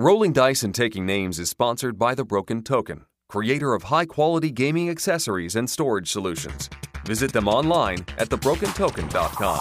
Rolling 0.00 0.32
Dice 0.32 0.64
and 0.64 0.74
Taking 0.74 1.06
Names 1.06 1.38
is 1.38 1.48
sponsored 1.48 1.96
by 1.96 2.16
The 2.16 2.24
Broken 2.24 2.64
Token, 2.64 3.04
creator 3.28 3.74
of 3.74 3.84
high 3.84 4.06
quality 4.06 4.50
gaming 4.50 4.90
accessories 4.90 5.54
and 5.54 5.70
storage 5.70 6.10
solutions. 6.10 6.68
Visit 7.04 7.32
them 7.32 7.46
online 7.46 8.00
at 8.18 8.28
thebrokentoken.com. 8.28 9.60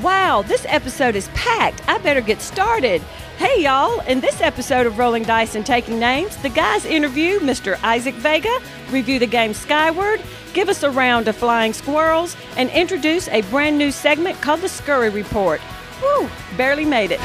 Wow, 0.00 0.42
this 0.42 0.64
episode 0.68 1.16
is 1.16 1.26
packed. 1.34 1.82
I 1.88 1.98
better 1.98 2.20
get 2.20 2.40
started. 2.40 3.02
Hey, 3.38 3.62
y'all. 3.64 4.00
In 4.02 4.20
this 4.20 4.40
episode 4.40 4.86
of 4.86 4.98
Rolling 4.98 5.24
Dice 5.24 5.56
and 5.56 5.66
Taking 5.66 5.98
Names, 5.98 6.36
the 6.38 6.48
guys 6.48 6.84
interview 6.84 7.40
Mr. 7.40 7.76
Isaac 7.82 8.14
Vega, 8.14 8.56
review 8.90 9.18
the 9.18 9.26
game 9.26 9.52
Skyward, 9.52 10.20
give 10.52 10.68
us 10.68 10.82
a 10.82 10.90
round 10.90 11.28
of 11.28 11.36
flying 11.36 11.72
squirrels, 11.72 12.36
and 12.56 12.70
introduce 12.70 13.28
a 13.28 13.42
brand 13.42 13.78
new 13.78 13.90
segment 13.90 14.40
called 14.40 14.60
the 14.60 14.68
Scurry 14.68 15.10
Report. 15.10 15.60
Whew, 16.00 16.28
barely 16.56 16.84
made 16.84 17.10
it. 17.12 17.20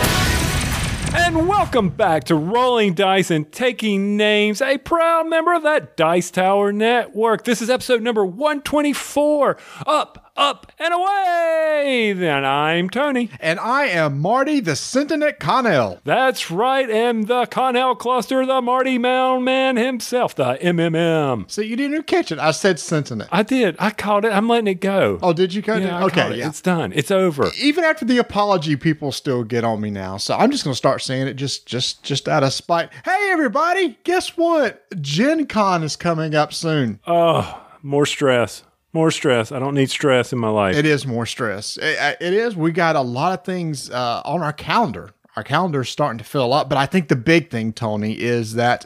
And 1.16 1.48
welcome 1.48 1.90
back 1.90 2.24
to 2.24 2.36
Rolling 2.36 2.96
Dice 2.96 3.30
and 3.30 3.52
Taking 3.52 4.18
Names, 4.18 4.64
a 4.64 4.80
proud 4.80 5.30
member 5.30 5.54
of 5.54 5.62
that 5.62 5.96
Dice 5.96 6.32
Tower 6.32 6.72
Network. 6.72 7.44
This 7.44 7.62
is 7.62 7.70
episode 7.70 8.02
number 8.02 8.26
124 8.26 9.58
Up, 9.86 10.33
Up, 10.36 10.72
and 10.80 10.92
Away. 10.92 12.12
Then 12.18 12.44
I'm 12.44 12.90
Tony. 12.90 13.30
And 13.40 13.60
I 13.60 13.86
am 13.86 14.20
Marty 14.20 14.60
the 14.60 14.76
Sentinel 14.76 15.32
Connell. 15.40 16.00
That's 16.06 16.50
right, 16.50 16.90
and 16.90 17.28
the 17.28 17.46
Connell 17.46 17.96
Cluster, 17.96 18.44
the 18.44 18.60
Marty 18.60 18.98
Mound 18.98 19.46
Man 19.46 19.78
himself, 19.78 20.34
the 20.34 20.58
MMM. 20.60 21.52
So 21.52 21.62
you 21.62 21.76
didn't 21.76 22.08
catch 22.08 22.32
it. 22.32 22.40
I 22.40 22.50
said 22.50 22.80
Sentinel. 22.80 23.28
I 23.32 23.44
did. 23.44 23.76
I 23.78 23.92
caught 23.92 24.26
it. 24.26 24.30
I'm 24.34 24.48
letting 24.48 24.68
it 24.68 24.82
go. 24.82 25.20
oh, 25.22 25.34
did 25.34 25.54
you 25.54 25.62
catch 25.62 25.84
yeah, 25.84 26.00
it? 26.00 26.02
I 26.02 26.04
Okay, 26.06 26.32
it. 26.32 26.38
yeah. 26.40 26.48
It's 26.48 26.62
done. 26.62 26.94
It's 26.96 27.12
over. 27.12 27.52
Even 27.60 27.84
after 27.84 28.04
the 28.04 28.18
apology, 28.18 28.76
people 28.76 29.12
still 29.12 29.44
get 29.44 29.64
on 29.64 29.82
me 29.82 29.92
now. 29.92 30.18
So 30.18 30.36
I'm 30.36 30.50
just 30.50 30.64
going 30.64 30.74
to 30.74 30.78
start 30.78 31.04
saying 31.04 31.28
it 31.28 31.36
just, 31.36 31.68
just, 31.68 32.02
just 32.02 32.28
out 32.28 32.42
of 32.44 32.54
spite. 32.54 32.90
Hey, 33.06 33.30
everybody! 33.32 34.00
Guess 34.04 34.36
what? 34.36 34.84
Gen 35.00 35.46
Con 35.46 35.84
is 35.84 35.96
coming 35.96 36.34
up 36.34 36.54
soon. 36.54 37.00
Oh, 37.06 37.62
more 37.84 38.08
stress. 38.08 38.64
More 38.94 39.10
stress. 39.10 39.52
I 39.52 39.58
don't 39.58 39.74
need 39.74 39.90
stress 39.90 40.32
in 40.32 40.40
my 40.40 40.50
life. 40.50 40.76
It 40.76 40.86
is 40.86 41.08
more 41.08 41.26
stress. 41.26 41.78
It, 41.78 42.18
it 42.22 42.34
is. 42.34 42.56
We 42.56 42.72
got 42.72 42.96
a 42.96 43.02
lot 43.02 43.38
of 43.38 43.44
things 43.44 43.90
uh, 43.90 44.22
on 44.24 44.42
our 44.42 44.54
calendar. 44.54 45.10
Our 45.36 45.44
calendar 45.44 45.82
is 45.82 45.90
starting 45.90 46.20
to 46.20 46.24
fill 46.24 46.54
up, 46.54 46.70
but 46.70 46.78
I 46.78 46.86
think 46.86 47.08
the 47.08 47.16
big 47.16 47.50
thing, 47.50 47.74
Tony, 47.74 48.14
is 48.14 48.54
that 48.54 48.86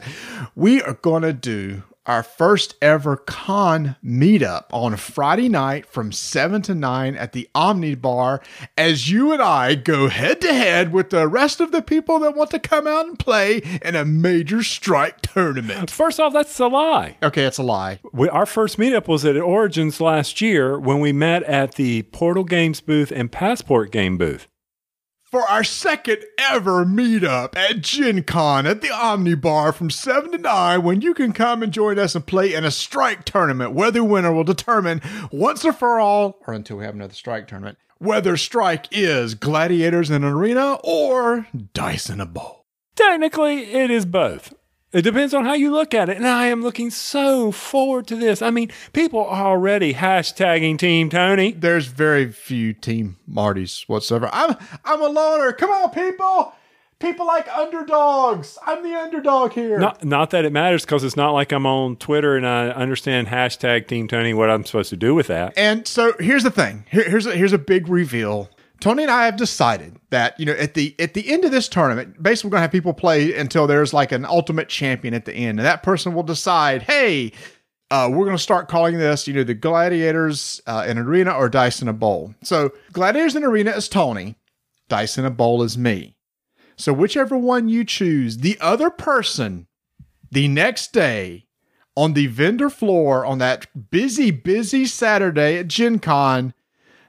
we 0.56 0.80
are 0.80 0.94
going 0.94 1.22
to 1.22 1.34
do 1.34 1.82
our 2.08 2.22
first 2.22 2.74
ever 2.80 3.16
con 3.16 3.96
meetup 4.02 4.64
on 4.72 4.96
Friday 4.96 5.48
night 5.48 5.84
from 5.84 6.10
7 6.10 6.62
to 6.62 6.74
9 6.74 7.14
at 7.14 7.32
the 7.32 7.48
Omni 7.54 7.94
Bar 7.94 8.40
as 8.78 9.10
you 9.10 9.32
and 9.32 9.42
I 9.42 9.74
go 9.74 10.08
head 10.08 10.40
to 10.40 10.52
head 10.52 10.92
with 10.92 11.10
the 11.10 11.28
rest 11.28 11.60
of 11.60 11.70
the 11.70 11.82
people 11.82 12.18
that 12.20 12.34
want 12.34 12.50
to 12.52 12.58
come 12.58 12.86
out 12.86 13.06
and 13.06 13.18
play 13.18 13.58
in 13.82 13.94
a 13.94 14.06
major 14.06 14.62
strike 14.62 15.20
tournament. 15.20 15.90
First 15.90 16.18
off, 16.18 16.32
that's 16.32 16.58
a 16.58 16.66
lie. 16.66 17.18
Okay, 17.22 17.44
it's 17.44 17.58
a 17.58 17.62
lie. 17.62 18.00
We, 18.12 18.30
our 18.30 18.46
first 18.46 18.78
meetup 18.78 19.06
was 19.06 19.26
at 19.26 19.36
Origins 19.36 20.00
last 20.00 20.40
year 20.40 20.78
when 20.78 21.00
we 21.00 21.12
met 21.12 21.42
at 21.42 21.74
the 21.74 22.02
Portal 22.04 22.44
Games 22.44 22.80
booth 22.80 23.12
and 23.12 23.30
Passport 23.30 23.92
game 23.92 24.16
booth. 24.16 24.48
For 25.30 25.42
our 25.42 25.64
second 25.64 26.24
ever 26.38 26.84
meetup 26.84 27.54
at 27.56 27.82
Gen 27.82 28.22
Con 28.22 28.66
at 28.66 28.80
the 28.80 28.90
Omni 28.90 29.34
Bar 29.34 29.72
from 29.72 29.90
7 29.90 30.32
to 30.32 30.38
9 30.38 30.82
when 30.82 31.02
you 31.02 31.12
can 31.12 31.32
come 31.32 31.62
and 31.62 31.72
join 31.72 31.98
us 31.98 32.14
and 32.14 32.26
play 32.26 32.54
in 32.54 32.64
a 32.64 32.70
strike 32.70 33.24
tournament 33.24 33.72
where 33.72 33.90
the 33.90 34.02
winner 34.02 34.32
will 34.32 34.44
determine 34.44 35.02
once 35.30 35.64
and 35.64 35.76
for 35.76 36.00
all, 36.00 36.38
or 36.46 36.54
until 36.54 36.78
we 36.78 36.84
have 36.84 36.94
another 36.94 37.14
strike 37.14 37.46
tournament, 37.46 37.76
whether 37.98 38.36
strike 38.36 38.86
is 38.90 39.34
gladiators 39.34 40.10
in 40.10 40.24
an 40.24 40.32
arena 40.32 40.78
or 40.82 41.46
dice 41.74 42.08
in 42.08 42.20
a 42.20 42.26
bowl. 42.26 42.64
Technically, 42.96 43.72
it 43.72 43.90
is 43.90 44.06
both. 44.06 44.54
It 44.90 45.02
depends 45.02 45.34
on 45.34 45.44
how 45.44 45.52
you 45.52 45.70
look 45.70 45.92
at 45.92 46.08
it. 46.08 46.16
And 46.16 46.26
I 46.26 46.46
am 46.46 46.62
looking 46.62 46.90
so 46.90 47.52
forward 47.52 48.06
to 48.06 48.16
this. 48.16 48.40
I 48.40 48.50
mean, 48.50 48.70
people 48.94 49.20
are 49.20 49.46
already 49.48 49.92
hashtagging 49.94 50.78
Team 50.78 51.10
Tony. 51.10 51.52
There's 51.52 51.86
very 51.86 52.32
few 52.32 52.72
Team 52.72 53.18
Martys 53.30 53.86
whatsoever. 53.86 54.30
I'm 54.32 54.56
I'm 54.84 55.02
a 55.02 55.08
loner. 55.08 55.52
Come 55.52 55.70
on, 55.70 55.90
people. 55.90 56.54
People 57.00 57.26
like 57.28 57.46
underdogs. 57.56 58.58
I'm 58.66 58.82
the 58.82 58.98
underdog 58.98 59.52
here. 59.52 59.78
Not, 59.78 60.04
not 60.04 60.30
that 60.30 60.44
it 60.44 60.52
matters 60.52 60.84
because 60.84 61.04
it's 61.04 61.16
not 61.16 61.30
like 61.30 61.52
I'm 61.52 61.64
on 61.64 61.94
Twitter 61.94 62.36
and 62.36 62.44
I 62.44 62.70
understand 62.70 63.28
hashtag 63.28 63.86
Team 63.86 64.08
Tony, 64.08 64.34
what 64.34 64.50
I'm 64.50 64.64
supposed 64.64 64.90
to 64.90 64.96
do 64.96 65.14
with 65.14 65.28
that. 65.28 65.52
And 65.56 65.86
so 65.86 66.14
here's 66.18 66.42
the 66.42 66.50
thing. 66.50 66.86
Here- 66.90 67.08
here's 67.08 67.24
a, 67.26 67.36
here's 67.36 67.52
a 67.52 67.58
big 67.58 67.88
reveal. 67.88 68.50
Tony 68.80 69.02
and 69.02 69.10
I 69.10 69.24
have 69.24 69.36
decided 69.36 69.98
that 70.10 70.38
you 70.38 70.46
know 70.46 70.52
at 70.52 70.74
the 70.74 70.94
at 70.98 71.14
the 71.14 71.30
end 71.30 71.44
of 71.44 71.50
this 71.50 71.68
tournament, 71.68 72.22
basically 72.22 72.48
we're 72.48 72.52
gonna 72.52 72.62
have 72.62 72.72
people 72.72 72.94
play 72.94 73.34
until 73.34 73.66
there's 73.66 73.92
like 73.92 74.12
an 74.12 74.24
ultimate 74.24 74.68
champion 74.68 75.14
at 75.14 75.24
the 75.24 75.34
end, 75.34 75.58
and 75.58 75.66
that 75.66 75.82
person 75.82 76.14
will 76.14 76.22
decide, 76.22 76.82
hey, 76.82 77.32
uh, 77.90 78.08
we're 78.12 78.24
gonna 78.26 78.38
start 78.38 78.68
calling 78.68 78.98
this, 78.98 79.26
you 79.26 79.34
know, 79.34 79.44
the 79.44 79.54
gladiators 79.54 80.60
uh, 80.66 80.84
in 80.86 80.98
arena 80.98 81.32
or 81.32 81.48
dice 81.48 81.82
in 81.82 81.88
a 81.88 81.92
bowl. 81.92 82.34
So 82.42 82.72
gladiators 82.92 83.34
in 83.34 83.44
arena 83.44 83.72
is 83.72 83.88
Tony, 83.88 84.36
dice 84.88 85.18
in 85.18 85.24
a 85.24 85.30
bowl 85.30 85.62
is 85.62 85.76
me. 85.76 86.14
So 86.76 86.92
whichever 86.92 87.36
one 87.36 87.68
you 87.68 87.84
choose, 87.84 88.38
the 88.38 88.56
other 88.60 88.90
person, 88.90 89.66
the 90.30 90.46
next 90.46 90.92
day 90.92 91.46
on 91.96 92.12
the 92.12 92.28
vendor 92.28 92.70
floor 92.70 93.26
on 93.26 93.38
that 93.38 93.90
busy, 93.90 94.30
busy 94.30 94.86
Saturday 94.86 95.58
at 95.58 95.66
Gen 95.66 95.98
Con, 95.98 96.54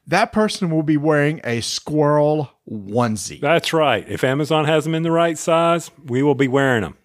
that 0.09 0.31
person 0.31 0.71
will 0.71 0.83
be 0.83 0.97
wearing 0.97 1.39
a 1.43 1.61
squirrel 1.61 2.51
onesie. 2.69 3.39
That's 3.39 3.73
right. 3.73 4.07
If 4.09 4.23
Amazon 4.23 4.65
has 4.65 4.83
them 4.83 4.95
in 4.95 5.03
the 5.03 5.11
right 5.11 5.37
size, 5.37 5.91
we 6.03 6.23
will 6.23 6.35
be 6.35 6.47
wearing 6.47 6.81
them. 6.81 6.97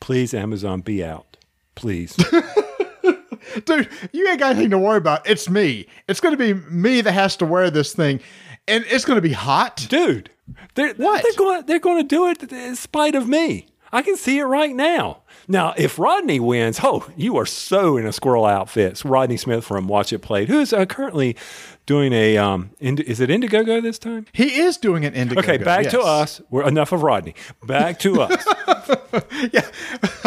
Please, 0.00 0.32
Amazon, 0.32 0.80
be 0.80 1.04
out. 1.04 1.36
Please. 1.74 2.16
Dude, 3.64 3.88
you 4.12 4.28
ain't 4.28 4.40
got 4.40 4.52
anything 4.52 4.70
to 4.70 4.78
worry 4.78 4.96
about. 4.96 5.28
It's 5.28 5.48
me. 5.48 5.86
It's 6.08 6.20
going 6.20 6.36
to 6.36 6.38
be 6.38 6.54
me 6.70 7.02
that 7.02 7.12
has 7.12 7.36
to 7.36 7.46
wear 7.46 7.70
this 7.70 7.94
thing. 7.94 8.20
And 8.66 8.84
it's 8.88 9.04
going 9.04 9.16
to 9.16 9.22
be 9.22 9.32
hot. 9.32 9.86
dude. 9.88 10.30
They're, 10.74 10.94
What? 10.94 11.22
They're 11.22 11.32
going. 11.36 11.66
They're 11.66 11.78
going 11.78 12.02
to 12.02 12.08
do 12.08 12.28
it 12.28 12.52
in 12.52 12.74
spite 12.76 13.14
of 13.14 13.28
me. 13.28 13.66
I 13.92 14.02
can 14.02 14.16
see 14.16 14.38
it 14.38 14.44
right 14.44 14.74
now. 14.74 15.22
Now, 15.48 15.74
if 15.76 15.98
Rodney 15.98 16.40
wins, 16.40 16.80
oh, 16.82 17.08
you 17.16 17.36
are 17.36 17.46
so 17.46 17.96
in 17.96 18.04
a 18.04 18.12
squirrel 18.12 18.44
outfit. 18.44 18.92
It's 18.92 19.04
Rodney 19.04 19.36
Smith 19.36 19.64
from 19.64 19.86
Watch 19.86 20.12
It 20.12 20.18
Played, 20.18 20.48
who 20.48 20.60
is 20.60 20.72
uh, 20.72 20.86
currently 20.86 21.36
doing 21.86 22.12
a. 22.12 22.36
Um, 22.36 22.70
Ind- 22.80 23.00
is 23.00 23.20
it 23.20 23.30
Indiegogo 23.30 23.80
this 23.82 23.98
time? 23.98 24.26
He 24.32 24.60
is 24.60 24.76
doing 24.76 25.04
an 25.04 25.14
Indiegogo. 25.14 25.38
Okay, 25.38 25.56
back 25.58 25.88
to 25.90 26.00
us. 26.00 26.40
We're 26.50 26.66
enough 26.68 26.92
of 26.92 27.02
Rodney. 27.02 27.34
Back 27.64 27.98
to 28.00 28.20
us. 28.22 28.44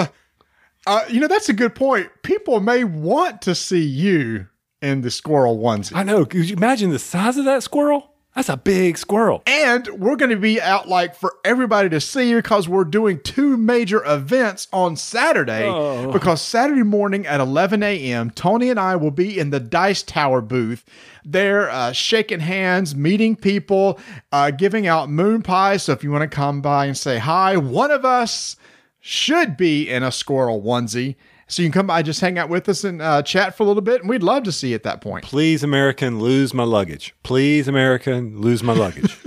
Uh, 0.87 1.01
you 1.07 1.19
know, 1.19 1.27
that's 1.27 1.49
a 1.49 1.53
good 1.53 1.75
point. 1.75 2.09
People 2.23 2.59
may 2.61 2.83
want 2.83 3.43
to 3.43 3.53
see 3.53 3.83
you 3.83 4.47
in 4.81 5.01
the 5.01 5.11
squirrel 5.11 5.59
onesie. 5.59 5.93
I 5.93 6.01
know. 6.01 6.25
Could 6.25 6.49
you 6.49 6.55
imagine 6.55 6.89
the 6.89 6.97
size 6.97 7.37
of 7.37 7.45
that 7.45 7.61
squirrel? 7.61 8.11
That's 8.39 8.47
a 8.47 8.55
big 8.55 8.97
squirrel. 8.97 9.43
And 9.45 9.85
we're 9.89 10.15
going 10.15 10.29
to 10.29 10.37
be 10.37 10.61
out 10.61 10.87
like 10.87 11.13
for 11.13 11.35
everybody 11.43 11.89
to 11.89 11.99
see 11.99 12.33
because 12.33 12.69
we're 12.69 12.85
doing 12.85 13.19
two 13.19 13.57
major 13.57 14.01
events 14.05 14.69
on 14.71 14.95
Saturday. 14.95 15.65
Oh. 15.65 16.09
Because 16.13 16.41
Saturday 16.41 16.83
morning 16.83 17.27
at 17.27 17.41
11 17.41 17.83
a.m., 17.83 18.31
Tony 18.31 18.69
and 18.69 18.79
I 18.79 18.95
will 18.95 19.11
be 19.11 19.37
in 19.37 19.49
the 19.49 19.59
Dice 19.59 20.03
Tower 20.03 20.39
booth. 20.39 20.85
There, 21.25 21.69
uh, 21.69 21.91
shaking 21.91 22.39
hands, 22.39 22.95
meeting 22.95 23.35
people, 23.35 23.99
uh, 24.31 24.51
giving 24.51 24.87
out 24.87 25.09
moon 25.09 25.41
pies. 25.41 25.83
So 25.83 25.91
if 25.91 26.01
you 26.01 26.09
want 26.09 26.21
to 26.21 26.33
come 26.33 26.61
by 26.61 26.85
and 26.85 26.97
say 26.97 27.17
hi, 27.17 27.57
one 27.57 27.91
of 27.91 28.05
us 28.05 28.55
should 29.01 29.57
be 29.57 29.89
in 29.89 30.01
a 30.01 30.13
squirrel 30.13 30.61
onesie. 30.61 31.17
So 31.49 31.61
you 31.63 31.67
can 31.69 31.73
come 31.73 31.87
by, 31.87 32.01
just 32.03 32.21
hang 32.21 32.37
out 32.37 32.47
with 32.47 32.69
us 32.69 32.83
and 32.83 33.01
uh, 33.01 33.23
chat 33.23 33.55
for 33.57 33.63
a 33.63 33.65
little 33.65 33.81
bit. 33.81 34.01
And 34.01 34.09
we'd 34.09 34.21
love 34.23 34.43
to 34.43 34.51
see 34.51 34.69
you 34.69 34.75
at 34.75 34.83
that 34.83 35.01
point. 35.01 35.25
Please, 35.25 35.63
American, 35.63 36.19
lose 36.19 36.53
my 36.53 36.63
luggage. 36.63 37.15
Please, 37.23 37.67
American, 37.67 38.39
lose 38.39 38.61
my 38.61 38.73
luggage. 38.73 39.17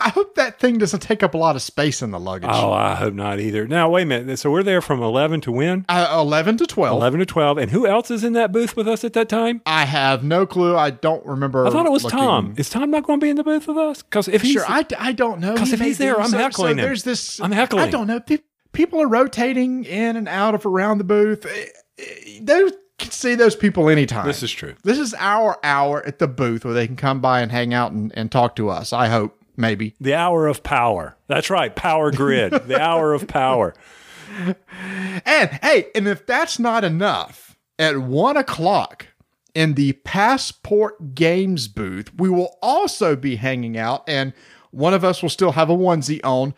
I 0.00 0.10
hope 0.10 0.34
that 0.34 0.58
thing 0.58 0.78
doesn't 0.78 1.00
take 1.00 1.22
up 1.22 1.32
a 1.34 1.38
lot 1.38 1.56
of 1.56 1.62
space 1.62 2.02
in 2.02 2.10
the 2.10 2.20
luggage. 2.20 2.50
oh, 2.52 2.72
I 2.72 2.94
hope 2.94 3.14
not 3.14 3.40
either. 3.40 3.66
Now, 3.66 3.88
wait 3.88 4.02
a 4.02 4.06
minute. 4.06 4.38
So 4.38 4.50
we're 4.50 4.62
there 4.62 4.82
from 4.82 5.02
11 5.02 5.40
to 5.42 5.52
when? 5.52 5.86
Uh, 5.88 6.08
11 6.20 6.58
to 6.58 6.66
12. 6.66 6.94
11 6.96 7.20
to 7.20 7.26
12. 7.26 7.58
And 7.58 7.70
who 7.70 7.86
else 7.86 8.10
is 8.10 8.22
in 8.22 8.34
that 8.34 8.52
booth 8.52 8.76
with 8.76 8.86
us 8.86 9.02
at 9.04 9.12
that 9.14 9.28
time? 9.28 9.62
I 9.64 9.84
have 9.86 10.22
no 10.22 10.44
clue. 10.46 10.76
I 10.76 10.90
don't 10.90 11.24
remember. 11.24 11.66
I 11.66 11.70
thought 11.70 11.86
it 11.86 11.92
was 11.92 12.04
looking. 12.04 12.18
Tom. 12.18 12.54
Is 12.58 12.68
Tom 12.68 12.90
not 12.90 13.04
going 13.04 13.18
to 13.20 13.24
be 13.24 13.30
in 13.30 13.36
the 13.36 13.44
booth 13.44 13.66
with 13.66 13.78
us? 13.78 14.02
Because 14.02 14.28
if 14.28 14.42
he's 14.42 14.52
Sure, 14.52 14.64
I, 14.68 14.84
I 14.98 15.12
don't 15.12 15.40
know. 15.40 15.54
Because 15.54 15.72
if 15.72 15.80
he's 15.80 15.98
there. 15.98 16.20
I'm 16.20 16.28
So- 16.30 16.38
heckling 16.38 16.76
so 16.76 16.82
him. 16.82 16.86
There's 16.86 17.02
this. 17.04 17.40
I'm 17.40 17.52
heckling. 17.52 17.84
I 17.84 17.90
don't 17.90 18.06
know. 18.06 18.20
Pe- 18.20 18.38
People 18.80 19.02
are 19.02 19.08
rotating 19.08 19.84
in 19.84 20.16
and 20.16 20.26
out 20.26 20.54
of 20.54 20.64
around 20.64 20.96
the 20.96 21.04
booth. 21.04 21.44
Eh, 21.44 21.66
eh, 21.98 22.38
They 22.40 22.70
can 22.96 23.10
see 23.10 23.34
those 23.34 23.54
people 23.54 23.90
anytime. 23.90 24.26
This 24.26 24.42
is 24.42 24.50
true. 24.50 24.74
This 24.84 24.98
is 24.98 25.12
our 25.18 25.58
hour 25.62 26.02
at 26.06 26.18
the 26.18 26.26
booth 26.26 26.64
where 26.64 26.72
they 26.72 26.86
can 26.86 26.96
come 26.96 27.20
by 27.20 27.42
and 27.42 27.52
hang 27.52 27.74
out 27.74 27.92
and, 27.92 28.10
and 28.16 28.32
talk 28.32 28.56
to 28.56 28.70
us. 28.70 28.94
I 28.94 29.08
hope. 29.08 29.36
Maybe. 29.54 29.94
The 30.00 30.14
hour 30.14 30.46
of 30.46 30.62
power. 30.62 31.14
That's 31.26 31.50
right. 31.50 31.76
Power 31.76 32.10
grid. 32.10 32.52
the 32.52 32.80
hour 32.80 33.12
of 33.12 33.28
power. 33.28 33.74
And 35.26 35.50
hey, 35.62 35.88
and 35.94 36.08
if 36.08 36.24
that's 36.24 36.58
not 36.58 36.82
enough, 36.82 37.58
at 37.78 37.98
one 37.98 38.38
o'clock, 38.38 39.08
in 39.54 39.74
the 39.74 39.92
Passport 39.92 41.14
Games 41.14 41.68
booth. 41.68 42.14
We 42.16 42.30
will 42.30 42.56
also 42.62 43.16
be 43.16 43.36
hanging 43.36 43.76
out, 43.76 44.04
and 44.08 44.32
one 44.70 44.94
of 44.94 45.04
us 45.04 45.20
will 45.20 45.28
still 45.28 45.52
have 45.52 45.68
a 45.68 45.76
onesie 45.76 46.20
on. 46.24 46.54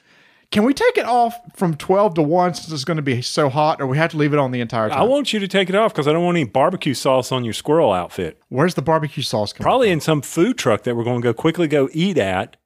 Can 0.52 0.64
we 0.64 0.74
take 0.74 0.98
it 0.98 1.06
off 1.06 1.40
from 1.56 1.74
12 1.76 2.14
to 2.14 2.22
1 2.22 2.54
since 2.54 2.70
it's 2.70 2.84
going 2.84 2.98
to 2.98 3.02
be 3.02 3.22
so 3.22 3.48
hot, 3.48 3.80
or 3.80 3.86
we 3.86 3.96
have 3.96 4.10
to 4.10 4.18
leave 4.18 4.34
it 4.34 4.38
on 4.38 4.50
the 4.50 4.60
entire 4.60 4.90
time? 4.90 4.98
I 4.98 5.02
want 5.02 5.32
you 5.32 5.40
to 5.40 5.48
take 5.48 5.70
it 5.70 5.74
off 5.74 5.94
because 5.94 6.06
I 6.06 6.12
don't 6.12 6.22
want 6.22 6.36
any 6.36 6.44
barbecue 6.44 6.92
sauce 6.92 7.32
on 7.32 7.42
your 7.42 7.54
squirrel 7.54 7.90
outfit. 7.90 8.38
Where's 8.50 8.74
the 8.74 8.82
barbecue 8.82 9.22
sauce 9.22 9.54
coming 9.54 9.64
Probably 9.64 9.90
in 9.90 10.00
some 10.00 10.20
food 10.20 10.58
truck 10.58 10.82
that 10.82 10.94
we're 10.94 11.04
going 11.04 11.22
to 11.22 11.24
go 11.24 11.32
quickly 11.32 11.68
go 11.68 11.88
eat 11.92 12.18
at 12.18 12.58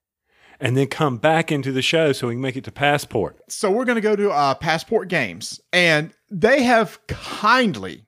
and 0.59 0.77
then 0.77 0.89
come 0.89 1.19
back 1.19 1.53
into 1.53 1.71
the 1.71 1.81
show 1.81 2.11
so 2.11 2.27
we 2.27 2.35
can 2.35 2.41
make 2.41 2.57
it 2.57 2.65
to 2.65 2.73
Passport. 2.73 3.39
So 3.49 3.71
we're 3.71 3.85
going 3.85 3.97
to 3.97 4.03
go 4.03 4.17
to 4.17 4.31
uh, 4.31 4.55
Passport 4.55 5.09
Games, 5.09 5.61
and 5.73 6.13
they 6.29 6.65
have 6.65 6.99
kindly, 7.07 8.05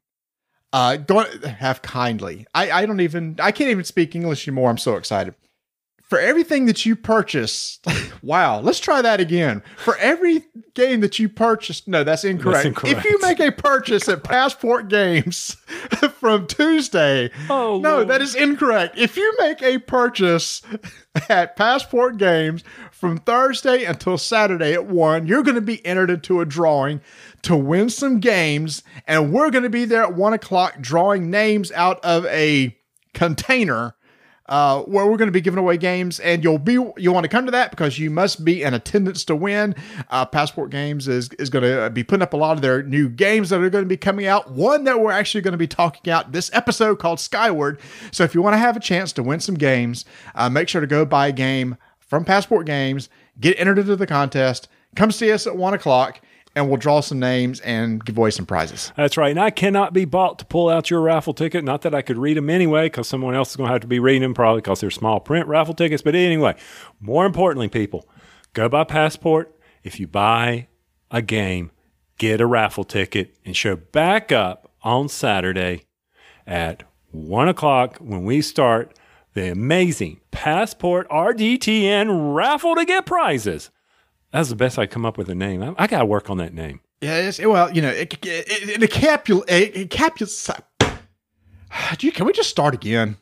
uh, 0.73 0.97
going 0.97 1.41
have 1.43 1.83
kindly. 1.83 2.49
I, 2.53 2.71
I 2.73 2.87
don't 2.87 3.01
even 3.01 3.37
I 3.39 3.53
can't 3.53 3.71
even 3.71 3.85
speak 3.85 4.17
English 4.17 4.49
anymore. 4.49 4.71
I'm 4.71 4.79
so 4.79 4.97
excited. 4.97 5.37
For 6.09 6.19
everything 6.19 6.65
that 6.67 6.87
you 6.87 6.97
purchase, 6.97 7.81
wow, 8.23 8.61
let's 8.61 8.81
try 8.81 9.03
that 9.03 9.21
again. 9.21 9.63
For 9.77 9.95
every 9.99 10.43
game 10.73 11.01
that 11.01 11.19
you 11.19 11.29
purchase, 11.29 11.87
no, 11.87 12.03
that's 12.03 12.25
incorrect. 12.25 12.65
incorrect. 12.65 12.97
If 12.99 13.05
you 13.05 13.19
make 13.21 13.41
a 13.41 13.53
purchase 13.53 14.09
at 14.09 14.25
Passport 14.25 14.89
Games 14.89 15.57
from 16.19 16.47
Tuesday, 16.47 17.31
Oh, 17.51 17.79
no, 17.79 17.97
Lord. 17.97 18.09
that 18.09 18.23
is 18.23 18.35
incorrect. 18.35 18.97
If 18.97 19.19
you 19.19 19.35
make 19.39 19.61
a 19.63 19.77
purchase 19.79 20.63
at 21.29 21.57
Passport 21.57 22.17
Games 22.17 22.65
from 22.91 23.19
Thursday 23.19 23.85
until 23.85 24.17
Saturday 24.17 24.73
at 24.73 24.87
1, 24.87 25.27
you're 25.27 25.43
going 25.43 25.57
to 25.57 25.61
be 25.61 25.85
entered 25.85 26.09
into 26.09 26.41
a 26.41 26.47
drawing 26.47 27.03
to 27.43 27.55
win 27.55 27.91
some 27.91 28.19
games. 28.19 28.83
And 29.07 29.31
we're 29.31 29.51
going 29.51 29.65
to 29.65 29.69
be 29.71 29.85
there 29.85 30.05
at 30.05 30.15
1 30.15 30.33
o'clock 30.33 30.81
drawing 30.81 31.31
names 31.31 31.71
out 31.73 32.03
of 32.03 32.25
a 32.27 32.75
container. 33.13 33.95
Uh, 34.49 34.81
where 34.85 35.06
we're 35.06 35.19
going 35.19 35.29
to 35.29 35.33
be 35.33 35.43
giving 35.43 35.59
away 35.59 35.77
games, 35.77 36.19
and 36.21 36.43
you'll 36.43 36.59
be 36.59 36.73
you'll 36.73 37.12
want 37.12 37.25
to 37.25 37.29
come 37.29 37.45
to 37.45 37.50
that 37.50 37.71
because 37.71 37.99
you 37.99 38.11
must 38.11 38.47
be 38.47 38.62
in 38.62 38.73
attendance 38.73 39.23
to 39.23 39.37
win. 39.37 39.75
Uh, 40.09 40.25
Passport 40.25 40.71
Games 40.71 41.06
is 41.06 41.29
is 41.39 41.50
going 41.50 41.65
to 41.65 41.91
be 41.91 42.03
putting 42.03 42.23
up 42.23 42.33
a 42.33 42.37
lot 42.39 42.56
of 42.56 42.62
their 42.62 42.83
new 42.83 43.11
games 43.11 43.50
that 43.50 43.61
are 43.61 43.69
going 43.69 43.85
to 43.85 43.89
be 43.89 43.99
coming 43.99 44.27
out. 44.27 44.50
One 44.50 44.85
that 44.85 45.00
we're 45.00 45.12
actually 45.12 45.43
going 45.43 45.53
to 45.53 45.59
be 45.59 45.67
talking 45.67 46.11
out 46.11 46.33
this 46.33 46.50
episode 46.55 46.99
called 46.99 47.21
Skyward. 47.21 47.79
So 48.11 48.25
if 48.25 48.35
you 48.35 48.41
want 48.41 48.55
to 48.55 48.59
have 48.59 48.75
a 48.75 48.81
chance 48.81 49.12
to 49.12 49.23
win 49.23 49.41
some 49.41 49.56
games, 49.56 50.06
uh, 50.35 50.49
make 50.49 50.69
sure 50.69 50.81
to 50.81 50.87
go 50.87 51.05
buy 51.05 51.27
a 51.27 51.33
game 51.33 51.77
from 51.99 52.25
Passport 52.25 52.65
Games, 52.65 53.11
get 53.39 53.59
entered 53.61 53.79
into 53.79 53.97
the 53.97 54.06
contest, 54.06 54.67
come 54.97 55.12
see 55.12 55.31
us 55.31 55.47
at 55.47 55.56
one 55.56 55.75
o'clock, 55.75 56.23
and 56.59 56.69
we'll 56.69 56.77
draw 56.77 57.01
some 57.01 57.21
names 57.21 57.61
and 57.61 58.05
give 58.05 58.19
away 58.19 58.31
some 58.31 58.45
prizes. 58.45 58.93
That's 58.97 59.17
right. 59.17 59.31
And 59.31 59.39
I 59.39 59.51
cannot 59.51 59.93
be 59.93 60.05
bought 60.05 60.41
to 60.41 60.45
pull 60.45 60.69
out 60.69 60.91
your 60.91 61.01
raffle 61.01 61.33
ticket. 61.33 61.63
Not 61.63 61.83
that 61.83 61.95
I 61.95 62.03
could 62.03 62.19
read 62.19 62.37
them 62.37 62.51
anyway, 62.51 62.87
because 62.87 63.07
someone 63.07 63.37
else 63.37 63.51
is 63.51 63.57
going 63.57 63.69
to 63.69 63.73
have 63.73 63.81
to 63.83 63.87
be 63.87 64.01
reading 64.01 64.23
them, 64.23 64.35
probably 64.35 64.61
because 64.61 64.81
they're 64.81 64.91
small 64.91 65.21
print 65.21 65.47
raffle 65.47 65.75
tickets. 65.75 66.03
But 66.03 66.17
anyway, 66.17 66.57
more 67.01 67.27
importantly, 67.27 67.69
people, 67.69 68.09
go 68.55 68.69
buy 68.69 68.83
Passport. 68.85 69.55
If 69.85 70.01
you 70.01 70.09
buy 70.09 70.67
a 71.13 71.23
game, 71.23 71.71
get 72.19 72.41
a 72.41 72.47
raffle 72.47 72.85
ticket 72.85 73.37
and 73.45 73.57
show 73.57 73.77
back 73.77 74.33
up 74.33 74.73
on 74.83 75.09
Saturday 75.09 75.85
at 76.45 76.83
one 77.13 77.49
o'clock 77.49 77.99
when 77.99 78.25
we 78.25 78.43
start 78.43 78.99
the 79.35 79.53
amazing 79.53 80.21
Passport 80.33 81.09
RDTN 81.09 82.35
raffle 82.35 82.75
to 82.75 82.85
get 82.85 83.07
prizes. 83.07 83.71
That's 84.33 84.49
the 84.49 84.57
best 84.57 84.79
I 84.79 84.87
come 84.87 85.07
up 85.07 85.17
with 85.17 85.29
a 85.29 85.35
name. 85.35 85.63
I, 85.63 85.75
I 85.79 85.87
got 85.87 86.01
to 86.01 86.07
work 86.07 86.31
on 86.31 86.37
that 86.39 86.53
name. 86.53 86.81
Yeah, 87.01 87.31
well, 87.47 87.73
you 87.73 87.81
know, 87.81 87.91
it, 87.91 88.13
it, 88.15 88.27
it, 88.27 88.83
it, 88.83 88.91
encapsul- 88.91 89.49
it, 89.49 89.77
it. 89.77 90.99
Gee, 91.99 92.11
can 92.11 92.27
we 92.27 92.33
just 92.33 92.51
start 92.51 92.75
again? 92.75 93.17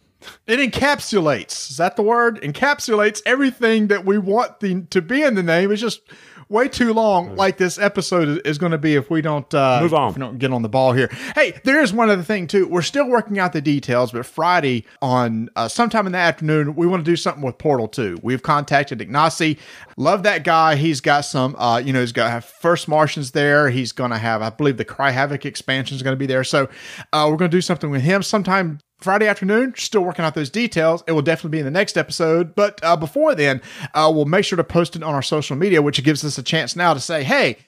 It 0.47 0.59
encapsulates. 0.59 1.71
Is 1.71 1.77
that 1.77 1.97
the 1.97 2.03
word? 2.03 2.41
Encapsulates 2.41 3.23
everything 3.27 3.89
that 3.89 4.05
we 4.05 4.19
want 4.19 4.61
the, 4.61 4.83
to 4.91 5.03
be 5.03 5.23
in 5.23 5.35
the 5.35 5.43
name. 5.43 5.71
It's 5.71 5.81
just 5.81 6.01
way 6.49 6.69
too 6.69 6.93
long, 6.93 7.37
like 7.37 7.57
this 7.57 7.79
episode 7.79 8.41
is, 8.47 8.59
going 8.59 8.73
to 8.73 8.79
be 8.79 8.95
if 8.95 9.11
we 9.11 9.21
don't 9.21 9.53
uh, 9.55 9.81
Move 9.83 9.95
on. 9.95 10.11
if 10.11 10.17
we 10.17 10.21
don't 10.21 10.39
get 10.39 10.53
on 10.53 10.63
the 10.63 10.69
ball 10.69 10.93
here. 10.93 11.09
Hey, 11.35 11.61
there 11.65 11.81
is 11.81 11.93
one 11.93 12.09
other 12.09 12.23
thing 12.23 12.47
too. 12.47 12.67
We're 12.67 12.83
still 12.83 13.09
working 13.09 13.39
out 13.39 13.53
the 13.53 13.61
details, 13.61 14.13
but 14.13 14.25
Friday 14.25 14.85
on 15.03 15.51
uh, 15.57 15.69
sometime 15.69 16.07
in 16.07 16.13
the 16.13 16.19
afternoon, 16.19 16.75
we 16.75 16.87
want 16.87 17.05
to 17.05 17.11
do 17.11 17.17
something 17.17 17.43
with 17.43 17.59
Portal 17.59 17.89
2. 17.89 18.19
We've 18.23 18.43
contacted 18.43 19.01
Ignacy. 19.01 19.59
Love 19.97 20.23
that 20.23 20.45
guy. 20.45 20.77
He's 20.77 21.01
got 21.01 21.23
some, 21.23 21.55
uh, 21.57 21.79
you 21.79 21.93
know, 21.93 22.01
he's 22.01 22.13
got 22.13 22.31
have 22.31 22.45
First 22.45 22.89
Martians 22.89 23.33
there. 23.33 23.69
He's 23.71 23.93
going 23.93 24.11
to 24.11 24.19
have, 24.19 24.43
I 24.43 24.51
believe, 24.51 24.77
the 24.77 24.85
Cry 24.85 25.11
Havoc 25.11 25.45
expansion 25.45 25.97
is 25.97 26.03
going 26.03 26.15
to 26.15 26.19
be 26.19 26.27
there. 26.27 26.45
So 26.45 26.69
uh, 27.13 27.27
we're 27.31 27.37
going 27.37 27.51
to 27.51 27.57
do 27.57 27.61
something 27.61 27.91
with 27.91 28.03
him 28.03 28.23
sometime 28.23 28.79
Friday 28.99 29.29
afternoon. 29.29 29.75
Still 29.77 30.03
working 30.03 30.25
out 30.25 30.35
those 30.35 30.51
details. 30.51 31.03
It 31.07 31.13
will 31.13 31.23
definitely 31.23 31.57
be 31.57 31.59
in 31.61 31.65
the 31.65 31.71
next 31.71 31.97
episode. 31.97 32.55
But 32.55 32.81
uh, 32.83 32.97
before 32.97 33.35
then, 33.35 33.61
uh, 33.95 34.11
we'll 34.15 34.25
make 34.25 34.45
sure 34.45 34.57
to 34.57 34.65
post 34.65 34.97
it 34.97 35.03
on 35.03 35.15
our 35.15 35.23
social 35.23 35.57
media, 35.57 35.83
which 35.83 36.03
gives 36.03 36.25
us 36.25 36.39
a 36.39 36.43
chance 36.43 36.77
now 36.77 36.95
to 36.95 37.01
say, 37.01 37.25
hey, 37.25 37.59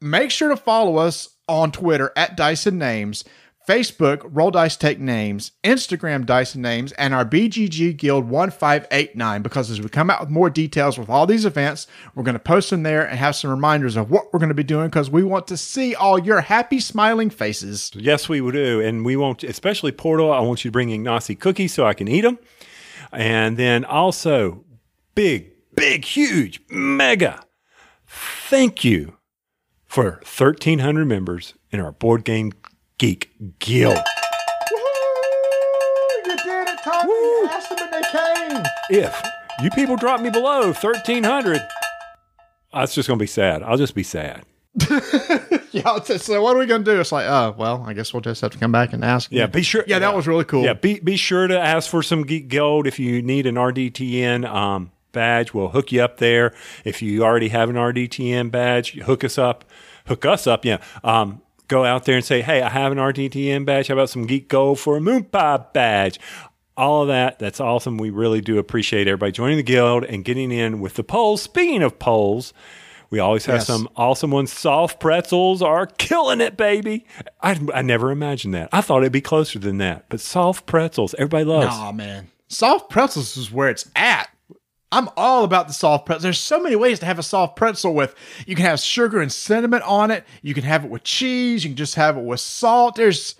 make 0.00 0.30
sure 0.30 0.48
to 0.48 0.56
follow 0.56 0.96
us 0.96 1.28
on 1.48 1.72
Twitter 1.72 2.12
at 2.16 2.36
Dyson 2.36 2.78
Names, 2.78 3.24
Facebook, 3.66 4.22
Roll 4.24 4.50
Dice 4.50 4.76
Take 4.76 5.00
Names, 5.00 5.52
Instagram, 5.64 6.24
Dice 6.24 6.54
and 6.54 6.62
Names, 6.62 6.92
and 6.92 7.12
our 7.12 7.24
BGG 7.24 7.96
Guild 7.96 8.28
1589. 8.28 9.42
Because 9.42 9.70
as 9.70 9.80
we 9.80 9.88
come 9.88 10.10
out 10.10 10.20
with 10.20 10.30
more 10.30 10.50
details 10.50 10.98
with 10.98 11.08
all 11.08 11.26
these 11.26 11.44
events, 11.44 11.86
we're 12.14 12.22
going 12.22 12.34
to 12.34 12.38
post 12.38 12.70
them 12.70 12.82
there 12.82 13.04
and 13.04 13.18
have 13.18 13.36
some 13.36 13.50
reminders 13.50 13.96
of 13.96 14.10
what 14.10 14.32
we're 14.32 14.38
going 14.38 14.48
to 14.48 14.54
be 14.54 14.62
doing 14.62 14.86
because 14.88 15.10
we 15.10 15.22
want 15.24 15.46
to 15.48 15.56
see 15.56 15.94
all 15.94 16.18
your 16.18 16.40
happy, 16.42 16.80
smiling 16.80 17.30
faces. 17.30 17.90
Yes, 17.94 18.28
we 18.28 18.38
do. 18.50 18.80
And 18.80 19.04
we 19.04 19.16
won't, 19.16 19.42
especially 19.42 19.92
Portal, 19.92 20.32
I 20.32 20.40
want 20.40 20.64
you 20.64 20.70
to 20.70 20.72
bring 20.72 20.88
Ignacy 20.88 21.38
cookies 21.38 21.74
so 21.74 21.84
I 21.84 21.94
can 21.94 22.08
eat 22.08 22.22
them. 22.22 22.38
And 23.12 23.56
then 23.56 23.84
also, 23.84 24.64
big, 25.14 25.52
big, 25.74 26.04
huge, 26.04 26.60
mega 26.70 27.46
thank 28.06 28.84
you 28.84 29.16
for 29.86 30.20
1,300 30.22 31.06
members 31.06 31.54
in 31.70 31.80
our 31.80 31.92
Board 31.92 32.24
Game 32.24 32.52
Geek 32.98 33.30
Guild. 33.58 33.96
Woohoo! 33.96 34.06
You 36.26 36.36
did 36.36 36.68
it, 36.68 36.78
Tommy. 36.82 37.12
You 37.12 37.46
asked 37.50 37.68
them 37.68 37.78
and 37.80 37.92
they 37.92 38.02
came. 38.10 38.62
If 38.90 39.22
you 39.62 39.70
people 39.70 39.96
drop 39.96 40.20
me 40.20 40.30
below 40.30 40.72
1,300, 40.72 41.60
that's 42.72 42.94
just 42.94 43.06
going 43.08 43.18
to 43.18 43.22
be 43.22 43.26
sad. 43.26 43.62
I'll 43.62 43.76
just 43.76 43.94
be 43.94 44.02
sad. 44.02 44.44
Yeah, 45.72 45.98
so- 46.04 46.16
so 46.16 46.42
what 46.42 46.56
are 46.56 46.58
we 46.58 46.64
going 46.64 46.84
to 46.84 46.90
do? 46.94 46.98
It's 46.98 47.12
like, 47.12 47.26
oh, 47.28 47.54
well, 47.58 47.84
I 47.86 47.92
guess 47.92 48.14
we'll 48.14 48.22
just 48.22 48.40
have 48.40 48.50
to 48.52 48.58
come 48.58 48.72
back 48.72 48.94
and 48.94 49.04
ask. 49.04 49.30
Yeah, 49.30 49.46
be 49.46 49.60
sure. 49.62 49.84
Yeah, 49.86 49.98
that 49.98 50.16
was 50.16 50.26
really 50.26 50.44
cool. 50.44 50.64
Yeah, 50.64 50.72
be 50.72 51.00
be 51.00 51.18
sure 51.18 51.46
to 51.46 51.58
ask 51.60 51.90
for 51.90 52.02
some 52.02 52.22
Geek 52.22 52.48
Gold 52.48 52.86
if 52.86 52.98
you 52.98 53.20
need 53.20 53.44
an 53.44 53.56
RDTN 53.56 54.46
um, 54.46 54.90
badge. 55.12 55.52
We'll 55.52 55.68
hook 55.68 55.92
you 55.92 56.02
up 56.02 56.16
there. 56.16 56.54
If 56.86 57.02
you 57.02 57.24
already 57.24 57.48
have 57.48 57.68
an 57.68 57.76
RDTN 57.76 58.50
badge, 58.50 58.94
hook 59.00 59.22
us 59.22 59.36
up. 59.36 59.66
Hook 60.06 60.24
us 60.24 60.46
up. 60.46 60.64
Yeah. 60.64 60.78
Um, 61.04 61.42
go 61.68 61.84
out 61.84 62.04
there 62.04 62.16
and 62.16 62.24
say, 62.24 62.42
hey, 62.42 62.62
I 62.62 62.68
have 62.68 62.92
an 62.92 62.98
RDTN 62.98 63.64
badge. 63.64 63.88
How 63.88 63.94
about 63.94 64.10
some 64.10 64.26
Geek 64.26 64.48
Gold 64.48 64.78
for 64.80 64.96
a 64.96 65.00
Moon 65.00 65.24
Pie 65.24 65.64
badge? 65.72 66.18
All 66.76 67.02
of 67.02 67.08
that. 67.08 67.38
That's 67.38 67.58
awesome. 67.60 67.96
We 67.98 68.10
really 68.10 68.40
do 68.40 68.58
appreciate 68.58 69.08
everybody 69.08 69.32
joining 69.32 69.56
the 69.56 69.62
guild 69.62 70.04
and 70.04 70.24
getting 70.24 70.52
in 70.52 70.80
with 70.80 70.94
the 70.94 71.04
polls. 71.04 71.42
Speaking 71.42 71.82
of 71.82 71.98
polls. 71.98 72.52
We 73.08 73.20
always 73.20 73.46
have 73.46 73.58
Yes. 73.58 73.68
some 73.68 73.88
awesome 73.94 74.32
ones. 74.32 74.52
Soft 74.52 74.98
pretzels 74.98 75.62
are 75.62 75.86
killing 75.86 76.40
it, 76.40 76.56
baby. 76.56 77.06
I, 77.40 77.56
I 77.72 77.82
never 77.82 78.10
imagined 78.10 78.52
that. 78.54 78.68
I 78.72 78.80
thought 78.80 79.02
it'd 79.02 79.12
be 79.12 79.20
closer 79.20 79.60
than 79.60 79.78
that. 79.78 80.06
But 80.08 80.20
soft 80.20 80.66
pretzels, 80.66 81.14
everybody 81.16 81.44
loves. 81.44 81.68
Oh 81.78 81.92
man, 81.92 82.26
soft 82.48 82.90
pretzels 82.90 83.36
is 83.36 83.52
where 83.52 83.68
it's 83.70 83.88
at. 83.94 84.28
I'm 84.92 85.08
all 85.16 85.44
about 85.44 85.66
the 85.66 85.74
soft 85.74 86.06
pretzel. 86.06 86.22
There's 86.22 86.38
so 86.38 86.60
many 86.60 86.76
ways 86.76 87.00
to 87.00 87.06
have 87.06 87.18
a 87.18 87.22
soft 87.22 87.56
pretzel 87.56 87.94
with. 87.94 88.14
You 88.46 88.54
can 88.54 88.64
have 88.64 88.80
sugar 88.80 89.20
and 89.20 89.32
cinnamon 89.32 89.82
on 89.82 90.10
it. 90.10 90.24
You 90.42 90.54
can 90.54 90.64
have 90.64 90.84
it 90.84 90.90
with 90.90 91.02
cheese. 91.02 91.64
You 91.64 91.70
can 91.70 91.76
just 91.76 91.96
have 91.96 92.16
it 92.16 92.22
with 92.22 92.38
salt. 92.40 92.94
There's, 92.94 93.34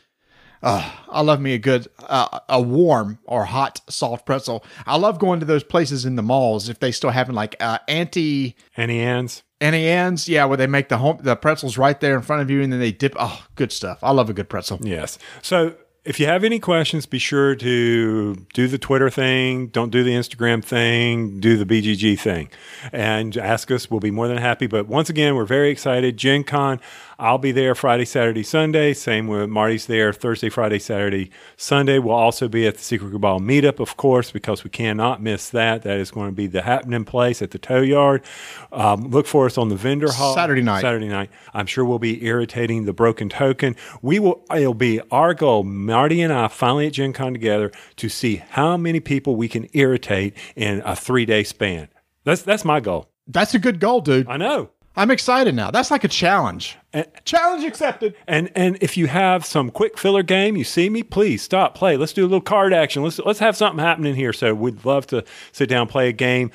uh, 0.63 0.91
I 1.09 1.21
love 1.21 1.41
me 1.41 1.55
a 1.55 1.59
good, 1.59 1.87
uh, 2.01 2.41
a 2.49 2.61
warm 2.61 3.21
or 3.25 3.45
hot 3.45 3.81
soft 3.89 4.27
pretzel. 4.27 4.65
I 4.87 4.97
love 4.97 5.19
going 5.21 5.39
to 5.41 5.47
those 5.47 5.63
places 5.63 6.05
in 6.05 6.17
the 6.17 6.23
malls 6.23 6.69
if 6.69 6.81
they 6.81 6.91
still 6.91 7.11
having 7.11 7.37
like 7.37 7.55
uh, 7.61 7.79
anti 7.87 8.57
Annie 8.77 9.01
Ann's. 9.01 9.45
Annie 9.61 9.87
Ann's, 9.87 10.29
yeah, 10.29 10.45
where 10.45 10.59
they 10.59 10.67
make 10.67 10.89
the 10.91 10.99
home 10.99 11.19
the 11.23 11.35
pretzels 11.35 11.79
right 11.79 11.99
there 12.01 12.15
in 12.15 12.23
front 12.23 12.43
of 12.43 12.51
you 12.51 12.61
and 12.61 12.73
then 12.73 12.81
they 12.81 12.93
dip. 12.93 13.15
Oh, 13.19 13.47
good 13.55 13.73
stuff. 13.73 13.99
I 14.03 14.11
love 14.11 14.29
a 14.29 14.35
good 14.35 14.51
pretzel. 14.51 14.81
Yes. 14.83 15.19
So 15.41 15.77
if 16.07 16.21
you 16.21 16.27
have 16.27 16.45
any 16.45 16.61
questions, 16.61 17.05
be 17.05 17.19
sure 17.19 17.57
to 17.57 18.35
do 18.55 18.69
the 18.69 18.79
Twitter 18.79 19.11
thing. 19.11 19.67
Don't 19.67 19.91
do 19.91 20.05
the 20.05 20.13
Instagram 20.13 20.65
thing. 20.65 21.41
Do 21.41 21.57
the 21.57 21.67
BGG 21.67 22.19
thing, 22.19 22.49
and 22.93 23.37
ask 23.37 23.71
us. 23.71 23.91
We'll 23.91 24.01
be 24.01 24.13
more 24.13 24.29
than 24.29 24.39
happy. 24.39 24.67
But 24.67 24.87
once 24.87 25.11
again, 25.11 25.35
we're 25.35 25.45
very 25.45 25.71
excited. 25.71 26.17
Gen 26.17 26.45
Con. 26.45 26.81
I'll 27.19 27.39
be 27.39 27.51
there 27.51 27.75
Friday, 27.75 28.05
Saturday, 28.05 28.43
Sunday. 28.43 28.93
Same 28.93 29.27
with 29.27 29.49
Marty's 29.49 29.87
there 29.87 30.13
Thursday, 30.13 30.51
Friday, 30.51 30.79
Saturday, 30.79 31.31
Sunday. 31.57 31.99
We'll 31.99 32.15
also 32.15 32.47
be 32.47 32.67
at 32.67 32.75
the 32.77 32.83
Secret 32.83 33.11
Cabal 33.11 33.41
meetup, 33.41 33.81
of 33.81 33.97
course, 33.97 34.31
because 34.31 34.65
we 34.65 34.71
cannot 34.71 35.23
miss 35.23 35.49
that. 35.51 35.83
That 35.83 35.99
is 35.99 36.11
going 36.11 36.29
to 36.29 36.35
be 36.35 36.47
the 36.47 36.61
happening 36.63 37.07
place 37.07 37.41
at 37.41 37.53
the 37.53 37.59
tow 37.59 37.81
yard. 37.81 38.23
Um, 38.71 39.09
look 39.09 39.27
for 39.27 39.47
us 39.47 39.57
on 39.57 39.71
the 39.71 39.77
vendor 39.77 40.13
hall 40.13 40.35
Saturday 40.35 40.61
night. 40.61 40.83
Saturday 40.83 41.09
night. 41.09 41.31
I'm 41.55 41.67
sure 41.67 41.87
we'll 41.87 41.99
be 41.99 42.23
irritating 42.23 42.85
the 42.85 42.93
broken 42.93 43.31
token. 43.31 43.77
We 44.03 44.19
will. 44.19 44.45
It'll 44.55 44.75
be 44.75 45.01
our 45.11 45.33
goal, 45.33 45.63
Marty 45.63 46.21
and 46.21 46.33
I, 46.33 46.49
finally 46.49 46.87
at 46.87 46.93
Gen 46.93 47.15
Con 47.15 47.33
together, 47.33 47.73
to 47.97 48.11
see 48.11 48.37
how 48.51 48.77
many 48.77 49.01
people 49.01 49.37
we 49.37 49.49
can 49.49 49.69
irritate 49.73 50.37
in 50.55 50.83
a 50.85 50.95
three 50.95 51.25
day 51.25 51.45
span. 51.45 51.89
That's 52.25 52.43
that's 52.43 52.65
my 52.65 52.81
goal. 52.81 53.09
That's 53.27 53.55
a 53.55 53.59
good 53.59 53.81
goal, 53.81 54.03
dude. 54.03 54.29
I 54.29 54.37
know. 54.37 54.71
I'm 54.97 55.11
excited 55.11 55.55
now. 55.55 55.71
That's 55.71 55.91
like 55.91 56.05
a 56.05 56.09
challenge. 56.09 56.77
challenge 57.25 57.65
accepted. 57.65 58.17
And 58.27 58.51
and 58.55 58.79
if 58.81 58.97
you 58.97 59.07
have 59.07 59.45
some 59.45 59.71
quick 59.71 59.99
filler 59.99 60.23
game, 60.23 60.57
you 60.57 60.65
see 60.65 60.89
me, 60.89 61.03
please 61.03 61.43
stop, 61.43 61.75
play. 61.75 61.97
Let's 61.97 62.15
do 62.15 62.23
a 62.23 62.29
little 62.29 62.41
card 62.41 62.73
action. 62.73 63.03
Let's 63.03 63.19
let's 63.19 63.39
have 63.41 63.57
something 63.57 63.85
happening 63.85 64.15
here. 64.15 64.33
So 64.33 64.55
we'd 64.55 64.85
love 64.85 65.07
to 65.09 65.25
sit 65.53 65.69
down, 65.69 65.87
play 65.87 66.09
a 66.09 66.13
game. 66.13 66.51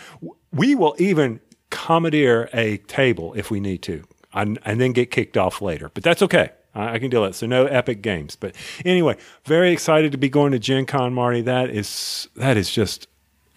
We 0.52 0.74
will 0.74 0.96
even 0.98 1.40
commandeer 1.70 2.50
a 2.52 2.78
table 2.78 3.34
if 3.36 3.52
we 3.52 3.60
need 3.60 3.82
to, 3.84 4.04
and, 4.34 4.60
and 4.66 4.82
then 4.82 4.92
get 4.92 5.10
kicked 5.10 5.38
off 5.38 5.62
later. 5.62 5.90
But 5.94 6.04
that's 6.04 6.22
okay. 6.24 6.50
I, 6.74 6.96
I 6.96 7.00
can 7.00 7.10
deal 7.10 7.22
with 7.22 7.32
it. 7.32 7.36
So 7.36 7.48
no 7.48 7.66
epic 7.68 8.02
games. 8.02 8.36
But 8.36 8.56
anyway, 8.84 9.18
very 9.46 9.72
excited 9.72 10.12
to 10.12 10.18
be 10.18 10.30
going 10.30 10.52
to 10.52 10.60
Gen 10.60 10.86
Con, 10.86 11.14
Marty. 11.14 11.42
That 11.42 11.70
is 11.70 12.28
that 12.36 12.58
is 12.58 12.72
just 12.72 13.08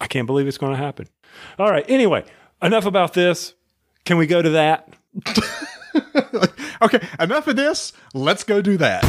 I 0.00 0.06
can't 0.06 0.26
believe 0.26 0.46
it's 0.46 0.58
going 0.58 0.72
to 0.72 0.78
happen. 0.78 1.08
All 1.58 1.70
right. 1.70 1.84
Anyway, 1.88 2.24
enough 2.62 2.86
about 2.86 3.14
this. 3.14 3.54
Can 4.04 4.18
we 4.18 4.26
go 4.26 4.42
to 4.42 4.50
that? 4.50 4.92
okay, 6.82 7.00
enough 7.18 7.46
of 7.46 7.56
this. 7.56 7.94
Let's 8.12 8.44
go 8.44 8.60
do 8.60 8.76
that. 8.76 9.02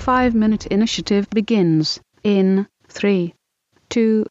Five 0.00 0.34
minute 0.34 0.66
initiative 0.66 1.30
begins 1.30 2.00
in 2.24 2.66
three, 2.88 3.34
two, 3.88 4.26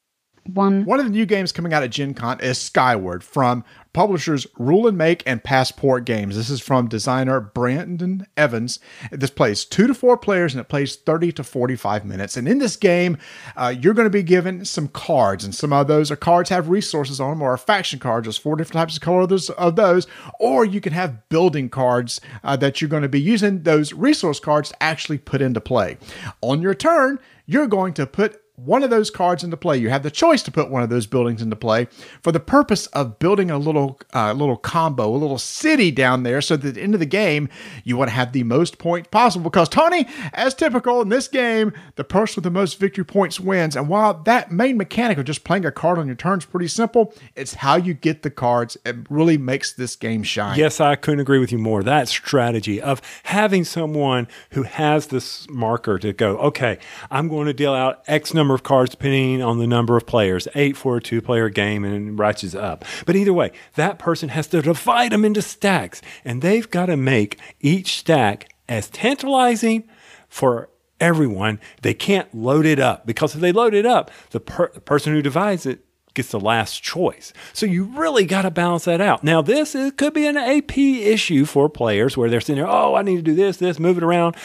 one. 0.45 0.86
One 0.86 1.00
of 1.00 1.07
the 1.07 1.12
new 1.12 1.25
games 1.25 1.51
coming 1.51 1.74
out 1.74 1.81
at 1.81 1.89
Gen 1.89 2.13
Con 2.13 2.39
is 2.41 2.59
Skyward 2.59 3.24
from 3.24 3.63
publishers 3.93 4.46
Rule 4.58 4.88
and 4.88 4.98
Make 4.98 5.24
and 5.25 5.43
Passport 5.43 6.05
Games. 6.05 6.36
This 6.36 6.50
is 6.50 6.62
from 6.62 6.88
designer 6.88 7.39
Brandon 7.39 8.27
Evans. 8.38 8.79
This 9.12 9.29
plays 9.29 9.65
two 9.65 9.88
to 9.88 9.93
four 9.93 10.17
players 10.17 10.53
and 10.53 10.62
it 10.62 10.69
plays 10.69 10.96
30 10.96 11.31
to 11.34 11.43
45 11.43 12.05
minutes. 12.05 12.38
And 12.38 12.48
in 12.48 12.60
this 12.60 12.75
game, 12.75 13.17
uh, 13.55 13.74
you're 13.77 13.93
going 13.93 14.05
to 14.05 14.10
be 14.10 14.24
given 14.24 14.65
some 14.65 14.88
cards, 14.88 15.43
and 15.43 15.53
some 15.53 15.74
of 15.74 15.88
those 15.88 16.12
are 16.12 16.15
cards 16.15 16.50
have 16.50 16.69
resources 16.69 17.19
on 17.19 17.31
them, 17.31 17.41
or 17.41 17.58
faction 17.58 18.00
cards. 18.00 18.25
There's 18.25 18.38
four 18.38 18.55
different 18.55 18.79
types 18.79 18.96
of 18.96 19.01
colors 19.01 19.50
of 19.50 19.75
those, 19.75 20.08
or 20.39 20.65
you 20.65 20.81
can 20.81 20.93
have 20.93 21.27
building 21.29 21.69
cards 21.69 22.22
uh, 22.43 22.55
that 22.58 22.81
you're 22.81 22.89
going 22.89 23.03
to 23.03 23.10
be 23.10 23.22
using 23.22 23.63
those 23.63 23.93
resource 23.93 24.39
cards 24.39 24.69
to 24.69 24.84
actually 24.84 25.17
put 25.17 25.41
into 25.41 25.62
play. 25.62 25.98
On 26.41 26.62
your 26.62 26.74
turn, 26.74 27.19
you're 27.46 27.67
going 27.67 27.93
to 27.93 28.05
put 28.05 28.41
one 28.65 28.83
of 28.83 28.89
those 28.89 29.09
cards 29.09 29.43
into 29.43 29.57
play. 29.57 29.77
You 29.77 29.89
have 29.89 30.03
the 30.03 30.11
choice 30.11 30.43
to 30.43 30.51
put 30.51 30.69
one 30.69 30.83
of 30.83 30.89
those 30.89 31.07
buildings 31.07 31.41
into 31.41 31.55
play 31.55 31.87
for 32.21 32.31
the 32.31 32.39
purpose 32.39 32.87
of 32.87 33.19
building 33.19 33.51
a 33.51 33.57
little 33.57 33.99
uh, 34.13 34.33
little 34.33 34.57
combo, 34.57 35.09
a 35.09 35.17
little 35.17 35.37
city 35.37 35.91
down 35.91 36.23
there, 36.23 36.41
so 36.41 36.55
that 36.57 36.69
at 36.69 36.75
the 36.75 36.81
end 36.81 36.93
of 36.93 36.99
the 36.99 37.05
game 37.05 37.49
you 37.83 37.97
want 37.97 38.09
to 38.09 38.15
have 38.15 38.33
the 38.33 38.43
most 38.43 38.77
points 38.77 39.09
possible. 39.09 39.49
Because 39.49 39.69
Tony, 39.69 40.07
as 40.33 40.53
typical 40.53 41.01
in 41.01 41.09
this 41.09 41.27
game, 41.27 41.73
the 41.95 42.03
person 42.03 42.35
with 42.37 42.43
the 42.43 42.51
most 42.51 42.79
victory 42.79 43.05
points 43.05 43.39
wins. 43.39 43.75
And 43.75 43.87
while 43.87 44.13
that 44.23 44.51
main 44.51 44.77
mechanic 44.77 45.17
of 45.17 45.25
just 45.25 45.43
playing 45.43 45.65
a 45.65 45.71
card 45.71 45.97
on 45.97 46.07
your 46.07 46.15
turn 46.15 46.39
is 46.39 46.45
pretty 46.45 46.67
simple, 46.67 47.13
it's 47.35 47.55
how 47.55 47.75
you 47.75 47.93
get 47.93 48.23
the 48.23 48.29
cards. 48.29 48.77
It 48.85 49.09
really 49.09 49.37
makes 49.37 49.73
this 49.73 49.95
game 49.95 50.23
shine. 50.23 50.57
Yes, 50.57 50.79
I 50.79 50.95
couldn't 50.95 51.19
agree 51.19 51.39
with 51.39 51.51
you 51.51 51.57
more. 51.57 51.83
That 51.83 52.07
strategy 52.07 52.81
of 52.81 53.01
having 53.23 53.63
someone 53.63 54.27
who 54.51 54.63
has 54.63 55.07
this 55.07 55.49
marker 55.49 55.97
to 55.99 56.13
go, 56.13 56.37
okay, 56.37 56.79
I'm 57.09 57.27
going 57.27 57.47
to 57.47 57.53
deal 57.53 57.73
out 57.73 58.03
X 58.07 58.33
number 58.33 58.48
of 58.53 58.63
cards 58.63 58.91
depending 58.91 59.41
on 59.41 59.59
the 59.59 59.67
number 59.67 59.97
of 59.97 60.05
players, 60.05 60.47
eight 60.55 60.77
for 60.77 60.97
a 60.97 61.01
two 61.01 61.21
player 61.21 61.49
game 61.49 61.83
and 61.83 62.17
ratchets 62.17 62.55
up. 62.55 62.85
But 63.05 63.15
either 63.15 63.33
way, 63.33 63.51
that 63.75 63.99
person 63.99 64.29
has 64.29 64.47
to 64.47 64.61
divide 64.61 65.11
them 65.11 65.25
into 65.25 65.41
stacks 65.41 66.01
and 66.23 66.41
they've 66.41 66.69
got 66.69 66.87
to 66.87 66.97
make 66.97 67.39
each 67.59 67.99
stack 67.99 68.53
as 68.67 68.89
tantalizing 68.89 69.87
for 70.27 70.69
everyone. 70.99 71.59
They 71.81 71.93
can't 71.93 72.33
load 72.33 72.65
it 72.65 72.79
up 72.79 73.05
because 73.05 73.35
if 73.35 73.41
they 73.41 73.51
load 73.51 73.73
it 73.73 73.85
up, 73.85 74.11
the, 74.31 74.39
per- 74.39 74.71
the 74.73 74.81
person 74.81 75.13
who 75.13 75.21
divides 75.21 75.65
it 75.65 75.85
gets 76.13 76.29
the 76.29 76.39
last 76.39 76.81
choice. 76.83 77.33
So 77.53 77.65
you 77.65 77.85
really 77.85 78.25
got 78.25 78.43
to 78.43 78.51
balance 78.51 78.85
that 78.85 79.01
out. 79.01 79.23
Now, 79.23 79.41
this 79.41 79.75
is, 79.75 79.91
could 79.93 80.13
be 80.13 80.27
an 80.27 80.37
AP 80.37 80.77
issue 80.77 81.45
for 81.45 81.69
players 81.69 82.17
where 82.17 82.29
they're 82.29 82.41
sitting 82.41 82.63
there, 82.63 82.71
oh, 82.71 82.95
I 82.95 83.01
need 83.01 83.17
to 83.17 83.21
do 83.21 83.35
this, 83.35 83.57
this, 83.57 83.79
move 83.79 83.97
it 83.97 84.03
around. 84.03 84.35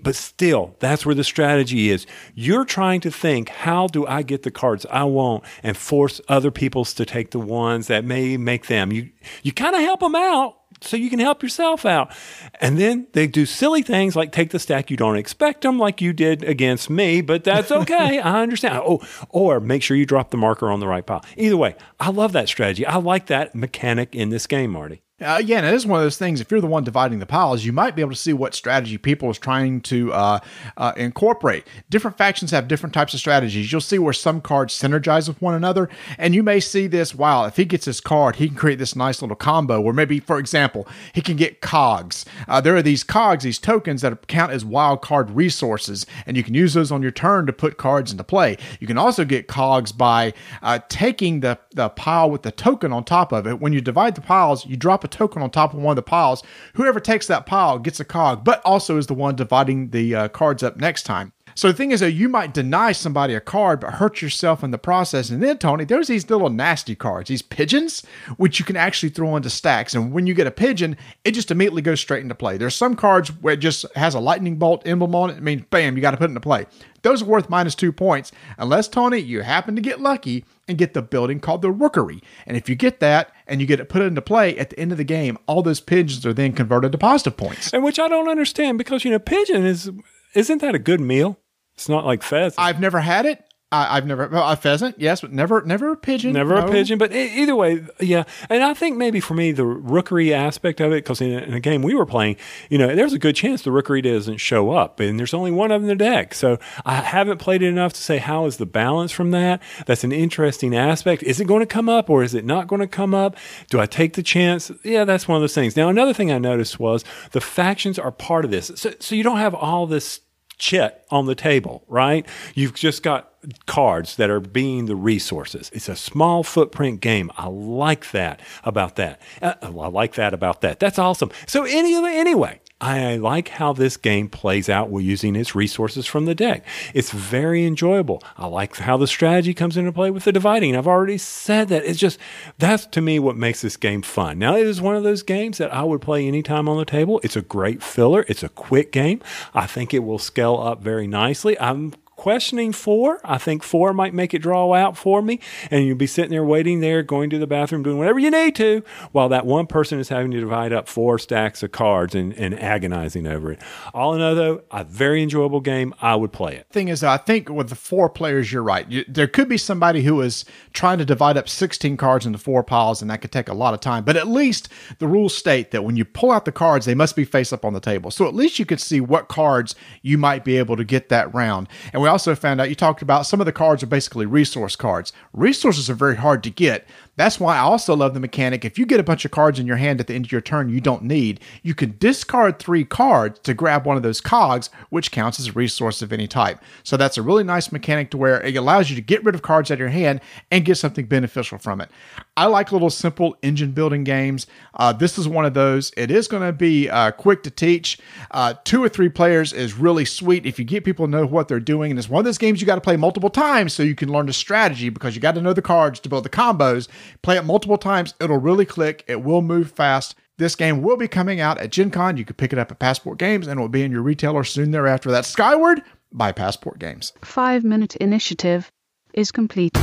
But 0.00 0.16
still, 0.16 0.76
that's 0.80 1.06
where 1.06 1.14
the 1.14 1.24
strategy 1.24 1.90
is. 1.90 2.06
You're 2.34 2.64
trying 2.64 3.00
to 3.00 3.10
think, 3.10 3.48
how 3.48 3.86
do 3.86 4.06
I 4.06 4.22
get 4.22 4.42
the 4.42 4.50
cards 4.50 4.84
I 4.90 5.04
want 5.04 5.44
and 5.62 5.76
force 5.76 6.20
other 6.28 6.50
people's 6.50 6.92
to 6.94 7.06
take 7.06 7.30
the 7.30 7.38
ones 7.38 7.86
that 7.86 8.04
may 8.04 8.36
make 8.36 8.66
them? 8.66 8.92
You, 8.92 9.10
you 9.42 9.52
kind 9.52 9.74
of 9.74 9.80
help 9.80 10.00
them 10.00 10.14
out 10.14 10.56
so 10.84 10.96
you 10.96 11.10
can 11.10 11.18
help 11.18 11.42
yourself 11.42 11.84
out. 11.84 12.14
And 12.60 12.78
then 12.78 13.06
they 13.12 13.26
do 13.26 13.46
silly 13.46 13.82
things 13.82 14.16
like 14.16 14.32
take 14.32 14.50
the 14.50 14.58
stack 14.58 14.90
you 14.90 14.96
don't 14.96 15.16
expect 15.16 15.62
them, 15.62 15.78
like 15.78 16.00
you 16.00 16.12
did 16.12 16.42
against 16.44 16.90
me, 16.90 17.20
but 17.20 17.44
that's 17.44 17.70
okay. 17.72 18.18
I 18.20 18.42
understand. 18.42 18.82
Oh, 18.84 19.00
or 19.28 19.60
make 19.60 19.82
sure 19.82 19.96
you 19.96 20.06
drop 20.06 20.30
the 20.30 20.36
marker 20.36 20.70
on 20.70 20.80
the 20.80 20.88
right 20.88 21.04
pile. 21.04 21.24
Either 21.36 21.56
way, 21.56 21.76
I 22.00 22.10
love 22.10 22.32
that 22.32 22.48
strategy. 22.48 22.86
I 22.86 22.96
like 22.96 23.26
that 23.26 23.54
mechanic 23.54 24.14
in 24.14 24.30
this 24.30 24.46
game, 24.46 24.72
Marty. 24.72 25.03
Uh, 25.20 25.36
again, 25.38 25.64
it 25.64 25.72
is 25.72 25.86
one 25.86 26.00
of 26.00 26.04
those 26.04 26.18
things. 26.18 26.40
If 26.40 26.50
you're 26.50 26.60
the 26.60 26.66
one 26.66 26.82
dividing 26.82 27.20
the 27.20 27.26
piles, 27.26 27.64
you 27.64 27.72
might 27.72 27.94
be 27.94 28.02
able 28.02 28.10
to 28.10 28.16
see 28.16 28.32
what 28.32 28.52
strategy 28.52 28.98
people 28.98 29.30
is 29.30 29.38
trying 29.38 29.80
to 29.82 30.12
uh, 30.12 30.40
uh, 30.76 30.92
incorporate. 30.96 31.68
Different 31.88 32.18
factions 32.18 32.50
have 32.50 32.66
different 32.66 32.92
types 32.92 33.14
of 33.14 33.20
strategies. 33.20 33.70
You'll 33.70 33.80
see 33.80 34.00
where 34.00 34.12
some 34.12 34.40
cards 34.40 34.76
synergize 34.76 35.28
with 35.28 35.40
one 35.40 35.54
another, 35.54 35.88
and 36.18 36.34
you 36.34 36.42
may 36.42 36.58
see 36.58 36.88
this. 36.88 37.14
Wow, 37.14 37.44
if 37.44 37.56
he 37.56 37.64
gets 37.64 37.84
this 37.84 38.00
card, 38.00 38.36
he 38.36 38.48
can 38.48 38.56
create 38.56 38.80
this 38.80 38.96
nice 38.96 39.22
little 39.22 39.36
combo. 39.36 39.80
Where 39.80 39.94
maybe, 39.94 40.18
for 40.18 40.36
example, 40.36 40.88
he 41.12 41.20
can 41.20 41.36
get 41.36 41.60
cogs. 41.60 42.24
Uh, 42.48 42.60
there 42.60 42.74
are 42.74 42.82
these 42.82 43.04
cogs, 43.04 43.44
these 43.44 43.60
tokens 43.60 44.02
that 44.02 44.26
count 44.26 44.50
as 44.50 44.64
wild 44.64 45.00
card 45.00 45.30
resources, 45.30 46.06
and 46.26 46.36
you 46.36 46.42
can 46.42 46.54
use 46.54 46.74
those 46.74 46.90
on 46.90 47.02
your 47.02 47.12
turn 47.12 47.46
to 47.46 47.52
put 47.52 47.76
cards 47.76 48.10
into 48.10 48.24
play. 48.24 48.58
You 48.80 48.88
can 48.88 48.98
also 48.98 49.24
get 49.24 49.46
cogs 49.46 49.92
by 49.92 50.34
uh, 50.60 50.80
taking 50.88 51.38
the 51.38 51.60
the 51.72 51.88
pile 51.90 52.28
with 52.28 52.42
the 52.42 52.50
token 52.50 52.92
on 52.92 53.04
top 53.04 53.30
of 53.30 53.46
it. 53.46 53.60
When 53.60 53.72
you 53.72 53.80
divide 53.80 54.16
the 54.16 54.20
piles, 54.20 54.66
you 54.66 54.76
drop 54.76 55.03
a 55.04 55.08
token 55.08 55.42
on 55.42 55.50
top 55.50 55.74
of 55.74 55.80
one 55.80 55.92
of 55.92 55.96
the 55.96 56.02
piles. 56.02 56.42
Whoever 56.74 57.00
takes 57.00 57.26
that 57.26 57.46
pile 57.46 57.78
gets 57.78 58.00
a 58.00 58.04
cog, 58.04 58.44
but 58.44 58.60
also 58.64 58.96
is 58.96 59.06
the 59.06 59.14
one 59.14 59.36
dividing 59.36 59.90
the 59.90 60.14
uh, 60.14 60.28
cards 60.28 60.62
up 60.62 60.76
next 60.76 61.04
time. 61.04 61.32
So 61.56 61.68
the 61.68 61.74
thing 61.74 61.92
is 61.92 62.00
that 62.00 62.12
you 62.12 62.28
might 62.28 62.52
deny 62.52 62.90
somebody 62.90 63.34
a 63.34 63.40
card, 63.40 63.78
but 63.78 63.94
hurt 63.94 64.20
yourself 64.20 64.64
in 64.64 64.72
the 64.72 64.78
process. 64.78 65.30
And 65.30 65.40
then, 65.40 65.58
Tony, 65.58 65.84
there's 65.84 66.08
these 66.08 66.28
little 66.28 66.50
nasty 66.50 66.96
cards, 66.96 67.28
these 67.28 67.42
pigeons, 67.42 68.04
which 68.38 68.58
you 68.58 68.64
can 68.64 68.76
actually 68.76 69.10
throw 69.10 69.36
into 69.36 69.50
stacks. 69.50 69.94
And 69.94 70.12
when 70.12 70.26
you 70.26 70.34
get 70.34 70.48
a 70.48 70.50
pigeon, 70.50 70.96
it 71.22 71.30
just 71.30 71.52
immediately 71.52 71.82
goes 71.82 72.00
straight 72.00 72.22
into 72.22 72.34
play. 72.34 72.56
There's 72.56 72.74
some 72.74 72.96
cards 72.96 73.28
where 73.40 73.54
it 73.54 73.58
just 73.58 73.86
has 73.94 74.16
a 74.16 74.20
lightning 74.20 74.56
bolt 74.56 74.82
emblem 74.84 75.14
on 75.14 75.30
it. 75.30 75.36
It 75.36 75.44
means, 75.44 75.62
bam, 75.70 75.94
you 75.94 76.02
got 76.02 76.10
to 76.10 76.16
put 76.16 76.24
it 76.24 76.30
into 76.30 76.40
play. 76.40 76.66
Those 77.02 77.22
are 77.22 77.26
worth 77.26 77.48
minus 77.48 77.76
two 77.76 77.92
points, 77.92 78.32
unless, 78.58 78.88
Tony, 78.88 79.18
you 79.18 79.42
happen 79.42 79.76
to 79.76 79.82
get 79.82 80.00
lucky 80.00 80.44
and 80.66 80.78
get 80.78 80.94
the 80.94 81.02
building 81.02 81.38
called 81.38 81.62
the 81.62 81.70
Rookery. 81.70 82.20
And 82.46 82.56
if 82.56 82.68
you 82.68 82.74
get 82.74 82.98
that 83.00 83.30
and 83.46 83.60
you 83.60 83.66
get 83.66 83.80
it 83.80 83.88
put 83.88 84.02
into 84.02 84.22
play 84.22 84.56
at 84.58 84.70
the 84.70 84.80
end 84.80 84.92
of 84.92 84.98
the 84.98 85.04
game, 85.04 85.38
all 85.46 85.62
those 85.62 85.80
pigeons 85.80 86.24
are 86.24 86.32
then 86.32 86.52
converted 86.52 86.92
to 86.92 86.98
positive 86.98 87.36
points. 87.36 87.72
And 87.72 87.84
which 87.84 87.98
I 87.98 88.08
don't 88.08 88.28
understand 88.28 88.78
because, 88.78 89.04
you 89.04 89.10
know, 89.10 89.18
pigeon 89.18 89.64
is, 89.64 89.90
isn't 90.34 90.60
that 90.60 90.74
a 90.74 90.78
good 90.78 91.00
meal? 91.00 91.38
It's 91.74 91.88
not 91.88 92.06
like 92.06 92.22
pheasant. 92.22 92.58
I've 92.58 92.80
never 92.80 93.00
had 93.00 93.26
it. 93.26 93.43
I, 93.74 93.94
have 93.96 94.06
never 94.06 94.28
a 94.32 94.56
pheasant, 94.56 94.96
yes, 94.98 95.20
but 95.20 95.32
never, 95.32 95.62
never 95.62 95.92
a 95.92 95.96
pigeon. 95.96 96.32
Never 96.32 96.54
no. 96.54 96.66
a 96.66 96.70
pigeon, 96.70 96.98
but 96.98 97.12
either 97.12 97.56
way, 97.56 97.84
yeah. 98.00 98.24
And 98.48 98.62
I 98.62 98.74
think 98.74 98.96
maybe 98.96 99.20
for 99.20 99.34
me 99.34 99.52
the 99.52 99.64
rookery 99.64 100.32
aspect 100.32 100.80
of 100.80 100.92
it, 100.92 101.04
because 101.04 101.20
in, 101.20 101.32
in, 101.32 101.54
a 101.54 101.60
game 101.60 101.82
we 101.82 101.94
were 101.94 102.06
playing, 102.06 102.36
you 102.70 102.78
know, 102.78 102.94
there's 102.94 103.12
a 103.12 103.18
good 103.18 103.36
chance 103.36 103.62
the 103.62 103.72
rookery 103.72 104.02
doesn't 104.02 104.38
show 104.38 104.70
up, 104.70 105.00
and 105.00 105.18
there's 105.18 105.34
only 105.34 105.50
one 105.50 105.70
of 105.70 105.82
them 105.82 105.90
in 105.90 105.98
the 105.98 106.04
deck. 106.04 106.34
So 106.34 106.58
I 106.84 106.96
haven't 106.96 107.38
played 107.38 107.62
it 107.62 107.68
enough 107.68 107.92
to 107.94 108.00
say 108.00 108.18
how 108.18 108.46
is 108.46 108.58
the 108.58 108.66
balance 108.66 109.12
from 109.12 109.30
that. 109.32 109.62
That's 109.86 110.04
an 110.04 110.12
interesting 110.12 110.76
aspect. 110.76 111.22
Is 111.22 111.40
it 111.40 111.46
going 111.46 111.60
to 111.60 111.66
come 111.66 111.88
up 111.88 112.08
or 112.08 112.22
is 112.22 112.34
it 112.34 112.44
not 112.44 112.66
going 112.68 112.80
to 112.80 112.86
come 112.86 113.14
up? 113.14 113.36
Do 113.70 113.80
I 113.80 113.86
take 113.86 114.14
the 114.14 114.22
chance? 114.22 114.70
Yeah, 114.82 115.04
that's 115.04 115.26
one 115.26 115.36
of 115.36 115.42
those 115.42 115.54
things. 115.54 115.76
Now 115.76 115.88
another 115.88 116.14
thing 116.14 116.30
I 116.30 116.38
noticed 116.38 116.78
was 116.78 117.04
the 117.32 117.40
factions 117.40 117.98
are 117.98 118.12
part 118.12 118.44
of 118.44 118.50
this, 118.50 118.70
so 118.74 118.92
so 118.98 119.14
you 119.14 119.22
don't 119.22 119.38
have 119.38 119.54
all 119.54 119.86
this 119.86 120.20
chit 120.64 121.04
on 121.10 121.26
the 121.26 121.34
table, 121.34 121.84
right? 121.88 122.26
You've 122.54 122.72
just 122.72 123.02
got 123.02 123.30
cards 123.66 124.16
that 124.16 124.30
are 124.30 124.40
being 124.40 124.86
the 124.86 124.96
resources. 124.96 125.70
It's 125.74 125.90
a 125.90 125.96
small 125.96 126.42
footprint 126.42 127.02
game. 127.02 127.30
I 127.36 127.48
like 127.48 128.12
that 128.12 128.40
about 128.64 128.96
that. 128.96 129.20
Uh, 129.42 129.54
I 129.62 129.68
like 129.68 130.14
that 130.14 130.32
about 130.32 130.62
that. 130.62 130.80
That's 130.80 130.98
awesome. 130.98 131.30
So 131.46 131.64
any, 131.64 131.94
anyway, 131.94 132.60
I 132.80 133.16
like 133.16 133.48
how 133.48 133.72
this 133.72 133.96
game 133.96 134.28
plays 134.28 134.68
out 134.68 134.90
with 134.90 135.04
using 135.04 135.36
its 135.36 135.54
resources 135.54 136.06
from 136.06 136.24
the 136.26 136.34
deck. 136.34 136.66
It's 136.92 137.12
very 137.12 137.64
enjoyable. 137.64 138.22
I 138.36 138.46
like 138.46 138.76
how 138.76 138.96
the 138.96 139.06
strategy 139.06 139.54
comes 139.54 139.76
into 139.76 139.92
play 139.92 140.10
with 140.10 140.24
the 140.24 140.32
dividing. 140.32 140.76
I've 140.76 140.88
already 140.88 141.16
said 141.16 141.68
that. 141.68 141.84
It's 141.84 141.98
just, 141.98 142.18
that's 142.58 142.84
to 142.86 143.00
me 143.00 143.18
what 143.18 143.36
makes 143.36 143.62
this 143.62 143.76
game 143.76 144.02
fun. 144.02 144.38
Now, 144.38 144.56
it 144.56 144.66
is 144.66 144.80
one 144.82 144.96
of 144.96 145.04
those 145.04 145.22
games 145.22 145.58
that 145.58 145.72
I 145.72 145.84
would 145.84 146.02
play 146.02 146.26
anytime 146.26 146.68
on 146.68 146.76
the 146.76 146.84
table. 146.84 147.20
It's 147.22 147.36
a 147.36 147.42
great 147.42 147.82
filler, 147.82 148.24
it's 148.28 148.42
a 148.42 148.48
quick 148.48 148.92
game. 148.92 149.20
I 149.54 149.66
think 149.66 149.94
it 149.94 150.00
will 150.00 150.18
scale 150.18 150.56
up 150.56 150.82
very 150.82 151.06
nicely. 151.06 151.58
I'm 151.58 151.94
questioning 152.24 152.72
four. 152.72 153.20
I 153.22 153.36
think 153.36 153.62
four 153.62 153.92
might 153.92 154.14
make 154.14 154.32
it 154.32 154.38
draw 154.38 154.72
out 154.72 154.96
for 154.96 155.20
me. 155.20 155.40
And 155.70 155.84
you'll 155.84 155.98
be 155.98 156.06
sitting 156.06 156.30
there 156.30 156.42
waiting 156.42 156.80
there, 156.80 157.02
going 157.02 157.28
to 157.28 157.36
the 157.36 157.46
bathroom, 157.46 157.82
doing 157.82 157.98
whatever 157.98 158.18
you 158.18 158.30
need 158.30 158.56
to, 158.56 158.82
while 159.12 159.28
that 159.28 159.44
one 159.44 159.66
person 159.66 159.98
is 159.98 160.08
having 160.08 160.30
to 160.30 160.40
divide 160.40 160.72
up 160.72 160.88
four 160.88 161.18
stacks 161.18 161.62
of 161.62 161.72
cards 161.72 162.14
and, 162.14 162.32
and 162.32 162.58
agonizing 162.58 163.26
over 163.26 163.52
it. 163.52 163.60
All 163.92 164.14
in 164.14 164.22
all, 164.22 164.34
though, 164.34 164.62
a 164.70 164.84
very 164.84 165.22
enjoyable 165.22 165.60
game. 165.60 165.92
I 166.00 166.16
would 166.16 166.32
play 166.32 166.56
it. 166.56 166.66
Thing 166.70 166.88
is, 166.88 167.04
I 167.04 167.18
think 167.18 167.50
with 167.50 167.68
the 167.68 167.74
four 167.74 168.08
players, 168.08 168.50
you're 168.50 168.62
right. 168.62 168.90
You, 168.90 169.04
there 169.06 169.28
could 169.28 169.50
be 169.50 169.58
somebody 169.58 170.02
who 170.02 170.22
is 170.22 170.46
trying 170.72 170.96
to 170.96 171.04
divide 171.04 171.36
up 171.36 171.46
16 171.46 171.98
cards 171.98 172.24
into 172.24 172.38
four 172.38 172.62
piles, 172.62 173.02
and 173.02 173.10
that 173.10 173.20
could 173.20 173.32
take 173.32 173.50
a 173.50 173.54
lot 173.54 173.74
of 173.74 173.80
time. 173.80 174.02
But 174.02 174.16
at 174.16 174.28
least 174.28 174.70
the 174.98 175.06
rules 175.06 175.36
state 175.36 175.72
that 175.72 175.84
when 175.84 175.96
you 175.96 176.06
pull 176.06 176.30
out 176.30 176.46
the 176.46 176.52
cards, 176.52 176.86
they 176.86 176.94
must 176.94 177.16
be 177.16 177.26
face 177.26 177.52
up 177.52 177.66
on 177.66 177.74
the 177.74 177.80
table. 177.80 178.10
So 178.10 178.26
at 178.26 178.34
least 178.34 178.58
you 178.58 178.64
could 178.64 178.80
see 178.80 179.02
what 179.02 179.28
cards 179.28 179.74
you 180.00 180.16
might 180.16 180.42
be 180.42 180.56
able 180.56 180.78
to 180.78 180.84
get 180.84 181.10
that 181.10 181.34
round. 181.34 181.68
And 181.92 182.00
we 182.00 182.13
also 182.14 182.36
found 182.36 182.60
out 182.60 182.68
you 182.68 182.76
talked 182.76 183.02
about 183.02 183.26
some 183.26 183.40
of 183.40 183.44
the 183.44 183.50
cards 183.50 183.82
are 183.82 183.88
basically 183.88 184.24
resource 184.24 184.76
cards. 184.76 185.12
Resources 185.32 185.90
are 185.90 185.94
very 185.94 186.14
hard 186.14 186.44
to 186.44 186.50
get. 186.50 186.86
That's 187.16 187.38
why 187.38 187.56
I 187.56 187.60
also 187.60 187.94
love 187.94 188.12
the 188.14 188.20
mechanic. 188.20 188.64
If 188.64 188.78
you 188.78 188.86
get 188.86 188.98
a 188.98 189.04
bunch 189.04 189.24
of 189.24 189.30
cards 189.30 189.60
in 189.60 189.66
your 189.66 189.76
hand 189.76 190.00
at 190.00 190.08
the 190.08 190.14
end 190.14 190.26
of 190.26 190.32
your 190.32 190.40
turn 190.40 190.68
you 190.68 190.80
don't 190.80 191.04
need, 191.04 191.40
you 191.62 191.74
can 191.74 191.96
discard 191.98 192.58
three 192.58 192.84
cards 192.84 193.38
to 193.40 193.54
grab 193.54 193.86
one 193.86 193.96
of 193.96 194.02
those 194.02 194.20
cogs, 194.20 194.68
which 194.90 195.12
counts 195.12 195.38
as 195.38 195.48
a 195.48 195.52
resource 195.52 196.02
of 196.02 196.12
any 196.12 196.26
type. 196.26 196.58
So 196.82 196.96
that's 196.96 197.16
a 197.16 197.22
really 197.22 197.44
nice 197.44 197.70
mechanic 197.70 198.10
to 198.10 198.16
where 198.16 198.40
it 198.40 198.56
allows 198.56 198.90
you 198.90 198.96
to 198.96 199.02
get 199.02 199.24
rid 199.24 199.34
of 199.34 199.42
cards 199.42 199.70
out 199.70 199.74
of 199.74 199.80
your 199.80 199.88
hand 199.90 200.20
and 200.50 200.64
get 200.64 200.76
something 200.76 201.06
beneficial 201.06 201.58
from 201.58 201.80
it. 201.80 201.90
I 202.36 202.46
like 202.46 202.72
little 202.72 202.90
simple 202.90 203.36
engine 203.42 203.70
building 203.72 204.02
games. 204.02 204.48
Uh, 204.74 204.92
this 204.92 205.16
is 205.16 205.28
one 205.28 205.44
of 205.44 205.54
those. 205.54 205.92
It 205.96 206.10
is 206.10 206.26
going 206.26 206.42
to 206.42 206.52
be 206.52 206.90
uh, 206.90 207.12
quick 207.12 207.44
to 207.44 207.50
teach. 207.50 207.98
Uh, 208.32 208.54
two 208.64 208.82
or 208.82 208.88
three 208.88 209.08
players 209.08 209.52
is 209.52 209.74
really 209.74 210.04
sweet 210.04 210.44
if 210.44 210.58
you 210.58 210.64
get 210.64 210.84
people 210.84 211.06
to 211.06 211.10
know 211.10 211.26
what 211.26 211.46
they're 211.46 211.60
doing. 211.60 211.92
And 211.92 211.98
it's 211.98 212.08
one 212.08 212.18
of 212.18 212.24
those 212.24 212.38
games 212.38 212.60
you 212.60 212.66
got 212.66 212.74
to 212.74 212.80
play 212.80 212.96
multiple 212.96 213.30
times 213.30 213.72
so 213.72 213.84
you 213.84 213.94
can 213.94 214.10
learn 214.10 214.26
the 214.26 214.32
strategy 214.32 214.88
because 214.88 215.14
you 215.14 215.20
got 215.20 215.36
to 215.36 215.40
know 215.40 215.52
the 215.52 215.62
cards 215.62 216.00
to 216.00 216.08
build 216.08 216.24
the 216.24 216.28
combos. 216.28 216.88
Play 217.22 217.36
it 217.36 217.44
multiple 217.44 217.78
times, 217.78 218.14
it'll 218.20 218.38
really 218.38 218.64
click. 218.66 219.04
It 219.06 219.22
will 219.22 219.42
move 219.42 219.70
fast. 219.70 220.14
This 220.36 220.56
game 220.56 220.82
will 220.82 220.96
be 220.96 221.06
coming 221.06 221.40
out 221.40 221.58
at 221.58 221.70
Gen 221.70 221.90
Con. 221.90 222.16
You 222.16 222.24
can 222.24 222.34
pick 222.34 222.52
it 222.52 222.58
up 222.58 222.70
at 222.70 222.78
Passport 222.78 223.18
Games 223.18 223.46
and 223.46 223.58
it 223.58 223.62
will 223.62 223.68
be 223.68 223.82
in 223.82 223.92
your 223.92 224.02
retailer 224.02 224.42
soon 224.42 224.72
thereafter. 224.72 225.10
That's 225.10 225.28
Skyward 225.28 225.82
by 226.12 226.32
Passport 226.32 226.78
Games. 226.78 227.12
Five 227.22 227.62
minute 227.64 227.94
initiative 227.96 228.70
is 229.12 229.30
complete. 229.30 229.76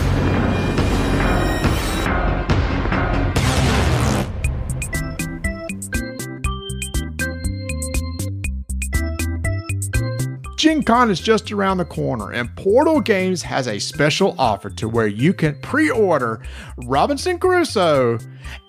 Gen 10.62 10.84
Con 10.84 11.10
is 11.10 11.20
just 11.20 11.52
around 11.52 11.80
the 11.80 11.86
corner, 11.86 12.34
and 12.34 12.56
Portal 12.56 13.02
Games 13.02 13.42
has 13.42 13.68
a 13.68 13.80
special 13.80 14.36
offer 14.38 14.70
to 14.70 14.88
where 14.88 15.08
you 15.08 15.34
can 15.34 15.60
pre 15.62 15.90
order 15.90 16.40
Robinson 16.86 17.40
Crusoe 17.40 18.20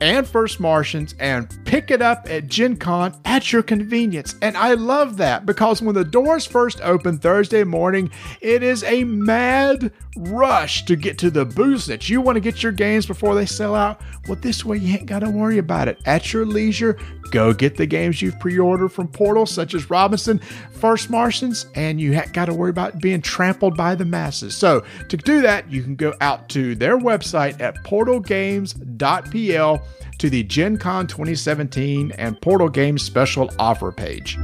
and 0.01 0.27
First 0.27 0.59
Martians 0.59 1.15
and 1.19 1.55
pick 1.67 1.91
it 1.91 2.01
up 2.01 2.27
at 2.31 2.47
Gen 2.47 2.79
Con 2.79 3.15
at 3.27 3.53
your 3.53 3.63
convenience. 3.63 4.37
And 4.41 4.57
I 4.57 4.73
love 4.73 5.19
that 5.19 5.45
because 5.45 5.83
when 5.83 5.95
the 5.95 6.03
doors 6.03 6.47
first 6.47 6.81
open 6.81 7.19
Thursday 7.19 7.63
morning, 7.63 8.11
it 8.41 8.63
is 8.63 8.85
a 8.85 9.05
mad 9.05 9.93
rush 10.17 10.87
to 10.87 10.97
get 10.97 11.19
to 11.19 11.31
the 11.31 11.45
booths 11.45 11.85
that 11.87 12.09
you 12.09 12.23
want 12.23 12.37
to 12.37 12.41
get 12.41 12.63
your 12.63 12.73
games 12.73 13.05
before 13.05 13.35
they 13.35 13.47
sell 13.47 13.75
out. 13.75 14.01
Well, 14.27 14.39
this 14.41 14.65
way 14.65 14.79
you 14.79 14.97
ain't 14.97 15.07
got 15.07 15.19
to 15.19 15.31
worry 15.31 15.59
about 15.59 15.89
it. 15.89 16.01
At 16.07 16.33
your 16.33 16.47
leisure, 16.47 16.99
go 17.31 17.53
get 17.53 17.77
the 17.77 17.87
games 17.87 18.23
you've 18.23 18.39
pre 18.39 18.59
ordered 18.59 18.91
from 18.91 19.09
Portal, 19.09 19.45
such 19.45 19.75
as 19.75 19.91
Robinson, 19.91 20.39
First 20.73 21.11
Martians, 21.11 21.67
and 21.75 21.82
you 21.91 22.15
ha- 22.15 22.27
got 22.33 22.47
to 22.47 22.55
worry 22.55 22.71
about 22.71 23.01
being 23.01 23.21
trampled 23.21 23.77
by 23.77 23.95
the 23.95 24.05
masses. 24.05 24.57
So, 24.57 24.85
to 25.09 25.17
do 25.17 25.43
that, 25.43 25.71
you 25.71 25.83
can 25.83 25.97
go 25.97 26.15
out 26.21 26.49
to 26.51 26.75
their 26.75 26.99
website 26.99 27.61
at 27.61 27.77
portalgames.pl 27.85 29.83
to 30.19 30.31
the 30.31 30.43
Gen 30.45 30.77
Con 30.79 31.07
2017 31.07 32.13
and 32.13 32.41
Portal 32.41 32.69
Games 32.69 33.03
special 33.03 33.51
offer 33.59 33.91
page. 33.93 34.39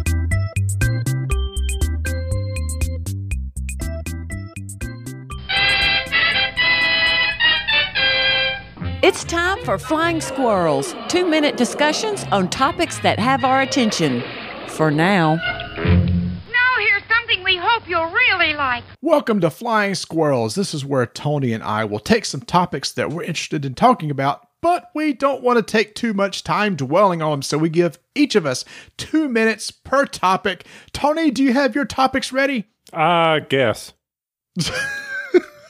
It's 9.00 9.24
time 9.24 9.64
for 9.64 9.78
Flying 9.78 10.20
Squirrels, 10.20 10.94
two 11.08 11.24
minute 11.24 11.56
discussions 11.56 12.24
on 12.32 12.50
topics 12.50 12.98
that 12.98 13.18
have 13.18 13.44
our 13.44 13.62
attention. 13.62 14.22
For. 14.68 14.90
Now 14.92 15.57
you'll 17.88 18.10
really 18.10 18.52
like. 18.52 18.84
Welcome 19.00 19.40
to 19.40 19.48
Flying 19.48 19.94
Squirrels. 19.94 20.54
This 20.54 20.74
is 20.74 20.84
where 20.84 21.06
Tony 21.06 21.54
and 21.54 21.64
I 21.64 21.86
will 21.86 21.98
take 21.98 22.26
some 22.26 22.42
topics 22.42 22.92
that 22.92 23.10
we're 23.10 23.22
interested 23.22 23.64
in 23.64 23.74
talking 23.74 24.10
about, 24.10 24.46
but 24.60 24.90
we 24.94 25.14
don't 25.14 25.42
want 25.42 25.56
to 25.56 25.62
take 25.62 25.94
too 25.94 26.12
much 26.12 26.44
time 26.44 26.76
dwelling 26.76 27.22
on 27.22 27.30
them, 27.30 27.42
so 27.42 27.56
we 27.56 27.70
give 27.70 27.98
each 28.14 28.34
of 28.34 28.44
us 28.44 28.66
two 28.98 29.28
minutes 29.28 29.70
per 29.70 30.04
topic. 30.04 30.66
Tony, 30.92 31.30
do 31.30 31.42
you 31.42 31.54
have 31.54 31.74
your 31.74 31.86
topics 31.86 32.30
ready? 32.30 32.66
I 32.92 33.40
guess. 33.40 33.94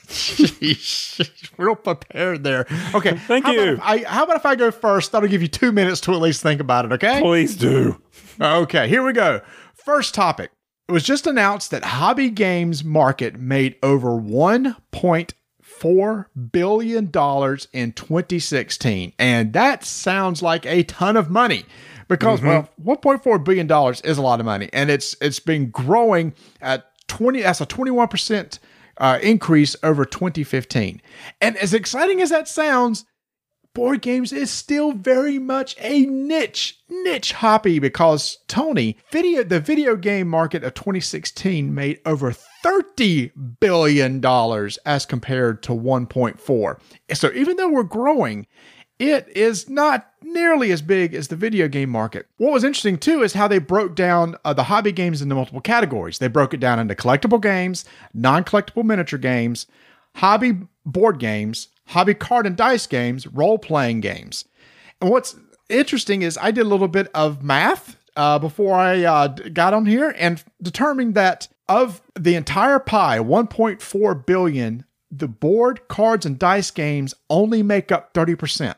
Sheesh, 0.09 1.51
real 1.57 1.75
prepared 1.75 2.43
there. 2.43 2.65
Okay, 2.93 3.15
Thank 3.27 3.45
how 3.45 3.51
you. 3.51 3.73
About 3.75 3.87
I, 3.87 3.97
how 3.99 4.23
about 4.25 4.37
if 4.37 4.45
I 4.45 4.55
go 4.55 4.71
first? 4.71 5.13
That'll 5.13 5.29
give 5.29 5.41
you 5.41 5.47
two 5.47 5.71
minutes 5.71 6.01
to 6.01 6.13
at 6.13 6.19
least 6.19 6.41
think 6.41 6.59
about 6.59 6.85
it. 6.85 6.91
Okay. 6.93 7.21
Please 7.21 7.55
do. 7.55 8.01
Okay, 8.41 8.89
here 8.89 9.03
we 9.03 9.13
go. 9.13 9.41
First 9.75 10.15
topic. 10.15 10.51
It 10.89 10.91
was 10.91 11.03
just 11.03 11.27
announced 11.27 11.69
that 11.69 11.83
hobby 11.83 12.31
games 12.31 12.83
market 12.83 13.39
made 13.39 13.75
over 13.83 14.09
1.4 14.09 16.25
billion 16.51 17.11
dollars 17.11 17.67
in 17.71 17.91
2016, 17.91 19.13
and 19.19 19.53
that 19.53 19.83
sounds 19.83 20.41
like 20.41 20.65
a 20.65 20.81
ton 20.81 21.15
of 21.15 21.29
money. 21.29 21.65
Because 22.07 22.41
well, 22.41 22.67
1.4 22.83 23.45
billion 23.45 23.67
dollars 23.67 24.01
is 24.01 24.17
a 24.17 24.23
lot 24.23 24.39
of 24.39 24.47
money, 24.47 24.67
and 24.73 24.89
it's 24.89 25.15
it's 25.21 25.39
been 25.39 25.69
growing 25.69 26.33
at 26.59 26.87
20. 27.07 27.43
That's 27.43 27.61
a 27.61 27.67
21 27.67 28.07
percent 28.07 28.57
uh, 28.97 29.19
increase 29.21 29.75
over 29.83 30.05
2015. 30.05 31.03
And 31.39 31.55
as 31.57 31.75
exciting 31.75 32.19
as 32.19 32.31
that 32.31 32.47
sounds, 32.47 33.05
board 33.79 34.01
games 34.01 34.33
is 34.33 34.51
still 34.51 34.91
very 34.91 35.39
much 35.39 35.73
a 35.79 36.05
niche 36.05 36.81
niche 36.89 37.31
hobby 37.31 37.79
because 37.79 38.39
Tony 38.49 38.97
video 39.09 39.41
the 39.41 39.61
video 39.61 39.95
game 39.95 40.27
market 40.27 40.65
of 40.65 40.73
2016 40.73 41.73
made 41.73 41.97
over 42.05 42.33
30 42.33 43.31
billion 43.61 44.19
dollars 44.19 44.77
as 44.85 45.05
compared 45.05 45.63
to 45.63 45.71
1.4 45.71 46.79
so 47.13 47.31
even 47.31 47.55
though 47.55 47.69
we're 47.69 47.83
growing 47.83 48.45
it 48.99 49.29
is 49.29 49.69
not 49.69 50.11
nearly 50.21 50.73
as 50.73 50.81
big 50.81 51.13
as 51.13 51.29
the 51.29 51.37
video 51.37 51.69
game 51.69 51.89
market. 51.89 52.27
What 52.35 52.51
was 52.51 52.65
interesting 52.65 52.97
too 52.97 53.23
is 53.23 53.31
how 53.31 53.47
they 53.47 53.59
broke 53.59 53.95
down 53.95 54.35
uh, 54.43 54.51
the 54.51 54.63
hobby 54.63 54.91
games 54.91 55.21
into 55.21 55.35
multiple 55.35 55.61
categories. 55.61 56.17
They 56.17 56.27
broke 56.27 56.53
it 56.53 56.59
down 56.59 56.79
into 56.79 56.95
collectible 56.95 57.41
games, 57.41 57.85
non 58.13 58.43
collectible 58.43 58.83
miniature 58.83 59.17
games, 59.17 59.67
hobby 60.15 60.63
board 60.85 61.17
games, 61.17 61.69
hobby 61.89 62.13
card 62.13 62.45
and 62.45 62.55
dice 62.55 62.87
games, 62.87 63.27
role 63.27 63.57
playing 63.57 64.01
games. 64.01 64.45
And 65.01 65.09
what's 65.09 65.35
interesting 65.69 66.21
is 66.21 66.37
I 66.39 66.51
did 66.51 66.65
a 66.65 66.69
little 66.69 66.87
bit 66.87 67.09
of 67.13 67.43
math 67.43 67.97
uh, 68.15 68.37
before 68.39 68.75
I 68.75 69.03
uh, 69.03 69.27
got 69.27 69.73
on 69.73 69.85
here 69.85 70.13
and 70.17 70.43
determined 70.61 71.15
that 71.15 71.47
of 71.67 72.01
the 72.17 72.35
entire 72.35 72.79
pie, 72.79 73.19
1.4 73.19 74.25
billion, 74.25 74.85
the 75.11 75.27
board, 75.27 75.87
cards, 75.87 76.25
and 76.25 76.37
dice 76.37 76.71
games 76.71 77.13
only 77.29 77.63
make 77.63 77.91
up 77.91 78.13
30%. 78.13 78.75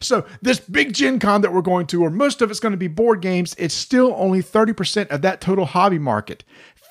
So 0.00 0.26
this 0.40 0.60
big 0.60 0.92
Gen 0.92 1.18
Con 1.18 1.40
that 1.40 1.52
we're 1.52 1.62
going 1.62 1.86
to, 1.88 2.02
or 2.02 2.10
most 2.10 2.42
of 2.42 2.50
it's 2.50 2.60
going 2.60 2.72
to 2.72 2.78
be 2.78 2.88
board 2.88 3.20
games, 3.22 3.54
it's 3.58 3.74
still 3.74 4.14
only 4.16 4.42
30% 4.42 5.08
of 5.08 5.22
that 5.22 5.40
total 5.40 5.64
hobby 5.64 5.98
market. 5.98 6.44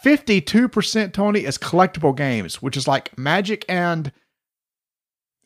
52% 0.03 1.13
Tony 1.13 1.45
is 1.45 1.57
collectible 1.57 2.15
games, 2.15 2.61
which 2.61 2.77
is 2.77 2.87
like 2.87 3.17
Magic 3.17 3.65
and 3.67 4.11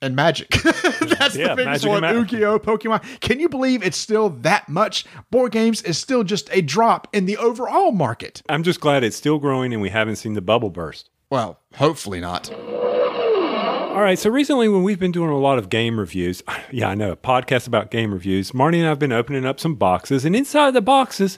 and 0.04 0.16
Magic. 0.16 0.50
That's 1.00 1.36
Yeah, 1.36 1.50
the 1.50 1.56
biggest 1.56 1.86
Magic 1.86 1.90
one. 1.90 2.04
Yu-Gi-Oh, 2.04 2.60
Pokemon. 2.60 3.02
Can 3.22 3.40
you 3.40 3.50
believe 3.50 3.82
it's 3.84 3.98
still 3.98 4.30
that 4.30 4.70
much? 4.70 5.06
Board 5.32 5.52
games 5.52 5.82
is 5.82 5.98
still 5.98 6.24
just 6.24 6.50
a 6.52 6.62
drop 6.62 7.08
in 7.14 7.26
the 7.26 7.38
overall 7.38 7.92
market. 7.92 8.42
I'm 8.50 8.64
just 8.64 8.80
glad 8.82 9.04
it's 9.04 9.16
still 9.18 9.40
growing 9.40 9.74
and 9.74 9.82
we 9.82 9.90
haven't 9.90 10.18
seen 10.18 10.34
the 10.34 10.42
bubble 10.42 10.70
burst. 10.70 11.10
Well, 11.30 11.60
hopefully 11.76 12.20
not. 12.20 12.52
All 12.54 14.02
right. 14.02 14.18
So 14.20 14.30
recently, 14.30 14.68
when 14.70 14.84
we've 14.84 15.00
been 15.00 15.12
doing 15.12 15.30
a 15.30 15.38
lot 15.38 15.58
of 15.58 15.70
game 15.70 16.00
reviews, 16.00 16.44
yeah, 16.72 16.90
I 16.90 16.96
know, 16.96 17.12
a 17.12 17.16
podcast 17.18 17.68
about 17.68 17.92
game 17.92 18.12
reviews, 18.14 18.54
Marty 18.54 18.80
and 18.80 18.88
I 18.88 18.90
have 18.90 19.00
been 19.00 19.12
opening 19.12 19.46
up 19.46 19.60
some 19.60 19.76
boxes, 19.76 20.26
and 20.26 20.36
inside 20.36 20.72
the 20.72 20.82
boxes, 20.82 21.38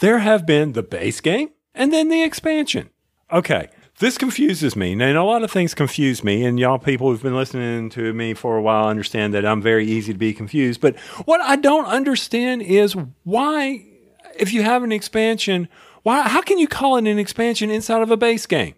there 0.00 0.18
have 0.18 0.44
been 0.46 0.72
the 0.72 0.82
base 0.82 1.20
game 1.20 1.50
and 1.74 1.92
then 1.92 2.08
the 2.08 2.22
expansion. 2.22 2.90
Okay, 3.32 3.68
this 4.02 4.18
confuses 4.18 4.74
me. 4.74 4.92
And 4.92 5.02
a 5.02 5.22
lot 5.22 5.44
of 5.44 5.50
things 5.50 5.74
confuse 5.74 6.24
me. 6.24 6.44
And 6.44 6.58
y'all 6.58 6.78
people 6.78 7.08
who've 7.08 7.22
been 7.22 7.36
listening 7.36 7.88
to 7.90 8.12
me 8.12 8.34
for 8.34 8.56
a 8.56 8.62
while 8.62 8.88
understand 8.88 9.32
that 9.32 9.46
I'm 9.46 9.62
very 9.62 9.86
easy 9.86 10.12
to 10.12 10.18
be 10.18 10.34
confused. 10.34 10.80
But 10.80 10.98
what 11.24 11.40
I 11.40 11.54
don't 11.56 11.86
understand 11.86 12.62
is 12.62 12.96
why, 13.22 13.86
if 14.34 14.52
you 14.52 14.62
have 14.64 14.82
an 14.82 14.90
expansion, 14.90 15.68
why, 16.02 16.22
how 16.22 16.42
can 16.42 16.58
you 16.58 16.66
call 16.66 16.96
it 16.96 17.06
an 17.06 17.18
expansion 17.18 17.70
inside 17.70 18.02
of 18.02 18.10
a 18.10 18.16
base 18.16 18.44
game? 18.44 18.74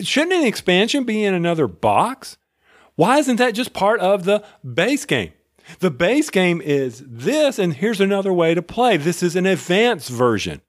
Shouldn't 0.00 0.32
an 0.32 0.46
expansion 0.46 1.04
be 1.04 1.24
in 1.24 1.34
another 1.34 1.68
box? 1.68 2.38
Why 2.94 3.18
isn't 3.18 3.36
that 3.36 3.54
just 3.54 3.74
part 3.74 4.00
of 4.00 4.24
the 4.24 4.42
base 4.64 5.04
game? 5.04 5.32
The 5.80 5.90
base 5.90 6.30
game 6.30 6.60
is 6.62 7.04
this, 7.06 7.58
and 7.58 7.74
here's 7.74 8.00
another 8.00 8.32
way 8.32 8.54
to 8.54 8.62
play. 8.62 8.96
This 8.96 9.22
is 9.22 9.36
an 9.36 9.44
advanced 9.44 10.08
version. 10.08 10.62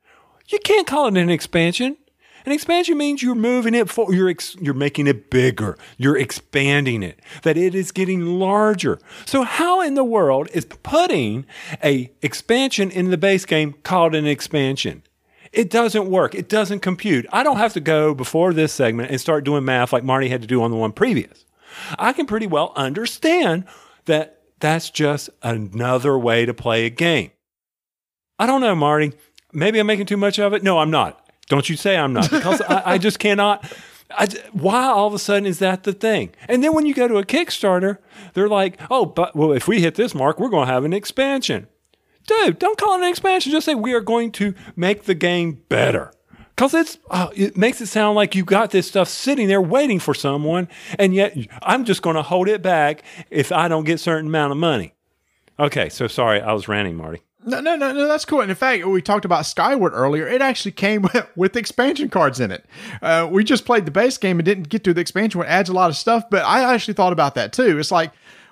You 0.49 0.59
can't 0.59 0.85
call 0.85 1.07
it 1.07 1.17
an 1.17 1.29
expansion. 1.29 1.97
An 2.45 2.51
expansion 2.51 2.97
means 2.97 3.23
you're 3.23 3.35
moving 3.35 3.73
it 3.73 3.95
you're 4.09 4.29
ex, 4.29 4.55
you're 4.59 4.73
making 4.73 5.07
it 5.07 5.29
bigger. 5.29 5.77
You're 5.97 6.17
expanding 6.17 7.01
it. 7.01 7.19
That 7.43 7.57
it 7.57 7.73
is 7.73 7.91
getting 7.91 8.39
larger. 8.39 8.99
So 9.25 9.43
how 9.43 9.81
in 9.81 9.93
the 9.93 10.03
world 10.03 10.49
is 10.53 10.65
putting 10.65 11.45
a 11.83 12.11
expansion 12.21 12.91
in 12.91 13.11
the 13.11 13.17
base 13.17 13.45
game 13.45 13.73
called 13.83 14.13
an 14.13 14.27
expansion? 14.27 15.03
It 15.53 15.69
doesn't 15.69 16.09
work. 16.09 16.33
It 16.35 16.49
doesn't 16.49 16.79
compute. 16.79 17.27
I 17.31 17.43
don't 17.43 17.57
have 17.57 17.73
to 17.73 17.79
go 17.79 18.13
before 18.13 18.53
this 18.53 18.73
segment 18.73 19.11
and 19.11 19.21
start 19.21 19.43
doing 19.43 19.63
math 19.63 19.93
like 19.93 20.03
Marty 20.03 20.27
had 20.27 20.41
to 20.41 20.47
do 20.47 20.63
on 20.63 20.71
the 20.71 20.77
one 20.77 20.91
previous. 20.91 21.45
I 21.97 22.11
can 22.11 22.25
pretty 22.25 22.47
well 22.47 22.73
understand 22.75 23.65
that 24.05 24.41
that's 24.59 24.89
just 24.89 25.29
another 25.41 26.17
way 26.17 26.45
to 26.45 26.53
play 26.53 26.85
a 26.85 26.89
game. 26.89 27.31
I 28.39 28.47
don't 28.47 28.61
know, 28.61 28.75
Marty. 28.75 29.13
Maybe 29.53 29.79
I'm 29.79 29.87
making 29.87 30.07
too 30.07 30.17
much 30.17 30.39
of 30.39 30.53
it. 30.53 30.63
No, 30.63 30.79
I'm 30.79 30.91
not. 30.91 31.22
Don't 31.53 31.69
you 31.69 31.75
say 31.75 31.95
I'm 31.97 32.13
not, 32.13 32.31
because 32.31 32.61
I, 32.61 32.93
I, 32.93 32.97
just 32.97 33.19
cannot. 33.19 33.71
I, 34.09 34.25
why 34.53 34.85
all 34.85 35.05
of 35.05 35.13
a 35.13 35.19
sudden 35.19 35.45
is 35.45 35.59
that 35.59 35.83
the 35.83 35.93
thing? 35.93 36.31
And 36.47 36.63
then 36.63 36.73
when 36.73 36.87
you 36.87 36.95
go 36.95 37.07
to 37.07 37.17
a 37.17 37.23
Kickstarter, 37.23 37.99
they're 38.33 38.49
like, 38.49 38.81
oh, 38.89 39.05
but 39.05 39.35
well, 39.35 39.51
if 39.51 39.67
we 39.67 39.79
hit 39.79 39.93
this 39.93 40.15
mark, 40.15 40.39
we're 40.39 40.49
going 40.49 40.65
to 40.65 40.73
have 40.73 40.83
an 40.83 40.93
expansion. 40.93 41.67
Dude, 42.25 42.57
don't 42.57 42.75
call 42.79 42.95
it 42.95 43.03
an 43.03 43.07
expansion. 43.07 43.51
Just 43.51 43.67
say 43.67 43.75
we 43.75 43.93
are 43.93 44.01
going 44.01 44.31
to 44.31 44.55
make 44.75 45.03
the 45.03 45.13
game 45.13 45.61
better. 45.69 46.11
Because 46.55 46.73
it's 46.73 46.97
uh, 47.11 47.29
it 47.35 47.55
makes 47.55 47.79
it 47.81 47.85
sound 47.85 48.15
like 48.15 48.33
you 48.33 48.43
got 48.43 48.71
this 48.71 48.87
stuff 48.87 49.07
sitting 49.07 49.47
there 49.47 49.61
waiting 49.61 49.99
for 49.99 50.15
someone, 50.15 50.67
and 50.97 51.13
yet 51.13 51.37
I'm 51.61 51.85
just 51.85 52.01
going 52.01 52.15
to 52.15 52.23
hold 52.23 52.47
it 52.47 52.63
back 52.63 53.03
if 53.29 53.51
I 53.51 53.67
don't 53.67 53.83
get 53.83 53.99
certain 53.99 54.25
amount 54.25 54.53
of 54.53 54.57
money. 54.57 54.95
Okay, 55.59 55.89
so 55.89 56.07
sorry, 56.07 56.41
I 56.41 56.51
was 56.53 56.67
ranting, 56.67 56.95
Marty. 56.95 57.21
No, 57.45 57.59
no, 57.59 57.75
no, 57.75 57.91
no, 57.91 58.07
that's 58.07 58.25
cool. 58.25 58.41
And 58.41 58.49
in 58.49 58.55
fact, 58.55 58.85
we 58.85 59.01
talked 59.01 59.25
about 59.25 59.45
Skyward 59.45 59.93
earlier. 59.93 60.27
It 60.27 60.41
actually 60.41 60.71
came 60.71 61.07
with, 61.35 61.55
expansion 61.55 62.09
cards 62.09 62.39
in 62.39 62.51
it. 62.51 62.65
Uh, 63.01 63.27
we 63.29 63.43
just 63.43 63.65
played 63.65 63.85
the 63.85 63.91
base 63.91 64.17
game 64.17 64.39
and 64.39 64.45
didn't 64.45 64.69
get 64.69 64.83
to 64.85 64.93
the 64.93 65.01
expansion, 65.01 65.39
which 65.39 65.47
adds 65.47 65.69
a 65.69 65.73
lot 65.73 65.89
of 65.89 65.95
stuff. 65.95 66.29
But 66.29 66.43
I 66.45 66.73
actually 66.73 66.95
thought 66.95 67.13
about 67.13 67.35
that 67.35 67.53
too. 67.53 67.77
It's 67.79 67.91
like, 67.91 68.11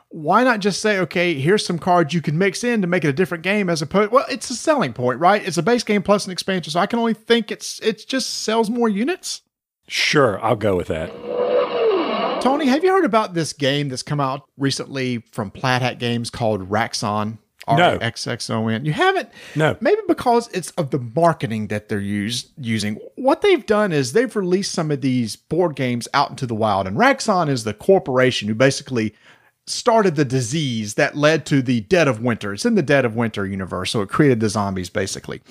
why 0.09 0.43
not 0.43 0.59
just 0.59 0.81
say, 0.81 0.99
okay, 0.99 1.33
here's 1.35 1.65
some 1.65 1.79
cards 1.79 2.13
you 2.13 2.21
can 2.21 2.37
mix 2.37 2.63
in 2.63 2.81
to 2.81 2.87
make 2.87 3.05
it 3.05 3.09
a 3.09 3.13
different 3.13 3.43
game 3.43 3.69
as 3.69 3.81
opposed? 3.81 4.11
Well, 4.11 4.25
it's 4.29 4.49
a 4.49 4.55
selling 4.55 4.93
point, 4.93 5.19
right? 5.19 5.45
It's 5.45 5.57
a 5.57 5.63
base 5.63 5.83
game 5.83 6.03
plus 6.03 6.25
an 6.25 6.31
expansion, 6.31 6.71
so 6.71 6.79
I 6.79 6.85
can 6.85 6.99
only 6.99 7.13
think 7.13 7.51
it's 7.51 7.79
it 7.79 8.05
just 8.07 8.29
sells 8.41 8.69
more 8.69 8.89
units. 8.89 9.41
Sure, 9.87 10.43
I'll 10.43 10.55
go 10.55 10.75
with 10.75 10.87
that. 10.87 11.11
Tony, 12.41 12.65
have 12.65 12.83
you 12.83 12.91
heard 12.91 13.05
about 13.05 13.35
this 13.35 13.53
game 13.53 13.89
that's 13.89 14.03
come 14.03 14.19
out 14.19 14.43
recently 14.57 15.19
from 15.31 15.51
Plaid 15.51 15.81
Hat 15.81 15.99
Games 15.99 16.29
called 16.29 16.69
Raxxon? 16.69 17.37
No. 17.67 17.91
R-A-X-X-O-N. 17.91 18.85
You 18.85 18.93
haven't? 18.93 19.29
No. 19.55 19.77
Maybe 19.81 20.01
because 20.07 20.47
it's 20.49 20.71
of 20.71 20.89
the 20.89 20.99
marketing 20.99 21.67
that 21.67 21.89
they're 21.89 21.99
use, 21.99 22.51
using. 22.57 22.95
What 23.15 23.41
they've 23.41 23.65
done 23.65 23.91
is 23.91 24.13
they've 24.13 24.35
released 24.35 24.71
some 24.71 24.89
of 24.89 25.01
these 25.01 25.35
board 25.35 25.75
games 25.75 26.07
out 26.13 26.31
into 26.31 26.47
the 26.47 26.55
wild. 26.55 26.87
And 26.87 26.97
Raxxon 26.97 27.49
is 27.49 27.63
the 27.63 27.73
corporation 27.73 28.47
who 28.47 28.55
basically 28.55 29.13
started 29.67 30.15
the 30.15 30.25
disease 30.25 30.95
that 30.95 31.15
led 31.15 31.45
to 31.45 31.61
the 31.61 31.81
Dead 31.81 32.07
of 32.07 32.21
Winter. 32.21 32.53
It's 32.53 32.65
in 32.65 32.75
the 32.75 32.81
Dead 32.81 33.05
of 33.05 33.15
Winter 33.15 33.45
universe. 33.45 33.91
So 33.91 34.01
it 34.01 34.09
created 34.09 34.39
the 34.39 34.49
zombies, 34.49 34.89
basically. 34.89 35.41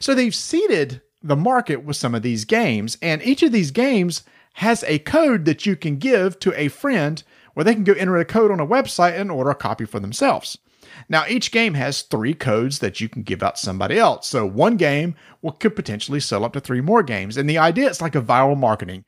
So 0.00 0.12
they've 0.14 0.34
seeded 0.34 1.00
the 1.22 1.36
market 1.36 1.84
with 1.84 1.96
some 1.96 2.14
of 2.14 2.22
these 2.22 2.44
games. 2.44 2.98
And 3.00 3.22
each 3.22 3.44
of 3.44 3.52
these 3.52 3.70
games 3.70 4.24
has 4.54 4.82
a 4.84 4.98
code 4.98 5.44
that 5.44 5.66
you 5.66 5.76
can 5.76 5.96
give 5.96 6.38
to 6.40 6.52
a 6.60 6.66
friend 6.66 7.22
where 7.54 7.62
they 7.62 7.74
can 7.74 7.84
go 7.84 7.92
enter 7.92 8.16
a 8.16 8.24
code 8.24 8.50
on 8.50 8.58
a 8.58 8.66
website 8.66 9.18
and 9.18 9.30
order 9.30 9.50
a 9.50 9.54
copy 9.54 9.84
for 9.84 10.00
themselves. 10.00 10.58
Now, 11.08 11.24
each 11.28 11.52
game 11.52 11.74
has 11.74 12.02
three 12.02 12.34
codes 12.34 12.78
that 12.80 13.00
you 13.00 13.08
can 13.08 13.22
give 13.22 13.42
out 13.42 13.56
to 13.56 13.62
somebody 13.62 13.98
else. 13.98 14.28
So 14.28 14.46
one 14.46 14.76
game 14.76 15.14
could 15.58 15.76
potentially 15.76 16.20
sell 16.20 16.44
up 16.44 16.52
to 16.52 16.60
three 16.60 16.80
more 16.80 17.02
games. 17.02 17.36
And 17.36 17.48
the 17.48 17.58
idea 17.58 17.88
is 17.88 18.00
like 18.00 18.14
a 18.14 18.22
viral 18.22 18.58
marketing. 18.58 19.04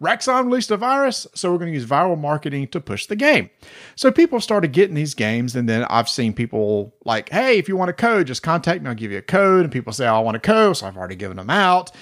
Raxxon 0.00 0.44
released 0.44 0.70
a 0.70 0.76
virus, 0.76 1.26
so 1.34 1.50
we're 1.50 1.58
going 1.58 1.72
to 1.72 1.78
use 1.78 1.86
viral 1.86 2.18
marketing 2.18 2.68
to 2.68 2.80
push 2.80 3.06
the 3.06 3.16
game. 3.16 3.48
So 3.94 4.12
people 4.12 4.40
started 4.40 4.72
getting 4.72 4.94
these 4.94 5.14
games, 5.14 5.56
and 5.56 5.66
then 5.66 5.84
I've 5.88 6.08
seen 6.08 6.34
people 6.34 6.94
like, 7.06 7.30
hey, 7.30 7.56
if 7.56 7.66
you 7.66 7.76
want 7.76 7.88
a 7.88 7.94
code, 7.94 8.26
just 8.26 8.42
contact 8.42 8.82
me, 8.82 8.90
I'll 8.90 8.94
give 8.94 9.10
you 9.10 9.18
a 9.18 9.22
code. 9.22 9.64
And 9.64 9.72
people 9.72 9.94
say, 9.94 10.06
oh, 10.06 10.16
I 10.16 10.18
want 10.18 10.36
a 10.36 10.40
code, 10.40 10.76
so 10.76 10.86
I've 10.86 10.98
already 10.98 11.16
given 11.16 11.38
them 11.38 11.48
out. 11.48 11.92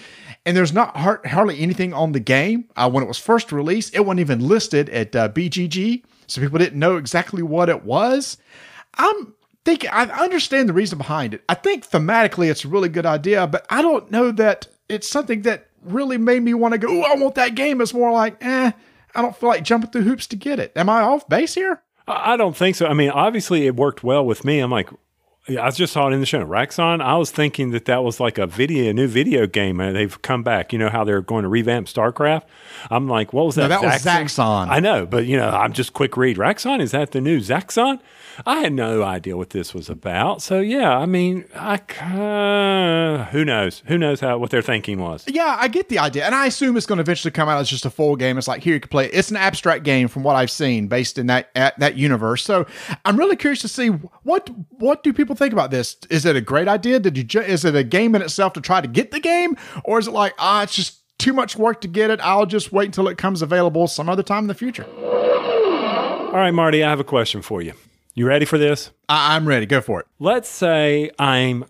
And 0.44 0.56
there's 0.56 0.72
not 0.72 0.96
hardly 0.96 1.60
anything 1.60 1.94
on 1.94 2.12
the 2.12 2.20
game. 2.20 2.68
Uh, 2.76 2.90
when 2.90 3.04
it 3.04 3.06
was 3.06 3.18
first 3.18 3.52
released, 3.52 3.94
it 3.94 4.00
wasn't 4.00 4.20
even 4.20 4.40
listed 4.40 4.88
at 4.90 5.14
uh, 5.14 5.28
BGG, 5.28 6.02
so 6.26 6.40
people 6.40 6.58
didn't 6.58 6.78
know 6.78 6.96
exactly 6.96 7.42
what 7.42 7.68
it 7.68 7.84
was. 7.84 8.38
I'm 8.96 9.34
thinking, 9.64 9.90
I 9.90 10.04
understand 10.04 10.68
the 10.68 10.72
reason 10.72 10.98
behind 10.98 11.34
it. 11.34 11.42
I 11.48 11.54
think 11.54 11.88
thematically 11.88 12.50
it's 12.50 12.64
a 12.64 12.68
really 12.68 12.88
good 12.88 13.06
idea, 13.06 13.46
but 13.46 13.66
I 13.70 13.82
don't 13.82 14.10
know 14.10 14.30
that 14.32 14.66
it's 14.88 15.08
something 15.08 15.42
that 15.42 15.68
really 15.82 16.18
made 16.18 16.42
me 16.42 16.54
want 16.54 16.72
to 16.72 16.78
go, 16.78 16.88
oh, 16.88 17.02
I 17.02 17.16
want 17.16 17.34
that 17.36 17.54
game. 17.54 17.80
It's 17.80 17.94
more 17.94 18.12
like, 18.12 18.36
eh, 18.44 18.72
I 19.14 19.22
don't 19.22 19.36
feel 19.36 19.48
like 19.48 19.64
jumping 19.64 19.90
through 19.90 20.02
hoops 20.02 20.26
to 20.28 20.36
get 20.36 20.58
it. 20.58 20.72
Am 20.76 20.88
I 20.88 21.02
off 21.02 21.28
base 21.28 21.54
here? 21.54 21.82
I 22.06 22.36
don't 22.36 22.56
think 22.56 22.76
so. 22.76 22.86
I 22.86 22.92
mean, 22.92 23.10
obviously 23.10 23.66
it 23.66 23.76
worked 23.76 24.04
well 24.04 24.24
with 24.26 24.44
me. 24.44 24.60
I'm 24.60 24.70
like, 24.70 24.90
I 25.48 25.70
just 25.70 25.92
saw 25.92 26.08
it 26.08 26.12
in 26.12 26.20
the 26.20 26.26
show. 26.26 26.44
Raxxon. 26.44 27.02
I 27.02 27.16
was 27.16 27.30
thinking 27.30 27.70
that 27.72 27.84
that 27.84 28.02
was 28.02 28.18
like 28.18 28.38
a 28.38 28.46
video, 28.46 28.90
a 28.90 28.94
new 28.94 29.06
video 29.06 29.46
game, 29.46 29.78
and 29.78 29.94
they've 29.94 30.20
come 30.22 30.42
back. 30.42 30.72
You 30.72 30.78
know 30.78 30.88
how 30.88 31.04
they're 31.04 31.20
going 31.20 31.42
to 31.42 31.50
revamp 31.50 31.86
StarCraft. 31.86 32.44
I'm 32.90 33.08
like, 33.08 33.34
what 33.34 33.44
was 33.44 33.54
that? 33.56 33.68
No, 33.68 33.80
that 33.80 33.82
was 33.82 34.02
Zaxxon. 34.02 34.68
I 34.68 34.80
know, 34.80 35.04
but 35.04 35.26
you 35.26 35.36
know, 35.36 35.50
I'm 35.50 35.74
just 35.74 35.92
quick 35.92 36.16
read. 36.16 36.38
Raxxon 36.38 36.80
is 36.80 36.92
that 36.92 37.12
the 37.12 37.20
new 37.20 37.40
Zaxxon? 37.40 38.00
I 38.46 38.60
had 38.60 38.72
no 38.72 39.02
idea 39.02 39.36
what 39.36 39.50
this 39.50 39.74
was 39.74 39.88
about. 39.88 40.42
So 40.42 40.60
yeah, 40.60 40.96
I 40.96 41.06
mean, 41.06 41.44
I 41.54 41.76
uh, 42.00 43.24
who 43.26 43.44
knows? 43.44 43.82
Who 43.86 43.98
knows 43.98 44.20
how 44.20 44.38
what 44.38 44.50
their 44.50 44.62
thinking 44.62 45.00
was? 45.00 45.24
Yeah, 45.26 45.56
I 45.58 45.68
get 45.68 45.88
the 45.88 45.98
idea, 45.98 46.24
and 46.24 46.34
I 46.34 46.46
assume 46.46 46.76
it's 46.76 46.86
going 46.86 46.98
to 46.98 47.02
eventually 47.02 47.30
come 47.30 47.48
out 47.48 47.60
as 47.60 47.68
just 47.68 47.84
a 47.84 47.90
full 47.90 48.16
game. 48.16 48.38
It's 48.38 48.48
like 48.48 48.62
here 48.62 48.74
you 48.74 48.80
can 48.80 48.88
play. 48.88 49.06
It. 49.06 49.14
It's 49.14 49.30
an 49.30 49.36
abstract 49.36 49.84
game 49.84 50.08
from 50.08 50.22
what 50.22 50.36
I've 50.36 50.50
seen, 50.50 50.88
based 50.88 51.18
in 51.18 51.26
that 51.26 51.50
that 51.54 51.96
universe. 51.96 52.42
So 52.42 52.66
I'm 53.04 53.16
really 53.16 53.36
curious 53.36 53.60
to 53.62 53.68
see 53.68 53.88
what 53.88 54.50
what 54.70 55.02
do 55.02 55.12
people 55.12 55.36
think 55.36 55.52
about 55.52 55.70
this. 55.70 55.96
Is 56.10 56.24
it 56.24 56.36
a 56.36 56.40
great 56.40 56.68
idea? 56.68 57.00
Did 57.00 57.16
you? 57.16 57.24
Ju- 57.24 57.40
is 57.40 57.64
it 57.64 57.74
a 57.74 57.84
game 57.84 58.14
in 58.14 58.22
itself 58.22 58.52
to 58.54 58.60
try 58.60 58.80
to 58.80 58.88
get 58.88 59.10
the 59.10 59.20
game, 59.20 59.56
or 59.84 59.98
is 59.98 60.08
it 60.08 60.12
like 60.12 60.34
ah, 60.38 60.62
it's 60.62 60.74
just 60.74 61.00
too 61.18 61.32
much 61.32 61.56
work 61.56 61.80
to 61.82 61.88
get 61.88 62.10
it? 62.10 62.20
I'll 62.22 62.46
just 62.46 62.72
wait 62.72 62.86
until 62.86 63.08
it 63.08 63.18
comes 63.18 63.42
available 63.42 63.86
some 63.86 64.08
other 64.08 64.22
time 64.22 64.44
in 64.44 64.48
the 64.48 64.54
future. 64.54 64.86
All 64.86 66.40
right, 66.40 66.50
Marty, 66.50 66.82
I 66.82 66.90
have 66.90 66.98
a 67.00 67.04
question 67.04 67.42
for 67.42 67.62
you. 67.62 67.74
You 68.14 68.26
ready 68.26 68.44
for 68.44 68.58
this? 68.58 68.90
I- 69.08 69.34
I'm 69.34 69.46
ready. 69.46 69.66
Go 69.66 69.80
for 69.80 70.00
it. 70.00 70.06
Let's 70.20 70.48
say 70.48 71.10
I'm 71.18 71.64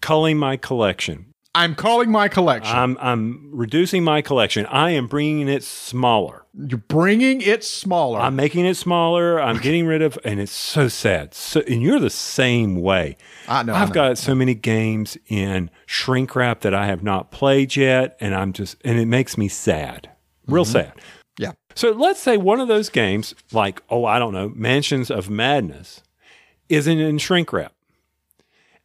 culling 0.00 0.38
my 0.38 0.56
collection. 0.56 1.26
I'm 1.56 1.76
calling 1.76 2.10
my 2.10 2.26
collection. 2.26 2.76
I'm 2.76 2.98
I'm 3.00 3.48
reducing 3.52 4.02
my 4.02 4.22
collection. 4.22 4.66
I 4.66 4.90
am 4.90 5.06
bringing 5.06 5.48
it 5.48 5.62
smaller. 5.62 6.44
You're 6.52 6.78
bringing 6.78 7.40
it 7.42 7.62
smaller. 7.62 8.18
I'm 8.18 8.34
making 8.34 8.66
it 8.66 8.76
smaller. 8.76 9.40
I'm 9.40 9.58
getting 9.58 9.86
rid 9.86 10.02
of, 10.02 10.18
and 10.24 10.40
it's 10.40 10.50
so 10.50 10.88
sad. 10.88 11.32
So, 11.32 11.60
and 11.68 11.80
you're 11.80 12.00
the 12.00 12.10
same 12.10 12.80
way. 12.80 13.16
I 13.46 13.62
know. 13.62 13.72
I've 13.72 13.82
I 13.82 13.86
know. 13.86 13.94
got 13.94 14.18
so 14.18 14.34
many 14.34 14.56
games 14.56 15.16
in 15.28 15.70
shrink 15.86 16.34
wrap 16.34 16.62
that 16.62 16.74
I 16.74 16.86
have 16.86 17.04
not 17.04 17.30
played 17.30 17.76
yet, 17.76 18.16
and 18.18 18.34
I'm 18.34 18.52
just, 18.52 18.76
and 18.84 18.98
it 18.98 19.06
makes 19.06 19.38
me 19.38 19.46
sad, 19.46 20.10
real 20.48 20.64
mm-hmm. 20.64 20.72
sad. 20.72 20.92
So 21.74 21.90
let's 21.90 22.20
say 22.20 22.36
one 22.36 22.60
of 22.60 22.68
those 22.68 22.88
games, 22.88 23.34
like 23.52 23.82
oh, 23.90 24.04
I 24.04 24.18
don't 24.18 24.32
know, 24.32 24.50
Mansions 24.54 25.10
of 25.10 25.28
Madness, 25.28 26.02
isn't 26.68 26.98
in 26.98 27.18
shrink 27.18 27.52
wrap. 27.52 27.72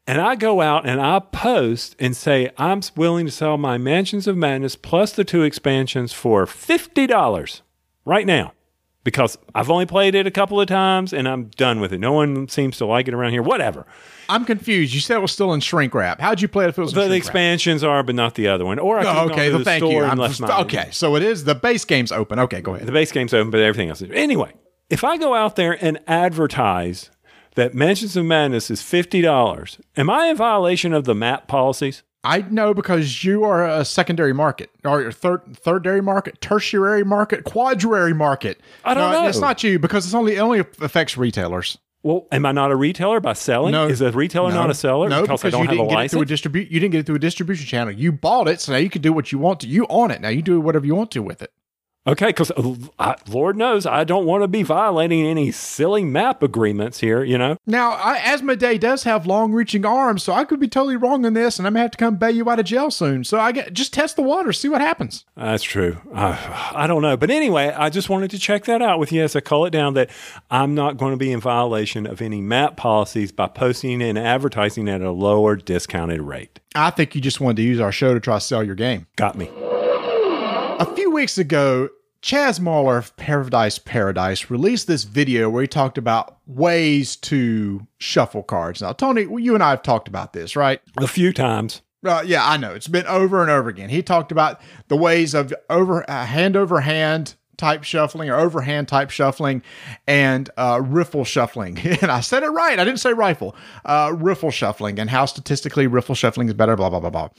And 0.07 0.19
I 0.19 0.35
go 0.35 0.59
out 0.59 0.87
and 0.87 0.99
I 0.99 1.19
post 1.19 1.95
and 1.99 2.17
say, 2.17 2.49
I'm 2.57 2.81
willing 2.95 3.27
to 3.27 3.31
sell 3.31 3.57
my 3.57 3.77
Mansions 3.77 4.25
of 4.25 4.35
Madness 4.35 4.75
plus 4.75 5.11
the 5.11 5.23
two 5.23 5.43
expansions 5.43 6.13
for 6.13 6.45
$50 6.45 7.61
right 8.05 8.25
now 8.25 8.53
because 9.03 9.37
I've 9.55 9.69
only 9.69 9.85
played 9.85 10.13
it 10.15 10.27
a 10.27 10.31
couple 10.31 10.59
of 10.59 10.67
times 10.67 11.13
and 11.13 11.27
I'm 11.27 11.45
done 11.55 11.79
with 11.79 11.93
it. 11.93 11.99
No 11.99 12.13
one 12.13 12.47
seems 12.49 12.77
to 12.77 12.85
like 12.85 13.07
it 13.07 13.13
around 13.13 13.31
here. 13.31 13.41
Whatever. 13.41 13.85
I'm 14.27 14.45
confused. 14.45 14.93
You 14.93 14.99
said 14.99 15.17
it 15.17 15.21
was 15.21 15.31
still 15.31 15.53
in 15.53 15.59
shrink 15.61 15.93
wrap. 15.95 16.19
How'd 16.21 16.41
you 16.41 16.47
play 16.47 16.65
it 16.65 16.69
if 16.69 16.77
it 16.77 16.81
was 16.81 16.91
in 16.91 16.95
The, 16.95 17.01
the 17.01 17.07
shrink 17.07 17.23
wrap? 17.23 17.27
expansions 17.27 17.83
are, 17.83 18.03
but 18.03 18.13
not 18.15 18.35
the 18.35 18.47
other 18.47 18.65
one. 18.65 18.77
Or 18.77 18.99
I 18.99 19.03
could 19.03 19.09
Oh, 19.17 19.25
okay. 19.31 19.45
to 19.45 19.49
Well, 19.51 19.59
the 19.59 19.65
thank 19.65 19.83
you. 19.83 20.03
I'm 20.03 20.17
left 20.17 20.31
just- 20.37 20.41
mine. 20.41 20.51
okay. 20.65 20.89
So 20.91 21.15
it 21.15 21.23
is 21.23 21.45
the 21.45 21.55
base 21.55 21.85
game's 21.85 22.11
open. 22.11 22.37
Okay, 22.39 22.61
go 22.61 22.75
ahead. 22.75 22.87
The 22.87 22.91
base 22.91 23.11
game's 23.11 23.33
open, 23.33 23.49
but 23.49 23.59
everything 23.61 23.89
else 23.89 24.01
is. 24.01 24.09
Anyway, 24.13 24.53
if 24.89 25.03
I 25.03 25.17
go 25.17 25.33
out 25.33 25.55
there 25.55 25.83
and 25.83 25.97
advertise 26.07 27.09
that 27.55 27.73
Mansions 27.73 28.15
of 28.15 28.25
Madness 28.25 28.69
is 28.69 28.81
$50, 28.81 29.79
am 29.97 30.09
I 30.09 30.27
in 30.27 30.35
violation 30.37 30.93
of 30.93 31.05
the 31.05 31.15
MAP 31.15 31.47
policies? 31.47 32.03
I 32.23 32.41
know 32.41 32.73
because 32.73 33.23
you 33.23 33.43
are 33.45 33.65
a 33.65 33.85
secondary 33.85 34.33
market, 34.33 34.69
or 34.83 35.01
your 35.01 35.11
third, 35.11 35.41
thirdary 35.53 36.03
market, 36.03 36.41
tertiary 36.41 37.05
market, 37.05 37.45
quadrary 37.45 38.13
market. 38.13 38.59
I 38.83 38.93
don't 38.93 39.11
No, 39.11 39.21
know. 39.21 39.27
It's 39.29 39.39
not 39.39 39.63
you 39.63 39.79
because 39.79 40.05
it's 40.05 40.13
only 40.13 40.35
it 40.35 40.39
only 40.39 40.59
affects 40.59 41.17
retailers. 41.17 41.77
Well, 42.03 42.27
am 42.31 42.45
I 42.45 42.51
not 42.53 42.71
a 42.71 42.75
retailer 42.77 43.19
by 43.19 43.33
selling? 43.33 43.73
No, 43.73 43.87
Is 43.87 43.99
a 43.99 44.11
retailer 44.11 44.49
no, 44.51 44.55
not 44.55 44.69
a 44.69 44.73
seller 44.73 45.09
No, 45.09 45.21
because, 45.21 45.43
I 45.43 45.49
don't 45.49 45.63
you 45.63 45.67
have 45.67 45.75
didn't 45.77 45.89
get 45.89 46.05
it 46.05 46.09
through 46.11 46.19
a 46.19 46.21
license? 46.21 46.29
distribute. 46.29 46.71
You 46.71 46.79
didn't 46.79 46.91
get 46.93 46.99
it 46.99 47.05
through 47.05 47.15
a 47.15 47.19
distribution 47.19 47.65
channel. 47.67 47.93
You 47.93 48.13
bought 48.13 48.47
it, 48.47 48.61
so 48.61 48.71
now 48.71 48.77
you 48.77 48.89
can 48.89 49.01
do 49.01 49.11
what 49.11 49.33
you 49.33 49.37
want 49.37 49.59
to. 49.61 49.67
You 49.67 49.85
own 49.89 50.09
it 50.11 50.21
now. 50.21 50.29
You 50.29 50.41
do 50.41 50.61
whatever 50.61 50.85
you 50.85 50.95
want 50.95 51.11
to 51.11 51.21
with 51.21 51.41
it. 51.41 51.51
Okay, 52.09 52.29
because 52.29 52.51
Lord 53.27 53.55
knows 53.55 53.85
I 53.85 54.03
don't 54.03 54.25
want 54.25 54.41
to 54.43 54.47
be 54.47 54.63
violating 54.63 55.27
any 55.27 55.51
silly 55.51 56.03
map 56.03 56.41
agreements 56.41 56.99
here. 57.01 57.23
You 57.23 57.37
know, 57.37 57.57
Now, 57.67 57.91
I, 57.91 58.17
Asmodee 58.17 58.79
does 58.79 59.03
have 59.03 59.27
long-reaching 59.27 59.85
arms, 59.85 60.23
so 60.23 60.33
I 60.33 60.43
could 60.43 60.59
be 60.59 60.67
totally 60.67 60.95
wrong 60.97 61.23
on 61.23 61.35
this, 61.35 61.59
and 61.59 61.67
I'm 61.67 61.73
gonna 61.73 61.83
have 61.83 61.91
to 61.91 61.97
come 61.99 62.15
bail 62.15 62.31
you 62.31 62.49
out 62.49 62.57
of 62.57 62.65
jail 62.65 62.89
soon. 62.89 63.23
So 63.23 63.39
I 63.39 63.51
get 63.51 63.73
just 63.73 63.93
test 63.93 64.15
the 64.15 64.23
water, 64.23 64.51
see 64.51 64.69
what 64.69 64.81
happens. 64.81 65.23
that's 65.37 65.61
true. 65.61 65.97
Uh, 66.11 66.35
I 66.73 66.87
don't 66.87 67.03
know, 67.03 67.15
but 67.15 67.29
anyway, 67.29 67.67
I 67.67 67.89
just 67.91 68.09
wanted 68.09 68.31
to 68.31 68.39
check 68.39 68.65
that 68.65 68.81
out 68.81 68.97
with 68.97 69.11
you 69.11 69.21
as 69.21 69.35
I 69.35 69.41
call 69.41 69.65
it 69.67 69.71
down. 69.71 69.93
That 69.93 70.09
I'm 70.49 70.73
not 70.73 70.97
going 70.97 71.11
to 71.11 71.17
be 71.17 71.31
in 71.31 71.39
violation 71.39 72.07
of 72.07 72.23
any 72.23 72.41
map 72.41 72.75
policies 72.75 73.31
by 73.31 73.49
posting 73.49 74.01
and 74.01 74.17
advertising 74.17 74.89
at 74.89 75.01
a 75.01 75.11
lower 75.11 75.55
discounted 75.55 76.21
rate. 76.21 76.59
I 76.73 76.89
think 76.89 77.13
you 77.13 77.21
just 77.21 77.39
wanted 77.39 77.57
to 77.57 77.63
use 77.63 77.79
our 77.79 77.91
show 77.91 78.15
to 78.15 78.19
try 78.19 78.37
to 78.37 78.41
sell 78.41 78.63
your 78.63 78.75
game. 78.75 79.05
Got 79.15 79.37
me. 79.37 79.51
A 80.79 80.85
few 80.95 81.11
weeks 81.11 81.37
ago, 81.37 81.89
Chaz 82.21 82.59
Marler 82.59 82.97
of 82.97 83.15
Pair 83.15 83.39
of 83.39 83.49
Dice 83.49 83.79
Paradise 83.79 84.49
released 84.49 84.87
this 84.87 85.03
video 85.03 85.49
where 85.49 85.61
he 85.61 85.67
talked 85.67 85.97
about 85.97 86.37
ways 86.45 87.15
to 87.17 87.87
shuffle 87.97 88.43
cards. 88.43 88.81
Now, 88.81 88.93
Tony, 88.93 89.21
you 89.41 89.53
and 89.53 89.63
I 89.63 89.69
have 89.71 89.83
talked 89.83 90.07
about 90.07 90.33
this, 90.33 90.55
right? 90.55 90.81
A 90.97 91.07
few 91.07 91.31
times. 91.31 91.81
Uh, 92.05 92.23
yeah, 92.25 92.47
I 92.47 92.57
know. 92.57 92.73
It's 92.73 92.87
been 92.87 93.05
over 93.07 93.41
and 93.41 93.51
over 93.51 93.69
again. 93.69 93.89
He 93.89 94.01
talked 94.01 94.31
about 94.31 94.61
the 94.87 94.97
ways 94.97 95.33
of 95.33 95.53
over 95.69 96.09
uh, 96.09 96.25
hand 96.25 96.55
over 96.55 96.81
hand 96.81 97.35
type 97.59 97.83
shuffling 97.83 98.29
or 98.29 98.35
overhand 98.35 98.87
type 98.87 99.11
shuffling 99.11 99.61
and 100.07 100.49
uh, 100.57 100.81
riffle 100.83 101.23
shuffling. 101.23 101.77
and 102.01 102.11
I 102.11 102.21
said 102.21 102.43
it 102.43 102.49
right. 102.49 102.79
I 102.79 102.83
didn't 102.83 102.99
say 102.99 103.13
rifle. 103.13 103.55
Uh, 103.85 104.13
riffle 104.15 104.51
shuffling 104.51 104.99
and 104.99 105.09
how 105.09 105.25
statistically 105.25 105.85
riffle 105.85 106.15
shuffling 106.15 106.47
is 106.47 106.53
better, 106.53 106.75
blah, 106.75 106.89
blah, 106.89 106.99
blah, 106.99 107.09
blah. 107.09 107.29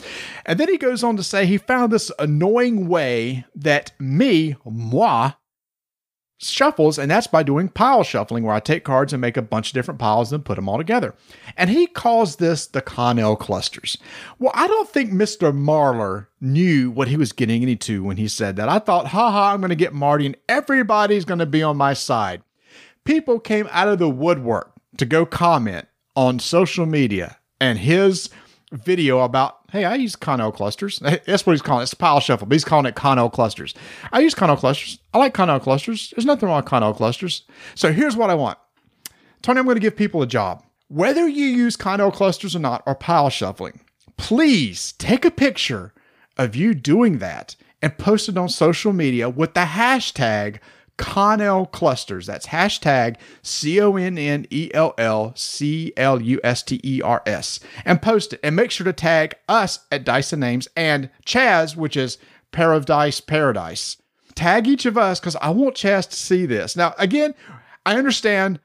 And 0.47 0.61
then 0.61 0.69
he 0.69 0.79
goes 0.79 1.03
on 1.03 1.17
to 1.17 1.23
say 1.23 1.47
he 1.47 1.59
found 1.59 1.93
this 1.93 2.13
annoying 2.19 2.89
way 2.89 3.45
that 3.57 3.93
me, 3.99 4.57
moi, 4.65 5.33
shuffles, 6.41 6.99
and 6.99 7.11
that's 7.11 7.27
by 7.27 7.43
doing 7.43 7.69
pile 7.69 8.03
shuffling, 8.03 8.45
where 8.45 8.55
I 8.55 8.61
take 8.61 8.85
cards 8.85 9.13
and 9.13 9.21
make 9.21 9.37
a 9.37 9.43
bunch 9.43 9.69
of 9.69 9.75
different 9.75 10.01
piles 10.01 10.33
and 10.33 10.45
put 10.45 10.57
them 10.57 10.69
all 10.69 10.79
together. 10.79 11.15
And 11.57 11.71
he 11.71 11.87
calls 11.87 12.37
this 12.37 12.67
the 12.67 12.81
Connell 12.81 13.37
clusters. 13.37 13.99
Well, 14.39 14.53
I 14.55 14.67
don't 14.67 14.89
think 14.89 15.13
Mr. 15.13 15.53
Marler 15.53 16.27
knew 16.41 16.91
what 16.91 17.09
he 17.09 17.17
was 17.17 17.33
getting 17.33 17.63
into 17.63 18.03
when 18.03 18.17
he 18.17 18.29
said 18.29 18.57
that. 18.57 18.69
I 18.69 18.79
thought, 18.79 19.09
haha, 19.09 19.53
I'm 19.53 19.61
going 19.61 19.69
to 19.71 19.77
get 19.77 19.93
Marty 19.93 20.27
and 20.27 20.37
everybody's 20.49 21.25
going 21.25 21.41
to 21.41 21.47
be 21.47 21.63
on 21.63 21.77
my 21.77 21.93
side. 21.93 22.43
People 23.05 23.39
came 23.39 23.69
out 23.71 23.89
of 23.89 23.99
the 23.99 24.11
woodwork 24.11 24.73
to 24.97 25.05
go 25.05 25.27
comment 25.27 25.87
on 26.17 26.39
social 26.39 26.87
media 26.87 27.39
and 27.61 27.79
his 27.79 28.31
video 28.73 29.21
about, 29.21 29.60
hey, 29.73 29.85
I 29.85 29.95
use 29.95 30.17
Connell 30.17 30.53
clusters. 30.53 30.99
That's 30.99 31.47
what 31.47 31.53
he's 31.53 31.63
calling 31.63 31.81
it. 31.81 31.85
It's 31.85 31.95
pile 31.95 32.21
shuffle, 32.21 32.47
but 32.47 32.55
he's 32.55 32.65
calling 32.65 32.87
it 32.87 32.95
Connell 32.95 33.31
clusters. 33.31 33.75
I 34.13 34.21
use 34.21 34.35
Connell 34.35 34.57
clusters. 34.57 34.99
I 35.15 35.19
like 35.19 35.35
Connell 35.35 35.61
clusters. 35.61 36.13
There's 36.15 36.27
nothing 36.27 36.49
wrong 36.49 36.57
with 36.57 36.67
Connell 36.67 36.95
clusters. 36.95 37.43
So 37.75 37.93
here's 37.93 38.17
what 38.17 38.31
I 38.31 38.35
want. 38.35 38.59
Tony, 39.43 39.59
I'm 39.59 39.65
going 39.65 39.77
to 39.77 39.81
give 39.81 39.97
people 39.97 40.23
a 40.23 40.27
job. 40.27 40.65
Whether 40.89 41.29
you 41.29 41.47
use 41.47 41.77
Connell 41.77 42.11
clusters 42.11 42.57
or 42.57 42.59
not, 42.59 42.83
or 42.87 42.95
pile 42.95 43.31
shuffling, 43.31 43.81
please 44.17 44.93
take 44.93 45.25
a 45.25 45.31
picture 45.31 45.95
of 46.37 46.57
you 46.57 46.75
doing 46.75 47.19
that 47.19 47.57
and 47.81 47.97
post 47.97 48.29
it 48.29 48.37
on 48.37 48.49
social 48.49 48.93
media 48.93 49.29
with 49.29 49.55
the 49.55 49.61
hashtag 49.61 50.59
Connell 51.01 51.65
clusters. 51.65 52.27
That's 52.27 52.49
hashtag 52.49 53.17
C 53.43 53.81
O 53.81 53.97
N 53.97 54.19
N 54.19 54.47
E 54.51 54.71
L 54.75 54.93
L 54.99 55.33
C 55.35 55.95
L 55.97 56.21
U 56.21 56.39
S 56.45 56.63
T 56.63 56.79
E 56.85 57.01
R 57.01 57.23
S. 57.25 57.59
And 57.87 58.03
post 58.03 58.35
it 58.35 58.41
and 58.43 58.55
make 58.55 58.71
sure 58.71 58.85
to 58.85 58.93
tag 58.93 59.35
us 59.49 59.81
at 59.91 60.05
Dyson 60.05 60.41
Names 60.41 60.69
and 60.77 61.09
Chaz, 61.25 61.75
which 61.75 61.97
is 61.97 62.19
Pair 62.53 62.75
of 62.75 62.85
Dice 62.85 63.21
Paradise. 63.21 63.97
Tag 64.35 64.69
each 64.69 64.85
of 64.85 64.99
us 64.99 65.19
because 65.19 65.37
I 65.37 65.49
want 65.51 65.75
Chaz 65.75 66.09
to 66.11 66.17
see 66.17 66.45
this. 66.45 66.77
Now, 66.77 66.95
again, 66.99 67.35
I 67.87 67.97
understand 67.97 68.61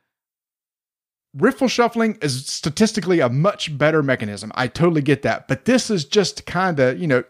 riffle 1.33 1.69
shuffling 1.69 2.17
is 2.21 2.45
statistically 2.45 3.21
a 3.21 3.29
much 3.29 3.77
better 3.77 4.03
mechanism. 4.03 4.51
I 4.55 4.67
totally 4.67 5.01
get 5.01 5.21
that. 5.21 5.47
But 5.47 5.63
this 5.63 5.89
is 5.89 6.03
just 6.03 6.45
kind 6.45 6.81
of, 6.81 6.99
you 6.99 7.07
know, 7.07 7.23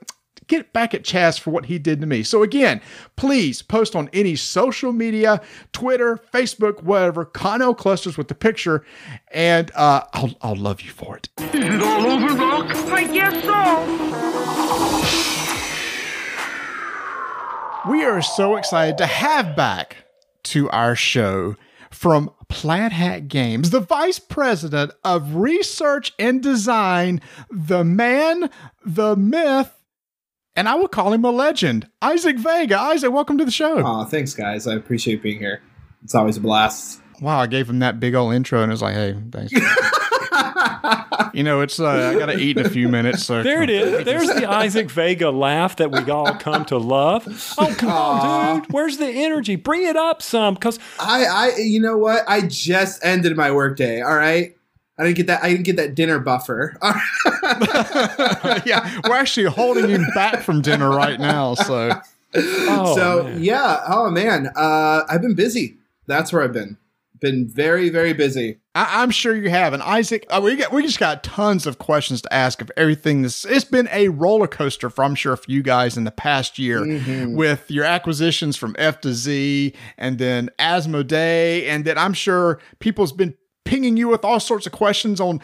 get 0.48 0.74
back 0.74 0.94
at 0.94 1.04
Chaz 1.04 1.40
for 1.40 1.52
what 1.52 1.66
he 1.66 1.80
did 1.80 2.02
to 2.02 2.08
me. 2.08 2.24
So 2.24 2.44
again, 2.44 2.82
please 3.16 3.62
post 3.62 3.96
on 3.96 4.10
any 4.14 4.36
social 4.36 4.92
media, 4.92 5.42
Twitter, 5.72 6.20
Facebook, 6.34 6.84
whatever, 6.84 7.26
Connell 7.26 7.74
clusters 7.74 8.18
with 8.18 8.28
the 8.28 8.36
picture, 8.36 8.84
and 9.32 9.72
uh, 9.76 10.04
I'll 10.14 10.36
I'll 10.42 10.56
love 10.56 10.82
you 10.82 10.92
for 10.92 11.18
it. 11.18 11.30
Is 11.54 11.76
it 11.76 11.82
all 11.82 12.06
over, 12.06 12.28
Doc? 12.36 12.76
I 12.92 13.08
guess 13.08 13.44
so. 13.44 13.96
We 17.90 18.04
are 18.04 18.22
so 18.22 18.56
excited 18.56 18.98
to 18.98 19.06
have 19.06 19.56
back 19.56 19.98
to 20.44 20.70
our 20.72 20.96
show 20.96 21.56
from 21.92 22.32
Plaid 22.50 22.92
Hat 22.92 23.28
Games, 23.28 23.70
the 23.70 23.80
vice 23.80 24.20
president 24.20 24.92
of 25.04 25.36
research 25.36 26.14
and 26.20 26.42
design, 26.42 27.22
the 27.50 27.84
man, 27.84 28.50
the 28.84 29.16
myth, 29.16 29.72
and 30.56 30.70
I 30.70 30.76
would 30.76 30.92
call 30.92 31.14
him 31.14 31.26
a 31.26 31.32
legend, 31.32 31.88
Isaac 32.02 32.38
Vega. 32.38 32.80
Isaac, 32.80 33.12
welcome 33.12 33.38
to 33.38 33.46
the 33.46 33.52
show. 33.52 33.84
Aw, 33.84 34.06
thanks, 34.06 34.34
guys. 34.34 34.68
I 34.68 34.76
appreciate 34.76 35.22
being 35.22 35.40
here. 35.40 35.62
It's 36.04 36.16
always 36.16 36.38
a 36.38 36.42
blast. 36.42 37.02
Wow, 37.22 37.40
I 37.40 37.48
gave 37.48 37.70
him 37.70 37.80
that 37.80 38.00
big 38.00 38.14
old 38.16 38.34
intro 38.34 38.62
and 38.62 38.72
it 38.72 38.74
was 38.74 38.82
like, 38.82 38.94
hey, 38.94 39.16
thanks. 39.32 39.52
you 41.34 41.44
know, 41.44 41.62
it's 41.62 41.80
uh, 41.80 41.88
I 42.14 42.20
gotta 42.20 42.38
eat 42.38 42.58
in 42.58 42.66
a 42.66 42.70
few 42.70 42.90
minutes. 42.90 43.26
So 43.26 43.42
There 43.42 43.64
it 43.64 43.70
is. 43.70 44.06
There's 44.06 44.28
the 44.28 44.50
Isaac 44.50 44.90
Vega 44.92 45.30
laugh 45.30 45.78
that 45.78 45.92
we 45.92 46.10
all 46.12 46.34
come 46.36 46.66
to 46.66 46.78
love. 46.78 47.26
Oh, 47.58 47.74
come 47.78 47.90
on, 47.90 48.62
dude. 48.62 48.74
Where's 48.74 48.98
the 48.98 49.08
energy? 49.08 49.56
Bring 49.56 49.86
it 49.88 49.96
up 49.96 50.22
some 50.22 50.54
because 50.56 50.78
I, 51.00 51.26
I, 51.26 51.56
you 51.58 51.80
know 51.80 51.98
what? 51.98 52.24
I 52.28 52.42
just 52.42 53.04
ended 53.04 53.36
my 53.38 53.52
workday. 53.52 54.02
All 54.02 54.16
right. 54.16 54.55
I 54.98 55.04
didn't 55.04 55.18
get 55.18 55.28
that. 55.28 55.44
I 55.44 55.50
didn't 55.50 55.66
get 55.66 55.76
that 55.78 55.96
dinner 55.96 56.20
buffer. 56.20 56.78
Yeah, 58.66 59.02
we're 59.08 59.16
actually 59.16 59.48
holding 59.48 59.90
him 59.90 60.06
back 60.16 60.42
from 60.42 60.62
dinner 60.62 60.90
right 60.90 61.20
now. 61.20 61.54
So 61.54 61.92
oh, 62.36 62.96
so 62.96 63.24
man. 63.24 63.44
yeah. 63.44 63.84
Oh 63.88 64.10
man. 64.10 64.48
Uh, 64.56 65.04
I've 65.10 65.22
been 65.22 65.36
busy. 65.36 65.78
That's 66.08 66.32
where 66.34 66.44
I've 66.44 66.54
been. 66.54 66.78
Been 67.20 67.48
very, 67.48 67.90
very 67.90 68.14
busy. 68.14 68.60
I, 68.74 69.02
I'm 69.02 69.10
sure 69.10 69.36
you 69.36 69.50
have. 69.50 69.74
And 69.74 69.82
Isaac, 69.82 70.26
uh, 70.30 70.42
we 70.44 70.56
got 70.56 70.72
we 70.72 70.84
just 70.84 71.00
got 71.00 71.24
tons 71.24 71.66
of 71.66 71.78
questions 71.78 72.22
to 72.24 72.34
ask 72.34 72.62
of 72.62 72.72
everything. 72.76 73.22
This 73.22 73.46
it's 73.46 73.66
been 73.66 73.88
a 73.92 74.10
roller 74.10 74.48
coaster 74.48 74.90
for 74.90 75.04
I'm 75.04 75.16
sure 75.16 75.36
for 75.36 75.50
you 75.50 75.64
guys 75.64 75.98
in 75.98 76.04
the 76.04 76.12
past 76.12 76.60
year 76.60 76.84
with 77.28 77.70
your 77.70 77.86
acquisitions 77.86 78.58
from 78.58 78.74
F2Z 78.76 79.76
and 79.98 80.18
then 80.18 80.50
Asmodee, 80.60 81.68
and 81.68 81.86
then 81.86 81.98
I'm 81.98 82.14
sure 82.14 82.60
people's 82.80 83.14
been 83.14 83.36
pinging 83.66 83.98
you 83.98 84.08
with 84.08 84.24
all 84.24 84.40
sorts 84.40 84.66
of 84.66 84.72
questions 84.72 85.20
on 85.20 85.42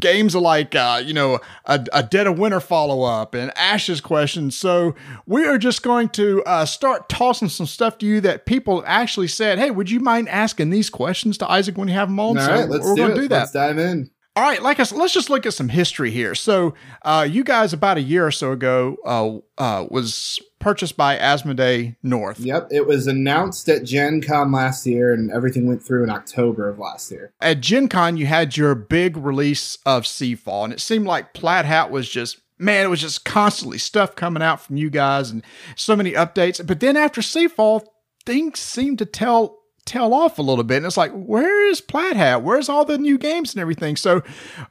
games 0.00 0.34
like 0.34 0.74
uh, 0.74 1.00
you 1.04 1.14
know 1.14 1.38
a, 1.66 1.84
a 1.92 2.02
dead 2.02 2.26
of 2.26 2.38
winter 2.38 2.60
follow 2.60 3.02
up 3.02 3.34
and 3.34 3.56
ashes 3.56 4.00
questions 4.00 4.56
so 4.56 4.94
we 5.26 5.44
are 5.46 5.58
just 5.58 5.82
going 5.82 6.08
to 6.08 6.42
uh, 6.44 6.64
start 6.64 7.08
tossing 7.08 7.48
some 7.48 7.66
stuff 7.66 7.98
to 7.98 8.06
you 8.06 8.20
that 8.20 8.46
people 8.46 8.82
actually 8.86 9.28
said 9.28 9.58
hey 9.58 9.70
would 9.70 9.90
you 9.90 10.00
mind 10.00 10.28
asking 10.28 10.70
these 10.70 10.90
questions 10.90 11.38
to 11.38 11.48
isaac 11.50 11.76
when 11.78 11.88
you 11.88 11.94
have 11.94 12.08
them 12.08 12.18
on 12.18 12.36
All 12.38 12.44
so 12.44 12.50
right. 12.52 12.68
Let's 12.68 12.84
we're 12.84 12.94
do 12.94 13.00
going 13.02 13.12
it. 13.12 13.14
to 13.14 13.20
do 13.22 13.28
that 13.28 13.38
Let's 13.38 13.52
dive 13.52 13.78
in. 13.78 14.10
All 14.38 14.44
right, 14.44 14.62
like 14.62 14.78
I 14.78 14.84
said, 14.84 14.98
let's 14.98 15.12
just 15.12 15.30
look 15.30 15.46
at 15.46 15.52
some 15.52 15.68
history 15.68 16.12
here. 16.12 16.32
So, 16.36 16.74
uh, 17.02 17.26
you 17.28 17.42
guys 17.42 17.72
about 17.72 17.96
a 17.96 18.02
year 18.02 18.24
or 18.24 18.30
so 18.30 18.52
ago 18.52 18.96
uh, 19.04 19.38
uh, 19.60 19.86
was 19.90 20.38
purchased 20.60 20.96
by 20.96 21.18
Asmodee 21.18 21.96
North. 22.04 22.38
Yep. 22.38 22.68
It 22.70 22.86
was 22.86 23.08
announced 23.08 23.68
at 23.68 23.82
Gen 23.82 24.22
Con 24.22 24.52
last 24.52 24.86
year, 24.86 25.12
and 25.12 25.32
everything 25.32 25.66
went 25.66 25.82
through 25.82 26.04
in 26.04 26.10
October 26.10 26.68
of 26.68 26.78
last 26.78 27.10
year. 27.10 27.32
At 27.40 27.60
Gen 27.60 27.88
Con, 27.88 28.16
you 28.16 28.26
had 28.26 28.56
your 28.56 28.76
big 28.76 29.16
release 29.16 29.76
of 29.84 30.04
Seafall, 30.04 30.62
and 30.62 30.72
it 30.72 30.78
seemed 30.78 31.06
like 31.06 31.34
Plaid 31.34 31.64
Hat 31.64 31.90
was 31.90 32.08
just 32.08 32.40
man, 32.60 32.84
it 32.84 32.90
was 32.90 33.00
just 33.00 33.24
constantly 33.24 33.78
stuff 33.78 34.14
coming 34.14 34.42
out 34.42 34.60
from 34.60 34.76
you 34.76 34.88
guys 34.88 35.30
and 35.30 35.44
so 35.74 35.96
many 35.96 36.12
updates. 36.12 36.64
But 36.64 36.78
then 36.78 36.96
after 36.96 37.20
Seafall, 37.20 37.84
things 38.24 38.60
seemed 38.60 38.98
to 38.98 39.04
tell 39.04 39.58
tail 39.88 40.14
off 40.14 40.38
a 40.38 40.42
little 40.42 40.64
bit. 40.64 40.78
And 40.78 40.86
it's 40.86 40.96
like, 40.96 41.12
where 41.12 41.68
is 41.68 41.80
Plaid 41.80 42.16
Hat? 42.16 42.42
Where's 42.42 42.68
all 42.68 42.84
the 42.84 42.98
new 42.98 43.18
games 43.18 43.54
and 43.54 43.60
everything? 43.60 43.96
So, 43.96 44.22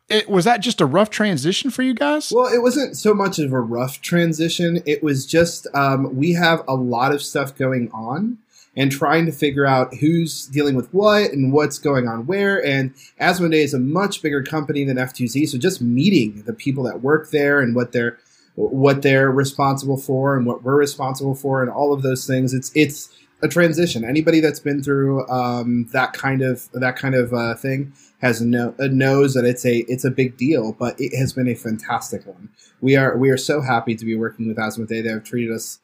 it 0.09 0.29
was 0.29 0.45
that 0.45 0.61
just 0.61 0.79
a 0.79 0.85
rough 0.85 1.09
transition 1.09 1.69
for 1.71 1.83
you 1.83 1.93
guys? 1.93 2.31
Well, 2.33 2.53
it 2.53 2.61
wasn't 2.61 2.97
so 2.97 3.13
much 3.13 3.39
of 3.39 3.51
a 3.51 3.59
rough 3.59 4.01
transition. 4.01 4.81
It 4.85 5.03
was 5.03 5.25
just 5.25 5.67
um, 5.73 6.15
we 6.15 6.33
have 6.33 6.63
a 6.67 6.75
lot 6.75 7.13
of 7.13 7.21
stuff 7.21 7.55
going 7.55 7.89
on, 7.91 8.37
and 8.77 8.91
trying 8.91 9.25
to 9.25 9.31
figure 9.31 9.65
out 9.65 9.95
who's 9.95 10.45
dealing 10.47 10.75
with 10.75 10.93
what 10.93 11.31
and 11.31 11.51
what's 11.51 11.79
going 11.79 12.07
on 12.07 12.27
where. 12.27 12.63
And 12.63 12.93
Asmodee 13.19 13.63
is 13.63 13.73
a 13.73 13.79
much 13.79 14.21
bigger 14.21 14.43
company 14.43 14.83
than 14.83 14.97
F2Z, 14.97 15.49
so 15.49 15.57
just 15.57 15.81
meeting 15.81 16.43
the 16.45 16.53
people 16.53 16.83
that 16.83 17.01
work 17.01 17.31
there 17.31 17.59
and 17.59 17.75
what 17.75 17.91
they're 17.91 18.17
what 18.55 19.03
they're 19.03 19.29
responsible 19.29 19.97
for 19.97 20.35
and 20.35 20.45
what 20.45 20.63
we're 20.63 20.75
responsible 20.75 21.35
for 21.35 21.61
and 21.61 21.69
all 21.69 21.93
of 21.93 22.03
those 22.03 22.25
things. 22.25 22.53
It's 22.53 22.71
it's 22.75 23.09
a 23.41 23.47
transition. 23.47 24.03
Anybody 24.03 24.39
that's 24.39 24.59
been 24.59 24.81
through 24.81 25.27
um, 25.29 25.87
that 25.93 26.13
kind 26.13 26.41
of 26.41 26.69
that 26.73 26.95
kind 26.95 27.15
of 27.15 27.33
uh, 27.33 27.55
thing 27.55 27.93
has 28.19 28.41
no 28.41 28.73
uh, 28.79 28.87
knows 28.87 29.33
that 29.33 29.45
it's 29.45 29.65
a 29.65 29.79
it's 29.87 30.05
a 30.05 30.11
big 30.11 30.37
deal, 30.37 30.73
but 30.73 30.99
it 30.99 31.15
has 31.17 31.33
been 31.33 31.47
a 31.47 31.55
fantastic 31.55 32.25
one. 32.25 32.49
We 32.81 32.95
are 32.95 33.17
we 33.17 33.29
are 33.29 33.37
so 33.37 33.61
happy 33.61 33.95
to 33.95 34.05
be 34.05 34.15
working 34.15 34.47
with 34.47 34.57
Asmodee. 34.57 35.03
They 35.03 35.09
have 35.09 35.23
treated 35.23 35.53
us 35.53 35.79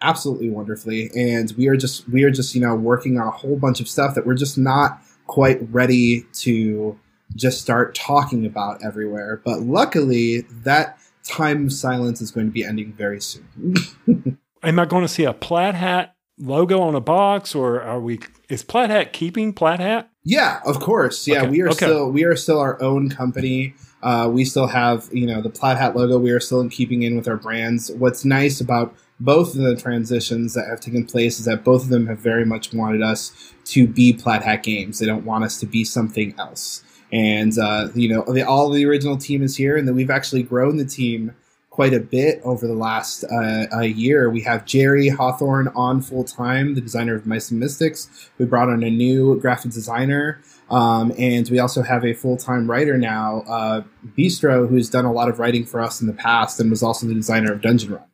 absolutely 0.00 0.50
wonderfully, 0.50 1.10
and 1.16 1.52
we 1.56 1.68
are 1.68 1.76
just 1.76 2.08
we 2.08 2.24
are 2.24 2.30
just 2.30 2.54
you 2.54 2.60
know 2.60 2.74
working 2.74 3.18
on 3.18 3.28
a 3.28 3.32
whole 3.32 3.56
bunch 3.56 3.80
of 3.80 3.88
stuff 3.88 4.14
that 4.14 4.26
we're 4.26 4.34
just 4.34 4.58
not 4.58 5.00
quite 5.26 5.58
ready 5.72 6.26
to 6.32 6.98
just 7.36 7.60
start 7.60 7.94
talking 7.94 8.44
about 8.44 8.82
everywhere. 8.84 9.40
But 9.44 9.60
luckily, 9.60 10.42
that 10.62 10.98
time 11.24 11.70
silence 11.70 12.20
is 12.20 12.30
going 12.30 12.46
to 12.46 12.52
be 12.52 12.64
ending 12.64 12.92
very 12.92 13.20
soon. 13.20 13.74
Am 14.62 14.78
I 14.78 14.86
going 14.86 15.02
to 15.02 15.08
see 15.08 15.24
a 15.24 15.32
plaid 15.32 15.74
hat 15.74 16.16
logo 16.38 16.80
on 16.80 16.94
a 16.94 17.00
box, 17.00 17.54
or 17.54 17.82
are 17.82 18.00
we? 18.00 18.20
Is 18.48 18.62
plaid 18.62 18.90
hat 18.90 19.12
keeping 19.12 19.52
plaid 19.52 19.80
hat? 19.80 20.10
Yeah, 20.24 20.60
of 20.64 20.80
course. 20.80 21.26
Yeah, 21.26 21.42
Okay, 21.42 21.50
we 21.50 21.60
are 21.62 21.68
okay. 21.68 21.86
still 21.86 22.10
we 22.10 22.24
are 22.24 22.36
still 22.36 22.58
our 22.58 22.80
own 22.82 23.08
company. 23.10 23.74
Uh, 24.02 24.30
we 24.32 24.44
still 24.44 24.66
have 24.68 25.08
you 25.12 25.26
know 25.26 25.40
the 25.42 25.50
plaid 25.50 25.76
hat 25.76 25.96
logo. 25.96 26.18
We 26.18 26.30
are 26.30 26.40
still 26.40 26.60
in 26.60 26.68
keeping 26.68 27.02
in 27.02 27.16
with 27.16 27.28
our 27.28 27.36
brands. 27.36 27.90
What's 27.92 28.24
nice 28.24 28.60
about 28.60 28.94
both 29.20 29.56
of 29.56 29.62
the 29.62 29.74
transitions 29.74 30.54
that 30.54 30.66
have 30.68 30.80
taken 30.80 31.04
place 31.04 31.40
is 31.40 31.46
that 31.46 31.64
both 31.64 31.82
of 31.84 31.88
them 31.88 32.06
have 32.06 32.18
very 32.20 32.44
much 32.44 32.72
wanted 32.72 33.02
us 33.02 33.52
to 33.66 33.86
be 33.86 34.12
plaid 34.12 34.42
hat 34.42 34.62
games. 34.62 34.98
They 34.98 35.06
don't 35.06 35.24
want 35.24 35.44
us 35.44 35.58
to 35.60 35.66
be 35.66 35.84
something 35.84 36.34
else. 36.38 36.84
And 37.10 37.58
uh, 37.58 37.88
you 37.94 38.08
know, 38.08 38.22
the, 38.32 38.42
all 38.42 38.70
the 38.70 38.84
original 38.84 39.16
team 39.16 39.42
is 39.42 39.56
here, 39.56 39.76
and 39.76 39.88
then 39.88 39.96
we've 39.96 40.10
actually 40.10 40.42
grown 40.42 40.76
the 40.76 40.84
team 40.84 41.34
quite 41.78 41.94
a 41.94 42.00
bit 42.00 42.40
over 42.42 42.66
the 42.66 42.74
last 42.74 43.24
uh, 43.30 43.82
year. 43.82 44.28
We 44.28 44.40
have 44.40 44.64
Jerry 44.64 45.10
Hawthorne 45.10 45.68
on 45.76 46.02
full 46.02 46.24
time, 46.24 46.74
the 46.74 46.80
designer 46.80 47.14
of 47.14 47.24
Mice 47.24 47.52
and 47.52 47.60
Mystics. 47.60 48.30
We 48.36 48.46
brought 48.46 48.68
on 48.68 48.82
a 48.82 48.90
new 48.90 49.38
graphic 49.38 49.70
designer, 49.70 50.40
um, 50.72 51.12
and 51.16 51.48
we 51.48 51.60
also 51.60 51.82
have 51.82 52.04
a 52.04 52.14
full 52.14 52.36
time 52.36 52.68
writer 52.68 52.98
now, 52.98 53.44
uh, 53.46 53.82
Bistro, 54.16 54.68
who's 54.68 54.90
done 54.90 55.04
a 55.04 55.12
lot 55.12 55.28
of 55.28 55.38
writing 55.38 55.64
for 55.64 55.80
us 55.80 56.00
in 56.00 56.08
the 56.08 56.12
past 56.12 56.58
and 56.58 56.68
was 56.68 56.82
also 56.82 57.06
the 57.06 57.14
designer 57.14 57.52
of 57.52 57.60
Dungeon 57.60 57.92
Run. 57.92 58.04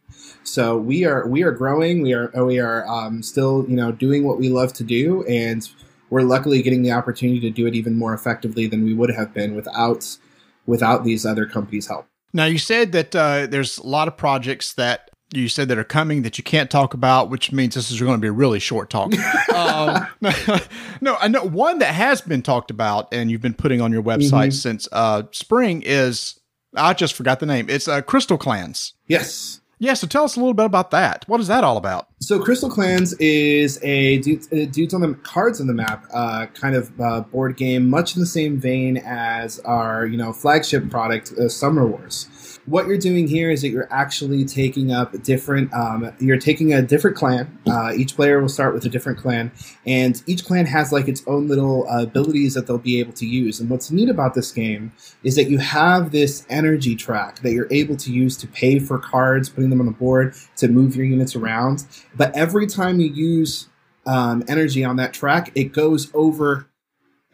So 0.43 0.77
we 0.77 1.07
are 1.07 1.27
we 1.27 1.43
are 1.43 1.53
growing. 1.53 2.03
We 2.03 2.13
are 2.13 2.31
we 2.45 2.59
are 2.59 2.87
um, 2.87 3.23
still 3.23 3.65
you 3.67 3.77
know 3.77 3.93
doing 3.93 4.27
what 4.27 4.39
we 4.39 4.51
love 4.51 4.75
to 4.75 4.85
do, 4.85 5.25
and 5.25 5.67
we're 6.11 6.21
luckily 6.21 6.61
getting 6.61 6.83
the 6.83 6.93
opportunity 6.93 7.41
to 7.41 7.51
do 7.51 7.67
it 7.67 7.75
even 7.75 7.97
more 7.97 8.13
effectively 8.13 8.67
than 8.67 8.85
we 8.85 8.93
would 8.93 9.13
have 9.13 9.33
been 9.33 9.55
without 9.55 10.19
without 10.67 11.03
these 11.03 11.25
other 11.25 11.47
companies' 11.47 11.87
help. 11.87 12.07
Now 12.35 12.45
you 12.45 12.59
said 12.59 12.93
that 12.93 13.17
uh, 13.17 13.47
there's 13.47 13.79
a 13.79 13.87
lot 13.87 14.09
of 14.09 14.17
projects 14.17 14.75
that 14.75 15.11
you 15.33 15.49
said 15.49 15.69
that 15.69 15.79
are 15.79 15.85
coming 15.85 16.23
that 16.23 16.37
you 16.37 16.45
can't 16.45 16.71
talk 16.71 16.95
about, 16.95 17.31
which 17.31 17.51
means 17.51 17.75
this 17.75 17.91
is 17.91 18.01
going 18.01 18.13
to 18.13 18.21
be 18.21 18.29
a 18.29 18.33
really 18.33 18.59
short 18.59 18.91
talk. 18.91 19.13
um, 19.55 20.07
no, 21.01 21.17
I 21.19 21.29
know 21.29 21.45
one 21.45 21.79
that 21.79 21.95
has 21.95 22.21
been 22.21 22.43
talked 22.43 22.71
about 22.71 23.13
and 23.13 23.31
you've 23.31 23.41
been 23.41 23.55
putting 23.55 23.81
on 23.81 23.93
your 23.93 24.03
website 24.03 24.53
since 24.53 24.89
uh, 24.93 25.23
spring 25.31 25.83
is 25.85 26.39
I 26.77 26.93
just 26.93 27.15
forgot 27.15 27.41
the 27.41 27.47
name. 27.47 27.71
It's 27.71 27.89
uh, 27.89 28.03
Crystal 28.03 28.39
Clans. 28.39 28.95
Yes. 29.07 29.61
Yeah, 29.79 29.95
so 29.95 30.07
tell 30.07 30.25
us 30.25 30.37
a 30.37 30.41
little 30.41 30.55
bit 30.55 30.67
about 30.67 30.91
that. 30.93 31.25
What 31.27 31.41
is 31.41 31.49
that 31.49 31.65
all 31.65 31.77
about? 31.77 32.09
So 32.21 32.41
Crystal 32.41 32.71
Clans 32.71 33.13
is 33.15 33.83
a 33.83 34.19
dudes, 34.19 34.95
on 34.95 35.01
the 35.01 35.15
cards 35.23 35.61
on 35.61 35.67
the 35.67 35.75
map 35.75 36.07
uh, 36.13 36.47
kind 36.55 36.75
of 36.75 37.01
uh, 37.01 37.21
board 37.21 37.57
game, 37.57 37.91
much 37.91 38.15
in 38.15 38.21
the 38.21 38.27
same 38.27 38.59
vein 38.59 38.97
as 38.99 39.59
our 39.61 40.07
you 40.07 40.17
know 40.17 40.33
flagship 40.33 40.91
product, 40.91 41.33
uh, 41.33 41.49
Summoner 41.49 41.87
Wars. 41.87 42.29
What 42.67 42.87
you're 42.87 42.99
doing 42.99 43.29
here 43.29 43.51
is 43.51 43.61
that 43.61 43.69
you're 43.69 43.93
actually 43.93 44.47
taking 44.47 44.91
up 44.91 45.23
different. 45.23 45.73
Um, 45.75 46.11
you're 46.19 46.39
taking 46.39 46.73
a 46.73 46.81
different 46.81 47.15
clan. 47.15 47.59
Uh, 47.67 47.93
each 47.95 48.17
player 48.17 48.41
will 48.41 48.49
start 48.49 48.73
with 48.73 48.87
a 48.87 48.89
different 48.89 49.19
clan, 49.19 49.53
and 49.87 50.23
each 50.27 50.47
clan 50.47 50.65
has 50.65 50.91
like 50.91 51.07
its 51.07 51.23
own 51.27 51.47
little 51.47 51.87
uh, 51.89 52.05
abilities 52.05 52.55
that 52.55 52.67
they'll 52.67 52.79
be 52.79 53.01
able 53.01 53.13
to 53.15 53.27
use. 53.27 53.61
And 53.61 53.69
what's 53.69 53.91
neat 53.91 54.09
about 54.09 54.35
this 54.35 54.51
game 54.51 54.93
is 55.23 55.37
that 55.37 55.51
you 55.51 55.59
have 55.59 56.11
this 56.11 56.47
energy 56.49 56.97
track 56.97 57.41
that 57.41 57.53
you're 57.53 57.69
able 57.71 57.97
to 57.97 58.11
use 58.11 58.35
to 58.39 58.47
pay 58.47 58.79
for 58.79 58.99
cards, 58.99 59.51
putting 59.51 59.69
them 59.69 59.81
on 59.81 59.87
the 59.87 59.93
board 59.93 60.35
to 60.57 60.69
move 60.69 60.97
your 60.97 61.05
units 61.05 61.37
around. 61.37 61.85
But 62.17 62.35
every 62.35 62.67
time 62.67 62.99
you 62.99 63.09
use 63.09 63.69
um, 64.07 64.43
energy 64.49 64.85
on 64.85 64.97
that 64.97 65.13
track, 65.13 65.53
it 65.55 65.73
goes 65.73 66.11
over 66.15 66.71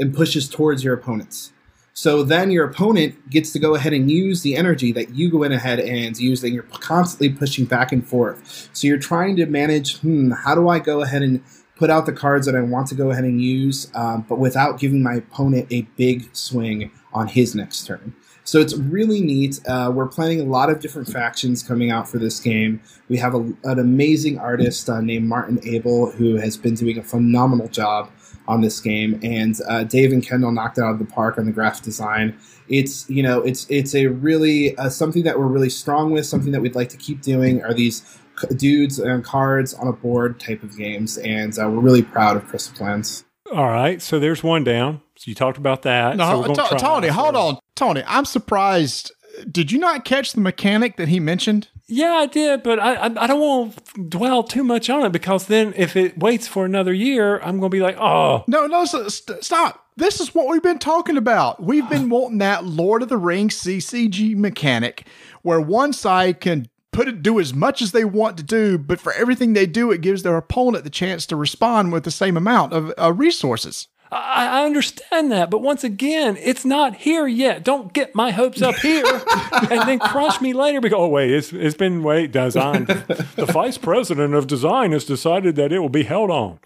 and 0.00 0.12
pushes 0.12 0.48
towards 0.48 0.82
your 0.82 0.94
opponents. 0.94 1.52
So 2.00 2.22
then 2.22 2.50
your 2.50 2.64
opponent 2.64 3.28
gets 3.28 3.52
to 3.52 3.58
go 3.58 3.74
ahead 3.74 3.92
and 3.92 4.10
use 4.10 4.40
the 4.40 4.56
energy 4.56 4.90
that 4.92 5.10
you 5.10 5.30
go 5.30 5.42
in 5.42 5.52
ahead 5.52 5.80
and 5.80 6.18
use, 6.18 6.42
and 6.42 6.54
you're 6.54 6.62
constantly 6.62 7.28
pushing 7.28 7.66
back 7.66 7.92
and 7.92 8.08
forth. 8.08 8.70
So 8.72 8.86
you're 8.86 8.96
trying 8.96 9.36
to 9.36 9.44
manage, 9.44 9.98
hmm, 9.98 10.30
how 10.30 10.54
do 10.54 10.70
I 10.70 10.78
go 10.78 11.02
ahead 11.02 11.20
and 11.20 11.44
put 11.76 11.90
out 11.90 12.06
the 12.06 12.14
cards 12.14 12.46
that 12.46 12.56
I 12.56 12.62
want 12.62 12.86
to 12.86 12.94
go 12.94 13.10
ahead 13.10 13.24
and 13.24 13.42
use, 13.42 13.90
um, 13.94 14.24
but 14.26 14.38
without 14.38 14.80
giving 14.80 15.02
my 15.02 15.16
opponent 15.16 15.66
a 15.70 15.82
big 15.98 16.34
swing 16.34 16.90
on 17.12 17.28
his 17.28 17.54
next 17.54 17.86
turn. 17.86 18.14
So 18.44 18.60
it's 18.60 18.74
really 18.78 19.20
neat. 19.20 19.60
Uh, 19.68 19.92
we're 19.94 20.08
planning 20.08 20.40
a 20.40 20.44
lot 20.44 20.70
of 20.70 20.80
different 20.80 21.08
factions 21.08 21.62
coming 21.62 21.90
out 21.90 22.08
for 22.08 22.16
this 22.16 22.40
game. 22.40 22.80
We 23.10 23.18
have 23.18 23.34
a, 23.34 23.52
an 23.64 23.78
amazing 23.78 24.38
artist 24.38 24.88
uh, 24.88 25.02
named 25.02 25.28
Martin 25.28 25.60
Abel 25.64 26.10
who 26.12 26.36
has 26.36 26.56
been 26.56 26.76
doing 26.76 26.96
a 26.96 27.02
phenomenal 27.02 27.68
job 27.68 28.10
on 28.48 28.60
this 28.60 28.80
game, 28.80 29.18
and 29.22 29.56
uh, 29.68 29.84
Dave 29.84 30.12
and 30.12 30.26
Kendall 30.26 30.52
knocked 30.52 30.78
it 30.78 30.82
out 30.82 30.92
of 30.92 30.98
the 30.98 31.04
park 31.04 31.38
on 31.38 31.46
the 31.46 31.52
graphic 31.52 31.84
design. 31.84 32.38
It's 32.68 33.08
you 33.08 33.22
know 33.22 33.40
it's 33.40 33.66
it's 33.68 33.94
a 33.94 34.06
really 34.06 34.76
uh, 34.76 34.90
something 34.90 35.22
that 35.24 35.38
we're 35.38 35.46
really 35.46 35.70
strong 35.70 36.10
with, 36.10 36.26
something 36.26 36.52
that 36.52 36.60
we'd 36.60 36.74
like 36.74 36.88
to 36.90 36.96
keep 36.96 37.22
doing. 37.22 37.62
Are 37.62 37.74
these 37.74 38.18
dudes 38.56 38.98
and 38.98 39.24
cards 39.24 39.74
on 39.74 39.88
a 39.88 39.92
board 39.92 40.40
type 40.40 40.62
of 40.62 40.76
games, 40.76 41.18
and 41.18 41.58
uh, 41.58 41.68
we're 41.68 41.80
really 41.80 42.02
proud 42.02 42.36
of 42.36 42.46
Crystal 42.46 42.76
Clans. 42.76 43.24
All 43.52 43.68
right, 43.68 44.00
so 44.00 44.18
there's 44.18 44.42
one 44.42 44.64
down. 44.64 45.00
So 45.16 45.28
you 45.28 45.34
talked 45.34 45.58
about 45.58 45.82
that. 45.82 46.12
so 46.12 46.16
No, 46.16 46.38
we're 46.38 46.54
gonna 46.54 46.68
try 46.68 46.78
Tony, 46.78 47.08
hold 47.08 47.36
on. 47.36 47.58
Tony, 47.74 48.02
I'm 48.06 48.24
surprised. 48.24 49.12
Did 49.50 49.72
you 49.72 49.78
not 49.78 50.04
catch 50.04 50.32
the 50.32 50.40
mechanic 50.40 50.96
that 50.96 51.08
he 51.08 51.20
mentioned? 51.20 51.68
Yeah, 51.90 52.12
I 52.12 52.26
did, 52.26 52.62
but 52.62 52.78
I, 52.78 52.94
I 52.94 53.04
I 53.06 53.26
don't 53.26 53.40
want 53.40 53.94
to 53.94 54.04
dwell 54.04 54.42
too 54.44 54.62
much 54.62 54.88
on 54.88 55.04
it 55.04 55.10
because 55.10 55.46
then 55.46 55.74
if 55.76 55.96
it 55.96 56.16
waits 56.18 56.46
for 56.46 56.64
another 56.64 56.92
year, 56.92 57.38
I'm 57.40 57.58
going 57.58 57.70
to 57.70 57.76
be 57.76 57.80
like, 57.80 57.96
oh, 57.98 58.44
No, 58.46 58.66
no, 58.66 58.84
st- 58.84 59.10
st- 59.10 59.44
stop. 59.44 59.86
This 59.96 60.20
is 60.20 60.34
what 60.34 60.46
we've 60.48 60.62
been 60.62 60.78
talking 60.78 61.16
about. 61.16 61.62
We've 61.62 61.88
been 61.88 62.08
wanting 62.10 62.38
that 62.38 62.64
Lord 62.64 63.02
of 63.02 63.08
the 63.08 63.18
Rings 63.18 63.60
CCG 63.60 64.36
mechanic 64.36 65.06
where 65.42 65.60
one 65.60 65.92
side 65.92 66.40
can 66.40 66.68
put 66.92 67.08
it 67.08 67.22
do 67.22 67.38
as 67.40 67.54
much 67.54 67.82
as 67.82 67.92
they 67.92 68.04
want 68.04 68.36
to 68.36 68.42
do, 68.42 68.76
but 68.78 69.00
for 69.00 69.12
everything 69.12 69.52
they 69.52 69.66
do, 69.66 69.90
it 69.90 70.00
gives 70.00 70.22
their 70.22 70.36
opponent 70.36 70.84
the 70.84 70.90
chance 70.90 71.26
to 71.26 71.36
respond 71.36 71.92
with 71.92 72.04
the 72.04 72.10
same 72.10 72.36
amount 72.36 72.72
of 72.72 72.92
uh, 72.98 73.12
resources. 73.12 73.88
I, 74.12 74.62
I 74.62 74.64
understand 74.64 75.30
that, 75.30 75.50
but 75.50 75.62
once 75.62 75.84
again, 75.84 76.36
it's 76.40 76.64
not 76.64 76.96
here 76.96 77.26
yet. 77.28 77.62
Don't 77.62 77.92
get 77.92 78.14
my 78.14 78.32
hopes 78.32 78.60
up 78.60 78.74
here 78.76 79.04
and 79.70 79.88
then 79.88 79.98
crush 80.00 80.40
me 80.40 80.52
later 80.52 80.80
because, 80.80 80.98
oh, 80.98 81.08
wait, 81.08 81.30
it's, 81.30 81.52
it's 81.52 81.76
been, 81.76 82.02
wait, 82.02 82.32
designed. 82.32 82.88
the 82.88 83.46
vice 83.52 83.78
president 83.78 84.34
of 84.34 84.46
design 84.48 84.92
has 84.92 85.04
decided 85.04 85.54
that 85.56 85.72
it 85.72 85.78
will 85.78 85.88
be 85.88 86.02
held 86.02 86.30
on. 86.30 86.58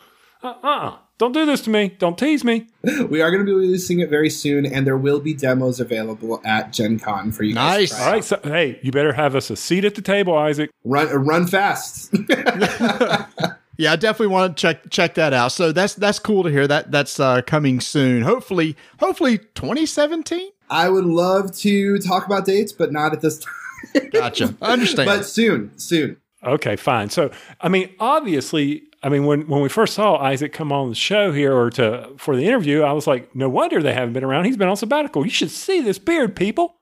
Uh 0.42 0.54
uh 0.62 0.96
Don't 1.18 1.33
do 1.33 1.46
this 1.46 1.61
to 1.62 1.70
me. 1.70 1.94
Don't 1.98 2.18
tease 2.18 2.44
me. 2.44 2.66
We 3.09 3.22
are 3.22 3.30
going 3.30 3.44
to 3.44 3.46
be 3.46 3.52
releasing 3.54 4.00
it 4.00 4.11
very 4.11 4.28
soon, 4.30 4.66
and 4.66 4.87
there 4.87 4.96
will 4.96 5.20
be 5.20 5.33
demos 5.35 5.80
available 5.80 6.40
at 6.44 6.72
Gen 6.72 6.98
Con 6.98 7.33
for 7.33 7.44
you 7.44 7.54
guys. 7.54 7.92
Nice. 7.92 8.00
All 8.00 8.12
right. 8.12 8.24
So, 8.24 8.40
hey, 8.44 8.78
you 8.83 8.92
better 8.92 9.12
have 9.14 9.35
us 9.35 9.50
a 9.50 9.57
seat 9.57 9.85
at 9.85 9.94
the 9.94 10.02
table, 10.02 10.37
Isaac. 10.37 10.70
Run, 10.85 11.09
uh, 11.09 11.16
run 11.16 11.46
fast. 11.46 12.14
Yeah, 13.76 13.92
I 13.92 13.96
definitely 13.96 14.28
want 14.28 14.56
to 14.56 14.60
check 14.60 14.90
check 14.90 15.14
that 15.14 15.32
out. 15.32 15.52
So 15.52 15.72
that's 15.72 15.94
that's 15.94 16.18
cool 16.18 16.42
to 16.44 16.50
hear. 16.50 16.66
That 16.66 16.90
that's 16.90 17.18
uh, 17.18 17.42
coming 17.42 17.80
soon. 17.80 18.22
Hopefully, 18.22 18.76
hopefully 19.00 19.38
2017. 19.38 20.50
I 20.70 20.88
would 20.88 21.04
love 21.04 21.54
to 21.58 21.98
talk 21.98 22.26
about 22.26 22.46
dates, 22.46 22.72
but 22.72 22.92
not 22.92 23.12
at 23.12 23.20
this 23.20 23.38
time. 23.94 24.10
Gotcha. 24.10 24.54
I 24.62 24.72
understand. 24.72 25.06
but 25.06 25.24
soon, 25.24 25.76
soon. 25.78 26.16
Okay, 26.42 26.76
fine. 26.76 27.10
So, 27.10 27.30
I 27.60 27.68
mean, 27.68 27.94
obviously, 27.98 28.84
I 29.02 29.08
mean, 29.08 29.24
when, 29.26 29.46
when 29.48 29.62
we 29.62 29.68
first 29.68 29.94
saw 29.94 30.16
Isaac 30.16 30.52
come 30.52 30.72
on 30.72 30.88
the 30.90 30.94
show 30.94 31.32
here 31.32 31.54
or 31.54 31.70
to 31.70 32.10
for 32.16 32.37
the 32.37 32.46
interview, 32.46 32.82
I 32.82 32.92
was 32.92 33.06
like, 33.06 33.34
no 33.34 33.48
wonder 33.48 33.82
they 33.82 33.94
haven't 33.94 34.14
been 34.14 34.24
around. 34.24 34.44
He's 34.44 34.56
been 34.56 34.68
on 34.68 34.76
sabbatical. 34.76 35.24
You 35.24 35.30
should 35.30 35.50
see 35.50 35.80
this 35.80 35.98
beard, 35.98 36.37
people. 36.37 36.76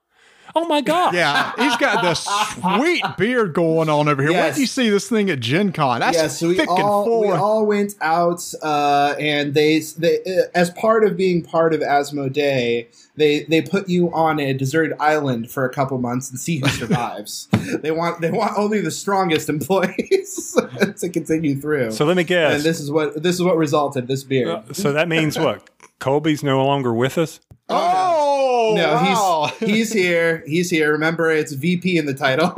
Oh 0.54 0.66
my 0.66 0.80
god. 0.82 1.14
yeah, 1.14 1.52
he's 1.58 1.76
got 1.76 2.02
this 2.02 2.28
sweet 2.60 3.04
beard 3.16 3.54
going 3.54 3.88
on 3.88 4.08
over 4.08 4.22
here. 4.22 4.32
When 4.32 4.38
Yes. 4.40 4.54
did 4.56 4.60
you 4.62 4.66
see 4.66 4.90
this 4.90 5.08
thing 5.08 5.30
at 5.30 5.40
Gen 5.40 5.72
Con? 5.72 6.00
That's 6.00 6.16
yeah, 6.16 6.28
so 6.28 6.48
we 6.48 6.56
thick 6.56 6.68
and 6.68 6.78
all, 6.78 7.20
we 7.20 7.28
all 7.30 7.64
went 7.66 7.94
out, 8.00 8.42
uh, 8.62 9.14
and 9.18 9.54
they, 9.54 9.80
they 9.98 10.18
uh, 10.26 10.42
as 10.54 10.70
part 10.70 11.04
of 11.04 11.16
being 11.16 11.42
part 11.42 11.72
of 11.74 11.80
Asmodee, 11.80 12.86
they 13.16 13.44
they 13.44 13.62
put 13.62 13.88
you 13.88 14.12
on 14.12 14.38
a 14.40 14.52
deserted 14.52 14.96
island 15.00 15.50
for 15.50 15.64
a 15.64 15.70
couple 15.72 15.98
months 15.98 16.30
and 16.30 16.38
see 16.38 16.58
who 16.58 16.68
survives. 16.80 17.48
they 17.80 17.90
want 17.90 18.20
they 18.20 18.30
want 18.30 18.52
only 18.58 18.80
the 18.80 18.90
strongest 18.90 19.48
employees 19.48 20.58
to 21.00 21.08
continue 21.08 21.60
through. 21.60 21.90
So 21.92 22.04
let 22.04 22.16
me 22.16 22.24
guess. 22.24 22.54
and 22.56 22.62
this 22.62 22.80
is 22.80 22.90
what 22.90 23.22
this 23.22 23.34
is 23.36 23.42
what 23.42 23.56
resulted 23.56 24.06
this 24.08 24.24
beer. 24.24 24.50
Uh, 24.50 24.62
so 24.72 24.92
that 24.92 25.08
means 25.08 25.38
what? 25.38 25.68
Colby's 26.02 26.42
no 26.42 26.66
longer 26.66 26.92
with 26.92 27.16
us. 27.16 27.38
Oh, 27.68 28.72
oh 28.72 28.74
no, 28.74 28.94
wow. 28.94 29.52
he's 29.60 29.68
he's 29.70 29.92
here. 29.92 30.42
He's 30.48 30.68
here. 30.68 30.90
Remember, 30.90 31.30
it's 31.30 31.52
VP 31.52 31.96
in 31.96 32.06
the 32.06 32.14
title. 32.14 32.52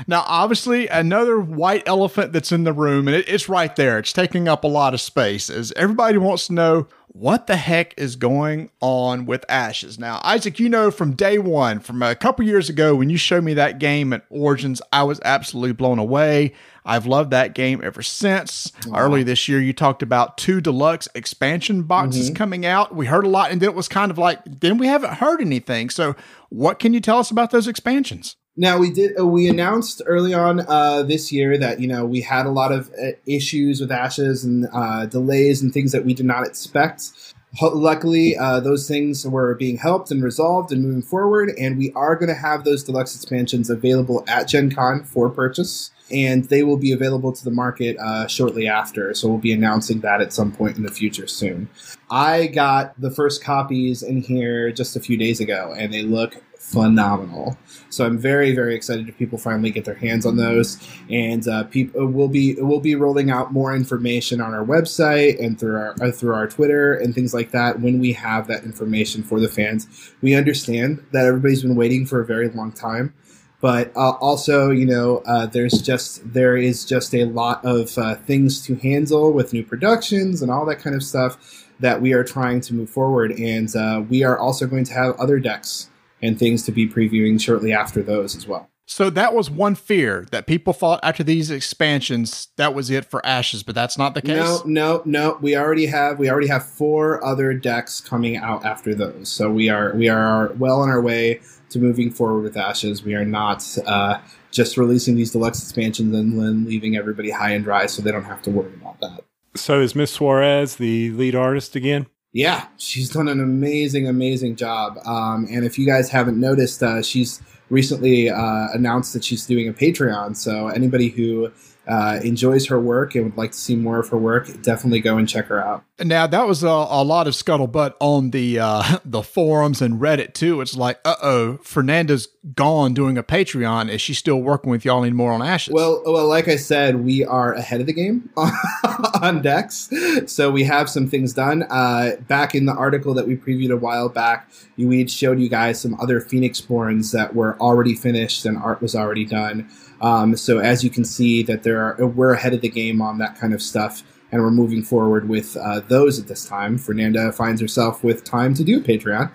Now, 0.06 0.24
obviously, 0.26 0.86
another 0.88 1.40
white 1.40 1.82
elephant 1.86 2.32
that's 2.32 2.52
in 2.52 2.64
the 2.64 2.72
room, 2.72 3.08
and 3.08 3.16
it, 3.16 3.28
it's 3.28 3.48
right 3.48 3.74
there. 3.74 3.98
It's 3.98 4.12
taking 4.12 4.48
up 4.48 4.64
a 4.64 4.68
lot 4.68 4.92
of 4.92 5.00
space. 5.00 5.48
Is 5.48 5.72
everybody 5.72 6.18
wants 6.18 6.48
to 6.48 6.52
know 6.52 6.88
what 7.08 7.46
the 7.46 7.56
heck 7.56 7.94
is 7.96 8.16
going 8.16 8.70
on 8.80 9.24
with 9.24 9.44
Ashes? 9.48 9.98
Now, 9.98 10.20
Isaac, 10.22 10.58
you 10.58 10.68
know 10.68 10.90
from 10.90 11.14
day 11.14 11.38
one, 11.38 11.80
from 11.80 12.02
a 12.02 12.14
couple 12.14 12.44
years 12.44 12.68
ago 12.68 12.94
when 12.94 13.08
you 13.08 13.16
showed 13.16 13.44
me 13.44 13.54
that 13.54 13.78
game 13.78 14.12
at 14.12 14.26
Origins, 14.28 14.82
I 14.92 15.04
was 15.04 15.20
absolutely 15.24 15.72
blown 15.72 15.98
away. 15.98 16.52
I've 16.84 17.06
loved 17.06 17.30
that 17.30 17.54
game 17.54 17.80
ever 17.82 18.02
since. 18.02 18.70
Early 18.94 19.22
this 19.22 19.48
year, 19.48 19.60
you 19.60 19.72
talked 19.72 20.02
about 20.02 20.36
two 20.36 20.60
deluxe 20.60 21.08
expansion 21.14 21.84
boxes 21.84 22.30
coming 22.30 22.66
out. 22.66 22.94
We 22.94 23.06
heard 23.06 23.24
a 23.24 23.28
lot, 23.28 23.50
and 23.50 23.60
then 23.60 23.70
it 23.70 23.74
was 23.74 23.88
kind 23.88 24.10
of 24.10 24.18
like, 24.18 24.40
then 24.44 24.76
we 24.76 24.86
haven't 24.86 25.14
heard 25.14 25.40
anything. 25.40 25.88
So, 25.88 26.14
what 26.50 26.78
can 26.78 26.92
you 26.92 27.00
tell 27.00 27.18
us 27.18 27.30
about 27.30 27.50
those 27.50 27.66
expansions? 27.66 28.36
Now 28.56 28.78
we 28.78 28.92
did. 28.92 29.18
Uh, 29.18 29.26
we 29.26 29.48
announced 29.48 30.00
early 30.06 30.32
on 30.32 30.60
uh, 30.60 31.02
this 31.02 31.32
year 31.32 31.58
that 31.58 31.80
you 31.80 31.88
know 31.88 32.04
we 32.04 32.20
had 32.20 32.46
a 32.46 32.50
lot 32.50 32.70
of 32.70 32.88
uh, 32.90 33.12
issues 33.26 33.80
with 33.80 33.90
ashes 33.90 34.44
and 34.44 34.68
uh, 34.72 35.06
delays 35.06 35.60
and 35.60 35.72
things 35.72 35.90
that 35.92 36.04
we 36.04 36.14
did 36.14 36.26
not 36.26 36.46
expect. 36.46 37.33
Luckily, 37.60 38.36
uh, 38.36 38.60
those 38.60 38.88
things 38.88 39.26
were 39.26 39.54
being 39.54 39.76
helped 39.76 40.10
and 40.10 40.22
resolved 40.22 40.72
and 40.72 40.82
moving 40.82 41.02
forward, 41.02 41.52
and 41.58 41.78
we 41.78 41.92
are 41.92 42.16
going 42.16 42.28
to 42.28 42.34
have 42.34 42.64
those 42.64 42.82
deluxe 42.82 43.14
expansions 43.14 43.70
available 43.70 44.24
at 44.26 44.48
Gen 44.48 44.70
Con 44.70 45.04
for 45.04 45.30
purchase, 45.30 45.90
and 46.10 46.44
they 46.44 46.62
will 46.62 46.76
be 46.76 46.90
available 46.90 47.32
to 47.32 47.44
the 47.44 47.50
market 47.50 47.96
uh, 47.98 48.26
shortly 48.26 48.66
after. 48.66 49.14
So 49.14 49.28
we'll 49.28 49.38
be 49.38 49.52
announcing 49.52 50.00
that 50.00 50.20
at 50.20 50.32
some 50.32 50.52
point 50.52 50.76
in 50.76 50.82
the 50.82 50.90
future 50.90 51.28
soon. 51.28 51.68
I 52.10 52.48
got 52.48 53.00
the 53.00 53.10
first 53.10 53.42
copies 53.44 54.02
in 54.02 54.20
here 54.20 54.72
just 54.72 54.96
a 54.96 55.00
few 55.00 55.16
days 55.16 55.40
ago, 55.40 55.74
and 55.76 55.92
they 55.92 56.02
look 56.02 56.42
phenomenal. 56.64 57.56
So 57.90 58.04
I'm 58.04 58.18
very, 58.18 58.54
very 58.54 58.74
excited 58.74 59.08
if 59.08 59.16
people 59.16 59.38
finally 59.38 59.70
get 59.70 59.84
their 59.84 59.94
hands 59.94 60.26
on 60.26 60.36
those, 60.36 60.78
and 61.10 61.46
uh, 61.46 61.64
people 61.64 62.06
will 62.06 62.28
be 62.28 62.56
we'll 62.58 62.80
be 62.80 62.94
rolling 62.94 63.30
out 63.30 63.52
more 63.52 63.74
information 63.74 64.40
on 64.40 64.54
our 64.54 64.64
website 64.64 65.42
and 65.44 65.58
through 65.58 65.76
our 65.76 65.94
uh, 66.02 66.10
through 66.10 66.34
our 66.34 66.48
Twitter 66.48 66.94
and 66.94 67.14
things 67.14 67.34
like 67.34 67.52
that 67.52 67.80
when 67.80 68.00
we 68.00 68.12
have 68.12 68.46
that 68.48 68.64
information 68.64 69.22
for 69.22 69.38
the 69.38 69.48
fans. 69.48 69.86
We 70.22 70.34
understand 70.34 71.04
that 71.12 71.26
everybody's 71.26 71.62
been 71.62 71.76
waiting 71.76 72.06
for 72.06 72.20
a 72.20 72.26
very 72.26 72.48
long 72.48 72.72
time. 72.72 73.14
But 73.60 73.96
uh, 73.96 74.10
also, 74.20 74.70
you 74.70 74.84
know, 74.84 75.22
uh, 75.24 75.46
there's 75.46 75.80
just 75.80 76.32
there 76.34 76.56
is 76.56 76.84
just 76.84 77.14
a 77.14 77.24
lot 77.24 77.64
of 77.64 77.96
uh, 77.96 78.16
things 78.16 78.60
to 78.66 78.74
handle 78.76 79.32
with 79.32 79.52
new 79.52 79.64
productions 79.64 80.42
and 80.42 80.50
all 80.50 80.66
that 80.66 80.80
kind 80.80 80.96
of 80.96 81.02
stuff 81.02 81.66
that 81.80 82.00
we 82.00 82.12
are 82.12 82.24
trying 82.24 82.60
to 82.62 82.74
move 82.74 82.90
forward. 82.90 83.32
And 83.32 83.74
uh, 83.74 84.02
we 84.08 84.22
are 84.22 84.38
also 84.38 84.66
going 84.66 84.84
to 84.84 84.92
have 84.94 85.18
other 85.18 85.38
decks 85.38 85.88
and 86.22 86.38
things 86.38 86.62
to 86.64 86.72
be 86.72 86.88
previewing 86.88 87.40
shortly 87.40 87.72
after 87.72 88.02
those 88.02 88.36
as 88.36 88.46
well. 88.46 88.68
So 88.86 89.08
that 89.10 89.32
was 89.34 89.50
one 89.50 89.74
fear 89.74 90.26
that 90.30 90.46
people 90.46 90.74
thought 90.74 91.00
after 91.02 91.24
these 91.24 91.50
expansions 91.50 92.48
that 92.56 92.74
was 92.74 92.90
it 92.90 93.06
for 93.06 93.24
Ashes, 93.24 93.62
but 93.62 93.74
that's 93.74 93.96
not 93.96 94.14
the 94.14 94.20
case. 94.20 94.36
No, 94.36 94.62
no, 94.66 95.02
no. 95.06 95.38
We 95.40 95.56
already 95.56 95.86
have 95.86 96.18
we 96.18 96.28
already 96.28 96.48
have 96.48 96.66
four 96.66 97.24
other 97.24 97.54
decks 97.54 98.02
coming 98.02 98.36
out 98.36 98.64
after 98.64 98.94
those. 98.94 99.30
So 99.30 99.50
we 99.50 99.70
are 99.70 99.94
we 99.94 100.10
are 100.10 100.52
well 100.58 100.80
on 100.82 100.90
our 100.90 101.00
way 101.00 101.40
to 101.70 101.78
moving 101.78 102.10
forward 102.10 102.42
with 102.42 102.58
Ashes. 102.58 103.02
We 103.02 103.14
are 103.14 103.24
not 103.24 103.66
uh, 103.86 104.18
just 104.50 104.76
releasing 104.76 105.16
these 105.16 105.30
deluxe 105.30 105.62
expansions 105.62 106.14
and 106.14 106.38
then 106.38 106.66
leaving 106.66 106.94
everybody 106.94 107.30
high 107.30 107.52
and 107.52 107.64
dry, 107.64 107.86
so 107.86 108.02
they 108.02 108.12
don't 108.12 108.24
have 108.24 108.42
to 108.42 108.50
worry 108.50 108.74
about 108.74 109.00
that. 109.00 109.24
So 109.56 109.80
is 109.80 109.94
Miss 109.94 110.10
Suarez 110.10 110.76
the 110.76 111.10
lead 111.12 111.34
artist 111.34 111.74
again? 111.74 112.06
Yeah, 112.34 112.66
she's 112.78 113.10
done 113.10 113.28
an 113.28 113.40
amazing, 113.40 114.08
amazing 114.08 114.56
job. 114.56 114.98
Um, 115.06 115.46
and 115.48 115.64
if 115.64 115.78
you 115.78 115.86
guys 115.86 116.10
haven't 116.10 116.38
noticed, 116.38 116.82
uh, 116.82 117.00
she's 117.00 117.40
recently 117.70 118.28
uh, 118.28 118.66
announced 118.74 119.12
that 119.12 119.22
she's 119.22 119.46
doing 119.46 119.68
a 119.68 119.72
Patreon. 119.72 120.36
So 120.36 120.66
anybody 120.66 121.10
who 121.10 121.52
uh, 121.86 122.20
enjoys 122.22 122.66
her 122.66 122.80
work 122.80 123.14
and 123.14 123.24
would 123.24 123.36
like 123.36 123.52
to 123.52 123.58
see 123.58 123.76
more 123.76 123.98
of 123.98 124.08
her 124.08 124.16
work, 124.16 124.46
definitely 124.62 125.00
go 125.00 125.18
and 125.18 125.28
check 125.28 125.46
her 125.46 125.62
out. 125.62 125.84
Now 126.00 126.26
that 126.26 126.48
was 126.48 126.64
a, 126.64 126.68
a 126.68 127.04
lot 127.04 127.28
of 127.28 127.34
scuttlebutt 127.34 127.94
on 128.00 128.30
the 128.30 128.58
uh, 128.58 128.98
the 129.04 129.22
forums 129.22 129.80
and 129.80 130.00
Reddit 130.00 130.34
too. 130.34 130.60
It's 130.60 130.76
like, 130.76 130.98
uh 131.04 131.16
oh, 131.22 131.58
Fernanda's 131.58 132.28
gone 132.54 132.94
doing 132.94 133.16
a 133.16 133.22
Patreon. 133.22 133.90
Is 133.90 134.00
she 134.00 134.14
still 134.14 134.40
working 134.40 134.70
with 134.70 134.84
y'all 134.84 135.04
anymore 135.04 135.32
on 135.32 135.42
Ashes? 135.42 135.72
Well, 135.72 136.02
well, 136.04 136.26
like 136.26 136.48
I 136.48 136.56
said, 136.56 137.04
we 137.04 137.24
are 137.24 137.52
ahead 137.52 137.80
of 137.80 137.86
the 137.86 137.92
game 137.92 138.30
on 139.22 139.42
decks, 139.42 139.90
so 140.26 140.50
we 140.50 140.64
have 140.64 140.90
some 140.90 141.08
things 141.08 141.32
done. 141.32 141.64
Uh, 141.64 142.16
back 142.28 142.54
in 142.54 142.66
the 142.66 142.74
article 142.74 143.14
that 143.14 143.26
we 143.26 143.36
previewed 143.36 143.72
a 143.72 143.76
while 143.76 144.08
back, 144.08 144.50
we 144.76 144.98
had 144.98 145.10
showed 145.10 145.38
you 145.38 145.48
guys 145.48 145.80
some 145.80 145.98
other 146.00 146.20
Phoenix 146.20 146.60
Borns 146.60 147.12
that 147.12 147.34
were 147.34 147.58
already 147.60 147.94
finished 147.94 148.44
and 148.44 148.56
art 148.58 148.82
was 148.82 148.94
already 148.96 149.24
done. 149.24 149.68
Um, 150.04 150.36
so 150.36 150.58
as 150.58 150.84
you 150.84 150.90
can 150.90 151.02
see, 151.02 151.42
that 151.44 151.62
there 151.62 151.80
are 151.80 152.06
we're 152.06 152.34
ahead 152.34 152.52
of 152.52 152.60
the 152.60 152.68
game 152.68 153.00
on 153.00 153.16
that 153.18 153.38
kind 153.38 153.54
of 153.54 153.62
stuff, 153.62 154.02
and 154.30 154.42
we're 154.42 154.50
moving 154.50 154.82
forward 154.82 155.30
with 155.30 155.56
uh, 155.56 155.80
those 155.88 156.20
at 156.20 156.28
this 156.28 156.44
time. 156.44 156.76
Fernanda 156.76 157.32
finds 157.32 157.58
herself 157.58 158.04
with 158.04 158.22
time 158.22 158.52
to 158.52 158.62
do 158.62 158.82
Patreon, 158.82 159.34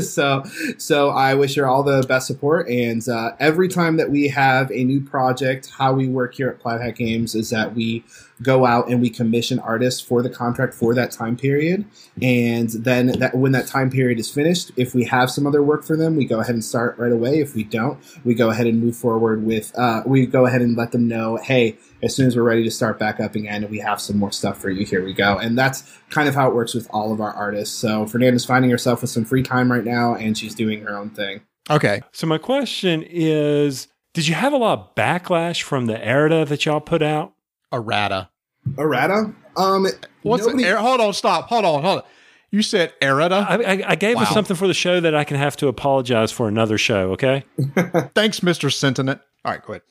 so 0.02 0.44
so 0.78 1.10
I 1.10 1.34
wish 1.34 1.56
her 1.56 1.68
all 1.68 1.82
the 1.82 2.02
best 2.08 2.26
support. 2.26 2.70
And 2.70 3.06
uh, 3.06 3.32
every 3.38 3.68
time 3.68 3.98
that 3.98 4.10
we 4.10 4.28
have 4.28 4.72
a 4.72 4.82
new 4.82 5.02
project, 5.02 5.70
how 5.76 5.92
we 5.92 6.08
work 6.08 6.36
here 6.36 6.48
at 6.48 6.58
Plaid 6.58 6.80
Hat 6.80 6.96
Games 6.96 7.34
is 7.34 7.50
that 7.50 7.74
we 7.74 8.02
go 8.42 8.66
out 8.66 8.88
and 8.88 9.00
we 9.00 9.10
commission 9.10 9.58
artists 9.58 10.00
for 10.00 10.22
the 10.22 10.30
contract 10.30 10.74
for 10.74 10.94
that 10.94 11.10
time 11.10 11.36
period. 11.36 11.84
And 12.22 12.70
then 12.70 13.18
that 13.18 13.34
when 13.34 13.52
that 13.52 13.66
time 13.66 13.90
period 13.90 14.18
is 14.18 14.30
finished 14.30 14.70
if 14.76 14.94
we 14.94 15.04
have 15.04 15.30
some 15.30 15.46
other 15.46 15.62
work 15.62 15.84
for 15.84 15.96
them 15.96 16.16
we 16.16 16.24
go 16.24 16.40
ahead 16.40 16.54
and 16.54 16.64
start 16.64 16.98
right 16.98 17.12
away. 17.12 17.40
If 17.40 17.54
we 17.54 17.64
don't 17.64 17.98
we 18.24 18.34
go 18.34 18.50
ahead 18.50 18.66
and 18.66 18.82
move 18.82 18.96
forward 18.96 19.44
with 19.44 19.76
uh, 19.78 20.02
we 20.06 20.26
go 20.26 20.46
ahead 20.46 20.62
and 20.62 20.76
let 20.76 20.92
them 20.92 21.08
know 21.08 21.36
hey 21.36 21.76
as 22.02 22.14
soon 22.14 22.26
as 22.26 22.36
we're 22.36 22.42
ready 22.42 22.64
to 22.64 22.70
start 22.70 22.98
back 22.98 23.20
up 23.20 23.34
again 23.34 23.62
and 23.62 23.70
we 23.70 23.78
have 23.78 24.00
some 24.00 24.18
more 24.18 24.32
stuff 24.32 24.58
for 24.58 24.70
you. 24.70 24.86
Here 24.86 25.04
we 25.04 25.12
go. 25.12 25.38
And 25.38 25.58
that's 25.58 25.98
kind 26.08 26.28
of 26.28 26.34
how 26.34 26.48
it 26.48 26.54
works 26.54 26.74
with 26.74 26.88
all 26.90 27.12
of 27.12 27.20
our 27.20 27.32
artists. 27.32 27.76
So 27.76 28.06
fernanda's 28.06 28.44
finding 28.44 28.70
herself 28.70 29.02
with 29.02 29.10
some 29.10 29.24
free 29.24 29.42
time 29.42 29.70
right 29.70 29.84
now 29.84 30.14
and 30.14 30.36
she's 30.36 30.54
doing 30.54 30.82
her 30.82 30.96
own 30.96 31.10
thing. 31.10 31.42
Okay. 31.68 32.00
So 32.12 32.26
my 32.26 32.38
question 32.38 33.04
is, 33.06 33.88
did 34.12 34.26
you 34.26 34.34
have 34.34 34.52
a 34.52 34.56
lot 34.56 34.78
of 34.78 34.94
backlash 34.96 35.62
from 35.62 35.86
the 35.86 35.96
errata 35.96 36.44
that 36.48 36.64
y'all 36.64 36.80
put 36.80 37.02
out? 37.02 37.32
Errata. 37.72 38.28
errata 38.78 39.32
um 39.56 39.86
What's 40.22 40.46
nobody- 40.46 40.64
er- 40.66 40.76
Hold 40.76 41.00
on, 41.00 41.12
stop. 41.12 41.48
Hold 41.48 41.64
on, 41.64 41.82
hold 41.82 41.98
on. 42.00 42.04
You 42.52 42.62
said 42.62 42.92
errata. 43.00 43.46
I, 43.48 43.54
I, 43.62 43.84
I 43.90 43.94
gave 43.94 44.16
us 44.16 44.28
something 44.30 44.56
for 44.56 44.66
the 44.66 44.74
show 44.74 44.98
that 45.00 45.14
I 45.14 45.22
can 45.22 45.36
have 45.36 45.56
to 45.58 45.68
apologize 45.68 46.32
for 46.32 46.48
another 46.48 46.78
show. 46.78 47.12
Okay. 47.12 47.44
Thanks, 48.14 48.42
Mister 48.42 48.70
Sentiment. 48.70 49.20
All 49.44 49.52
right, 49.52 49.64
go 49.64 49.74
ahead. 49.74 49.82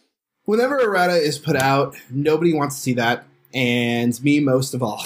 whenever 0.43 0.77
errata 0.79 1.13
is 1.15 1.39
put 1.39 1.55
out, 1.55 1.95
nobody 2.11 2.53
wants 2.53 2.75
to 2.75 2.81
see 2.81 2.93
that, 2.95 3.23
and 3.53 4.21
me 4.23 4.39
most 4.41 4.73
of 4.73 4.83
all. 4.83 4.99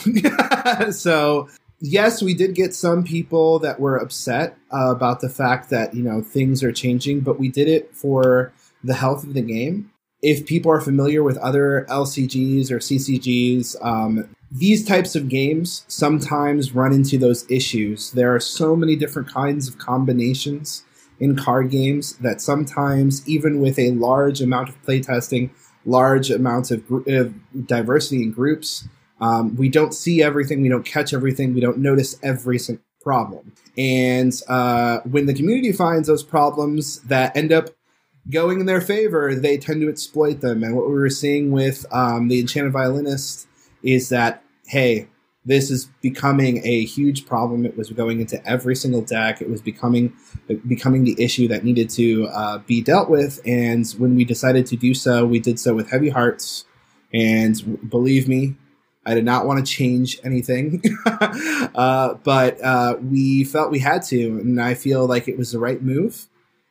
so 0.91 1.47
yes, 1.79 2.21
we 2.23 2.33
did 2.33 2.55
get 2.55 2.73
some 2.73 3.03
people 3.03 3.59
that 3.59 3.79
were 3.79 3.97
upset 3.97 4.57
uh, 4.73 4.89
about 4.91 5.21
the 5.21 5.29
fact 5.29 5.69
that 5.69 5.93
you 5.93 6.01
know 6.03 6.21
things 6.23 6.63
are 6.63 6.71
changing, 6.71 7.19
but 7.21 7.39
we 7.39 7.49
did 7.49 7.67
it 7.67 7.95
for 7.95 8.51
the 8.83 8.95
health 8.95 9.23
of 9.23 9.33
the 9.35 9.41
game. 9.43 9.91
If 10.23 10.45
people 10.45 10.71
are 10.71 10.81
familiar 10.81 11.21
with 11.21 11.37
other 11.37 11.85
LCGs 11.89 12.71
or 12.71 12.79
CCGs, 12.79 13.75
um, 13.85 14.33
these 14.49 14.85
types 14.85 15.15
of 15.15 15.29
games 15.29 15.83
sometimes 15.87 16.73
run 16.73 16.93
into 16.93 17.17
those 17.17 17.49
issues. 17.51 18.11
There 18.11 18.33
are 18.33 18.39
so 18.39 18.75
many 18.75 18.95
different 18.95 19.27
kinds 19.27 19.67
of 19.67 19.77
combinations 19.77 20.83
in 21.19 21.35
card 21.35 21.71
games 21.71 22.15
that 22.17 22.39
sometimes, 22.39 23.27
even 23.27 23.59
with 23.59 23.77
a 23.77 23.91
large 23.91 24.41
amount 24.41 24.69
of 24.69 24.81
playtesting, 24.83 25.49
large 25.85 26.31
amounts 26.31 26.71
of, 26.71 26.87
gr- 26.87 27.01
of 27.07 27.33
diversity 27.67 28.23
in 28.23 28.31
groups, 28.31 28.87
um, 29.19 29.55
we 29.55 29.69
don't 29.69 29.93
see 29.93 30.21
everything, 30.23 30.61
we 30.61 30.69
don't 30.69 30.85
catch 30.85 31.13
everything, 31.13 31.53
we 31.53 31.61
don't 31.61 31.77
notice 31.79 32.17
every 32.23 32.59
single 32.59 32.83
problem. 33.01 33.53
And 33.77 34.33
uh, 34.47 34.99
when 34.99 35.25
the 35.25 35.33
community 35.33 35.71
finds 35.71 36.07
those 36.07 36.23
problems 36.23 37.01
that 37.01 37.35
end 37.35 37.51
up 37.51 37.69
going 38.31 38.59
in 38.59 38.65
their 38.65 38.81
favor, 38.81 39.35
they 39.35 39.57
tend 39.57 39.81
to 39.81 39.89
exploit 39.89 40.41
them. 40.41 40.63
And 40.63 40.75
what 40.75 40.87
we 40.87 40.93
were 40.93 41.09
seeing 41.09 41.51
with 41.51 41.85
um, 41.91 42.27
the 42.27 42.39
Enchanted 42.39 42.71
Violinist 42.71 43.47
is 43.81 44.09
that, 44.09 44.43
hey, 44.67 45.07
this 45.45 45.69
is 45.69 45.89
becoming 46.01 46.65
a 46.65 46.85
huge 46.85 47.25
problem. 47.25 47.65
It 47.65 47.77
was 47.77 47.89
going 47.89 48.21
into 48.21 48.45
every 48.47 48.75
single 48.75 49.01
deck. 49.01 49.41
It 49.41 49.49
was 49.49 49.61
becoming 49.61 50.13
becoming 50.67 51.03
the 51.03 51.21
issue 51.21 51.47
that 51.49 51.65
needed 51.65 51.89
to 51.91 52.27
uh, 52.27 52.57
be 52.59 52.81
dealt 52.81 53.09
with. 53.09 53.41
And 53.45 53.85
when 53.97 54.15
we 54.15 54.23
decided 54.23 54.65
to 54.67 54.77
do 54.77 54.93
so, 54.93 55.25
we 55.25 55.39
did 55.39 55.59
so 55.59 55.73
with 55.73 55.89
heavy 55.89 56.09
hearts. 56.09 56.65
And 57.13 57.89
believe 57.89 58.27
me, 58.27 58.55
I 59.05 59.13
did 59.15 59.25
not 59.25 59.45
want 59.45 59.65
to 59.65 59.71
change 59.71 60.19
anything, 60.23 60.81
uh, 61.05 62.15
but 62.23 62.63
uh, 62.63 62.95
we 63.01 63.43
felt 63.43 63.69
we 63.69 63.79
had 63.79 64.01
to, 64.03 64.39
and 64.39 64.61
I 64.61 64.75
feel 64.75 65.05
like 65.05 65.27
it 65.27 65.37
was 65.37 65.51
the 65.51 65.59
right 65.59 65.81
move. 65.81 66.27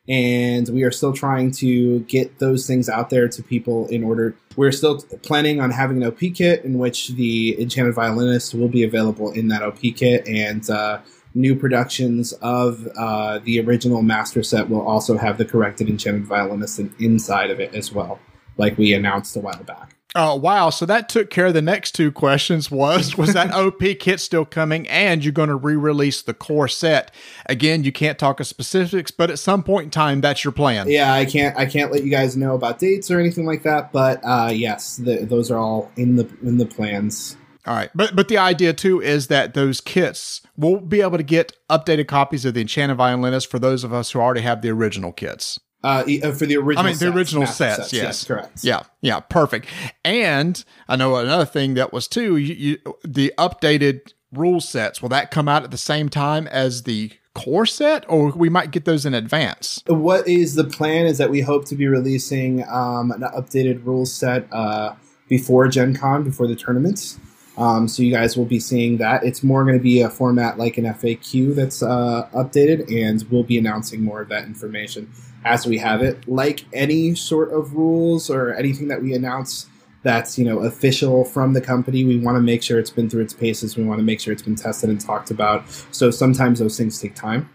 And 0.09 0.69
we 0.69 0.83
are 0.83 0.91
still 0.91 1.13
trying 1.13 1.53
to 1.53 2.01
get 2.01 2.41
those 2.41 2.67
things 2.67 2.89
out 2.89 3.11
there 3.11 3.29
to 3.29 3.43
people 3.43 3.87
in 3.89 4.03
order. 4.03 4.35
We're 4.57 4.73
still 4.73 5.01
planning 5.23 5.61
on 5.61 5.71
having 5.71 6.03
an 6.03 6.09
OP 6.09 6.19
kit 6.35 6.65
in 6.65 6.79
which 6.79 7.09
the 7.11 7.61
Enchanted 7.61 7.95
Violinist 7.95 8.55
will 8.55 8.69
be 8.69 8.83
available 8.83 9.31
in 9.31 9.49
that 9.49 9.63
OP 9.63 9.81
kit, 9.95 10.27
and 10.27 10.69
uh, 10.69 11.01
new 11.35 11.55
productions 11.55 12.33
of 12.43 12.89
uh, 12.97 13.39
the 13.45 13.61
original 13.61 14.03
master 14.03 14.43
set 14.43 14.69
will 14.69 14.87
also 14.87 15.17
have 15.17 15.39
the 15.39 15.45
corrected 15.45 15.89
Enchanted 15.89 16.25
Violinist 16.25 16.81
inside 16.99 17.51
of 17.51 17.61
it 17.61 17.75
as 17.75 17.93
well, 17.93 18.19
like 18.57 18.77
we 18.77 18.93
announced 18.93 19.37
a 19.37 19.41
while 19.41 19.63
back. 19.63 19.95
Oh 20.15 20.37
wow! 20.37 20.69
So 20.69 20.85
that 20.87 21.09
took 21.09 21.31
care 21.31 21.47
of 21.47 21.55
the 21.55 21.63
next 21.63 21.93
two 21.93 22.13
questions. 22.13 22.71
Was 22.71 23.17
was 23.17 23.33
that 23.33 23.51
OP 23.55 23.81
kit 23.99 24.21
still 24.21 24.45
coming? 24.45 24.87
And 24.89 25.25
you're 25.25 25.33
going 25.33 25.49
to 25.49 25.55
re-release 25.55 26.21
the 26.21 26.35
core 26.35 26.69
set 26.69 27.15
again? 27.47 27.83
You 27.83 27.93
can't 27.93 28.19
talk 28.19 28.39
of 28.39 28.47
specifics, 28.47 29.11
but 29.11 29.31
at 29.31 29.39
some 29.39 29.63
point 29.63 29.85
in 29.85 29.91
time, 29.91 30.21
that's 30.21 30.45
your 30.45 30.53
plan. 30.53 30.91
Yeah, 30.91 31.15
I 31.15 31.25
can't 31.25 31.57
I 31.57 31.65
can't 31.65 31.91
let 31.91 32.05
you 32.05 32.11
guys 32.11 32.37
know 32.37 32.55
about 32.55 32.79
dates 32.79 33.11
or 33.11 33.19
anything 33.19 33.47
like 33.47 33.63
that. 33.63 33.91
But 33.91 34.21
uh, 34.23 34.51
yes, 34.53 34.99
the, 34.99 35.25
those 35.25 35.51
are 35.51 35.59
all 35.59 35.91
in 35.97 36.17
the 36.17 36.29
in 36.43 36.59
the 36.59 36.67
plans. 36.67 37.37
All 37.67 37.75
right, 37.75 37.91
but 37.95 38.15
but 38.15 38.29
the 38.29 38.39
idea 38.39 38.75
too 38.75 39.01
is 39.01 39.29
that 39.29 39.55
those 39.55 39.81
kits 39.81 40.43
will 40.59 40.81
be 40.81 41.01
able 41.01 41.17
to 41.17 41.23
get 41.23 41.57
updated 41.71 42.07
copies 42.07 42.45
of 42.45 42.53
the 42.53 42.61
Enchanted 42.61 42.99
Violinist 42.99 43.51
for 43.51 43.59
those 43.59 43.83
of 43.83 43.95
us 43.95 44.11
who 44.11 44.21
already 44.21 44.43
have 44.43 44.61
the 44.61 44.71
original 44.71 45.13
kits. 45.13 45.59
Uh, 45.85 46.03
for 46.33 46.47
the 46.47 46.57
original, 46.57 46.79
I 46.79 46.89
mean, 46.89 46.93
the 46.95 47.07
sets, 47.07 47.17
original 47.17 47.43
master 47.43 47.75
sets, 47.75 47.93
yes. 47.93 48.25
correct. 48.25 48.63
Yeah, 48.63 48.83
yeah, 49.01 49.19
perfect. 49.21 49.67
And 50.05 50.65
I 50.89 50.97
know 50.97 51.17
another 51.17 51.45
thing 51.45 51.75
that 51.75 51.93
was 51.93 52.07
too, 52.07 52.37
you, 52.37 52.55
you, 52.55 52.97
the 53.03 53.33
updated 53.37 54.13
rule 54.33 54.61
sets. 54.61 55.03
Will 55.03 55.09
that 55.09 55.31
come 55.31 55.49
out 55.49 55.65
at 55.65 55.73
the 55.73 55.79
same 55.79 56.09
time 56.09 56.47
as 56.47 56.85
the 56.85 57.11
core 57.35 57.67
set, 57.67 58.05
or 58.09 58.31
we 58.31 58.49
might 58.49 58.71
get 58.71 58.85
those 58.85 59.05
in 59.05 59.15
advance? 59.15 59.83
What 59.87 60.29
is 60.29 60.55
the 60.55 60.65
plan? 60.65 61.07
Is 61.07 61.19
that 61.19 61.31
we 61.31 61.41
hope 61.41 61.65
to 61.67 61.75
be 61.75 61.89
releasing 61.89 62.63
um, 62.69 63.11
an 63.11 63.23
updated 63.23 63.85
rule 63.85 64.07
set 64.07 64.47
uh, 64.53 64.95
before 65.29 65.67
Gen 65.69 65.97
Con, 65.97 66.23
before 66.23 66.47
the 66.47 66.57
tournaments. 66.57 67.19
Um, 67.59 67.87
so 67.87 68.03
you 68.03 68.13
guys 68.13 68.37
will 68.37 68.47
be 68.47 68.61
seeing 68.61 68.97
that. 68.99 69.25
It's 69.25 69.43
more 69.43 69.65
going 69.65 69.77
to 69.77 69.83
be 69.83 70.01
a 70.01 70.09
format 70.09 70.59
like 70.59 70.79
an 70.79 70.85
FAQ 70.85 71.55
that's 71.55 71.83
uh, 71.83 72.29
updated, 72.33 72.91
and 72.91 73.25
we'll 73.31 73.43
be 73.43 73.59
announcing 73.59 74.03
more 74.03 74.23
of 74.23 74.29
that 74.29 74.45
information 74.45 75.11
as 75.45 75.67
we 75.67 75.79
have 75.79 76.03
it. 76.03 76.27
Like 76.29 76.65
any 76.73 77.15
sort 77.15 77.53
of 77.53 77.75
rules 77.75 78.31
or 78.31 78.55
anything 78.55 78.89
that 78.89 79.03
we 79.03 79.15
announce 79.15 79.67
that's 80.05 80.37
you 80.37 80.45
know 80.45 80.59
official 80.61 81.25
from 81.25 81.53
the 81.53 81.61
company, 81.61 82.05
we 82.05 82.19
want 82.19 82.35
to 82.37 82.41
make 82.41 82.63
sure 82.63 82.79
it's 82.79 82.91
been 82.91 83.09
through 83.09 83.23
its 83.23 83.33
paces. 83.35 83.77
We 83.77 83.85
want 83.85 83.99
to 84.01 84.05
make 84.05 84.21
sure 84.21 84.33
it's 84.33 84.43
been 84.43 84.57
tested 84.57 84.91
and 84.91 85.01
talked 85.01 85.31
about. 85.31 85.65
So 85.93 86.11
sometimes 86.11 86.59
those 86.59 86.77
things 86.77 87.01
take 87.01 87.15
time. 87.15 87.49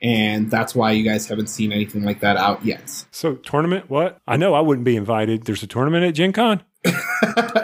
And 0.00 0.48
that's 0.48 0.76
why 0.76 0.92
you 0.92 1.02
guys 1.02 1.26
haven't 1.26 1.48
seen 1.48 1.72
anything 1.72 2.04
like 2.04 2.20
that 2.20 2.36
out 2.36 2.64
yet. 2.64 3.04
So 3.10 3.34
tournament? 3.34 3.90
What? 3.90 4.18
I 4.28 4.36
know 4.36 4.54
I 4.54 4.60
wouldn't 4.60 4.84
be 4.84 4.94
invited. 4.94 5.42
There's 5.42 5.64
a 5.64 5.66
tournament 5.66 6.04
at 6.04 6.14
Gen 6.14 6.32
Con. 6.32 6.62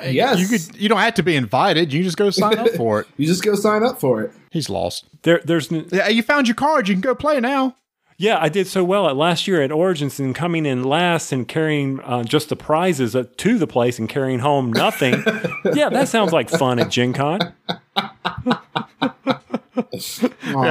yes, 0.03 0.41
You 0.41 0.49
could. 0.49 0.77
You 0.81 0.89
don't 0.89 0.99
have 0.99 1.15
to 1.15 1.23
be 1.23 1.37
invited. 1.37 1.93
You 1.93 2.03
just 2.03 2.17
go 2.17 2.31
sign 2.31 2.59
up 2.59 2.71
for 2.77 3.01
it. 3.03 3.07
You 3.17 3.27
just 3.27 3.45
go 3.45 3.55
sign 3.55 3.85
up 3.85 4.01
for 4.01 4.23
it. 4.23 4.33
He's 4.51 4.69
lost. 4.69 5.05
There, 5.23 5.41
there's 5.45 5.73
n- 5.73 5.87
Yeah, 5.93 6.09
you 6.09 6.23
found 6.25 6.49
your 6.49 6.57
card. 6.57 6.89
You 6.89 6.95
can 6.95 7.01
go 7.03 7.15
play 7.15 7.39
now. 7.41 7.77
Yeah, 8.17 8.39
I 8.41 8.49
did 8.49 8.69
so 8.69 8.85
well 8.85 9.09
at 9.09 9.17
last 9.17 9.49
year 9.49 9.61
at 9.63 9.73
Origins 9.73 10.21
and 10.21 10.35
coming 10.35 10.67
in 10.67 10.85
last 10.85 11.33
and 11.33 11.49
carrying 11.49 12.01
uh, 12.01 12.23
just 12.23 12.49
the 12.49 12.57
prizes 12.57 13.17
uh, 13.17 13.25
to 13.39 13.59
the 13.59 13.67
place 13.67 13.99
and 13.99 14.09
carrying 14.09 14.39
home 14.39 14.73
nothing. 14.73 15.23
yeah, 15.75 15.89
that 15.89 16.09
sounds 16.09 16.33
like 16.33 16.49
fun 16.49 16.79
at 16.79 16.91
Gen 16.91 17.13
Con. 17.13 17.41
yeah, 17.97 18.11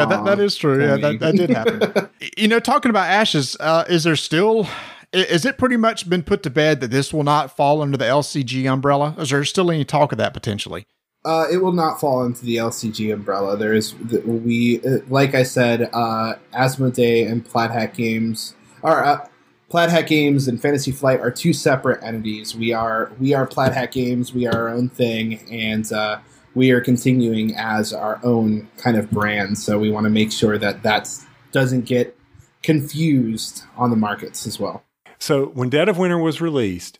that, 0.05 0.23
that 0.25 0.39
is 0.39 0.55
true. 0.55 0.81
Yeah, 0.81 0.95
that, 0.97 1.19
that 1.19 1.35
did 1.35 1.49
happen. 1.49 2.09
you 2.37 2.47
know, 2.47 2.59
talking 2.59 2.89
about 2.89 3.09
ashes, 3.09 3.57
uh, 3.59 3.83
is 3.89 4.05
there 4.05 4.15
still? 4.15 4.67
Is 5.11 5.45
it 5.45 5.59
pretty 5.59 5.77
much 5.77 6.09
been 6.09 6.23
put 6.23 6.41
to 6.43 6.49
bed 6.49 6.81
that 6.81 6.89
this 6.89 7.13
will 7.13 7.23
not 7.23 7.55
fall 7.55 7.83
under 7.83 7.97
the 7.97 8.05
LCG 8.05 8.71
umbrella? 8.71 9.13
Is 9.19 9.29
there 9.29 9.43
still 9.43 9.69
any 9.69 9.85
talk 9.85 10.11
of 10.11 10.17
that 10.17 10.33
potentially? 10.33 10.87
Uh, 11.25 11.45
it 11.49 11.57
will 11.57 11.71
not 11.71 11.99
fall 11.99 12.25
into 12.25 12.43
the 12.43 12.57
LCG 12.57 13.13
umbrella. 13.13 13.55
There 13.55 13.73
is 13.73 13.95
we 13.95 14.81
uh, 14.81 14.97
like 15.07 15.33
I 15.33 15.43
said, 15.43 15.89
uh, 15.93 16.35
Asmodee 16.53 17.29
and 17.29 17.45
Plaid 17.45 17.71
Hat 17.71 17.93
Games 17.93 18.55
are 18.83 19.03
uh, 19.03 19.27
Plaid 19.69 19.89
Hat 19.89 20.07
Games 20.07 20.47
and 20.47 20.61
Fantasy 20.61 20.91
Flight 20.91 21.19
are 21.19 21.31
two 21.31 21.53
separate 21.53 22.03
entities. 22.03 22.55
We 22.55 22.73
are 22.73 23.11
we 23.19 23.33
are 23.33 23.47
Plaid 23.47 23.73
Hat 23.73 23.91
Games. 23.91 24.33
We 24.33 24.45
are 24.47 24.53
our 24.53 24.69
own 24.69 24.89
thing, 24.89 25.39
and 25.49 25.91
uh, 25.91 26.19
we 26.55 26.71
are 26.71 26.81
continuing 26.81 27.55
as 27.55 27.93
our 27.93 28.19
own 28.23 28.69
kind 28.77 28.97
of 28.97 29.09
brand. 29.09 29.57
So 29.57 29.79
we 29.79 29.89
want 29.89 30.03
to 30.03 30.09
make 30.09 30.31
sure 30.31 30.57
that 30.57 30.83
that 30.83 31.09
doesn't 31.51 31.85
get 31.85 32.17
confused 32.61 33.63
on 33.77 33.89
the 33.89 33.95
markets 33.95 34.45
as 34.45 34.59
well. 34.59 34.83
So 35.19 35.45
when 35.47 35.69
Dead 35.69 35.89
of 35.89 35.97
Winter 35.97 36.17
was 36.17 36.41
released, 36.41 36.99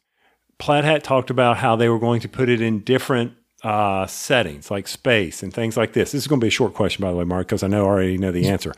Plaid 0.58 0.86
Hat 0.86 1.04
talked 1.04 1.30
about 1.30 1.58
how 1.58 1.76
they 1.76 1.90
were 1.90 2.00
going 2.00 2.22
to 2.22 2.30
put 2.30 2.50
it 2.50 2.62
in 2.62 2.80
different 2.80 3.34
uh, 3.64 4.06
settings, 4.08 4.70
like 4.70 4.88
space 4.88 5.42
and 5.42 5.54
things 5.54 5.78
like 5.78 5.94
this. 5.94 6.12
This 6.12 6.24
is 6.24 6.28
going 6.28 6.40
to 6.40 6.44
be 6.44 6.50
a 6.50 6.52
short 6.52 6.74
question, 6.74 7.02
by 7.02 7.12
the 7.12 7.18
way, 7.18 7.24
Mark, 7.24 7.48
because 7.48 7.64
I 7.64 7.68
know 7.68 7.86
I 7.86 7.88
already 7.88 8.18
know 8.18 8.32
the 8.32 8.48
answer. 8.50 8.74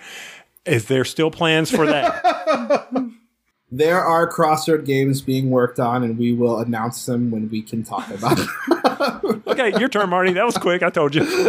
Is 0.65 0.87
there 0.87 1.05
still 1.05 1.31
plans 1.31 1.69
for 1.69 1.85
that? 1.85 2.87
There 3.71 3.99
are 3.99 4.27
crossroad 4.27 4.85
games 4.85 5.21
being 5.21 5.49
worked 5.49 5.79
on, 5.79 6.03
and 6.03 6.19
we 6.19 6.33
will 6.33 6.59
announce 6.59 7.05
them 7.05 7.31
when 7.31 7.49
we 7.49 7.63
can 7.63 7.83
talk 7.83 8.09
about 8.11 8.37
them. 8.37 9.43
okay, 9.47 9.77
your 9.79 9.89
turn, 9.89 10.09
Marty. 10.09 10.33
That 10.33 10.45
was 10.45 10.57
quick. 10.57 10.83
I 10.83 10.91
told 10.91 11.15
you. 11.15 11.23
Wait 11.25 11.41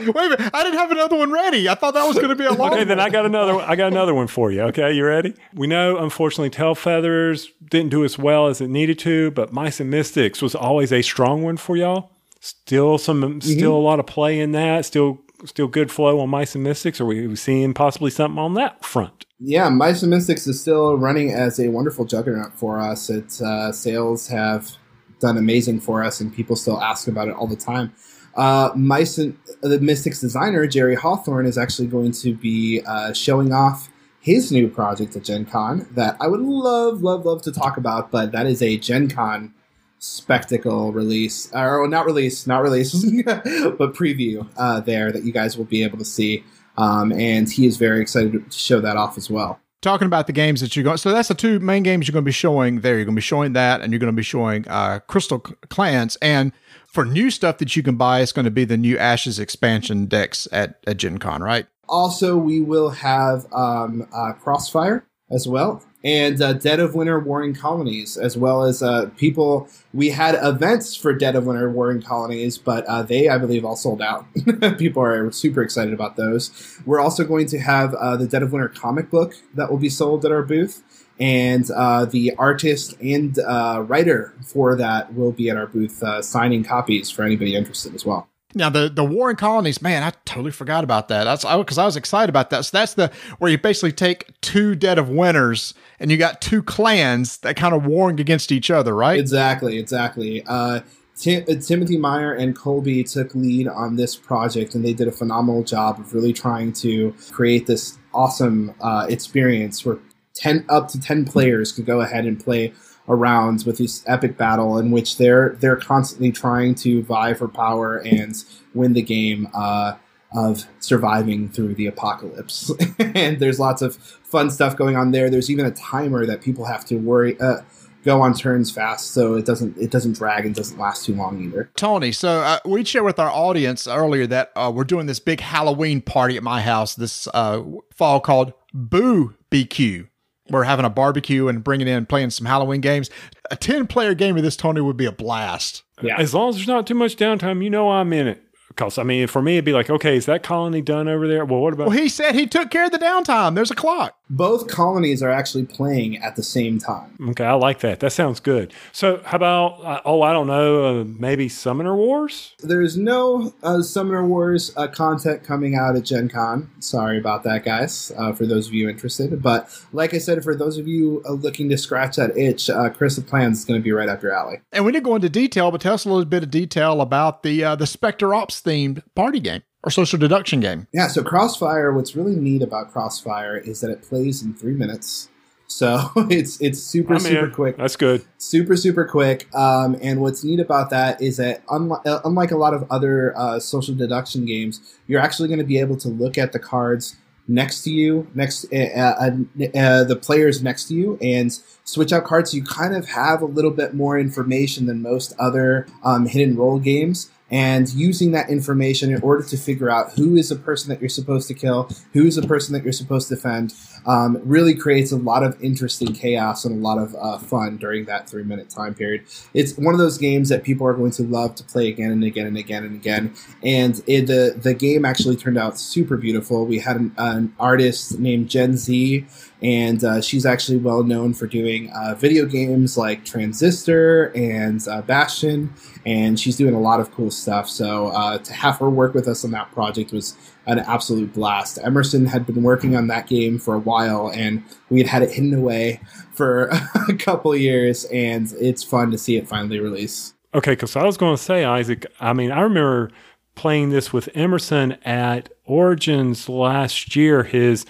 a 0.00 0.04
minute, 0.06 0.50
I 0.54 0.62
didn't 0.62 0.78
have 0.78 0.90
another 0.90 1.16
one 1.16 1.30
ready. 1.30 1.68
I 1.68 1.74
thought 1.74 1.92
that 1.92 2.06
was 2.06 2.16
going 2.16 2.30
to 2.30 2.34
be 2.34 2.46
a 2.46 2.52
long. 2.52 2.72
Okay, 2.72 2.84
then. 2.84 2.98
I 2.98 3.10
got 3.10 3.26
another. 3.26 3.56
one 3.56 3.64
I 3.64 3.76
got 3.76 3.92
another 3.92 4.14
one 4.14 4.28
for 4.28 4.50
you. 4.50 4.62
Okay, 4.62 4.92
you 4.92 5.04
ready? 5.04 5.34
We 5.54 5.66
know, 5.66 5.98
unfortunately, 5.98 6.50
Tail 6.50 6.74
Feathers 6.74 7.50
didn't 7.68 7.90
do 7.90 8.04
as 8.04 8.18
well 8.18 8.46
as 8.46 8.62
it 8.62 8.68
needed 8.68 8.98
to, 9.00 9.30
but 9.32 9.52
Mice 9.52 9.78
and 9.78 9.90
Mystics 9.90 10.40
was 10.40 10.54
always 10.54 10.90
a 10.90 11.02
strong 11.02 11.42
one 11.42 11.58
for 11.58 11.76
y'all. 11.76 12.12
Still 12.40 12.96
some, 12.96 13.20
mm-hmm. 13.20 13.40
still 13.40 13.74
a 13.74 13.78
lot 13.78 14.00
of 14.00 14.06
play 14.06 14.40
in 14.40 14.52
that. 14.52 14.86
Still, 14.86 15.20
still 15.46 15.68
good 15.68 15.90
flow 15.90 16.20
on 16.20 16.32
and 16.34 16.62
Mystics. 16.62 17.00
Are 17.00 17.04
we 17.04 17.34
seeing 17.36 17.74
possibly 17.74 18.10
something 18.10 18.38
on 18.38 18.54
that 18.54 18.84
front? 18.84 19.26
yeah, 19.40 19.66
and 20.02 20.10
Mystics 20.10 20.46
is 20.46 20.60
still 20.60 20.98
running 20.98 21.32
as 21.32 21.58
a 21.58 21.68
wonderful 21.68 22.04
juggernaut 22.04 22.52
for 22.54 22.78
us. 22.78 23.08
Its 23.08 23.40
uh, 23.40 23.72
sales 23.72 24.28
have 24.28 24.72
done 25.18 25.38
amazing 25.38 25.80
for 25.80 26.04
us, 26.04 26.20
and 26.20 26.34
people 26.34 26.56
still 26.56 26.80
ask 26.80 27.08
about 27.08 27.28
it 27.28 27.34
all 27.34 27.46
the 27.46 27.56
time. 27.56 27.92
Uh, 28.34 28.70
the 28.74 29.78
Mystics 29.80 30.20
designer 30.20 30.66
Jerry 30.66 30.94
Hawthorne 30.94 31.46
is 31.46 31.58
actually 31.58 31.88
going 31.88 32.12
to 32.12 32.34
be 32.34 32.82
uh, 32.86 33.12
showing 33.12 33.52
off 33.52 33.88
his 34.20 34.52
new 34.52 34.68
project 34.68 35.16
at 35.16 35.24
Gen 35.24 35.46
Con 35.46 35.88
that 35.92 36.16
I 36.20 36.28
would 36.28 36.40
love, 36.40 37.02
love, 37.02 37.24
love 37.24 37.42
to 37.42 37.52
talk 37.52 37.78
about, 37.78 38.10
but 38.10 38.32
that 38.32 38.46
is 38.46 38.62
a 38.62 38.76
Gen 38.76 39.08
Con 39.08 39.54
spectacle 40.00 40.92
release, 40.92 41.50
or 41.52 41.86
not 41.86 42.06
release, 42.06 42.46
not 42.46 42.62
release, 42.62 42.92
but 43.24 43.94
preview 43.94 44.46
uh, 44.56 44.80
there 44.80 45.12
that 45.12 45.24
you 45.24 45.32
guys 45.32 45.56
will 45.56 45.64
be 45.64 45.84
able 45.84 45.98
to 45.98 46.04
see. 46.04 46.44
Um, 46.76 47.12
and 47.12 47.50
he 47.50 47.66
is 47.66 47.76
very 47.76 48.00
excited 48.00 48.50
to 48.50 48.58
show 48.58 48.80
that 48.80 48.96
off 48.96 49.16
as 49.18 49.30
well. 49.30 49.60
talking 49.82 50.06
about 50.06 50.26
the 50.26 50.32
games 50.32 50.60
that 50.60 50.74
you're 50.74 50.84
going. 50.84 50.96
So 50.96 51.12
that's 51.12 51.28
the 51.28 51.34
two 51.34 51.60
main 51.60 51.82
games 51.82 52.08
you're 52.08 52.12
going 52.12 52.24
to 52.24 52.28
be 52.28 52.32
showing 52.32 52.80
there. 52.80 52.96
You're 52.96 53.04
going 53.04 53.14
to 53.14 53.20
be 53.20 53.22
showing 53.22 53.52
that, 53.52 53.80
and 53.82 53.92
you're 53.92 54.00
going 54.00 54.12
to 54.12 54.16
be 54.16 54.22
showing 54.22 54.66
uh, 54.68 55.00
Crystal 55.06 55.38
Clans. 55.38 56.16
And 56.22 56.52
for 56.86 57.04
new 57.04 57.30
stuff 57.30 57.58
that 57.58 57.76
you 57.76 57.82
can 57.82 57.96
buy, 57.96 58.20
it's 58.20 58.32
going 58.32 58.44
to 58.46 58.50
be 58.50 58.64
the 58.64 58.76
new 58.76 58.96
Ashes 58.98 59.38
expansion 59.38 60.06
decks 60.06 60.48
at 60.52 60.80
at 60.86 60.96
Gen 60.96 61.18
Con, 61.18 61.42
right? 61.42 61.66
Also, 61.88 62.36
we 62.36 62.60
will 62.60 62.90
have 62.90 63.46
um, 63.52 64.06
uh, 64.14 64.32
Crossfire 64.34 65.04
as 65.30 65.46
well, 65.48 65.82
and 66.02 66.40
uh, 66.40 66.54
Dead 66.54 66.80
of 66.80 66.94
Winter 66.94 67.18
Warring 67.20 67.54
Colonies, 67.54 68.16
as 68.16 68.36
well 68.36 68.64
as 68.64 68.82
uh, 68.82 69.10
people. 69.16 69.68
We 69.92 70.10
had 70.10 70.38
events 70.42 70.96
for 70.96 71.12
Dead 71.12 71.36
of 71.36 71.46
Winter 71.46 71.70
Warring 71.70 72.02
Colonies, 72.02 72.58
but 72.58 72.84
uh, 72.86 73.02
they, 73.02 73.28
I 73.28 73.38
believe, 73.38 73.64
all 73.64 73.76
sold 73.76 74.00
out. 74.00 74.26
people 74.78 75.02
are 75.02 75.30
super 75.32 75.62
excited 75.62 75.92
about 75.92 76.16
those. 76.16 76.78
We're 76.86 77.00
also 77.00 77.24
going 77.24 77.46
to 77.48 77.58
have 77.58 77.94
uh, 77.94 78.16
the 78.16 78.26
Dead 78.26 78.42
of 78.42 78.52
Winter 78.52 78.68
comic 78.68 79.10
book 79.10 79.34
that 79.54 79.70
will 79.70 79.78
be 79.78 79.90
sold 79.90 80.24
at 80.24 80.32
our 80.32 80.42
booth. 80.42 80.82
And 81.18 81.70
uh, 81.70 82.06
the 82.06 82.32
artist 82.38 82.94
and 83.02 83.38
uh, 83.38 83.84
writer 83.86 84.32
for 84.42 84.74
that 84.76 85.14
will 85.14 85.32
be 85.32 85.50
at 85.50 85.56
our 85.58 85.66
booth 85.66 86.02
signing 86.22 86.64
copies 86.64 87.10
for 87.10 87.24
anybody 87.24 87.54
interested 87.54 87.94
as 87.94 88.06
well. 88.06 88.30
Now 88.54 88.68
the 88.68 88.88
the 88.88 89.04
war 89.04 89.20
Warring 89.20 89.36
Colonies, 89.36 89.80
man, 89.80 90.02
I 90.02 90.12
totally 90.24 90.50
forgot 90.50 90.82
about 90.82 91.08
that. 91.08 91.24
That's 91.24 91.44
because 91.44 91.78
I, 91.78 91.84
was 91.84 91.96
excited 91.96 92.30
about 92.30 92.50
that. 92.50 92.64
So 92.64 92.76
that's 92.76 92.94
the 92.94 93.12
where 93.38 93.50
you 93.50 93.58
basically 93.58 93.92
take 93.92 94.28
two 94.40 94.74
Dead 94.74 94.98
of 94.98 95.08
Winters 95.08 95.74
and 96.00 96.10
you 96.10 96.16
got 96.16 96.40
two 96.40 96.62
clans 96.62 97.38
that 97.38 97.54
kind 97.56 97.74
of 97.74 97.86
warring 97.86 98.18
against 98.18 98.50
each 98.50 98.70
other, 98.70 98.94
right? 98.94 99.20
Exactly, 99.20 99.78
exactly. 99.78 100.42
Uh, 100.46 100.80
Tim- 101.16 101.44
uh, 101.48 101.54
Timothy 101.60 101.98
Meyer 101.98 102.32
and 102.32 102.56
Colby 102.56 103.04
took 103.04 103.34
lead 103.34 103.68
on 103.68 103.96
this 103.96 104.16
project, 104.16 104.74
and 104.74 104.84
they 104.84 104.94
did 104.94 105.06
a 105.06 105.12
phenomenal 105.12 105.62
job 105.62 106.00
of 106.00 106.14
really 106.14 106.32
trying 106.32 106.72
to 106.74 107.14
create 107.30 107.66
this 107.66 107.98
awesome 108.14 108.74
uh, 108.80 109.06
experience 109.08 109.84
where 109.84 109.98
ten 110.34 110.64
up 110.68 110.88
to 110.88 111.00
ten 111.00 111.24
players 111.24 111.72
could 111.72 111.86
go 111.86 112.00
ahead 112.00 112.24
and 112.24 112.42
play 112.42 112.72
around 113.10 113.64
with 113.66 113.78
this 113.78 114.04
epic 114.06 114.38
battle 114.38 114.78
in 114.78 114.90
which 114.90 115.18
they're 115.18 115.56
they're 115.60 115.76
constantly 115.76 116.30
trying 116.30 116.74
to 116.76 117.02
vie 117.02 117.34
for 117.34 117.48
power 117.48 117.98
and 117.98 118.44
win 118.72 118.92
the 118.94 119.02
game 119.02 119.48
uh, 119.52 119.96
of 120.34 120.64
surviving 120.78 121.48
through 121.48 121.74
the 121.74 121.86
apocalypse. 121.86 122.70
and 122.98 123.40
there's 123.40 123.58
lots 123.58 123.82
of 123.82 123.96
fun 123.96 124.48
stuff 124.48 124.76
going 124.76 124.96
on 124.96 125.10
there. 125.10 125.28
There's 125.28 125.50
even 125.50 125.66
a 125.66 125.72
timer 125.72 126.24
that 126.24 126.40
people 126.40 126.64
have 126.64 126.84
to 126.86 126.96
worry. 126.96 127.38
Uh, 127.40 127.56
go 128.04 128.22
on 128.22 128.32
turns 128.32 128.70
fast 128.70 129.10
so 129.12 129.34
it 129.34 129.44
doesn't 129.44 129.76
it 129.76 129.90
doesn't 129.90 130.14
drag 130.14 130.46
and 130.46 130.54
doesn't 130.54 130.78
last 130.78 131.04
too 131.04 131.14
long 131.14 131.42
either 131.42 131.70
Tony, 131.76 132.12
so 132.12 132.40
uh, 132.40 132.58
we 132.64 132.82
shared 132.84 133.04
with 133.04 133.18
our 133.18 133.28
audience 133.28 133.86
earlier 133.86 134.26
that 134.26 134.52
uh, 134.56 134.72
we're 134.74 134.84
doing 134.84 135.04
this 135.04 135.18
big 135.18 135.40
Halloween 135.40 136.00
party 136.00 136.36
at 136.36 136.42
my 136.42 136.62
house 136.62 136.94
this 136.94 137.28
uh, 137.34 137.62
fall 137.92 138.20
called 138.20 138.54
Boo 138.72 139.34
BQ. 139.50 140.09
We're 140.50 140.64
having 140.64 140.84
a 140.84 140.90
barbecue 140.90 141.48
and 141.48 141.62
bringing 141.62 141.88
in 141.88 142.06
playing 142.06 142.30
some 142.30 142.46
Halloween 142.46 142.80
games. 142.80 143.08
A 143.50 143.56
10 143.56 143.86
player 143.86 144.14
game 144.14 144.36
of 144.36 144.42
this, 144.42 144.56
Tony, 144.56 144.80
would 144.80 144.96
be 144.96 145.06
a 145.06 145.12
blast. 145.12 145.82
yeah 146.02 146.16
As 146.18 146.34
long 146.34 146.50
as 146.50 146.56
there's 146.56 146.68
not 146.68 146.86
too 146.86 146.94
much 146.94 147.16
downtime, 147.16 147.62
you 147.62 147.70
know 147.70 147.90
I'm 147.90 148.12
in 148.12 148.26
it. 148.26 148.42
Because 148.68 148.98
I 148.98 149.02
mean, 149.02 149.26
for 149.26 149.42
me, 149.42 149.54
it'd 149.54 149.64
be 149.64 149.72
like, 149.72 149.90
okay, 149.90 150.16
is 150.16 150.26
that 150.26 150.42
colony 150.42 150.80
done 150.80 151.08
over 151.08 151.26
there? 151.26 151.44
Well, 151.44 151.60
what 151.60 151.72
about? 151.72 151.88
Well, 151.88 151.98
he 151.98 152.08
said 152.08 152.34
he 152.34 152.46
took 152.46 152.70
care 152.70 152.84
of 152.84 152.92
the 152.92 152.98
downtime. 152.98 153.54
There's 153.54 153.70
a 153.70 153.74
clock. 153.74 154.16
Both 154.30 154.68
colonies 154.68 155.22
are 155.22 155.30
actually 155.30 155.66
playing 155.66 156.16
at 156.18 156.36
the 156.36 156.42
same 156.42 156.78
time 156.78 157.16
okay, 157.30 157.44
I 157.44 157.52
like 157.54 157.80
that. 157.80 158.00
That 158.00 158.12
sounds 158.12 158.40
good. 158.40 158.72
So, 158.92 159.20
how 159.24 159.36
about? 159.36 159.84
Uh, 159.84 160.00
oh, 160.04 160.22
I 160.22 160.32
don't 160.32 160.46
know. 160.46 161.00
Uh, 161.00 161.04
maybe 161.04 161.48
Summoner 161.48 161.96
Wars. 161.96 162.54
there's 162.60 162.96
no 162.96 163.52
uh, 163.62 163.82
summoner 163.82 164.24
wars 164.26 164.72
uh, 164.76 164.86
content 164.88 165.42
coming 165.42 165.74
out 165.74 165.96
at 165.96 166.04
gen 166.04 166.28
con 166.28 166.70
sorry 166.80 167.18
about 167.18 167.42
that 167.42 167.64
guys 167.64 168.12
uh, 168.16 168.32
for 168.32 168.46
those 168.46 168.68
of 168.68 168.74
you 168.74 168.88
interested 168.88 169.42
but 169.42 169.68
like 169.92 170.14
i 170.14 170.18
said 170.18 170.42
for 170.44 170.54
those 170.54 170.78
of 170.78 170.86
you 170.86 171.22
uh, 171.28 171.32
looking 171.32 171.68
to 171.68 171.76
scratch 171.76 172.16
that 172.16 172.36
itch 172.36 172.70
uh, 172.70 172.88
crystal 172.90 173.22
clans 173.24 173.58
is 173.60 173.64
going 173.64 173.78
to 173.78 173.82
be 173.84 173.92
right 173.92 174.08
up 174.08 174.22
your 174.22 174.32
alley 174.32 174.60
And 174.72 174.84
we 174.84 174.92
didn't 174.92 175.04
go 175.04 175.14
into 175.16 175.28
detail, 175.28 175.70
but 175.70 175.80
tell 175.80 175.94
us 175.94 176.04
a 176.04 176.08
little 176.08 176.24
bit 176.24 176.42
of 176.42 176.50
detail 176.50 177.00
about 177.00 177.42
the 177.42 177.64
uh, 177.64 177.76
the 177.76 177.86
Spectre 177.86 178.34
Ops 178.34 178.60
themed 178.62 179.02
party 179.14 179.40
game 179.40 179.62
or 179.82 179.90
social 179.90 180.18
deduction 180.18 180.60
game. 180.60 180.86
Yeah, 180.92 181.08
so 181.08 181.22
Crossfire, 181.22 181.92
what's 181.92 182.14
really 182.14 182.36
neat 182.36 182.62
about 182.62 182.92
Crossfire 182.92 183.56
is 183.56 183.80
that 183.80 183.90
it 183.90 184.02
plays 184.02 184.42
in 184.42 184.54
three 184.54 184.74
minutes. 184.74 185.28
So 185.66 186.10
it's 186.30 186.60
it's 186.60 186.82
super 186.82 187.14
I'm 187.14 187.20
super 187.20 187.46
in. 187.46 187.52
quick, 187.52 187.76
That's 187.76 187.96
good. 187.96 188.24
super 188.38 188.76
super 188.76 189.04
quick. 189.04 189.52
Um, 189.54 189.96
and 190.02 190.20
what's 190.20 190.42
neat 190.44 190.60
about 190.60 190.90
that 190.90 191.22
is 191.22 191.36
that 191.36 191.62
unlike, 191.70 192.04
uh, 192.06 192.20
unlike 192.24 192.50
a 192.50 192.56
lot 192.56 192.74
of 192.74 192.84
other 192.90 193.36
uh, 193.38 193.60
social 193.60 193.94
deduction 193.94 194.44
games, 194.44 194.80
you're 195.06 195.20
actually 195.20 195.48
going 195.48 195.60
to 195.60 195.64
be 195.64 195.78
able 195.78 195.96
to 195.98 196.08
look 196.08 196.36
at 196.36 196.52
the 196.52 196.58
cards 196.58 197.16
next 197.46 197.82
to 197.82 197.90
you, 197.90 198.28
next 198.34 198.66
uh, 198.72 198.76
uh, 198.76 199.30
uh, 199.74 200.04
the 200.04 200.16
players 200.20 200.62
next 200.62 200.86
to 200.88 200.94
you, 200.94 201.18
and 201.22 201.52
switch 201.84 202.12
out 202.12 202.24
cards. 202.24 202.50
So 202.50 202.56
you 202.56 202.64
kind 202.64 202.94
of 202.94 203.08
have 203.08 203.40
a 203.42 203.46
little 203.46 203.70
bit 203.72 203.94
more 203.94 204.18
information 204.18 204.86
than 204.86 205.02
most 205.02 205.34
other 205.38 205.86
um, 206.04 206.26
hidden 206.26 206.56
role 206.56 206.78
games. 206.78 207.30
And 207.50 207.88
using 207.92 208.32
that 208.32 208.48
information 208.48 209.12
in 209.12 209.20
order 209.22 209.42
to 209.44 209.56
figure 209.56 209.90
out 209.90 210.12
who 210.12 210.36
is 210.36 210.50
the 210.50 210.56
person 210.56 210.88
that 210.90 211.00
you're 211.00 211.08
supposed 211.08 211.48
to 211.48 211.54
kill, 211.54 211.90
who 212.12 212.26
is 212.26 212.36
the 212.36 212.46
person 212.46 212.72
that 212.74 212.84
you're 212.84 212.92
supposed 212.92 213.28
to 213.28 213.34
defend, 213.34 213.74
um, 214.06 214.40
really 214.44 214.74
creates 214.74 215.12
a 215.12 215.16
lot 215.16 215.42
of 215.42 215.62
interesting 215.62 216.12
chaos 216.12 216.64
and 216.64 216.76
a 216.76 216.80
lot 216.80 216.98
of 216.98 217.14
uh, 217.16 217.38
fun 217.38 217.76
during 217.76 218.04
that 218.06 218.28
three 218.28 218.44
minute 218.44 218.70
time 218.70 218.94
period. 218.94 219.24
It's 219.54 219.76
one 219.76 219.94
of 219.94 219.98
those 220.00 220.18
games 220.18 220.48
that 220.48 220.62
people 220.62 220.86
are 220.86 220.94
going 220.94 221.10
to 221.12 221.22
love 221.22 221.54
to 221.56 221.64
play 221.64 221.88
again 221.88 222.10
and 222.10 222.24
again 222.24 222.46
and 222.46 222.56
again 222.56 222.84
and 222.84 222.94
again. 222.94 223.34
And 223.62 224.02
it, 224.06 224.26
the 224.26 224.58
the 224.60 224.74
game 224.74 225.04
actually 225.04 225.36
turned 225.36 225.58
out 225.58 225.78
super 225.78 226.16
beautiful. 226.16 226.66
We 226.66 226.78
had 226.78 226.96
an, 226.96 227.14
an 227.18 227.54
artist 227.58 228.18
named 228.18 228.48
Jen 228.48 228.76
Zee, 228.76 229.26
and 229.62 230.02
uh, 230.02 230.20
she's 230.20 230.46
actually 230.46 230.78
well 230.78 231.02
known 231.02 231.34
for 231.34 231.46
doing 231.46 231.90
uh, 231.90 232.14
video 232.14 232.46
games 232.46 232.96
like 232.96 233.24
Transistor 233.24 234.32
and 234.34 234.86
uh, 234.88 235.02
Bastion, 235.02 235.72
and 236.06 236.40
she's 236.40 236.56
doing 236.56 236.74
a 236.74 236.80
lot 236.80 237.00
of 237.00 237.10
cool 237.12 237.30
stuff. 237.30 237.68
So 237.68 238.08
uh, 238.08 238.38
to 238.38 238.52
have 238.52 238.78
her 238.78 238.88
work 238.88 239.14
with 239.14 239.28
us 239.28 239.44
on 239.44 239.50
that 239.50 239.70
project 239.72 240.12
was 240.12 240.36
an 240.66 240.78
absolute 240.78 241.32
blast. 241.32 241.78
Emerson 241.82 242.26
had 242.26 242.46
been 242.46 242.62
working 242.62 242.96
on 242.96 243.08
that 243.08 243.26
game 243.26 243.58
for 243.58 243.74
a 243.74 243.80
while, 243.80 244.30
and 244.34 244.62
we 244.88 244.98
had 244.98 245.06
had 245.06 245.22
it 245.22 245.32
hidden 245.32 245.52
away 245.52 246.00
for 246.32 246.70
a 247.08 247.14
couple 247.14 247.54
years, 247.54 248.04
and 248.06 248.52
it's 248.58 248.82
fun 248.82 249.10
to 249.10 249.18
see 249.18 249.36
it 249.36 249.48
finally 249.48 249.80
release. 249.80 250.34
Okay, 250.54 250.72
because 250.72 250.96
I 250.96 251.04
was 251.04 251.16
going 251.16 251.36
to 251.36 251.42
say, 251.42 251.64
Isaac. 251.64 252.06
I 252.18 252.32
mean, 252.32 252.50
I 252.50 252.60
remember 252.62 253.10
playing 253.54 253.90
this 253.90 254.12
with 254.12 254.28
Emerson 254.34 254.92
at 255.04 255.50
Origins 255.64 256.48
last 256.48 257.14
year. 257.14 257.44
His 257.44 257.84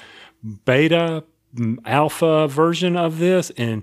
beta 0.64 1.24
alpha 1.84 2.48
version 2.48 2.96
of 2.96 3.18
this, 3.18 3.50
and 3.56 3.82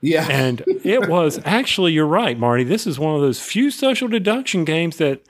Yeah, 0.00 0.26
and 0.30 0.62
it 0.66 1.08
was 1.08 1.40
actually 1.44 1.92
you're 1.92 2.06
right 2.06 2.38
marty 2.38 2.64
this 2.64 2.86
is 2.86 2.98
one 2.98 3.14
of 3.14 3.20
those 3.20 3.40
few 3.40 3.70
social 3.70 4.08
deduction 4.08 4.64
games 4.64 4.96
that 4.98 5.22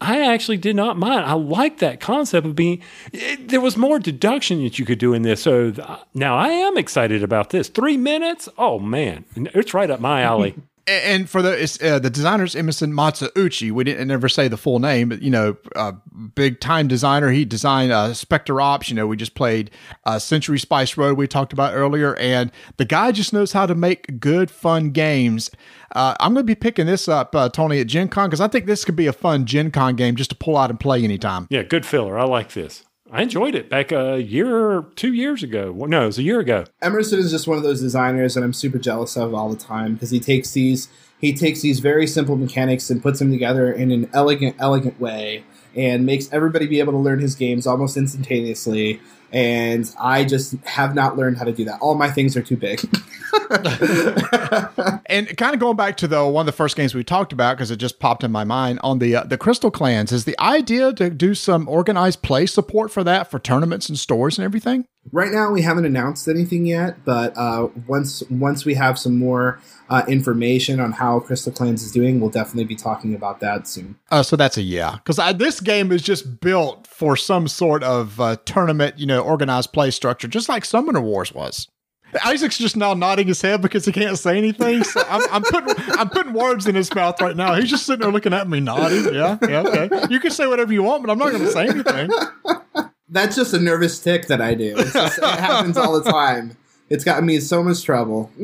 i 0.00 0.20
actually 0.20 0.56
did 0.56 0.74
not 0.74 0.96
mind. 0.96 1.24
I 1.26 1.34
like 1.34 1.78
that 1.78 2.00
concept 2.00 2.46
of 2.46 2.56
being 2.56 2.82
it, 3.12 3.48
there 3.48 3.60
was 3.60 3.76
more 3.76 3.98
deduction 3.98 4.62
that 4.64 4.78
you 4.78 4.84
could 4.84 4.98
do 4.98 5.12
in 5.14 5.22
this 5.22 5.42
so 5.42 5.70
th- 5.70 5.86
now 6.14 6.36
i 6.36 6.48
am 6.48 6.76
excited 6.78 7.22
about 7.22 7.50
this. 7.50 7.68
Three 7.68 7.96
minutes? 7.96 8.48
Oh 8.58 8.78
man. 8.78 9.24
It's 9.36 9.74
right 9.74 9.90
up 9.90 10.00
my 10.00 10.22
alley 10.22 10.54
And 10.86 11.30
for 11.30 11.42
the 11.42 11.78
uh, 11.82 11.98
the 11.98 12.10
designer's 12.10 12.56
Emerson 12.56 12.92
Matsuuchi. 12.92 13.70
We 13.70 13.84
didn't 13.84 14.08
never 14.08 14.28
say 14.28 14.48
the 14.48 14.56
full 14.56 14.78
name, 14.80 15.10
but 15.10 15.22
you 15.22 15.30
know, 15.30 15.56
big 16.34 16.60
time 16.60 16.88
designer. 16.88 17.30
He 17.30 17.44
designed 17.44 17.92
uh, 17.92 18.14
Spectre 18.14 18.60
Ops. 18.60 18.88
You 18.88 18.96
know, 18.96 19.06
we 19.06 19.16
just 19.16 19.34
played 19.34 19.70
uh, 20.04 20.18
Century 20.18 20.58
Spice 20.58 20.96
Road. 20.96 21.16
We 21.16 21.28
talked 21.28 21.52
about 21.52 21.74
earlier, 21.74 22.16
and 22.16 22.50
the 22.78 22.84
guy 22.84 23.12
just 23.12 23.32
knows 23.32 23.52
how 23.52 23.66
to 23.66 23.74
make 23.74 24.18
good, 24.20 24.50
fun 24.50 24.90
games. 24.90 25.50
Uh, 25.94 26.14
I'm 26.20 26.32
going 26.34 26.44
to 26.44 26.50
be 26.50 26.54
picking 26.54 26.86
this 26.86 27.06
up, 27.06 27.34
uh, 27.36 27.48
Tony, 27.50 27.78
at 27.80 27.86
Gen 27.86 28.08
Con 28.08 28.28
because 28.28 28.40
I 28.40 28.48
think 28.48 28.66
this 28.66 28.84
could 28.84 28.96
be 28.96 29.06
a 29.06 29.12
fun 29.12 29.44
Gen 29.44 29.70
Con 29.70 29.94
game 29.94 30.16
just 30.16 30.30
to 30.30 30.36
pull 30.36 30.56
out 30.56 30.70
and 30.70 30.80
play 30.80 31.04
anytime. 31.04 31.46
yeah 31.50 31.62
good 31.62 31.84
filler 31.84 32.18
i 32.18 32.24
like 32.24 32.52
this 32.54 32.84
i 33.12 33.22
enjoyed 33.22 33.54
it 33.54 33.70
back 33.70 33.92
a 33.92 34.20
year 34.20 34.56
or 34.56 34.86
two 34.96 35.12
years 35.12 35.42
ago 35.42 35.72
no 35.86 36.02
it 36.02 36.06
was 36.06 36.18
a 36.18 36.22
year 36.22 36.40
ago 36.40 36.64
Emerson 36.82 37.20
is 37.20 37.30
just 37.30 37.46
one 37.46 37.56
of 37.56 37.62
those 37.62 37.80
designers 37.80 38.34
that 38.34 38.42
I'm 38.42 38.52
super 38.52 38.78
jealous 38.78 39.16
of 39.16 39.34
all 39.34 39.48
the 39.48 39.56
time 39.56 39.94
because 39.94 40.10
he 40.10 40.18
takes 40.18 40.52
these 40.52 40.88
he 41.22 41.32
takes 41.32 41.60
these 41.60 41.78
very 41.78 42.08
simple 42.08 42.36
mechanics 42.36 42.90
and 42.90 43.00
puts 43.00 43.20
them 43.20 43.30
together 43.30 43.72
in 43.72 43.92
an 43.92 44.10
elegant, 44.12 44.56
elegant 44.58 45.00
way 45.00 45.44
and 45.76 46.04
makes 46.04 46.30
everybody 46.32 46.66
be 46.66 46.80
able 46.80 46.92
to 46.92 46.98
learn 46.98 47.20
his 47.20 47.36
games 47.36 47.66
almost 47.66 47.96
instantaneously. 47.96 49.00
And 49.32 49.92
I 50.00 50.24
just 50.24 50.54
have 50.64 50.94
not 50.94 51.16
learned 51.16 51.38
how 51.38 51.44
to 51.44 51.52
do 51.52 51.64
that. 51.64 51.80
All 51.80 51.94
my 51.94 52.10
things 52.10 52.36
are 52.36 52.42
too 52.42 52.56
big. 52.56 52.80
And 55.12 55.36
kind 55.36 55.52
of 55.52 55.60
going 55.60 55.76
back 55.76 55.98
to 55.98 56.08
the 56.08 56.26
one 56.26 56.42
of 56.42 56.46
the 56.46 56.56
first 56.56 56.74
games 56.74 56.94
we 56.94 57.04
talked 57.04 57.34
about 57.34 57.56
because 57.56 57.70
it 57.70 57.76
just 57.76 57.98
popped 57.98 58.24
in 58.24 58.32
my 58.32 58.44
mind 58.44 58.80
on 58.82 58.98
the 58.98 59.14
uh, 59.16 59.24
the 59.24 59.36
Crystal 59.36 59.70
Clans 59.70 60.10
is 60.10 60.24
the 60.24 60.38
idea 60.40 60.94
to 60.94 61.10
do 61.10 61.34
some 61.34 61.68
organized 61.68 62.22
play 62.22 62.46
support 62.46 62.90
for 62.90 63.04
that 63.04 63.30
for 63.30 63.38
tournaments 63.38 63.90
and 63.90 63.98
stores 63.98 64.38
and 64.38 64.44
everything. 64.46 64.86
Right 65.10 65.30
now, 65.30 65.50
we 65.50 65.60
haven't 65.60 65.84
announced 65.84 66.28
anything 66.28 66.64
yet, 66.64 67.04
but 67.04 67.36
uh, 67.36 67.68
once 67.86 68.22
once 68.30 68.64
we 68.64 68.72
have 68.74 68.98
some 68.98 69.18
more 69.18 69.60
uh, 69.90 70.02
information 70.08 70.80
on 70.80 70.92
how 70.92 71.20
Crystal 71.20 71.52
Clans 71.52 71.82
is 71.82 71.92
doing, 71.92 72.20
we'll 72.20 72.30
definitely 72.30 72.64
be 72.64 72.76
talking 72.76 73.14
about 73.14 73.40
that 73.40 73.68
soon. 73.68 73.96
Uh, 74.10 74.22
so 74.22 74.34
that's 74.34 74.56
a 74.56 74.62
yeah 74.62 74.96
because 75.04 75.18
this 75.36 75.60
game 75.60 75.92
is 75.92 76.00
just 76.00 76.40
built 76.40 76.86
for 77.02 77.16
some 77.16 77.48
sort 77.48 77.82
of 77.82 78.20
uh, 78.20 78.36
tournament, 78.44 78.96
you 78.96 79.06
know, 79.06 79.20
organized 79.20 79.72
play 79.72 79.90
structure, 79.90 80.28
just 80.28 80.48
like 80.48 80.64
Summoner 80.64 81.00
Wars 81.00 81.34
was. 81.34 81.66
Isaac's 82.24 82.58
just 82.58 82.76
now 82.76 82.94
nodding 82.94 83.26
his 83.26 83.42
head 83.42 83.60
because 83.60 83.84
he 83.84 83.90
can't 83.90 84.16
say 84.16 84.38
anything. 84.38 84.84
So 84.84 85.02
I'm, 85.08 85.22
I'm 85.32 85.42
putting 85.42 85.74
I'm 85.98 86.08
putting 86.10 86.32
words 86.32 86.68
in 86.68 86.76
his 86.76 86.94
mouth 86.94 87.20
right 87.20 87.34
now. 87.34 87.56
He's 87.56 87.70
just 87.70 87.86
sitting 87.86 88.02
there 88.02 88.12
looking 88.12 88.32
at 88.32 88.48
me, 88.48 88.60
nodding. 88.60 89.12
Yeah, 89.12 89.36
yeah, 89.42 89.62
okay. 89.62 89.90
You 90.10 90.20
can 90.20 90.30
say 90.30 90.46
whatever 90.46 90.72
you 90.72 90.84
want, 90.84 91.02
but 91.02 91.10
I'm 91.10 91.18
not 91.18 91.32
going 91.32 91.42
to 91.42 91.50
say 91.50 91.66
anything. 91.66 92.08
That's 93.08 93.34
just 93.34 93.52
a 93.52 93.58
nervous 93.58 93.98
tick 93.98 94.28
that 94.28 94.40
I 94.40 94.54
do. 94.54 94.76
Just, 94.76 95.18
it 95.18 95.24
happens 95.24 95.76
all 95.76 96.00
the 96.00 96.08
time. 96.08 96.56
It's 96.88 97.02
gotten 97.02 97.26
me 97.26 97.40
so 97.40 97.64
much 97.64 97.82
trouble. 97.82 98.30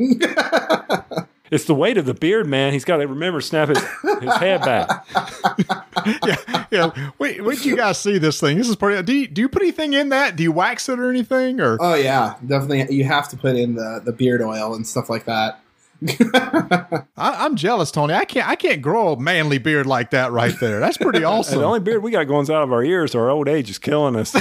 it's 1.51 1.65
the 1.65 1.75
weight 1.75 1.97
of 1.97 2.05
the 2.05 2.13
beard 2.13 2.47
man 2.47 2.73
he's 2.73 2.85
got 2.85 2.97
to 2.97 3.07
remember 3.07 3.41
snap 3.41 3.69
his, 3.69 3.79
his 4.21 4.33
head 4.35 4.61
back 4.61 5.07
yeah, 6.25 6.65
yeah. 6.71 7.11
Wait, 7.17 7.43
wait, 7.43 7.59
till 7.59 7.67
you 7.67 7.75
guys 7.75 7.97
see 7.97 8.17
this 8.17 8.39
thing. 8.39 8.57
This 8.57 8.69
is 8.69 8.75
pretty. 8.75 9.01
Do 9.03 9.13
you, 9.13 9.27
do 9.27 9.41
you 9.41 9.49
put 9.49 9.61
anything 9.61 9.93
in 9.93 10.09
that? 10.09 10.35
Do 10.35 10.43
you 10.43 10.51
wax 10.51 10.87
it 10.89 10.99
or 10.99 11.09
anything? 11.09 11.59
Or 11.59 11.77
oh 11.79 11.95
yeah, 11.95 12.35
definitely. 12.45 12.95
You 12.95 13.03
have 13.05 13.29
to 13.29 13.37
put 13.37 13.55
in 13.55 13.75
the, 13.75 14.01
the 14.03 14.11
beard 14.11 14.41
oil 14.41 14.75
and 14.75 14.85
stuff 14.87 15.09
like 15.09 15.25
that. 15.25 15.61
I, 16.33 17.05
I'm 17.17 17.55
jealous, 17.55 17.91
Tony. 17.91 18.13
I 18.13 18.23
can't. 18.25 18.47
I 18.47 18.55
can't 18.55 18.81
grow 18.81 19.13
a 19.13 19.19
manly 19.19 19.57
beard 19.57 19.85
like 19.85 20.11
that 20.11 20.31
right 20.31 20.57
there. 20.59 20.79
That's 20.79 20.97
pretty 20.97 21.23
awesome. 21.25 21.59
the 21.59 21.65
only 21.65 21.79
beard 21.81 22.01
we 22.03 22.11
got 22.11 22.23
going 22.25 22.43
is 22.43 22.49
out 22.49 22.63
of 22.63 22.71
our 22.71 22.83
ears 22.83 23.15
our 23.15 23.29
old 23.29 23.47
age 23.49 23.69
is 23.69 23.77
killing 23.79 24.15
us 24.15 24.31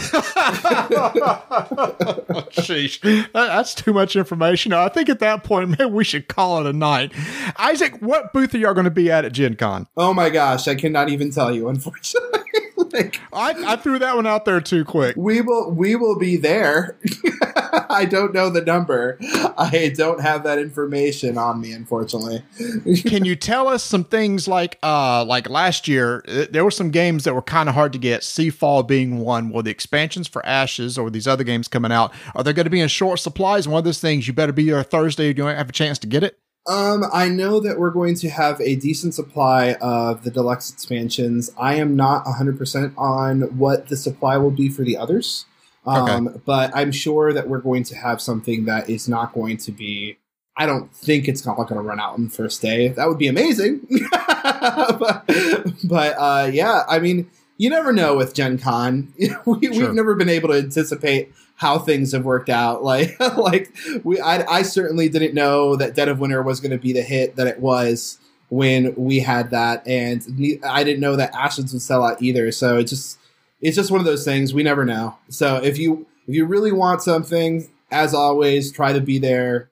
Sheesh. 2.52 3.00
That- 3.00 3.32
that's 3.32 3.74
too 3.74 3.92
much 3.92 4.16
information. 4.16 4.72
I 4.72 4.88
think 4.88 5.09
at 5.09 5.18
that 5.20 5.44
point, 5.44 5.70
maybe 5.70 5.86
we 5.90 6.04
should 6.04 6.28
call 6.28 6.61
it 6.61 6.66
a 6.66 6.72
night. 6.72 7.12
Isaac, 7.59 8.00
what 8.00 8.32
booth 8.32 8.54
are 8.54 8.59
y'all 8.59 8.74
going 8.74 8.84
to 8.84 8.90
be 8.90 9.11
at 9.11 9.24
at 9.24 9.32
Gen 9.32 9.56
Con? 9.56 9.86
Oh 9.96 10.14
my 10.14 10.30
gosh, 10.30 10.68
I 10.68 10.74
cannot 10.74 11.09
even 11.09 11.30
tell 11.30 11.54
you, 11.54 11.68
unfortunately. 11.68 12.40
like, 12.93 13.20
I, 13.32 13.72
I 13.72 13.76
threw 13.76 13.99
that 13.99 14.16
one 14.16 14.26
out 14.26 14.45
there 14.45 14.61
too 14.61 14.84
quick. 14.84 15.16
we 15.16 15.41
will 15.41 15.70
we 15.70 15.97
will 15.97 16.18
be 16.18 16.36
there. 16.36 16.99
I 17.91 18.07
don't 18.07 18.32
know 18.32 18.51
the 18.51 18.62
number. 18.62 19.18
I 19.22 19.93
don't 19.95 20.20
have 20.20 20.43
that 20.45 20.59
information 20.59 21.36
on 21.36 21.61
me, 21.61 21.72
unfortunately. 21.72 22.43
Can 23.03 23.24
you 23.24 23.36
tell 23.36 23.68
us 23.68 23.82
some 23.82 24.05
things 24.05 24.49
like 24.49 24.78
uh 24.82 25.24
like 25.24 25.49
last 25.51 25.89
year 25.89 26.24
uh, 26.28 26.47
there 26.51 26.64
were 26.64 26.70
some 26.70 26.91
games 26.91 27.24
that 27.24 27.34
were 27.34 27.43
kind 27.43 27.68
of 27.68 27.74
hard 27.74 27.93
to 27.93 27.99
get, 27.99 28.22
Seafall 28.22 28.86
being 28.86 29.18
one, 29.18 29.51
were 29.51 29.62
the 29.62 29.70
expansions 29.70 30.28
for 30.28 30.45
Ashes 30.47 30.97
or 30.99 31.11
these 31.11 31.26
other 31.26 31.45
games 31.45 31.68
coming 31.68 31.93
out, 31.93 32.12
are 32.34 32.43
they 32.43 32.53
going 32.53 32.64
to 32.64 32.70
be 32.70 32.80
in 32.80 32.89
short 32.89 33.20
supplies? 33.20 33.68
One 33.68 33.78
of 33.78 33.84
those 33.84 34.01
things 34.01 34.26
you 34.26 34.32
better 34.32 34.53
be 34.53 34.70
there 34.70 34.82
Thursday 34.82 35.30
if 35.30 35.36
you 35.36 35.45
don't 35.45 35.55
have 35.55 35.68
a 35.68 35.72
chance 35.72 35.99
to 36.01 36.07
get 36.07 36.22
it. 36.22 36.39
Um, 36.68 37.04
I 37.12 37.28
know 37.28 37.60
that 37.60 37.78
we're 37.78 37.90
going 37.90 38.14
to 38.16 38.28
have 38.28 38.60
a 38.60 38.76
decent 38.76 39.14
supply 39.14 39.72
of 39.80 40.22
the 40.22 40.30
deluxe 40.30 40.70
expansions. 40.70 41.50
I 41.58 41.76
am 41.76 41.96
not 41.96 42.26
100% 42.26 42.92
on 42.98 43.40
what 43.56 43.88
the 43.88 43.96
supply 43.96 44.36
will 44.36 44.50
be 44.50 44.68
for 44.68 44.82
the 44.82 44.98
others. 44.98 45.46
Um, 45.86 46.42
but 46.44 46.70
I'm 46.74 46.92
sure 46.92 47.32
that 47.32 47.48
we're 47.48 47.60
going 47.60 47.84
to 47.84 47.96
have 47.96 48.20
something 48.20 48.66
that 48.66 48.90
is 48.90 49.08
not 49.08 49.32
going 49.32 49.56
to 49.58 49.72
be. 49.72 50.18
I 50.54 50.66
don't 50.66 50.94
think 50.94 51.26
it's 51.26 51.46
not 51.46 51.54
going 51.54 51.68
to 51.68 51.80
run 51.80 52.00
out 52.00 52.14
on 52.14 52.24
the 52.24 52.30
first 52.30 52.60
day. 52.60 52.88
That 52.88 53.08
would 53.08 53.16
be 53.16 53.28
amazing. 53.28 53.86
but 54.10 55.24
but 55.84 56.16
uh, 56.18 56.50
yeah, 56.52 56.82
I 56.86 56.98
mean, 56.98 57.30
you 57.56 57.70
never 57.70 57.92
know 57.92 58.16
with 58.16 58.34
Gen 58.34 58.58
Con. 58.58 59.14
we, 59.18 59.28
Sure. 59.28 59.86
We've 59.86 59.94
never 59.94 60.14
been 60.14 60.28
able 60.28 60.50
to 60.50 60.58
anticipate 60.58 61.32
how 61.59 61.78
things 61.78 62.12
have 62.12 62.24
worked 62.24 62.48
out. 62.48 62.82
Like 62.88 63.20
like 63.36 63.76
we, 64.02 64.18
I, 64.18 64.44
I 64.50 64.62
certainly 64.62 65.09
didn't 65.09 65.34
know 65.34 65.76
that 65.76 65.94
Dead 65.94 66.09
of 66.09 66.20
Winter 66.20 66.42
was 66.42 66.61
going 66.61 66.70
to 66.70 66.78
be 66.78 66.92
the 66.92 67.02
hit 67.02 67.36
that 67.36 67.46
it 67.46 67.61
was 67.61 68.18
when 68.48 68.94
we 68.96 69.18
had 69.20 69.50
that, 69.50 69.86
and 69.86 70.24
I 70.64 70.82
didn't 70.84 71.00
know 71.00 71.16
that 71.16 71.34
Ashes 71.34 71.72
would 71.72 71.82
sell 71.82 72.02
out 72.02 72.22
either. 72.22 72.50
So 72.50 72.78
it 72.78 72.84
just 72.84 73.18
it's 73.61 73.76
just 73.76 73.90
one 73.90 74.00
of 74.00 74.06
those 74.06 74.24
things 74.24 74.54
we 74.54 74.62
never 74.62 74.84
know. 74.86 75.18
So 75.28 75.56
if 75.56 75.76
you 75.76 76.06
if 76.26 76.34
you 76.34 76.46
really 76.46 76.72
want 76.72 77.02
something, 77.02 77.68
as 77.90 78.14
always, 78.14 78.72
try 78.72 78.92
to 78.92 79.00
be 79.00 79.18
there 79.18 79.70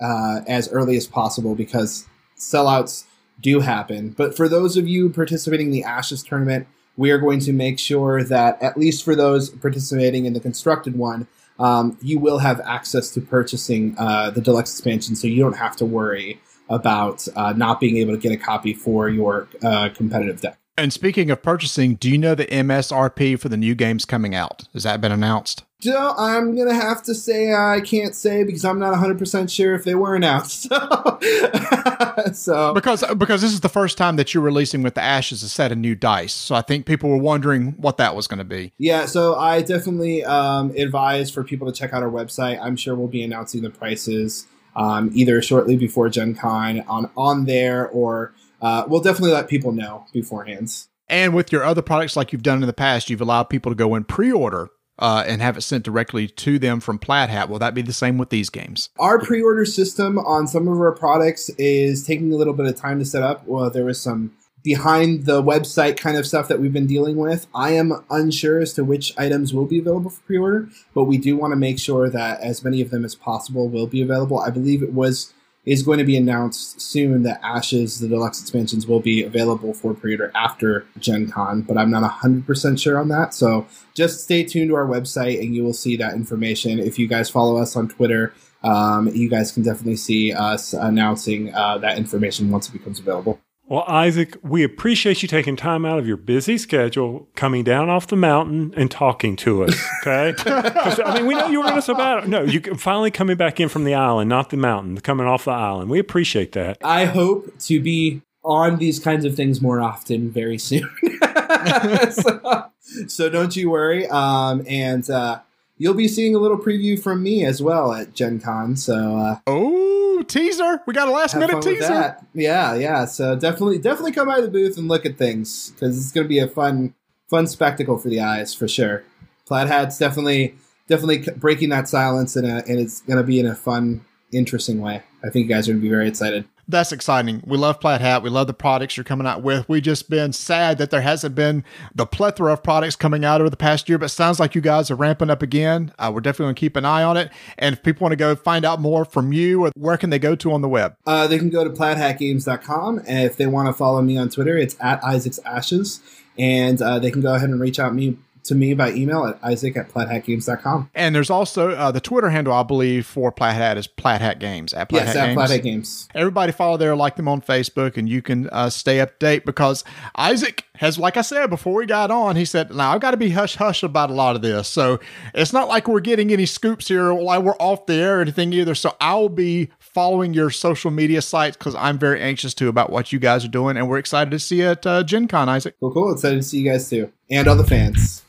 uh, 0.00 0.40
as 0.46 0.70
early 0.70 0.96
as 0.96 1.06
possible 1.06 1.54
because 1.54 2.06
sellouts 2.38 3.04
do 3.40 3.60
happen. 3.60 4.10
But 4.10 4.36
for 4.36 4.48
those 4.48 4.76
of 4.76 4.88
you 4.88 5.10
participating 5.10 5.66
in 5.66 5.72
the 5.72 5.84
Ashes 5.84 6.22
tournament, 6.22 6.66
we 6.96 7.10
are 7.10 7.18
going 7.18 7.40
to 7.40 7.52
make 7.52 7.78
sure 7.78 8.22
that 8.24 8.60
at 8.62 8.76
least 8.76 9.04
for 9.04 9.14
those 9.14 9.50
participating 9.50 10.26
in 10.26 10.32
the 10.32 10.40
constructed 10.40 10.96
one, 10.96 11.26
um, 11.58 11.96
you 12.02 12.18
will 12.18 12.38
have 12.38 12.60
access 12.60 13.10
to 13.10 13.20
purchasing 13.20 13.94
uh, 13.98 14.30
the 14.30 14.40
deluxe 14.40 14.72
expansion, 14.72 15.16
so 15.16 15.26
you 15.26 15.42
don't 15.42 15.56
have 15.56 15.76
to 15.76 15.84
worry 15.84 16.40
about 16.68 17.26
uh, 17.36 17.52
not 17.52 17.80
being 17.80 17.96
able 17.96 18.12
to 18.12 18.18
get 18.18 18.32
a 18.32 18.36
copy 18.36 18.74
for 18.74 19.08
your 19.08 19.48
uh, 19.62 19.88
competitive 19.94 20.40
deck. 20.40 20.58
And 20.78 20.92
speaking 20.92 21.30
of 21.30 21.42
purchasing, 21.42 21.94
do 21.94 22.10
you 22.10 22.18
know 22.18 22.34
the 22.34 22.46
MSRP 22.46 23.38
for 23.40 23.48
the 23.48 23.56
new 23.56 23.74
games 23.74 24.04
coming 24.04 24.34
out? 24.34 24.64
Has 24.74 24.82
that 24.82 25.00
been 25.00 25.12
announced? 25.12 25.64
So 25.80 26.14
I'm 26.16 26.56
gonna 26.56 26.74
have 26.74 27.02
to 27.04 27.14
say 27.14 27.52
I 27.52 27.80
can't 27.80 28.14
say 28.14 28.44
because 28.44 28.64
I'm 28.64 28.78
not 28.78 28.92
100 28.92 29.18
percent 29.18 29.50
sure 29.50 29.74
if 29.74 29.84
they 29.84 29.94
were 29.94 30.14
announced. 30.14 30.68
So, 30.76 32.32
so 32.32 32.74
Because 32.74 33.04
because 33.18 33.42
this 33.42 33.52
is 33.52 33.60
the 33.60 33.68
first 33.68 33.98
time 33.98 34.16
that 34.16 34.32
you're 34.32 34.42
releasing 34.42 34.82
with 34.82 34.94
the 34.94 35.02
Ashes 35.02 35.42
a 35.42 35.48
set 35.48 35.70
of 35.70 35.78
new 35.78 35.94
dice, 35.94 36.32
so 36.32 36.54
I 36.54 36.62
think 36.62 36.86
people 36.86 37.10
were 37.10 37.18
wondering 37.18 37.72
what 37.72 37.98
that 37.98 38.16
was 38.16 38.26
going 38.26 38.38
to 38.38 38.44
be. 38.44 38.72
yeah, 38.78 39.04
so 39.06 39.34
I 39.34 39.60
definitely 39.62 40.24
um, 40.24 40.70
advise 40.76 41.30
for 41.30 41.44
people 41.44 41.70
to 41.70 41.78
check 41.78 41.92
out 41.92 42.02
our 42.02 42.10
website. 42.10 42.58
I'm 42.60 42.76
sure 42.76 42.94
we'll 42.94 43.08
be 43.08 43.22
announcing 43.22 43.62
the 43.62 43.70
prices 43.70 44.46
um, 44.74 45.10
either 45.14 45.42
shortly 45.42 45.76
before 45.76 46.08
Gen 46.08 46.34
Con 46.34 46.80
on 46.88 47.10
on 47.16 47.44
there, 47.44 47.88
or 47.88 48.32
uh, 48.62 48.84
we'll 48.88 49.02
definitely 49.02 49.32
let 49.32 49.48
people 49.48 49.72
know 49.72 50.06
beforehand. 50.12 50.86
And 51.08 51.34
with 51.34 51.52
your 51.52 51.64
other 51.64 51.82
products, 51.82 52.16
like 52.16 52.32
you've 52.32 52.42
done 52.42 52.62
in 52.62 52.66
the 52.66 52.72
past, 52.72 53.10
you've 53.10 53.20
allowed 53.20 53.44
people 53.44 53.70
to 53.70 53.76
go 53.76 53.94
and 53.94 54.08
pre-order 54.08 54.70
uh, 54.98 55.24
and 55.26 55.42
have 55.42 55.56
it 55.56 55.62
sent 55.62 55.84
directly 55.84 56.28
to 56.28 56.58
them 56.58 56.80
from 56.80 56.98
Plaid 56.98 57.28
Hat. 57.28 57.48
Will 57.48 57.58
that 57.58 57.74
be 57.74 57.82
the 57.82 57.92
same 57.92 58.18
with 58.18 58.30
these 58.30 58.50
games? 58.50 58.90
Our 58.98 59.18
pre-order 59.18 59.64
system 59.64 60.18
on 60.18 60.46
some 60.46 60.68
of 60.68 60.78
our 60.78 60.92
products 60.92 61.48
is 61.58 62.06
taking 62.06 62.32
a 62.32 62.36
little 62.36 62.54
bit 62.54 62.66
of 62.66 62.76
time 62.76 62.98
to 62.98 63.04
set 63.04 63.22
up. 63.22 63.46
Well, 63.46 63.70
there 63.70 63.84
was 63.84 64.00
some 64.00 64.32
behind 64.66 65.26
the 65.26 65.40
website 65.40 65.96
kind 65.96 66.16
of 66.16 66.26
stuff 66.26 66.48
that 66.48 66.58
we've 66.58 66.72
been 66.72 66.88
dealing 66.88 67.16
with. 67.16 67.46
I 67.54 67.70
am 67.70 68.04
unsure 68.10 68.58
as 68.58 68.72
to 68.72 68.84
which 68.84 69.16
items 69.16 69.54
will 69.54 69.64
be 69.64 69.78
available 69.78 70.10
for 70.10 70.20
pre-order, 70.22 70.68
but 70.92 71.04
we 71.04 71.18
do 71.18 71.36
want 71.36 71.52
to 71.52 71.56
make 71.56 71.78
sure 71.78 72.10
that 72.10 72.40
as 72.40 72.64
many 72.64 72.80
of 72.80 72.90
them 72.90 73.04
as 73.04 73.14
possible 73.14 73.68
will 73.68 73.86
be 73.86 74.02
available. 74.02 74.40
I 74.40 74.50
believe 74.50 74.82
it 74.82 74.92
was 74.92 75.32
is 75.66 75.82
going 75.82 75.98
to 75.98 76.04
be 76.04 76.16
announced 76.16 76.80
soon 76.80 77.24
that 77.24 77.40
Ashes, 77.42 77.98
the 77.98 78.08
deluxe 78.08 78.40
expansions, 78.40 78.86
will 78.86 79.00
be 79.00 79.24
available 79.24 79.74
for 79.74 79.92
pre-order 79.92 80.30
after 80.34 80.86
Gen 80.98 81.28
Con, 81.28 81.62
but 81.62 81.76
I'm 81.76 81.90
not 81.90 82.08
100% 82.08 82.80
sure 82.80 82.98
on 82.98 83.08
that. 83.08 83.34
So 83.34 83.66
just 83.92 84.22
stay 84.22 84.44
tuned 84.44 84.70
to 84.70 84.76
our 84.76 84.86
website 84.86 85.40
and 85.40 85.54
you 85.54 85.64
will 85.64 85.74
see 85.74 85.96
that 85.96 86.14
information. 86.14 86.78
If 86.78 86.98
you 86.98 87.08
guys 87.08 87.28
follow 87.28 87.56
us 87.56 87.74
on 87.74 87.88
Twitter, 87.88 88.32
um, 88.62 89.08
you 89.08 89.28
guys 89.28 89.50
can 89.50 89.64
definitely 89.64 89.96
see 89.96 90.32
us 90.32 90.72
announcing 90.72 91.52
uh, 91.52 91.78
that 91.78 91.98
information 91.98 92.50
once 92.50 92.68
it 92.68 92.72
becomes 92.72 93.00
available. 93.00 93.40
Well, 93.68 93.84
Isaac, 93.88 94.36
we 94.42 94.62
appreciate 94.62 95.22
you 95.22 95.28
taking 95.28 95.56
time 95.56 95.84
out 95.84 95.98
of 95.98 96.06
your 96.06 96.16
busy 96.16 96.56
schedule, 96.56 97.28
coming 97.34 97.64
down 97.64 97.88
off 97.88 98.06
the 98.06 98.14
mountain 98.14 98.72
and 98.76 98.88
talking 98.88 99.34
to 99.36 99.64
us. 99.64 99.76
Okay, 100.06 100.34
I 100.46 101.14
mean, 101.14 101.26
we 101.26 101.34
know 101.34 101.48
you 101.48 101.60
were 101.60 101.66
in 101.66 101.72
us 101.72 101.88
about 101.88 102.28
no, 102.28 102.42
you 102.42 102.60
can 102.60 102.76
finally 102.76 103.10
coming 103.10 103.36
back 103.36 103.58
in 103.58 103.68
from 103.68 103.82
the 103.82 103.94
island, 103.94 104.28
not 104.28 104.50
the 104.50 104.56
mountain, 104.56 105.00
coming 105.00 105.26
off 105.26 105.46
the 105.46 105.50
island. 105.50 105.90
We 105.90 105.98
appreciate 105.98 106.52
that. 106.52 106.78
I 106.84 107.06
hope 107.06 107.58
to 107.60 107.80
be 107.80 108.22
on 108.44 108.76
these 108.76 109.00
kinds 109.00 109.24
of 109.24 109.34
things 109.34 109.60
more 109.60 109.80
often 109.80 110.30
very 110.30 110.58
soon. 110.58 110.88
so, 112.12 112.70
so 113.08 113.28
don't 113.28 113.56
you 113.56 113.68
worry. 113.70 114.06
Um, 114.06 114.64
and 114.68 115.10
uh, 115.10 115.40
you'll 115.78 115.94
be 115.94 116.08
seeing 116.08 116.34
a 116.34 116.38
little 116.38 116.58
preview 116.58 117.00
from 117.00 117.22
me 117.22 117.44
as 117.44 117.62
well 117.62 117.92
at 117.92 118.14
Gen 118.14 118.40
Con. 118.40 118.76
So 118.76 119.16
uh, 119.16 119.36
Oh, 119.46 120.22
teaser! 120.22 120.80
We 120.86 120.94
got 120.94 121.08
a 121.08 121.10
last 121.10 121.36
minute 121.36 121.62
teaser. 121.62 122.16
Yeah, 122.34 122.74
yeah. 122.74 123.04
So 123.04 123.36
definitely, 123.36 123.78
definitely 123.78 124.12
come 124.12 124.28
by 124.28 124.40
the 124.40 124.48
booth 124.48 124.78
and 124.78 124.88
look 124.88 125.04
at 125.04 125.18
things 125.18 125.70
because 125.70 125.98
it's 125.98 126.12
going 126.12 126.24
to 126.24 126.28
be 126.28 126.38
a 126.38 126.48
fun, 126.48 126.94
fun 127.28 127.46
spectacle 127.46 127.98
for 127.98 128.08
the 128.08 128.20
eyes 128.20 128.54
for 128.54 128.66
sure. 128.66 129.04
Plaid 129.46 129.68
Hat's 129.68 129.98
definitely, 129.98 130.54
definitely 130.88 131.18
breaking 131.36 131.68
that 131.68 131.88
silence 131.88 132.36
in 132.36 132.44
a, 132.44 132.64
and 132.66 132.80
it's 132.80 133.02
going 133.02 133.18
to 133.18 133.22
be 133.22 133.38
in 133.38 133.46
a 133.46 133.54
fun, 133.54 134.04
interesting 134.32 134.80
way. 134.80 135.02
I 135.22 135.30
think 135.30 135.48
you 135.48 135.54
guys 135.54 135.68
are 135.68 135.72
going 135.72 135.80
to 135.80 135.86
be 135.86 135.90
very 135.90 136.08
excited. 136.08 136.46
That's 136.68 136.90
exciting. 136.90 137.42
We 137.46 137.56
love 137.56 137.80
Plaid 137.80 138.00
Hat. 138.00 138.22
We 138.22 138.30
love 138.30 138.48
the 138.48 138.54
products 138.54 138.96
you're 138.96 139.04
coming 139.04 139.26
out 139.26 139.42
with. 139.42 139.68
We've 139.68 139.82
just 139.82 140.10
been 140.10 140.32
sad 140.32 140.78
that 140.78 140.90
there 140.90 141.00
hasn't 141.00 141.36
been 141.36 141.62
the 141.94 142.06
plethora 142.06 142.52
of 142.52 142.64
products 142.64 142.96
coming 142.96 143.24
out 143.24 143.40
over 143.40 143.48
the 143.48 143.56
past 143.56 143.88
year, 143.88 143.98
but 143.98 144.10
sounds 144.10 144.40
like 144.40 144.56
you 144.56 144.60
guys 144.60 144.90
are 144.90 144.96
ramping 144.96 145.30
up 145.30 145.42
again. 145.42 145.92
Uh, 145.98 146.10
we're 146.12 146.20
definitely 146.20 146.46
going 146.46 146.54
to 146.56 146.60
keep 146.60 146.76
an 146.76 146.84
eye 146.84 147.04
on 147.04 147.16
it. 147.16 147.30
And 147.56 147.72
if 147.74 147.84
people 147.84 148.04
want 148.04 148.12
to 148.12 148.16
go 148.16 148.34
find 148.34 148.64
out 148.64 148.80
more 148.80 149.04
from 149.04 149.32
you, 149.32 149.64
or 149.64 149.70
where 149.76 149.96
can 149.96 150.10
they 150.10 150.18
go 150.18 150.34
to 150.34 150.52
on 150.52 150.60
the 150.60 150.68
web? 150.68 150.96
Uh, 151.06 151.28
they 151.28 151.38
can 151.38 151.50
go 151.50 151.62
to 151.62 151.70
plaidhatgames.com. 151.70 153.02
And 153.06 153.24
if 153.24 153.36
they 153.36 153.46
want 153.46 153.68
to 153.68 153.72
follow 153.72 154.02
me 154.02 154.16
on 154.16 154.28
Twitter, 154.28 154.58
it's 154.58 154.76
at 154.80 155.02
Isaac's 155.04 155.38
Ashes. 155.44 156.00
And 156.38 156.82
uh, 156.82 156.98
they 156.98 157.10
can 157.10 157.22
go 157.22 157.34
ahead 157.34 157.48
and 157.48 157.60
reach 157.60 157.78
out 157.78 157.94
me 157.94 158.18
to 158.46 158.54
me 158.54 158.74
by 158.74 158.92
email 158.92 159.24
at 159.26 159.38
isaac 159.42 159.76
at 159.76 159.88
plaidhatgames.com. 159.88 160.90
And 160.94 161.14
there's 161.14 161.30
also 161.30 161.70
uh, 161.70 161.90
the 161.90 162.00
Twitter 162.00 162.30
handle, 162.30 162.52
I 162.52 162.62
believe, 162.62 163.06
for 163.06 163.30
Plaid 163.32 163.54
Hat 163.54 163.76
is 163.76 163.86
Plaid 163.86 164.20
Hat 164.20 164.38
Games 164.38 164.72
at 164.72 164.88
Plaid 164.88 165.04
Yes, 165.04 165.14
Hat 165.14 165.28
at 165.28 165.34
Games. 165.34 165.50
Hat 165.50 165.62
Games. 165.62 166.08
Everybody 166.14 166.52
follow 166.52 166.76
there, 166.76 166.96
like 166.96 167.16
them 167.16 167.28
on 167.28 167.40
Facebook, 167.40 167.96
and 167.96 168.08
you 168.08 168.22
can 168.22 168.48
uh, 168.50 168.70
stay 168.70 169.00
up 169.00 169.18
to 169.18 169.26
date 169.26 169.44
because 169.44 169.84
Isaac 170.16 170.64
has, 170.76 170.98
like 170.98 171.16
I 171.16 171.22
said 171.22 171.48
before 171.48 171.74
we 171.74 171.86
got 171.86 172.10
on, 172.10 172.36
he 172.36 172.44
said, 172.44 172.74
Now 172.74 172.92
I've 172.92 173.00
got 173.00 173.12
to 173.12 173.16
be 173.16 173.30
hush 173.30 173.56
hush 173.56 173.82
about 173.82 174.10
a 174.10 174.14
lot 174.14 174.36
of 174.36 174.42
this. 174.42 174.68
So 174.68 175.00
it's 175.34 175.52
not 175.52 175.68
like 175.68 175.88
we're 175.88 176.00
getting 176.00 176.32
any 176.32 176.46
scoops 176.46 176.88
here 176.88 177.12
while 177.12 177.42
we're 177.42 177.56
off 177.58 177.86
the 177.86 177.94
air 177.94 178.18
or 178.18 178.22
anything 178.22 178.52
either. 178.52 178.74
So 178.74 178.96
I'll 179.00 179.28
be 179.28 179.70
following 179.78 180.34
your 180.34 180.50
social 180.50 180.90
media 180.90 181.22
sites 181.22 181.56
because 181.56 181.74
I'm 181.74 181.98
very 181.98 182.20
anxious 182.20 182.54
too 182.54 182.68
about 182.68 182.90
what 182.90 183.12
you 183.12 183.18
guys 183.18 183.44
are 183.44 183.48
doing. 183.48 183.76
And 183.76 183.88
we're 183.88 183.98
excited 183.98 184.30
to 184.30 184.38
see 184.38 184.58
you 184.58 184.66
at 184.68 184.86
uh, 184.86 185.02
Gen 185.02 185.28
Con, 185.28 185.48
Isaac. 185.48 185.74
Cool, 185.80 185.92
cool. 185.92 186.12
Excited 186.12 186.36
to 186.36 186.42
see 186.42 186.60
you 186.60 186.70
guys 186.70 186.88
too. 186.88 187.10
And 187.28 187.48
other 187.48 187.64
fans. 187.64 188.22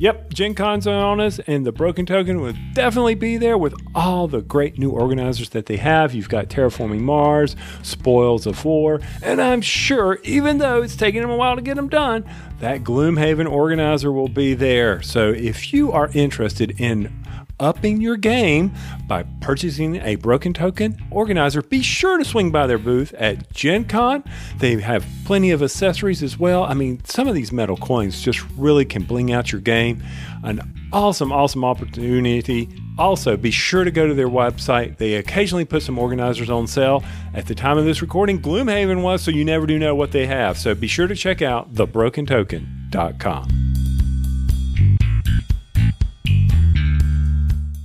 Yep, 0.00 0.32
Gen 0.32 0.54
Con's 0.54 0.86
on 0.86 1.20
us, 1.20 1.40
and 1.48 1.66
the 1.66 1.72
Broken 1.72 2.06
Token 2.06 2.40
will 2.40 2.54
definitely 2.72 3.16
be 3.16 3.36
there 3.36 3.58
with 3.58 3.74
all 3.96 4.28
the 4.28 4.40
great 4.40 4.78
new 4.78 4.90
organizers 4.90 5.48
that 5.50 5.66
they 5.66 5.76
have. 5.76 6.14
You've 6.14 6.28
got 6.28 6.48
Terraforming 6.48 7.00
Mars, 7.00 7.56
Spoils 7.82 8.46
of 8.46 8.64
War, 8.64 9.00
and 9.24 9.42
I'm 9.42 9.60
sure, 9.60 10.20
even 10.22 10.58
though 10.58 10.82
it's 10.82 10.94
taking 10.94 11.20
them 11.20 11.30
a 11.30 11.36
while 11.36 11.56
to 11.56 11.62
get 11.62 11.74
them 11.74 11.88
done, 11.88 12.24
that 12.60 12.84
Gloomhaven 12.84 13.50
organizer 13.50 14.12
will 14.12 14.28
be 14.28 14.54
there. 14.54 15.02
So 15.02 15.30
if 15.30 15.72
you 15.72 15.90
are 15.90 16.10
interested 16.14 16.80
in 16.80 17.12
upping 17.60 18.00
your 18.00 18.16
game 18.16 18.72
by 19.06 19.24
purchasing 19.40 19.96
a 19.96 20.16
broken 20.16 20.52
token 20.52 20.98
organizer, 21.10 21.62
be 21.62 21.82
sure 21.82 22.18
to 22.18 22.24
swing 22.24 22.50
by 22.50 22.66
their 22.66 22.78
booth 22.78 23.14
at 23.14 23.52
Gen 23.52 23.84
Con. 23.84 24.24
They 24.58 24.80
have 24.80 25.06
plenty 25.24 25.50
of 25.50 25.62
accessories 25.62 26.22
as 26.22 26.38
well. 26.38 26.64
I 26.64 26.74
mean, 26.74 27.02
some 27.04 27.28
of 27.28 27.34
these 27.34 27.52
metal 27.52 27.76
coins 27.76 28.22
just 28.22 28.44
really 28.56 28.84
can 28.84 29.04
bling 29.04 29.32
out 29.32 29.52
your 29.52 29.60
game. 29.60 30.02
An 30.44 30.60
awesome, 30.92 31.32
awesome 31.32 31.64
opportunity 31.64 32.68
Also, 32.98 33.36
be 33.36 33.52
sure 33.52 33.84
to 33.84 33.92
go 33.92 34.08
to 34.08 34.14
their 34.14 34.28
website. 34.28 34.96
They 34.96 35.14
occasionally 35.14 35.64
put 35.64 35.82
some 35.82 35.98
organizers 35.98 36.50
on 36.50 36.66
sale. 36.66 37.04
At 37.32 37.46
the 37.46 37.54
time 37.54 37.78
of 37.78 37.84
this 37.84 38.02
recording, 38.02 38.42
Gloomhaven 38.42 39.02
was, 39.02 39.22
so 39.22 39.30
you 39.30 39.44
never 39.44 39.66
do 39.66 39.78
know 39.78 39.94
what 39.94 40.10
they 40.10 40.26
have. 40.26 40.58
So 40.58 40.74
be 40.74 40.88
sure 40.88 41.06
to 41.06 41.14
check 41.14 41.40
out 41.40 41.72
thebrokentoken.com. 41.74 43.87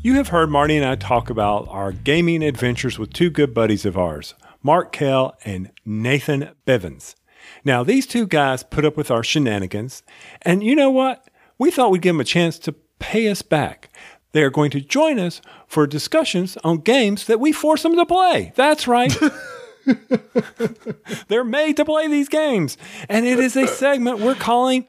You 0.05 0.15
have 0.15 0.27
heard 0.27 0.49
Marty 0.49 0.75
and 0.75 0.85
I 0.85 0.95
talk 0.95 1.29
about 1.29 1.65
our 1.69 1.93
gaming 1.93 2.43
adventures 2.43 2.99
with 2.99 3.13
two 3.13 3.29
good 3.29 3.53
buddies 3.53 3.85
of 3.85 3.97
ours, 3.97 4.33
Mark 4.61 4.91
Kell 4.91 5.37
and 5.45 5.71
Nathan 5.85 6.49
Bivens. 6.67 7.15
Now, 7.63 7.85
these 7.85 8.05
two 8.05 8.27
guys 8.27 8.63
put 8.63 8.83
up 8.83 8.97
with 8.97 9.09
our 9.09 9.23
shenanigans, 9.23 10.03
and 10.41 10.61
you 10.61 10.75
know 10.75 10.89
what? 10.89 11.29
We 11.57 11.71
thought 11.71 11.89
we'd 11.89 12.01
give 12.01 12.15
them 12.15 12.19
a 12.19 12.25
chance 12.25 12.59
to 12.59 12.73
pay 12.99 13.29
us 13.29 13.41
back. 13.41 13.91
They 14.33 14.43
are 14.43 14.49
going 14.49 14.71
to 14.71 14.81
join 14.81 15.19
us 15.19 15.39
for 15.67 15.87
discussions 15.87 16.57
on 16.65 16.79
games 16.79 17.25
that 17.27 17.39
we 17.39 17.53
force 17.53 17.83
them 17.83 17.95
to 17.95 18.05
play. 18.05 18.51
That's 18.57 18.89
right. 18.89 19.17
They're 21.29 21.45
made 21.45 21.77
to 21.77 21.85
play 21.85 22.09
these 22.09 22.27
games. 22.27 22.77
And 23.07 23.25
it 23.25 23.39
is 23.39 23.55
a 23.55 23.67
segment 23.67 24.19
we're 24.19 24.35
calling 24.35 24.85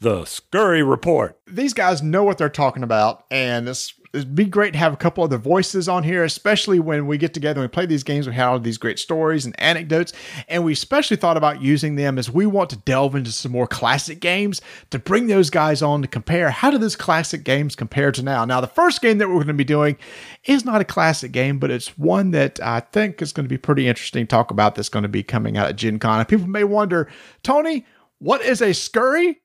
the 0.00 0.24
Scurry 0.24 0.82
Report. 0.82 1.38
These 1.46 1.74
guys 1.74 2.02
know 2.02 2.24
what 2.24 2.38
they're 2.38 2.48
talking 2.48 2.82
about, 2.82 3.24
and 3.30 3.68
it's 3.68 3.92
it'd 4.14 4.34
be 4.34 4.44
great 4.44 4.72
to 4.72 4.78
have 4.78 4.92
a 4.92 4.96
couple 4.96 5.24
other 5.24 5.38
voices 5.38 5.88
on 5.88 6.04
here, 6.04 6.22
especially 6.22 6.78
when 6.78 7.06
we 7.06 7.18
get 7.18 7.34
together 7.34 7.60
and 7.60 7.68
we 7.68 7.72
play 7.72 7.86
these 7.86 8.04
games. 8.04 8.26
We 8.26 8.34
have 8.34 8.52
all 8.52 8.60
these 8.60 8.78
great 8.78 8.98
stories 8.98 9.44
and 9.44 9.60
anecdotes, 9.60 10.12
and 10.48 10.64
we 10.64 10.72
especially 10.72 11.16
thought 11.16 11.36
about 11.36 11.60
using 11.60 11.96
them 11.96 12.18
as 12.18 12.30
we 12.30 12.46
want 12.46 12.70
to 12.70 12.76
delve 12.76 13.14
into 13.14 13.32
some 13.32 13.52
more 13.52 13.66
classic 13.66 14.20
games 14.20 14.62
to 14.90 14.98
bring 14.98 15.26
those 15.26 15.50
guys 15.50 15.82
on 15.82 16.02
to 16.02 16.08
compare 16.08 16.50
how 16.50 16.70
do 16.70 16.78
those 16.78 16.96
classic 16.96 17.44
games 17.44 17.74
compare 17.74 18.12
to 18.12 18.22
now. 18.22 18.44
Now, 18.44 18.60
the 18.60 18.68
first 18.68 19.02
game 19.02 19.18
that 19.18 19.28
we're 19.28 19.34
going 19.34 19.48
to 19.48 19.54
be 19.54 19.64
doing 19.64 19.96
is 20.44 20.64
not 20.64 20.80
a 20.80 20.84
classic 20.84 21.32
game, 21.32 21.58
but 21.58 21.70
it's 21.70 21.98
one 21.98 22.30
that 22.30 22.60
I 22.60 22.80
think 22.80 23.20
is 23.20 23.32
going 23.32 23.44
to 23.44 23.50
be 23.50 23.58
pretty 23.58 23.88
interesting 23.88 24.26
to 24.26 24.30
talk 24.30 24.50
about. 24.50 24.76
That's 24.76 24.88
going 24.88 25.02
to 25.02 25.08
be 25.08 25.22
coming 25.22 25.56
out 25.56 25.68
at 25.68 25.76
Gen 25.76 25.98
Con. 25.98 26.20
And 26.20 26.28
people 26.28 26.46
may 26.46 26.64
wonder, 26.64 27.08
Tony, 27.42 27.84
what 28.18 28.42
is 28.42 28.62
a 28.62 28.72
scurry? 28.72 29.40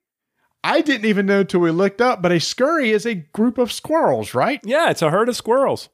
I 0.62 0.82
didn't 0.82 1.06
even 1.06 1.26
know 1.26 1.40
until 1.40 1.60
we 1.60 1.70
looked 1.70 2.00
up, 2.00 2.20
but 2.20 2.32
a 2.32 2.40
scurry 2.40 2.90
is 2.90 3.06
a 3.06 3.14
group 3.14 3.58
of 3.58 3.72
squirrels, 3.72 4.34
right? 4.34 4.60
Yeah, 4.64 4.90
it's 4.90 5.02
a 5.02 5.10
herd 5.10 5.28
of 5.28 5.36
squirrels. 5.36 5.88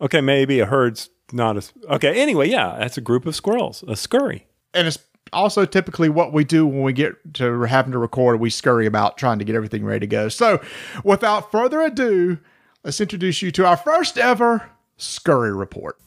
Okay, 0.00 0.20
maybe 0.20 0.60
a 0.60 0.66
herd's 0.66 1.10
not 1.32 1.56
a. 1.56 1.94
Okay, 1.94 2.20
anyway, 2.20 2.48
yeah, 2.48 2.76
that's 2.78 2.98
a 2.98 3.00
group 3.00 3.26
of 3.26 3.36
squirrels, 3.36 3.84
a 3.86 3.96
scurry. 3.96 4.46
And 4.74 4.88
it's 4.88 4.98
also 5.32 5.64
typically 5.64 6.08
what 6.08 6.32
we 6.32 6.44
do 6.44 6.66
when 6.66 6.82
we 6.82 6.92
get 6.92 7.34
to 7.34 7.62
having 7.62 7.92
to 7.92 7.98
record. 7.98 8.40
We 8.40 8.50
scurry 8.50 8.86
about 8.86 9.18
trying 9.18 9.38
to 9.38 9.44
get 9.44 9.54
everything 9.54 9.84
ready 9.84 10.00
to 10.00 10.06
go. 10.06 10.28
So, 10.28 10.60
without 11.04 11.50
further 11.52 11.80
ado, 11.82 12.38
let's 12.84 13.00
introduce 13.00 13.42
you 13.42 13.50
to 13.52 13.66
our 13.66 13.76
first 13.76 14.18
ever 14.18 14.70
scurry 14.96 15.54
report. 15.54 15.98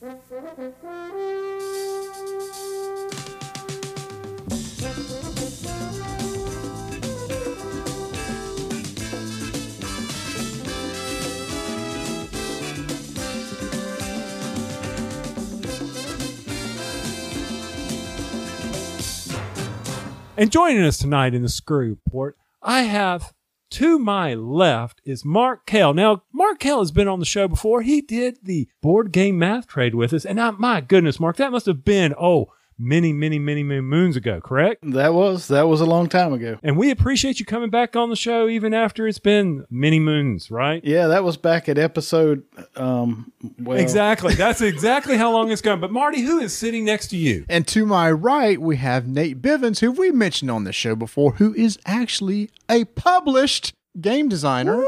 And 20.41 20.51
joining 20.51 20.81
us 20.81 20.97
tonight 20.97 21.35
in 21.35 21.43
the 21.43 21.49
Scurry 21.49 21.89
Report, 21.89 22.35
I 22.63 22.81
have 22.81 23.31
to 23.69 23.99
my 23.99 24.33
left 24.33 24.99
is 25.05 25.23
Mark 25.23 25.67
Kell. 25.67 25.93
Now, 25.93 26.23
Mark 26.33 26.57
Kell 26.57 26.79
has 26.79 26.91
been 26.91 27.07
on 27.07 27.19
the 27.19 27.27
show 27.27 27.47
before. 27.47 27.83
He 27.83 28.01
did 28.01 28.39
the 28.41 28.67
board 28.81 29.11
game 29.11 29.37
math 29.37 29.67
trade 29.67 29.93
with 29.93 30.13
us. 30.13 30.25
And 30.25 30.41
I, 30.41 30.49
my 30.49 30.81
goodness, 30.81 31.19
Mark, 31.19 31.37
that 31.37 31.51
must 31.51 31.67
have 31.67 31.85
been, 31.85 32.15
oh, 32.19 32.47
many, 32.81 33.13
many, 33.13 33.37
many, 33.39 33.63
many 33.63 33.81
moons 33.81 34.15
ago, 34.15 34.41
correct? 34.41 34.79
That 34.91 35.13
was 35.13 35.47
that 35.49 35.67
was 35.67 35.79
a 35.81 35.85
long 35.85 36.09
time 36.09 36.33
ago. 36.33 36.57
And 36.63 36.77
we 36.77 36.89
appreciate 36.91 37.39
you 37.39 37.45
coming 37.45 37.69
back 37.69 37.95
on 37.95 38.09
the 38.09 38.15
show 38.15 38.49
even 38.49 38.73
after 38.73 39.07
it's 39.07 39.19
been 39.19 39.65
many 39.69 39.99
moons, 39.99 40.49
right? 40.49 40.83
Yeah, 40.83 41.07
that 41.07 41.23
was 41.23 41.37
back 41.37 41.69
at 41.69 41.77
episode. 41.77 42.43
Um, 42.75 43.31
well, 43.59 43.77
Exactly. 43.77 44.33
That's 44.33 44.61
exactly 44.61 45.17
how 45.17 45.31
long 45.31 45.51
it's 45.51 45.61
gone. 45.61 45.79
But 45.79 45.91
Marty, 45.91 46.21
who 46.21 46.39
is 46.39 46.57
sitting 46.57 46.83
next 46.85 47.07
to 47.09 47.17
you? 47.17 47.45
And 47.47 47.67
to 47.69 47.85
my 47.85 48.11
right, 48.11 48.59
we 48.59 48.77
have 48.77 49.07
Nate 49.07 49.41
Bivens, 49.41 49.79
who 49.79 49.91
we 49.91 50.11
mentioned 50.11 50.49
on 50.49 50.63
the 50.63 50.73
show 50.73 50.95
before, 50.95 51.33
who 51.33 51.53
is 51.53 51.77
actually 51.85 52.49
a 52.69 52.85
published 52.85 53.73
game 53.99 54.29
designer. 54.29 54.83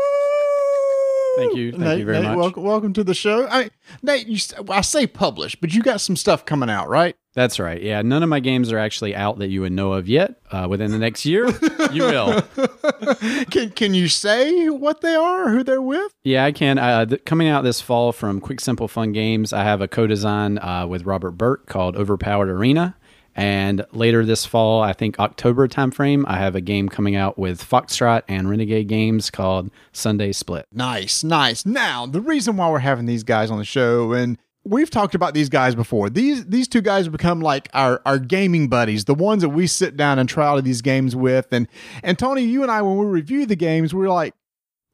Thank 1.36 1.56
you. 1.56 1.72
Thank 1.72 1.84
Nate, 1.84 2.00
you 2.00 2.06
very 2.06 2.18
Nate, 2.20 2.28
much. 2.30 2.38
Welcome, 2.38 2.64
welcome 2.64 2.94
to 2.94 3.04
the 3.04 3.14
show. 3.14 3.48
I, 3.48 3.70
Nate, 4.02 4.28
you, 4.28 4.38
I 4.70 4.82
say 4.82 5.08
published, 5.08 5.62
but 5.62 5.74
you 5.74 5.82
got 5.82 6.02
some 6.02 6.16
stuff 6.16 6.46
coming 6.46 6.70
out, 6.70 6.90
right? 6.90 7.16
That's 7.34 7.60
right. 7.60 7.82
Yeah, 7.82 8.04
none 8.04 8.22
of 8.22 8.30
my 8.30 8.40
games 8.40 8.72
are 8.72 8.78
actually 8.78 9.16
out 9.16 9.40
that 9.40 9.48
you 9.48 9.62
would 9.62 9.72
know 9.72 9.94
of 9.94 10.08
yet. 10.08 10.36
Uh, 10.52 10.68
within 10.70 10.92
the 10.92 11.00
next 11.00 11.26
year, 11.26 11.48
you 11.92 12.04
will. 12.04 12.42
Can 13.50 13.72
Can 13.72 13.96
you 13.96 14.08
say 14.08 14.70
what 14.70 15.02
they 15.02 15.16
are, 15.16 15.50
who 15.50 15.64
they're 15.64 15.82
with? 15.82 16.14
Yeah, 16.24 16.46
I 16.46 16.52
can. 16.52 16.78
Uh, 16.78 17.08
th- 17.08 17.26
coming 17.26 17.48
out 17.48 17.64
this 17.64 17.82
fall 17.82 18.12
from 18.12 18.40
Quick 18.40 18.60
Simple 18.60 18.88
Fun 18.88 19.14
Games, 19.14 19.52
I 19.52 19.64
have 19.64 19.82
a 19.82 19.88
co-design 19.88 20.60
uh, 20.60 20.86
with 20.88 21.06
Robert 21.06 21.32
Burke 21.32 21.66
called 21.66 21.96
Overpowered 21.96 22.50
Arena. 22.50 22.96
And 23.36 23.86
later 23.92 24.26
this 24.26 24.46
fall, 24.46 24.82
I 24.82 24.94
think 24.94 25.20
October 25.20 25.68
timeframe, 25.68 26.24
I 26.28 26.38
have 26.38 26.56
a 26.56 26.62
game 26.62 26.88
coming 26.90 27.16
out 27.16 27.38
with 27.38 27.68
Foxtrot 27.68 28.24
and 28.28 28.50
Renegade 28.50 28.88
Games 28.88 29.30
called 29.30 29.72
Sunday 29.92 30.32
Split. 30.32 30.68
Nice, 30.72 31.24
nice. 31.24 31.66
Now, 31.66 32.06
the 32.06 32.22
reason 32.22 32.58
why 32.58 32.70
we're 32.70 32.80
having 32.80 33.06
these 33.06 33.24
guys 33.24 33.50
on 33.50 33.58
the 33.58 33.66
show, 33.66 34.14
and 34.14 34.38
we've 34.64 34.90
talked 34.90 35.16
about 35.16 35.34
these 35.34 35.50
guys 35.50 35.76
before. 35.76 36.10
These 36.10 36.46
these 36.46 36.68
two 36.68 36.82
guys 36.82 37.08
become 37.08 37.42
like 37.42 37.70
our 37.74 38.02
our 38.06 38.20
gaming 38.20 38.68
buddies, 38.68 39.06
the 39.06 39.16
ones 39.16 39.42
that 39.42 39.50
we 39.50 39.68
sit 39.68 39.98
down 39.98 40.20
and 40.20 40.30
try 40.30 40.46
out 40.46 40.64
these 40.64 40.82
games 40.82 41.16
with. 41.16 41.52
And 41.52 41.68
and 42.04 42.18
Tony, 42.18 42.44
you 42.44 42.62
and 42.62 42.72
I, 42.72 42.82
when 42.82 42.98
we 42.98 43.06
review 43.06 43.46
the 43.46 43.56
games, 43.56 43.94
we're 43.94 44.10
like, 44.10 44.34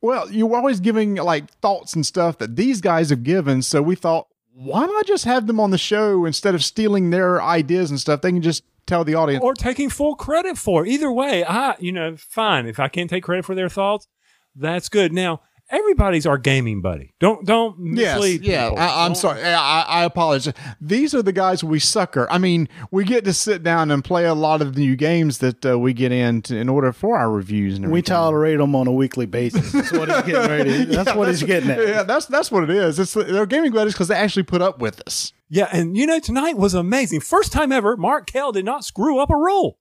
well, 0.02 0.32
you're 0.32 0.56
always 0.56 0.80
giving 0.80 1.16
like 1.16 1.52
thoughts 1.60 1.94
and 1.94 2.06
stuff 2.06 2.38
that 2.38 2.56
these 2.56 2.82
guys 2.82 3.10
have 3.10 3.24
given. 3.24 3.62
So 3.62 3.82
we 3.82 3.96
thought, 3.96 4.29
why 4.60 4.86
not 4.86 4.94
I 4.94 5.04
just 5.04 5.24
have 5.24 5.48
them 5.48 5.58
on 5.58 5.72
the 5.72 5.78
show 5.78 6.26
instead 6.26 6.54
of 6.54 6.66
stealing 6.66 7.12
their 7.12 7.42
ideas 7.42 7.92
and 7.92 8.00
stuff? 8.00 8.20
They 8.20 8.32
can 8.32 8.42
just 8.42 8.64
tell 8.86 9.06
the 9.06 9.16
audience. 9.16 9.42
Or 9.42 9.54
taking 9.54 9.90
full 9.90 10.16
credit 10.16 10.58
for. 10.58 10.86
it. 10.86 10.90
Either 10.90 11.10
way, 11.10 11.46
I, 11.46 11.78
you 11.80 11.94
know, 11.94 12.18
fine. 12.18 12.66
If 12.66 12.78
I 12.78 12.90
can't 12.90 13.10
take 13.10 13.24
credit 13.24 13.46
for 13.46 13.56
their 13.56 13.70
thoughts, 13.70 14.08
that's 14.54 14.90
good. 14.90 15.14
Now, 15.14 15.42
everybody's 15.70 16.26
our 16.26 16.38
gaming 16.38 16.82
buddy. 16.82 17.14
Don't 17.20 17.46
don't 17.46 17.96
Yes, 17.96 18.24
yeah. 18.42 18.70
people. 18.70 18.80
I, 18.84 19.06
I'm 19.06 19.10
Don't- 19.10 19.16
sorry. 19.16 19.44
I, 19.44 19.82
I 19.82 20.04
apologize. 20.04 20.54
These 20.82 21.14
are 21.16 21.22
the 21.22 21.32
guys 21.32 21.64
we 21.64 21.80
sucker. 21.80 22.28
I 22.30 22.38
mean, 22.38 22.68
we 22.92 23.04
get 23.04 23.26
to 23.26 23.34
sit 23.34 23.64
down 23.64 23.92
and 23.92 24.04
play 24.04 24.26
a 24.26 24.34
lot 24.34 24.62
of 24.62 24.76
the 24.76 24.82
new 24.82 24.96
games 24.96 25.40
that 25.40 25.66
uh, 25.66 25.78
we 25.80 25.94
get 25.94 26.12
in 26.12 26.42
to, 26.44 26.58
in 26.58 26.70
order 26.70 26.92
for 26.92 27.18
our 27.18 27.30
reviews 27.32 27.78
and 27.78 27.92
we 27.92 28.02
tolerate 28.02 28.58
them 28.60 28.76
on 28.76 28.88
a 28.88 28.92
weekly 28.92 29.26
basis. 29.26 29.72
That's 29.72 29.92
what 29.92 30.10
he's 30.10 30.22
getting 30.24 30.50
ready. 30.50 30.86
That's 31.00 31.14
what 31.16 31.28
he's 31.28 31.44
getting 31.44 31.70
at. 31.70 31.88
Yeah, 31.88 32.04
that's 32.04 32.26
that's 32.26 32.52
what 32.52 32.64
it 32.64 32.70
is. 32.70 33.00
It's 33.00 33.14
they're 33.14 33.46
gaming 33.46 33.72
buddies 33.72 33.94
because 33.94 34.08
they 34.08 34.16
actually 34.16 34.44
put 34.44 34.62
up 34.62 34.80
with 34.80 35.02
us. 35.08 35.34
Yeah, 35.50 35.68
and 35.72 35.98
you 35.98 36.06
know, 36.06 36.20
tonight 36.20 36.58
was 36.58 36.74
amazing. 36.74 37.22
First 37.22 37.52
time 37.52 37.72
ever, 37.72 37.98
Mark 37.98 38.28
Kell 38.28 38.52
did 38.52 38.66
not 38.66 38.86
screw 38.86 39.20
up 39.20 39.30
a 39.30 39.36
rule. 39.36 39.78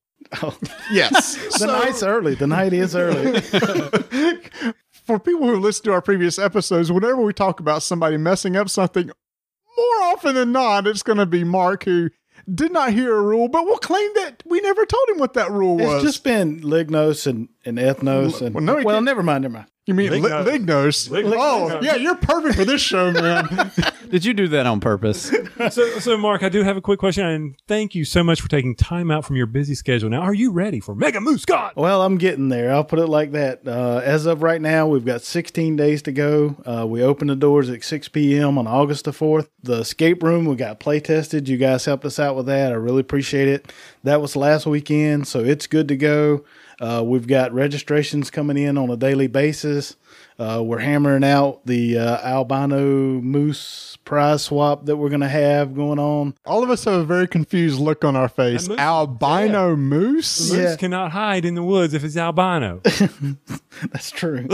Yes. 0.90 1.36
The 1.58 1.66
night's 1.66 2.02
early. 2.02 2.34
The 2.34 2.46
night 2.46 2.72
is 2.72 2.94
early. 2.96 3.40
for 5.08 5.18
people 5.18 5.46
who 5.46 5.58
listen 5.58 5.84
to 5.84 5.92
our 5.92 6.02
previous 6.02 6.38
episodes, 6.38 6.92
whenever 6.92 7.22
we 7.22 7.32
talk 7.32 7.60
about 7.60 7.82
somebody 7.82 8.18
messing 8.18 8.56
up 8.56 8.68
something, 8.68 9.06
more 9.06 10.02
often 10.02 10.34
than 10.34 10.52
not, 10.52 10.86
it's 10.86 11.02
going 11.02 11.16
to 11.16 11.24
be 11.24 11.44
Mark 11.44 11.84
who 11.84 12.10
did 12.52 12.72
not 12.72 12.92
hear 12.92 13.16
a 13.16 13.22
rule, 13.22 13.48
but 13.48 13.64
will 13.64 13.78
claim 13.78 14.10
that 14.16 14.42
we 14.44 14.60
never 14.60 14.84
told 14.84 15.08
him 15.08 15.16
what 15.16 15.32
that 15.32 15.50
rule 15.50 15.78
was. 15.78 16.04
It's 16.04 16.12
just 16.12 16.24
been 16.24 16.60
Lignos 16.60 17.26
and, 17.26 17.48
and 17.64 17.78
Ethnos 17.78 18.42
and 18.42 18.54
Well, 18.54 18.64
no, 18.64 18.82
well, 18.84 19.00
never 19.00 19.22
mind, 19.22 19.42
never 19.42 19.54
mind. 19.54 19.66
You 19.88 19.94
mean 19.94 20.10
Li- 20.10 20.20
Lignos. 20.20 21.08
Lignos? 21.08 21.34
Oh, 21.38 21.80
yeah, 21.80 21.96
you're 21.96 22.14
perfect 22.14 22.56
for 22.56 22.64
this 22.66 22.82
show, 22.82 23.10
man. 23.10 23.72
Did 24.10 24.24
you 24.24 24.34
do 24.34 24.46
that 24.48 24.66
on 24.66 24.80
purpose? 24.80 25.32
So, 25.70 25.98
so 25.98 26.16
Mark, 26.16 26.42
I 26.42 26.48
do 26.50 26.62
have 26.62 26.76
a 26.76 26.80
quick 26.80 26.98
question, 26.98 27.26
and 27.26 27.56
thank 27.66 27.94
you 27.94 28.04
so 28.04 28.22
much 28.22 28.40
for 28.40 28.48
taking 28.48 28.74
time 28.74 29.10
out 29.10 29.24
from 29.24 29.36
your 29.36 29.46
busy 29.46 29.74
schedule. 29.74 30.10
Now, 30.10 30.20
are 30.20 30.34
you 30.34 30.50
ready 30.50 30.78
for 30.78 30.94
Mega 30.94 31.20
Moose 31.20 31.44
God? 31.44 31.72
Well, 31.74 32.02
I'm 32.02 32.18
getting 32.18 32.48
there. 32.48 32.72
I'll 32.72 32.84
put 32.84 32.98
it 32.98 33.06
like 33.06 33.32
that. 33.32 33.66
Uh, 33.66 34.00
as 34.04 34.26
of 34.26 34.42
right 34.42 34.60
now, 34.60 34.86
we've 34.86 35.04
got 35.04 35.22
16 35.22 35.76
days 35.76 36.02
to 36.02 36.12
go. 36.12 36.56
Uh, 36.66 36.86
we 36.86 37.02
open 37.02 37.28
the 37.28 37.36
doors 37.36 37.70
at 37.70 37.82
6 37.82 38.08
p.m. 38.08 38.58
on 38.58 38.66
August 38.66 39.06
the 39.06 39.10
4th. 39.12 39.48
The 39.62 39.80
escape 39.80 40.22
room, 40.22 40.44
we 40.44 40.56
got 40.56 40.80
play 40.80 41.00
tested. 41.00 41.48
You 41.48 41.56
guys 41.56 41.86
helped 41.86 42.04
us 42.04 42.18
out 42.18 42.36
with 42.36 42.46
that. 42.46 42.72
I 42.72 42.76
really 42.76 43.00
appreciate 43.00 43.48
it. 43.48 43.72
That 44.04 44.20
was 44.20 44.36
last 44.36 44.66
weekend, 44.66 45.26
so 45.26 45.40
it's 45.40 45.66
good 45.66 45.88
to 45.88 45.96
go. 45.96 46.44
Uh, 46.80 47.02
we've 47.04 47.26
got 47.26 47.52
registrations 47.52 48.30
coming 48.30 48.56
in 48.56 48.78
on 48.78 48.90
a 48.90 48.96
daily 48.96 49.26
basis. 49.26 49.96
Uh, 50.38 50.62
we're 50.64 50.78
hammering 50.78 51.24
out 51.24 51.66
the 51.66 51.98
uh, 51.98 52.18
albino 52.18 53.20
moose 53.20 53.96
prize 54.04 54.42
swap 54.44 54.84
that 54.86 54.96
we're 54.96 55.08
going 55.08 55.20
to 55.20 55.28
have 55.28 55.74
going 55.74 55.98
on. 55.98 56.32
All 56.46 56.62
of 56.62 56.70
us 56.70 56.84
have 56.84 56.94
a 56.94 57.04
very 57.04 57.26
confused 57.26 57.80
look 57.80 58.04
on 58.04 58.14
our 58.14 58.28
face. 58.28 58.68
Moose- 58.68 58.78
Albino 58.78 59.74
moose? 59.74 60.48
The 60.50 60.56
moose 60.56 60.70
Yeah. 60.70 60.76
cannot 60.76 61.10
hide 61.10 61.44
in 61.44 61.56
the 61.56 61.62
woods 61.64 61.92
if 61.92 62.04
it's 62.04 62.16
albino. 62.16 62.80
That's 63.90 64.12
true. 64.12 64.46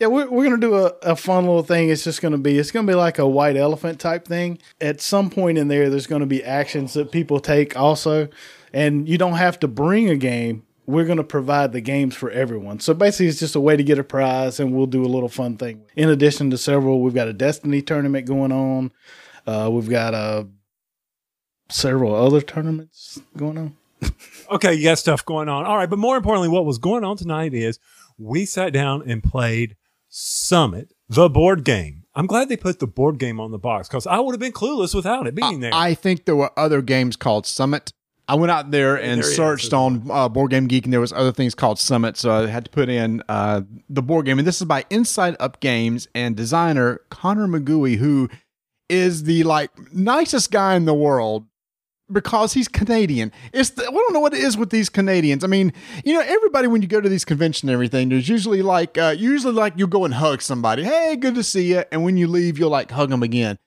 yeah, 0.00 0.06
we're, 0.06 0.30
we're 0.30 0.44
going 0.48 0.60
to 0.60 0.66
do 0.66 0.76
a, 0.76 0.86
a 1.02 1.16
fun 1.16 1.44
little 1.46 1.62
thing. 1.64 1.88
It's 1.90 2.04
just 2.04 2.22
going 2.22 2.32
to 2.32 2.38
be, 2.38 2.58
it's 2.58 2.70
going 2.70 2.86
to 2.86 2.90
be 2.92 2.96
like 2.96 3.18
a 3.18 3.26
white 3.26 3.56
elephant 3.56 3.98
type 3.98 4.26
thing. 4.28 4.58
At 4.80 5.00
some 5.00 5.28
point 5.28 5.58
in 5.58 5.66
there, 5.68 5.90
there's 5.90 6.06
going 6.06 6.20
to 6.20 6.26
be 6.26 6.42
actions 6.44 6.94
that 6.94 7.10
people 7.10 7.40
take 7.40 7.76
also. 7.76 8.28
And 8.72 9.08
you 9.08 9.18
don't 9.18 9.34
have 9.34 9.58
to 9.60 9.68
bring 9.68 10.08
a 10.08 10.16
game. 10.16 10.62
We're 10.86 11.04
going 11.04 11.18
to 11.18 11.24
provide 11.24 11.72
the 11.72 11.80
games 11.80 12.14
for 12.14 12.30
everyone. 12.30 12.80
So 12.80 12.92
basically, 12.92 13.28
it's 13.28 13.38
just 13.38 13.54
a 13.54 13.60
way 13.60 13.76
to 13.76 13.84
get 13.84 13.98
a 13.98 14.04
prize, 14.04 14.58
and 14.58 14.72
we'll 14.72 14.86
do 14.86 15.04
a 15.04 15.06
little 15.06 15.28
fun 15.28 15.56
thing. 15.56 15.82
In 15.94 16.08
addition 16.08 16.50
to 16.50 16.58
several, 16.58 17.00
we've 17.00 17.14
got 17.14 17.28
a 17.28 17.32
Destiny 17.32 17.82
tournament 17.82 18.26
going 18.26 18.52
on. 18.52 18.92
Uh, 19.46 19.70
we've 19.72 19.88
got 19.88 20.14
uh, 20.14 20.44
several 21.70 22.14
other 22.14 22.40
tournaments 22.40 23.20
going 23.36 23.58
on. 23.58 23.76
okay, 24.50 24.74
you 24.74 24.84
got 24.84 24.98
stuff 24.98 25.24
going 25.24 25.48
on. 25.48 25.64
All 25.64 25.76
right, 25.76 25.88
but 25.88 25.98
more 25.98 26.16
importantly, 26.16 26.48
what 26.48 26.64
was 26.64 26.78
going 26.78 27.04
on 27.04 27.16
tonight 27.16 27.54
is 27.54 27.78
we 28.18 28.44
sat 28.44 28.72
down 28.72 29.02
and 29.08 29.22
played 29.22 29.76
Summit, 30.08 30.92
the 31.08 31.28
board 31.28 31.64
game. 31.64 32.04
I'm 32.14 32.26
glad 32.26 32.48
they 32.48 32.56
put 32.56 32.78
the 32.78 32.86
board 32.86 33.18
game 33.18 33.40
on 33.40 33.50
the 33.50 33.58
box 33.58 33.88
because 33.88 34.06
I 34.06 34.18
would 34.18 34.32
have 34.32 34.40
been 34.40 34.52
clueless 34.52 34.94
without 34.94 35.26
it 35.26 35.34
being 35.34 35.60
there. 35.60 35.70
I 35.72 35.94
think 35.94 36.26
there 36.26 36.36
were 36.36 36.50
other 36.58 36.82
games 36.82 37.16
called 37.16 37.46
Summit. 37.46 37.92
I 38.28 38.34
went 38.36 38.50
out 38.52 38.70
there 38.70 38.96
and 39.00 39.22
There 39.22 39.30
searched 39.30 39.72
on 39.72 40.08
uh, 40.10 40.28
Board 40.28 40.52
Game 40.52 40.66
Geek, 40.66 40.84
and 40.84 40.92
there 40.92 41.00
was 41.00 41.12
other 41.12 41.32
things 41.32 41.54
called 41.54 41.78
Summit, 41.78 42.16
so 42.16 42.30
I 42.30 42.46
had 42.46 42.64
to 42.64 42.70
put 42.70 42.88
in 42.88 43.22
uh, 43.28 43.62
the 43.88 44.02
board 44.02 44.26
game. 44.26 44.38
And 44.38 44.46
this 44.46 44.60
is 44.60 44.66
by 44.66 44.84
Inside 44.90 45.36
Up 45.40 45.60
Games 45.60 46.06
and 46.14 46.36
designer 46.36 47.00
Connor 47.10 47.48
McGoey, 47.48 47.96
who 47.96 48.28
is 48.88 49.24
the 49.24 49.42
like 49.44 49.70
nicest 49.92 50.50
guy 50.50 50.76
in 50.76 50.84
the 50.84 50.94
world 50.94 51.46
because 52.12 52.52
he's 52.52 52.68
Canadian. 52.68 53.32
It's 53.52 53.70
the, 53.70 53.82
I 53.82 53.90
don't 53.90 54.12
know 54.12 54.20
what 54.20 54.34
it 54.34 54.40
is 54.40 54.56
with 54.56 54.70
these 54.70 54.88
Canadians. 54.88 55.42
I 55.42 55.46
mean, 55.46 55.72
you 56.04 56.14
know, 56.14 56.20
everybody 56.20 56.68
when 56.68 56.82
you 56.82 56.88
go 56.88 57.00
to 57.00 57.08
these 57.08 57.24
conventions 57.24 57.64
and 57.64 57.70
everything, 57.70 58.10
there's 58.10 58.28
usually 58.28 58.62
like 58.62 58.98
uh, 58.98 59.14
usually 59.16 59.54
like 59.54 59.74
you 59.76 59.86
go 59.86 60.04
and 60.04 60.14
hug 60.14 60.42
somebody. 60.42 60.84
Hey, 60.84 61.16
good 61.16 61.34
to 61.34 61.42
see 61.42 61.70
you. 61.72 61.84
And 61.90 62.04
when 62.04 62.16
you 62.16 62.28
leave, 62.28 62.58
you'll 62.58 62.70
like 62.70 62.90
hug 62.90 63.10
them 63.10 63.22
again. 63.22 63.58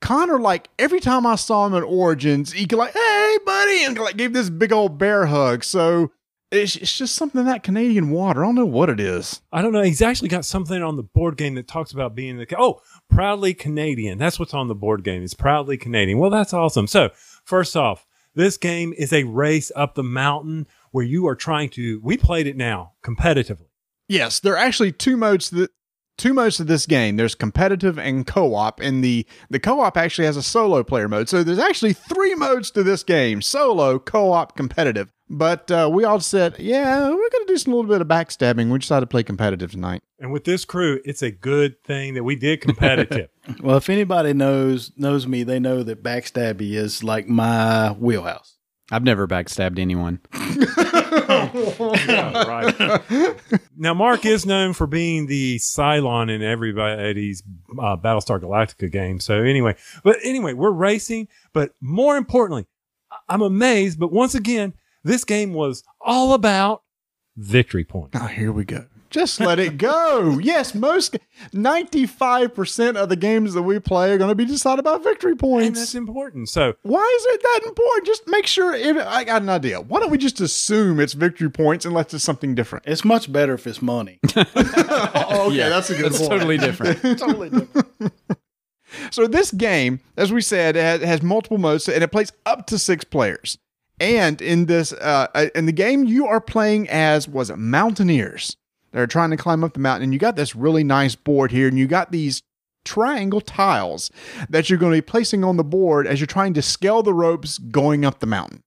Connor, 0.00 0.38
like 0.38 0.68
every 0.78 1.00
time 1.00 1.26
I 1.26 1.36
saw 1.36 1.66
him 1.66 1.74
at 1.74 1.82
Origins, 1.82 2.52
he 2.52 2.66
could 2.66 2.78
like, 2.78 2.94
hey, 2.94 3.38
buddy, 3.44 3.84
and 3.84 3.98
like 3.98 4.16
gave 4.16 4.32
this 4.32 4.50
big 4.50 4.72
old 4.72 4.98
bear 4.98 5.26
hug. 5.26 5.62
So 5.62 6.10
it's, 6.50 6.74
it's 6.76 6.96
just 6.96 7.14
something 7.14 7.44
that 7.44 7.62
Canadian 7.62 8.10
water. 8.10 8.42
I 8.42 8.48
don't 8.48 8.54
know 8.54 8.66
what 8.66 8.90
it 8.90 8.98
is. 8.98 9.40
I 9.52 9.62
don't 9.62 9.72
know. 9.72 9.82
He's 9.82 10.02
actually 10.02 10.28
got 10.28 10.44
something 10.44 10.82
on 10.82 10.96
the 10.96 11.02
board 11.02 11.36
game 11.36 11.54
that 11.54 11.68
talks 11.68 11.92
about 11.92 12.14
being 12.14 12.38
the 12.38 12.46
oh, 12.58 12.80
proudly 13.08 13.54
Canadian. 13.54 14.18
That's 14.18 14.38
what's 14.38 14.54
on 14.54 14.68
the 14.68 14.74
board 14.74 15.04
game. 15.04 15.22
It's 15.22 15.34
proudly 15.34 15.76
Canadian. 15.76 16.18
Well, 16.18 16.30
that's 16.30 16.54
awesome. 16.54 16.86
So 16.86 17.10
first 17.44 17.76
off, 17.76 18.06
this 18.34 18.56
game 18.56 18.94
is 18.96 19.12
a 19.12 19.24
race 19.24 19.70
up 19.76 19.94
the 19.94 20.02
mountain 20.02 20.66
where 20.92 21.04
you 21.04 21.26
are 21.26 21.36
trying 21.36 21.68
to. 21.70 22.00
We 22.02 22.16
played 22.16 22.46
it 22.46 22.56
now 22.56 22.92
competitively. 23.02 23.66
Yes, 24.08 24.40
there 24.40 24.54
are 24.54 24.58
actually 24.58 24.92
two 24.92 25.16
modes 25.16 25.50
that 25.50 25.70
two 26.20 26.34
modes 26.34 26.60
of 26.60 26.66
this 26.66 26.86
game. 26.86 27.16
There's 27.16 27.34
competitive 27.34 27.98
and 27.98 28.26
co-op, 28.26 28.80
and 28.80 29.02
the 29.02 29.26
the 29.48 29.58
co-op 29.58 29.96
actually 29.96 30.26
has 30.26 30.36
a 30.36 30.42
solo 30.42 30.84
player 30.84 31.08
mode. 31.08 31.28
So 31.28 31.42
there's 31.42 31.58
actually 31.58 31.94
three 31.94 32.34
modes 32.34 32.70
to 32.72 32.82
this 32.82 33.02
game: 33.02 33.42
solo, 33.42 33.98
co-op, 33.98 34.56
competitive. 34.56 35.12
But 35.32 35.70
uh, 35.70 35.88
we 35.92 36.02
all 36.04 36.18
said, 36.18 36.56
yeah, 36.58 37.08
we're 37.08 37.30
gonna 37.30 37.46
do 37.46 37.56
some 37.56 37.72
little 37.72 37.88
bit 37.88 38.00
of 38.00 38.08
backstabbing. 38.08 38.70
We 38.70 38.80
decided 38.80 39.02
to 39.02 39.06
play 39.06 39.22
competitive 39.22 39.70
tonight. 39.70 40.02
And 40.18 40.32
with 40.32 40.42
this 40.44 40.64
crew, 40.64 41.00
it's 41.04 41.22
a 41.22 41.30
good 41.30 41.82
thing 41.84 42.14
that 42.14 42.24
we 42.24 42.36
did 42.36 42.60
competitive. 42.60 43.28
Well, 43.62 43.78
if 43.78 43.90
anybody 43.90 44.32
knows 44.32 44.92
knows 44.96 45.26
me, 45.26 45.42
they 45.42 45.58
know 45.58 45.82
that 45.82 46.04
backstabby 46.04 46.74
is 46.74 47.02
like 47.02 47.26
my 47.26 47.90
wheelhouse. 47.90 48.58
I've 48.90 49.04
never 49.04 49.26
backstabbed 49.28 49.78
anyone. 49.78 50.20
right. 51.90 53.34
Now, 53.76 53.94
Mark 53.94 54.24
is 54.26 54.44
known 54.46 54.72
for 54.72 54.86
being 54.86 55.26
the 55.26 55.56
Cylon 55.58 56.30
in 56.30 56.42
everybody's 56.42 57.42
uh, 57.78 57.96
Battlestar 57.96 58.40
Galactica 58.40 58.90
game. 58.90 59.20
So 59.20 59.42
anyway, 59.42 59.76
but 60.02 60.16
anyway, 60.24 60.54
we're 60.54 60.70
racing. 60.72 61.28
But 61.52 61.70
more 61.80 62.16
importantly, 62.16 62.66
I- 63.10 63.16
I'm 63.28 63.42
amazed. 63.42 63.98
But 63.98 64.12
once 64.12 64.34
again, 64.34 64.74
this 65.04 65.24
game 65.24 65.52
was 65.52 65.82
all 66.00 66.34
about 66.34 66.82
victory 67.36 67.84
points. 67.84 68.18
Oh, 68.20 68.26
here 68.26 68.52
we 68.52 68.64
go. 68.64 68.86
Just 69.10 69.40
let 69.40 69.58
it 69.58 69.76
go. 69.76 70.38
yes, 70.42 70.74
most 70.74 71.18
95% 71.52 72.96
of 72.96 73.08
the 73.08 73.16
games 73.16 73.54
that 73.54 73.62
we 73.62 73.78
play 73.80 74.12
are 74.12 74.18
going 74.18 74.28
to 74.28 74.36
be 74.36 74.44
decided 74.44 74.84
by 74.84 74.98
victory 74.98 75.34
points. 75.34 75.66
And 75.66 75.76
that's 75.76 75.94
important. 75.94 76.48
So 76.48 76.74
Why 76.82 77.18
is 77.18 77.34
it 77.34 77.42
that 77.42 77.60
important? 77.66 78.06
Just 78.06 78.28
make 78.28 78.46
sure. 78.46 78.72
If, 78.72 78.96
I 78.96 79.24
got 79.24 79.42
an 79.42 79.48
idea. 79.48 79.80
Why 79.80 80.00
don't 80.00 80.10
we 80.10 80.18
just 80.18 80.40
assume 80.40 81.00
it's 81.00 81.12
victory 81.14 81.50
points 81.50 81.84
unless 81.84 82.14
it's 82.14 82.24
something 82.24 82.54
different? 82.54 82.86
It's 82.86 83.04
much 83.04 83.30
better 83.32 83.54
if 83.54 83.66
it's 83.66 83.82
money. 83.82 84.20
Oh, 85.32 85.46
okay, 85.46 85.68
that's 85.68 85.90
a 85.90 85.94
good 85.94 86.04
one. 86.04 86.12
It's 86.12 86.18
point. 86.18 86.30
totally 86.30 86.58
different. 86.58 87.02
totally 87.18 87.50
different. 87.50 88.12
So 89.10 89.26
this 89.26 89.50
game, 89.52 90.00
as 90.16 90.32
we 90.32 90.40
said, 90.40 90.74
has, 90.76 91.02
has 91.02 91.22
multiple 91.22 91.58
modes 91.58 91.88
and 91.88 92.02
it 92.02 92.08
plays 92.08 92.32
up 92.46 92.66
to 92.66 92.78
six 92.78 93.04
players. 93.04 93.58
And 94.00 94.40
in 94.40 94.66
this, 94.66 94.92
uh, 94.94 95.26
uh, 95.34 95.46
in 95.54 95.66
the 95.66 95.72
game, 95.72 96.04
you 96.04 96.26
are 96.26 96.40
playing 96.40 96.88
as 96.88 97.28
was 97.28 97.50
it 97.50 97.58
mountaineers? 97.58 98.56
They're 98.92 99.06
trying 99.06 99.30
to 99.30 99.36
climb 99.36 99.62
up 99.62 99.74
the 99.74 99.80
mountain, 99.80 100.04
and 100.04 100.12
you 100.12 100.18
got 100.18 100.36
this 100.36 100.56
really 100.56 100.84
nice 100.84 101.14
board 101.14 101.52
here, 101.52 101.68
and 101.68 101.78
you 101.78 101.86
got 101.86 102.12
these 102.12 102.42
triangle 102.84 103.40
tiles 103.40 104.10
that 104.48 104.68
you're 104.68 104.78
going 104.78 104.92
to 104.92 104.98
be 104.98 105.02
placing 105.02 105.44
on 105.44 105.56
the 105.56 105.64
board 105.64 106.06
as 106.06 106.18
you're 106.18 106.26
trying 106.26 106.54
to 106.54 106.62
scale 106.62 107.02
the 107.02 107.14
ropes 107.14 107.58
going 107.58 108.04
up 108.04 108.20
the 108.20 108.26
mountain. 108.26 108.62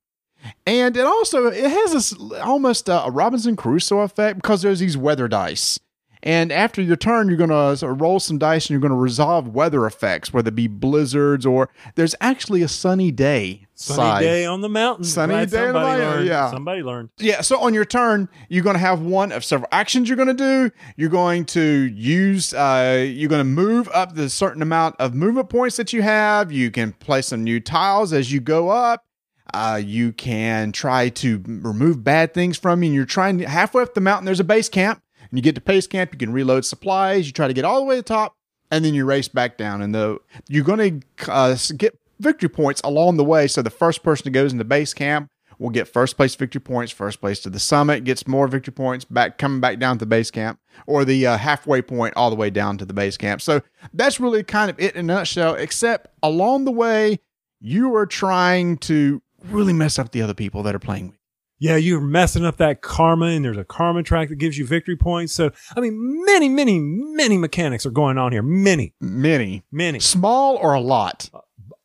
And 0.66 0.96
it 0.96 1.06
also 1.06 1.46
it 1.46 1.70
has 1.70 1.92
this 1.92 2.14
almost 2.42 2.88
a 2.88 3.08
Robinson 3.10 3.56
Crusoe 3.56 4.00
effect 4.00 4.36
because 4.36 4.62
there's 4.62 4.80
these 4.80 4.96
weather 4.96 5.26
dice. 5.26 5.80
And 6.22 6.50
after 6.50 6.80
your 6.80 6.96
turn, 6.96 7.28
you're 7.28 7.36
going 7.36 7.76
to 7.76 7.86
roll 7.86 8.18
some 8.18 8.38
dice 8.38 8.64
and 8.64 8.70
you're 8.70 8.80
going 8.80 8.90
to 8.90 8.96
resolve 8.96 9.48
weather 9.48 9.84
effects, 9.86 10.32
whether 10.32 10.48
it 10.48 10.54
be 10.54 10.68
blizzards 10.68 11.44
or 11.44 11.68
there's 11.96 12.14
actually 12.20 12.62
a 12.62 12.68
sunny 12.68 13.10
day. 13.10 13.63
Sunny 13.84 14.10
side. 14.10 14.20
day 14.20 14.46
on 14.46 14.60
the 14.60 14.68
mountain. 14.68 15.04
Sunny 15.04 15.34
Glad 15.34 15.50
day 15.50 15.66
on 15.66 15.72
the 15.74 15.80
mountain, 15.80 16.26
yeah. 16.26 16.50
Somebody 16.50 16.82
learned. 16.82 17.10
Yeah, 17.18 17.40
so 17.40 17.58
on 17.60 17.74
your 17.74 17.84
turn, 17.84 18.28
you're 18.48 18.64
going 18.64 18.74
to 18.74 18.80
have 18.80 19.00
one 19.00 19.32
of 19.32 19.44
several 19.44 19.68
actions 19.72 20.08
you're 20.08 20.16
going 20.16 20.34
to 20.34 20.34
do. 20.34 20.70
You're 20.96 21.10
going 21.10 21.44
to 21.46 21.60
use, 21.60 22.54
uh, 22.54 23.04
you're 23.08 23.28
going 23.28 23.40
to 23.40 23.44
move 23.44 23.88
up 23.92 24.14
the 24.14 24.28
certain 24.30 24.62
amount 24.62 24.96
of 24.98 25.14
movement 25.14 25.48
points 25.48 25.76
that 25.76 25.92
you 25.92 26.02
have. 26.02 26.50
You 26.50 26.70
can 26.70 26.92
place 26.92 27.28
some 27.28 27.44
new 27.44 27.60
tiles 27.60 28.12
as 28.12 28.32
you 28.32 28.40
go 28.40 28.70
up. 28.70 29.04
Uh, 29.52 29.80
you 29.82 30.12
can 30.12 30.72
try 30.72 31.08
to 31.10 31.42
remove 31.46 32.02
bad 32.02 32.34
things 32.34 32.58
from 32.58 32.82
you. 32.82 32.88
And 32.88 32.94
you're 32.94 33.04
trying 33.04 33.38
to, 33.38 33.48
halfway 33.48 33.82
up 33.82 33.94
the 33.94 34.00
mountain, 34.00 34.24
there's 34.24 34.40
a 34.40 34.44
base 34.44 34.68
camp. 34.68 35.00
And 35.30 35.38
you 35.38 35.42
get 35.42 35.54
to 35.54 35.60
base 35.60 35.86
camp, 35.86 36.12
you 36.12 36.18
can 36.18 36.32
reload 36.32 36.64
supplies. 36.64 37.26
You 37.26 37.32
try 37.32 37.48
to 37.48 37.54
get 37.54 37.64
all 37.64 37.80
the 37.80 37.84
way 37.84 37.96
to 37.96 38.02
the 38.02 38.08
top, 38.08 38.36
and 38.70 38.84
then 38.84 38.94
you 38.94 39.04
race 39.04 39.28
back 39.28 39.56
down. 39.56 39.82
And 39.82 39.94
the 39.94 40.18
you're 40.48 40.64
going 40.64 41.00
to 41.00 41.30
uh, 41.32 41.56
get 41.76 41.98
victory 42.18 42.48
points 42.48 42.80
along 42.82 43.16
the 43.16 43.24
way. 43.24 43.46
So 43.46 43.62
the 43.62 43.70
first 43.70 44.02
person 44.02 44.24
that 44.24 44.30
goes 44.30 44.52
into 44.52 44.64
base 44.64 44.94
camp 44.94 45.30
will 45.58 45.70
get 45.70 45.88
first 45.88 46.16
place 46.16 46.34
victory 46.34 46.60
points. 46.60 46.92
First 46.92 47.20
place 47.20 47.40
to 47.40 47.50
the 47.50 47.58
summit 47.58 48.04
gets 48.04 48.26
more 48.26 48.48
victory 48.48 48.72
points. 48.72 49.04
Back 49.04 49.38
coming 49.38 49.60
back 49.60 49.78
down 49.78 49.96
to 49.96 50.00
the 50.00 50.06
base 50.06 50.30
camp, 50.30 50.58
or 50.86 51.04
the 51.04 51.26
uh, 51.26 51.38
halfway 51.38 51.82
point 51.82 52.14
all 52.16 52.30
the 52.30 52.36
way 52.36 52.50
down 52.50 52.78
to 52.78 52.84
the 52.84 52.94
base 52.94 53.16
camp. 53.16 53.40
So 53.40 53.62
that's 53.92 54.20
really 54.20 54.42
kind 54.42 54.70
of 54.70 54.78
it 54.80 54.94
in 54.94 55.10
a 55.10 55.14
nutshell. 55.14 55.54
Except 55.54 56.08
along 56.22 56.64
the 56.64 56.72
way, 56.72 57.20
you 57.60 57.94
are 57.94 58.06
trying 58.06 58.78
to 58.78 59.22
really 59.44 59.72
mess 59.72 59.98
up 59.98 60.12
the 60.12 60.22
other 60.22 60.34
people 60.34 60.62
that 60.64 60.74
are 60.74 60.80
playing 60.80 61.08
with. 61.10 61.18
Yeah, 61.60 61.76
you're 61.76 62.00
messing 62.00 62.44
up 62.44 62.56
that 62.56 62.82
karma, 62.82 63.26
and 63.26 63.44
there's 63.44 63.56
a 63.56 63.64
karma 63.64 64.02
track 64.02 64.28
that 64.28 64.36
gives 64.36 64.58
you 64.58 64.66
victory 64.66 64.96
points. 64.96 65.32
So, 65.32 65.50
I 65.76 65.80
mean, 65.80 66.24
many, 66.26 66.48
many, 66.48 66.78
many 66.80 67.38
mechanics 67.38 67.86
are 67.86 67.90
going 67.90 68.18
on 68.18 68.32
here. 68.32 68.42
Many, 68.42 68.92
Many 69.00 69.62
many, 69.70 70.00
small 70.00 70.56
or 70.56 70.74
a 70.74 70.80
lot. 70.80 71.30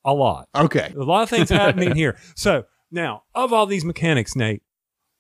A 0.10 0.14
lot. 0.14 0.48
Okay. 0.56 0.94
A 0.96 1.04
lot 1.04 1.24
of 1.24 1.30
things 1.30 1.50
happening 1.50 1.96
here. 1.96 2.18
So, 2.36 2.66
now, 2.92 3.24
of 3.36 3.54
all 3.54 3.66
these 3.66 3.86
mechanics, 3.86 4.36
Nate, 4.36 4.64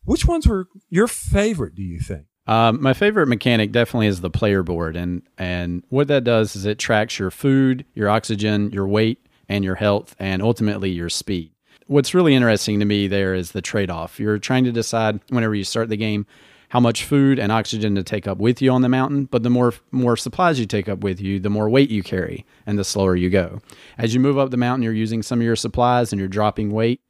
which 0.04 0.26
ones 0.26 0.48
were 0.48 0.68
your 0.90 1.08
favorite, 1.08 1.76
do 1.76 1.84
you 1.84 2.00
think? 2.00 2.26
Um, 2.48 2.82
my 2.82 2.94
favorite 2.94 3.28
mechanic 3.28 3.72
definitely 3.72 4.08
is 4.08 4.22
the 4.22 4.30
player 4.30 4.64
board, 4.64 4.96
and 4.96 5.22
and 5.38 5.84
what 5.90 6.08
that 6.08 6.24
does 6.24 6.56
is 6.56 6.66
it 6.66 6.80
tracks 6.80 7.20
your 7.20 7.30
food, 7.30 7.86
your 7.94 8.10
oxygen, 8.10 8.72
your 8.72 8.88
weight, 8.88 9.24
and 9.48 9.64
your 9.64 9.76
health, 9.76 10.16
and 10.18 10.42
ultimately 10.42 10.90
your 10.90 11.10
speed. 11.10 11.52
What's 11.86 12.16
really 12.16 12.34
interesting 12.34 12.80
to 12.80 12.86
me 12.86 13.08
there 13.08 13.36
is 13.36 13.52
the 13.52 13.62
trade 13.62 13.92
off. 13.92 14.20
You're 14.20 14.40
trying 14.40 14.64
to 14.64 14.72
decide 14.72 15.20
whenever 15.30 15.54
you 15.54 15.64
start 15.64 15.90
the 15.90 15.98
game 15.98 16.26
how 16.70 16.80
much 16.80 17.04
food 17.04 17.40
and 17.40 17.52
oxygen 17.52 17.96
to 17.96 18.04
take 18.04 18.28
up 18.28 18.38
with 18.38 18.62
you 18.62 18.72
on 18.72 18.82
the 18.82 18.90
mountain, 18.90 19.26
but 19.26 19.44
the 19.44 19.50
more 19.50 19.74
more 19.92 20.16
supplies 20.18 20.60
you 20.60 20.66
take 20.66 20.88
up 20.90 21.00
with 21.04 21.20
you, 21.22 21.40
the 21.40 21.50
more 21.50 21.70
weight 21.70 21.90
you 21.92 22.02
carry, 22.04 22.46
and 22.66 22.80
the 22.80 22.84
slower 22.84 23.16
you 23.16 23.30
go. 23.30 23.60
As 23.98 24.14
you 24.14 24.20
move 24.20 24.38
up 24.38 24.52
the 24.52 24.58
mountain, 24.58 24.84
you're 24.84 24.94
using 24.94 25.22
some 25.24 25.40
of 25.40 25.46
your 25.46 25.56
supplies 25.56 26.12
and 26.12 26.20
you're 26.20 26.28
dropping 26.28 26.72
weight. 26.72 27.02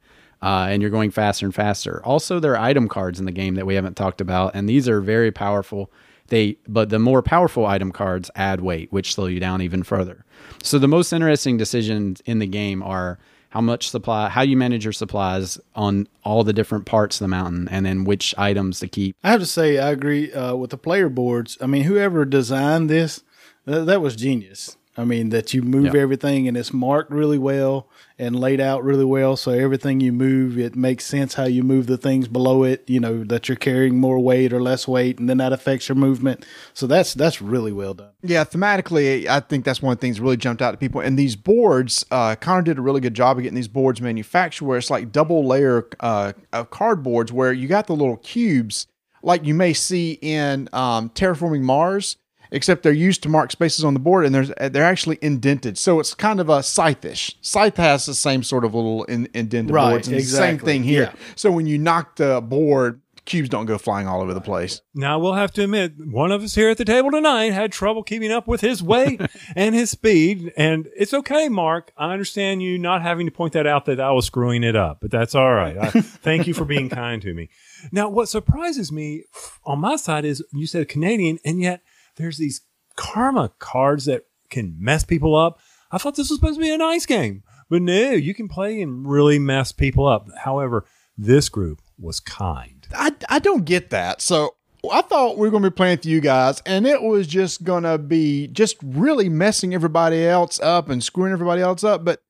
uh, 0.42 0.68
and 0.70 0.82
you're 0.82 0.92
going 0.92 1.12
faster 1.12 1.46
and 1.46 1.54
faster. 1.54 2.02
Also, 2.06 2.40
there 2.40 2.54
are 2.54 2.64
item 2.64 2.88
cards 2.88 3.20
in 3.20 3.26
the 3.26 3.32
game 3.32 3.56
that 3.56 3.66
we 3.66 3.76
haven't 3.76 3.96
talked 3.98 4.22
about, 4.22 4.56
and 4.56 4.68
these 4.70 4.88
are 4.88 5.02
very 5.02 5.32
powerful. 5.32 5.92
They, 6.28 6.58
but 6.68 6.90
the 6.90 7.00
more 7.00 7.22
powerful 7.22 7.66
item 7.66 7.92
cards 7.92 8.30
add 8.36 8.62
weight, 8.62 8.92
which 8.92 9.14
slow 9.14 9.26
you 9.26 9.40
down 9.40 9.62
even 9.62 9.84
further. 9.84 10.26
So 10.64 10.78
the 10.78 10.88
most 10.88 11.12
interesting 11.12 11.58
decisions 11.58 12.22
in 12.26 12.40
the 12.40 12.48
game 12.48 12.84
are 12.84 13.18
how 13.50 13.62
much 13.62 13.90
supply, 13.90 14.30
how 14.30 14.42
you 14.42 14.56
manage 14.56 14.84
your 14.86 14.94
supplies 14.94 15.60
on 15.76 16.08
all 16.24 16.44
the 16.44 16.54
different 16.54 16.86
parts 16.86 17.20
of 17.20 17.26
the 17.26 17.28
mountain, 17.30 17.68
and 17.70 17.86
then 17.86 18.04
which 18.04 18.36
items 18.38 18.80
to 18.80 18.88
keep. 18.88 19.16
I 19.24 19.32
have 19.32 19.40
to 19.40 19.46
say, 19.46 19.80
I 19.80 19.90
agree 19.90 20.32
uh, 20.32 20.56
with 20.56 20.70
the 20.70 20.78
player 20.78 21.10
boards. 21.10 21.58
I 21.60 21.66
mean, 21.66 21.84
whoever 21.84 22.26
designed 22.26 22.90
this, 22.90 23.24
th- 23.68 23.86
that 23.88 24.02
was 24.02 24.16
genius. 24.16 24.78
I 24.96 25.04
mean, 25.04 25.30
that 25.30 25.54
you 25.54 25.62
move 25.64 25.96
Yeah. 25.96 26.02
everything 26.02 26.48
and 26.48 26.56
it's 26.56 26.72
marked 26.74 27.10
really 27.12 27.38
well 27.40 27.89
and 28.20 28.38
laid 28.38 28.60
out 28.60 28.84
really 28.84 29.06
well. 29.06 29.38
So 29.38 29.52
everything 29.52 30.02
you 30.02 30.12
move, 30.12 30.60
it 30.60 30.76
makes 30.76 31.06
sense 31.06 31.36
how 31.36 31.46
you 31.46 31.64
move 31.64 31.88
the 31.88 31.98
things 31.98 32.28
below 32.28 32.64
it. 32.64 32.84
You 32.88 33.00
know 33.00 33.24
that 33.24 33.48
you're 33.48 33.56
carrying 33.56 33.98
more 33.98 34.20
weight 34.20 34.54
or 34.54 34.62
less 34.62 34.88
weight, 34.88 35.18
and 35.18 35.30
then 35.30 35.38
that 35.38 35.54
affects 35.54 35.88
your 35.88 35.96
movement. 35.96 36.46
So 36.74 36.86
that's 36.86 37.14
that's 37.14 37.42
really 37.42 37.72
well 37.72 37.94
done. 37.94 38.12
Yeah, 38.22 38.44
thematically, 38.44 39.26
I 39.28 39.40
think 39.40 39.66
that's 39.66 39.82
one 39.82 39.94
of 39.94 40.00
the 40.00 40.02
things 40.02 40.18
that 40.18 40.24
really 40.24 40.38
jumped 40.38 40.62
out 40.62 40.72
to 40.72 40.78
people. 40.78 41.02
And 41.02 41.18
these 41.18 41.36
boards, 41.36 42.06
uh, 42.12 42.36
Connor 42.36 42.62
did 42.62 42.78
a 42.78 42.82
really 42.82 43.02
good 43.02 43.14
job 43.14 43.38
of 43.38 43.44
getting 43.44 43.56
these 43.56 43.68
boards 43.68 44.02
manufactured 44.02 44.66
where 44.66 44.78
it's 44.78 44.90
like 44.90 45.12
double 45.12 45.48
layer 45.48 45.88
uh, 46.02 46.34
of 46.52 46.70
cardboards 46.70 47.32
where 47.32 47.54
you 47.54 47.68
got 47.68 47.88
the 47.88 47.96
little 47.96 48.18
cubes 48.18 48.88
like 49.22 49.46
you 49.46 49.54
may 49.54 49.74
see 49.74 50.18
in 50.22 50.70
um, 50.74 51.10
Terraforming 51.10 51.62
Mars, 51.62 52.18
except 52.52 52.84
they're 52.84 52.92
used 52.92 53.24
to 53.24 53.30
mark 53.30 53.52
spaces 53.52 53.84
on 53.86 53.94
the 53.94 54.00
board 54.00 54.26
and 54.26 54.34
there's 54.34 54.52
they're 54.72 54.84
actually 54.84 55.20
indented. 55.22 55.78
So 55.78 56.00
it's 56.00 56.14
kind 56.14 56.40
of 56.40 56.50
a 56.50 56.64
scythe-ish. 56.64 57.38
Scythe 57.42 57.78
has 57.78 58.06
the 58.06 58.16
same 58.16 58.44
sort 58.44 58.66
of 58.66 58.74
little 58.74 59.04
in, 59.06 59.28
indented 59.34 59.74
Right, 59.74 59.90
boards. 59.92 60.08
And 60.08 60.18
the 60.18 60.22
Same 60.24 60.58
thing 60.60 60.84
here. 60.84 61.12
yeah. 61.14 61.20
So 61.36 61.52
when 61.52 61.66
you 61.68 61.78
knock 61.78 62.16
the 62.18 62.42
board, 62.42 63.02
cubes 63.26 63.50
don't 63.50 63.68
go 63.68 63.78
flying 63.78 64.08
all 64.08 64.22
over 64.22 64.34
the 64.34 64.42
place. 64.42 64.82
Now 64.96 65.20
we'll 65.20 65.34
have 65.34 65.52
to 65.52 65.64
admit, 65.64 65.94
one 66.00 66.32
of 66.32 66.42
us 66.42 66.56
here 66.56 66.70
at 66.72 66.80
the 66.80 66.86
table 66.86 67.12
tonight 67.12 67.54
had 67.54 67.72
trouble 67.72 68.02
keeping 68.02 68.32
up 68.32 68.48
with 68.48 68.62
his 68.62 68.82
weight 68.82 69.22
and 69.56 69.76
his 69.76 69.92
speed, 69.92 70.52
and 70.58 70.90
it's 70.98 71.14
okay, 71.14 71.48
Mark. 71.48 71.92
I 71.96 72.12
understand 72.12 72.64
you 72.64 72.80
not 72.80 73.04
having 73.04 73.28
to 73.28 73.32
point 73.32 73.54
that 73.54 73.68
out 73.68 73.86
that 73.86 74.00
I 74.00 74.12
was 74.14 74.26
screwing 74.26 74.64
it 74.64 74.76
up, 74.76 75.00
but 75.02 75.12
that's 75.12 75.36
all 75.36 75.54
right. 75.54 75.78
I, 75.78 75.90
thank 76.02 76.48
you 76.48 76.56
for 76.56 76.66
being 76.66 76.90
kind 76.90 77.22
to 77.22 77.34
me. 77.36 77.50
Now, 77.92 78.10
what 78.10 78.30
surprises 78.30 78.92
me 78.92 79.26
on 79.64 79.78
my 79.80 79.96
side 79.98 80.26
is 80.26 80.44
you 80.52 80.66
said 80.66 80.90
Canadian, 80.90 81.38
and 81.46 81.62
yet 81.62 81.82
there's 82.20 82.38
these 82.38 82.62
karma 82.96 83.52
cards 83.60 84.06
that 84.06 84.24
can 84.50 84.76
mess 84.78 85.04
people 85.04 85.36
up. 85.36 85.60
I 85.92 85.98
thought 85.98 86.16
this 86.16 86.30
was 86.30 86.38
supposed 86.38 86.60
to 86.60 86.64
be 86.64 86.74
a 86.74 86.78
nice 86.78 87.06
game, 87.06 87.44
but 87.70 87.82
no, 87.82 88.12
you 88.12 88.34
can 88.34 88.48
play 88.48 88.82
and 88.82 89.10
really 89.10 89.40
mess 89.40 89.72
people 89.72 90.06
up. 90.06 90.28
However, 90.38 90.86
this 91.18 91.50
group 91.50 91.82
was 91.98 92.20
kind. 92.20 92.88
I, 92.94 93.14
I 93.28 93.40
don't 93.40 93.66
get 93.66 93.90
that. 93.90 94.22
So 94.22 94.56
I 94.92 95.02
thought 95.02 95.38
we 95.38 95.48
were 95.48 95.52
going 95.52 95.64
to 95.64 95.72
be 95.72 95.76
playing 95.76 95.98
with 95.98 96.06
you 96.06 96.22
guys, 96.22 96.62
and 96.66 96.86
it 96.86 97.02
was 97.02 97.26
just 97.26 97.64
going 97.64 97.84
to 97.84 97.98
be 97.98 98.48
just 98.48 98.78
really 98.84 99.30
messing 99.30 99.74
everybody 99.74 100.26
else 100.26 100.60
up 100.60 100.90
and 100.90 101.04
screwing 101.04 101.34
everybody 101.34 101.62
else 101.62 101.84
up. 101.84 102.06
But 102.06 102.22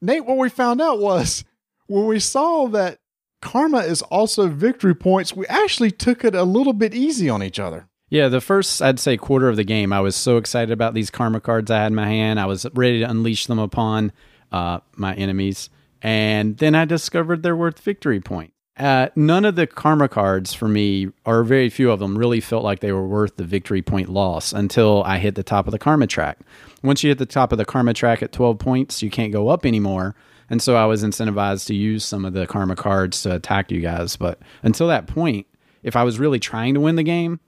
Nate, 0.00 0.24
what 0.24 0.38
we 0.38 0.48
found 0.48 0.80
out 0.80 1.00
was 1.00 1.44
when 1.86 2.06
we 2.06 2.20
saw 2.20 2.68
that 2.68 2.98
karma 3.42 3.78
is 3.78 4.02
also 4.02 4.48
victory 4.48 4.94
points, 4.94 5.34
we 5.34 5.46
actually 5.46 5.90
took 5.90 6.24
it 6.24 6.34
a 6.34 6.44
little 6.44 6.72
bit 6.72 6.94
easy 6.94 7.28
on 7.28 7.42
each 7.42 7.58
other. 7.58 7.89
Yeah, 8.10 8.28
the 8.28 8.40
first, 8.40 8.82
I'd 8.82 8.98
say, 8.98 9.16
quarter 9.16 9.48
of 9.48 9.56
the 9.56 9.64
game, 9.64 9.92
I 9.92 10.00
was 10.00 10.16
so 10.16 10.36
excited 10.36 10.72
about 10.72 10.94
these 10.94 11.10
karma 11.10 11.40
cards 11.40 11.70
I 11.70 11.78
had 11.78 11.86
in 11.86 11.94
my 11.94 12.08
hand. 12.08 12.40
I 12.40 12.46
was 12.46 12.66
ready 12.74 12.98
to 12.98 13.08
unleash 13.08 13.46
them 13.46 13.60
upon 13.60 14.10
uh, 14.50 14.80
my 14.96 15.14
enemies. 15.14 15.70
And 16.02 16.58
then 16.58 16.74
I 16.74 16.86
discovered 16.86 17.42
they're 17.44 17.56
worth 17.56 17.78
victory 17.78 18.20
points. 18.20 18.52
Uh, 18.76 19.08
none 19.14 19.44
of 19.44 19.56
the 19.56 19.66
karma 19.66 20.08
cards 20.08 20.54
for 20.54 20.66
me, 20.66 21.08
or 21.24 21.44
very 21.44 21.68
few 21.68 21.90
of 21.90 22.00
them, 22.00 22.16
really 22.16 22.40
felt 22.40 22.64
like 22.64 22.80
they 22.80 22.92
were 22.92 23.06
worth 23.06 23.36
the 23.36 23.44
victory 23.44 23.82
point 23.82 24.08
loss 24.08 24.52
until 24.52 25.04
I 25.04 25.18
hit 25.18 25.34
the 25.34 25.42
top 25.42 25.66
of 25.66 25.72
the 25.72 25.78
karma 25.78 26.06
track. 26.06 26.38
Once 26.82 27.04
you 27.04 27.10
hit 27.10 27.18
the 27.18 27.26
top 27.26 27.52
of 27.52 27.58
the 27.58 27.64
karma 27.64 27.92
track 27.92 28.22
at 28.22 28.32
12 28.32 28.58
points, 28.58 29.02
you 29.02 29.10
can't 29.10 29.32
go 29.32 29.48
up 29.48 29.66
anymore. 29.66 30.16
And 30.48 30.62
so 30.62 30.76
I 30.76 30.86
was 30.86 31.04
incentivized 31.04 31.66
to 31.66 31.74
use 31.74 32.04
some 32.04 32.24
of 32.24 32.32
the 32.32 32.46
karma 32.46 32.74
cards 32.74 33.22
to 33.22 33.36
attack 33.36 33.70
you 33.70 33.80
guys. 33.80 34.16
But 34.16 34.40
until 34.62 34.88
that 34.88 35.06
point, 35.06 35.46
if 35.82 35.94
I 35.94 36.02
was 36.02 36.18
really 36.18 36.40
trying 36.40 36.74
to 36.74 36.80
win 36.80 36.96
the 36.96 37.02
game, 37.02 37.38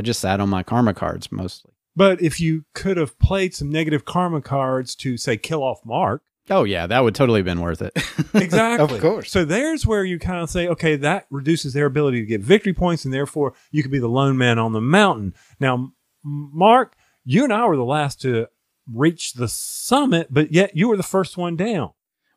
I 0.00 0.02
just 0.02 0.20
sat 0.20 0.40
on 0.40 0.48
my 0.48 0.62
karma 0.62 0.94
cards 0.94 1.30
mostly. 1.30 1.72
But 1.94 2.22
if 2.22 2.40
you 2.40 2.64
could 2.74 2.96
have 2.96 3.18
played 3.18 3.54
some 3.54 3.68
negative 3.68 4.06
karma 4.06 4.40
cards 4.40 4.94
to 4.96 5.18
say 5.18 5.36
kill 5.36 5.62
off 5.62 5.84
Mark, 5.84 6.22
Oh 6.48 6.64
yeah, 6.64 6.86
that 6.86 7.04
would 7.04 7.14
totally 7.14 7.40
have 7.40 7.44
been 7.44 7.60
worth 7.60 7.82
it. 7.82 7.92
exactly. 8.34 8.96
Of 8.96 9.02
course. 9.02 9.30
So 9.30 9.44
there's 9.44 9.86
where 9.86 10.02
you 10.04 10.18
kind 10.18 10.42
of 10.42 10.48
say, 10.48 10.68
okay, 10.68 10.96
that 10.96 11.26
reduces 11.30 11.74
their 11.74 11.84
ability 11.84 12.20
to 12.20 12.26
get 12.26 12.40
victory 12.40 12.72
points, 12.72 13.04
and 13.04 13.12
therefore 13.12 13.52
you 13.70 13.82
could 13.82 13.92
be 13.92 13.98
the 13.98 14.08
lone 14.08 14.38
man 14.38 14.58
on 14.58 14.72
the 14.72 14.80
mountain. 14.80 15.34
Now, 15.60 15.92
Mark, 16.24 16.96
you 17.24 17.44
and 17.44 17.52
I 17.52 17.66
were 17.66 17.76
the 17.76 17.84
last 17.84 18.22
to 18.22 18.48
reach 18.90 19.34
the 19.34 19.48
summit, 19.48 20.28
but 20.30 20.50
yet 20.50 20.74
you 20.74 20.88
were 20.88 20.96
the 20.96 21.02
first 21.02 21.36
one 21.36 21.56
down. 21.56 21.90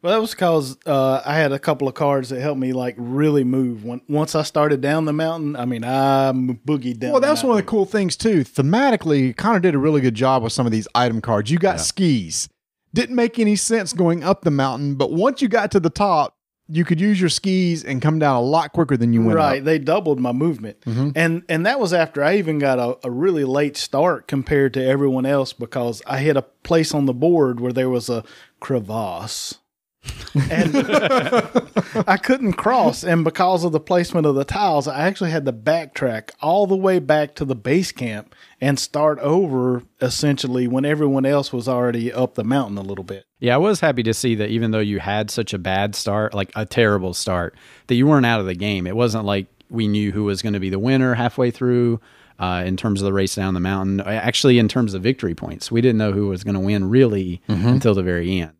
Well, 0.04 0.12
that 0.12 0.20
was 0.20 0.32
because 0.32 0.78
uh, 0.86 1.22
I 1.26 1.36
had 1.36 1.54
a 1.54 1.60
couple 1.60 1.88
of 1.88 1.93
cards 1.93 2.28
that 2.28 2.41
helped 2.41 2.60
me 2.60 2.74
like 2.74 2.95
really 2.97 3.45
move. 3.45 3.86
When 3.86 4.01
once 4.10 4.36
I 4.36 4.43
started 4.43 4.82
down 4.82 5.06
the 5.06 5.14
mountain, 5.14 5.56
I 5.56 5.64
mean, 5.64 5.86
I 5.86 6.28
m- 6.28 6.60
boogied 6.68 6.99
down. 6.99 7.14
Well, 7.14 7.22
that's 7.22 7.41
one 7.41 7.51
of 7.51 7.58
the 7.58 7.64
cool 7.64 7.86
things 7.86 8.18
too. 8.18 8.43
Thematically, 8.43 9.36
Connor 9.38 9.62
did 9.62 9.76
a 9.76 9.78
really 9.78 10.01
good 10.01 10.16
job 10.16 10.43
with 10.43 10.51
some 10.51 10.66
of 10.66 10.74
these 10.74 10.89
item 10.93 11.22
cards. 11.22 11.49
You 11.51 11.58
got 11.58 11.80
skis. 11.80 12.49
Didn't 12.93 13.16
make 13.16 13.39
any 13.39 13.56
sense 13.56 13.93
going 13.93 14.26
up 14.26 14.41
the 14.41 14.51
mountain, 14.51 14.95
but 14.95 15.14
once 15.14 15.41
you 15.41 15.47
got 15.47 15.72
to 15.72 15.80
the 15.80 15.89
top, 15.89 16.36
you 16.68 16.84
could 16.84 16.99
use 16.99 17.20
your 17.20 17.30
skis 17.30 17.84
and 17.86 18.01
come 18.01 18.20
down 18.20 18.36
a 18.36 18.41
lot 18.41 18.74
quicker 18.74 18.97
than 18.97 19.14
you 19.14 19.22
went 19.22 19.38
right. 19.38 19.60
up. 19.60 19.64
They 19.64 19.80
doubled 19.80 20.20
my 20.20 20.34
movement, 20.34 20.78
and 21.16 21.43
and 21.47 21.66
that 21.66 21.80
was 21.80 21.93
after 21.93 22.22
I 22.22 22.36
even 22.36 22.60
got 22.60 22.78
a, 22.78 23.08
a 23.08 23.10
really 23.10 23.45
late 23.45 23.78
start 23.78 24.28
compared 24.28 24.74
to 24.74 24.86
everyone 24.86 25.26
else 25.26 25.54
because 25.54 26.01
I 26.06 26.20
hit 26.20 26.36
a 26.36 26.41
place 26.41 26.93
on 26.93 27.06
the 27.06 27.14
board 27.14 27.62
where 27.62 27.72
there 27.72 27.89
was 27.89 28.10
a 28.10 28.26
crevasse. 28.60 29.60
And 30.36 30.76
I 32.08 32.18
couldn't 32.22 32.54
cross, 32.54 33.04
and 33.04 33.24
because 33.24 33.64
of 33.64 33.72
the 33.72 33.80
placement 33.80 34.26
of 34.26 34.36
the 34.36 34.43
tiles, 34.45 34.88
I 34.88 35.08
actually 35.08 35.32
had 35.32 35.45
to 35.45 35.54
backtrack 35.54 36.32
all 36.41 36.68
the 36.68 36.76
way 36.76 36.99
back 36.99 37.36
to 37.36 37.45
the 37.45 37.56
base 37.56 37.91
camp 37.91 38.34
and 38.60 38.80
start 38.80 39.20
over 39.20 39.84
essentially 40.01 40.68
when 40.68 40.86
everyone 40.86 41.26
else 41.26 41.54
was 41.54 41.68
already 41.68 42.12
up 42.12 42.36
the 42.36 42.43
mountain 42.43 42.78
a 42.78 42.82
little 42.82 43.04
bit. 43.04 43.26
yeah, 43.39 43.56
I 43.56 43.58
was 43.58 43.80
happy 43.80 44.04
to 44.04 44.14
see 44.14 44.36
that 44.36 44.49
even 44.49 44.72
though 44.72 44.80
you 44.80 44.99
had 44.99 45.30
such 45.30 45.54
a 45.54 45.58
bad 45.60 45.95
start, 45.95 46.34
like 46.34 46.51
a 46.56 46.66
terrible 46.66 47.14
start, 47.14 47.56
that 47.88 47.95
you 47.95 48.08
weren't 48.08 48.26
out 48.26 48.39
of 48.39 48.45
the 48.45 48.56
game. 48.56 48.88
It 48.88 48.95
wasn't 48.95 49.26
like 49.26 49.47
we 49.70 49.88
knew 49.88 50.12
who 50.12 50.24
was 50.24 50.41
going 50.41 50.54
to 50.54 50.60
be 50.60 50.70
the 50.70 50.80
winner 50.80 51.14
halfway 51.14 51.51
through. 51.51 51.99
Uh, 52.39 52.64
in 52.66 52.76
terms 52.76 52.99
of 52.99 53.06
the 53.06 53.14
race 53.14 53.36
down 53.36 53.54
the 53.54 53.60
mountain, 53.60 54.01
actually, 54.01 54.58
in 54.58 54.68
terms 54.68 54.95
of 54.95 55.04
victory 55.04 55.36
points, 55.36 55.72
we 55.72 55.82
didn't 55.82 55.99
know 55.99 56.12
who 56.12 56.28
was 56.28 56.43
going 56.43 56.56
to 56.56 56.60
win 56.60 56.89
really 56.89 57.41
until 57.47 57.93
the 57.93 58.01
very 58.01 58.39
end. 58.39 58.54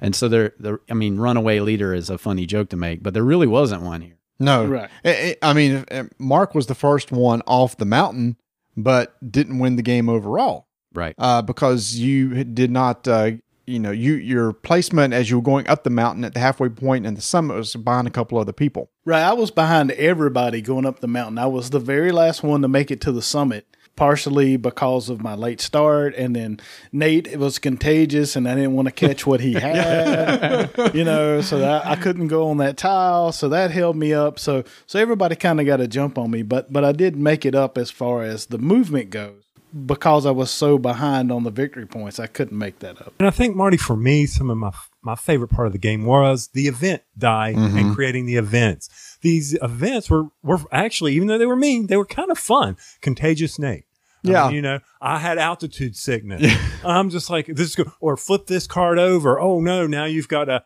And 0.00 0.14
so 0.14 0.28
there, 0.28 0.52
the 0.58 0.78
I 0.90 0.94
mean, 0.94 1.16
runaway 1.18 1.60
leader 1.60 1.92
is 1.94 2.08
a 2.10 2.18
funny 2.18 2.46
joke 2.46 2.68
to 2.70 2.76
make, 2.76 3.02
but 3.02 3.14
there 3.14 3.24
really 3.24 3.46
wasn't 3.46 3.82
one 3.82 4.00
here. 4.02 4.14
No, 4.40 4.64
Right. 4.66 4.90
I, 5.04 5.36
I 5.42 5.50
I 5.50 5.52
mean, 5.52 5.84
uh, 5.90 6.04
Mark 6.18 6.54
was 6.54 6.66
the 6.68 6.74
first 6.76 7.10
one 7.10 7.42
off 7.46 7.76
the 7.76 7.84
mountain, 7.84 8.36
but 8.76 9.16
didn't 9.28 9.58
win 9.58 9.74
the 9.76 9.82
game 9.82 10.08
overall 10.08 10.68
Right. 10.94 11.14
uh, 11.18 11.42
because 11.42 11.96
you 11.96 12.44
did 12.44 12.70
not. 12.70 13.06
Uh, 13.08 13.32
you 13.66 13.78
know, 13.78 13.90
you 13.90 14.14
your 14.14 14.54
placement 14.54 15.12
as 15.12 15.28
you 15.28 15.36
were 15.36 15.42
going 15.42 15.68
up 15.68 15.84
the 15.84 15.90
mountain 15.90 16.24
at 16.24 16.32
the 16.32 16.40
halfway 16.40 16.70
point 16.70 17.04
and 17.04 17.14
the 17.18 17.20
summit 17.20 17.54
was 17.54 17.76
behind 17.76 18.08
a 18.08 18.10
couple 18.10 18.38
other 18.38 18.52
people. 18.52 18.90
Right. 19.04 19.20
I 19.22 19.34
was 19.34 19.50
behind 19.50 19.90
everybody 19.90 20.62
going 20.62 20.86
up 20.86 21.00
the 21.00 21.06
mountain. 21.08 21.36
I 21.36 21.46
was 21.46 21.68
the 21.68 21.78
very 21.78 22.10
last 22.10 22.42
one 22.42 22.62
to 22.62 22.68
make 22.68 22.90
it 22.90 23.02
to 23.02 23.12
the 23.12 23.20
summit, 23.20 23.66
partially 23.98 24.56
because 24.56 25.08
of 25.08 25.20
my 25.20 25.34
late 25.34 25.60
start. 25.60 26.14
And 26.14 26.36
then 26.36 26.60
Nate 26.92 27.26
it 27.26 27.38
was 27.38 27.58
contagious 27.58 28.36
and 28.36 28.48
I 28.48 28.54
didn't 28.54 28.74
want 28.74 28.86
to 28.86 28.92
catch 28.92 29.26
what 29.26 29.40
he 29.40 29.54
had, 29.54 30.70
you 30.94 31.02
know, 31.02 31.40
so 31.40 31.58
that 31.58 31.84
I 31.84 31.96
couldn't 31.96 32.28
go 32.28 32.48
on 32.48 32.58
that 32.58 32.76
tile. 32.76 33.32
So 33.32 33.48
that 33.48 33.72
held 33.72 33.96
me 33.96 34.14
up. 34.14 34.38
So, 34.38 34.62
so 34.86 35.00
everybody 35.00 35.34
kind 35.34 35.58
of 35.58 35.66
got 35.66 35.80
a 35.80 35.88
jump 35.88 36.16
on 36.16 36.30
me, 36.30 36.42
but, 36.42 36.72
but 36.72 36.84
I 36.84 36.92
did 36.92 37.16
make 37.16 37.44
it 37.44 37.56
up 37.56 37.76
as 37.76 37.90
far 37.90 38.22
as 38.22 38.46
the 38.46 38.58
movement 38.58 39.10
goes 39.10 39.42
because 39.86 40.24
I 40.26 40.30
was 40.30 40.50
so 40.50 40.78
behind 40.78 41.30
on 41.30 41.42
the 41.42 41.50
victory 41.50 41.86
points. 41.86 42.18
I 42.18 42.26
couldn't 42.26 42.56
make 42.56 42.78
that 42.78 43.00
up. 43.00 43.12
And 43.18 43.26
I 43.26 43.30
think 43.30 43.56
Marty, 43.56 43.76
for 43.76 43.96
me, 43.96 44.26
some 44.26 44.50
of 44.50 44.56
my 44.56 44.72
my 45.02 45.14
favorite 45.14 45.48
part 45.48 45.66
of 45.66 45.72
the 45.72 45.78
game 45.78 46.04
was 46.04 46.48
the 46.52 46.66
event 46.68 47.02
die 47.16 47.50
and 47.50 47.72
mm-hmm. 47.72 47.94
creating 47.94 48.26
the 48.26 48.36
events. 48.36 49.18
These 49.22 49.54
events 49.62 50.10
were 50.10 50.28
were 50.42 50.60
actually, 50.72 51.14
even 51.14 51.28
though 51.28 51.38
they 51.38 51.46
were 51.46 51.56
mean, 51.56 51.86
they 51.86 51.96
were 51.96 52.06
kind 52.06 52.30
of 52.30 52.38
fun. 52.38 52.76
Contagious 53.00 53.58
Nate. 53.58 53.84
I 54.26 54.30
Yeah. 54.30 54.46
mean, 54.46 54.56
you 54.56 54.62
know, 54.62 54.80
I 55.00 55.18
had 55.18 55.38
altitude 55.38 55.96
sickness. 55.96 56.52
I'm 56.84 57.10
just 57.10 57.30
like 57.30 57.46
this 57.46 57.68
is 57.70 57.74
go 57.76 57.84
or 58.00 58.16
flip 58.16 58.46
this 58.46 58.66
card 58.66 58.98
over. 58.98 59.38
Oh 59.40 59.60
no, 59.60 59.86
now 59.86 60.04
you've 60.04 60.28
got 60.28 60.48
a 60.48 60.64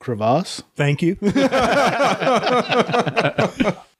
Crevasse? 0.00 0.62
Thank 0.76 1.00
you. 1.02 1.16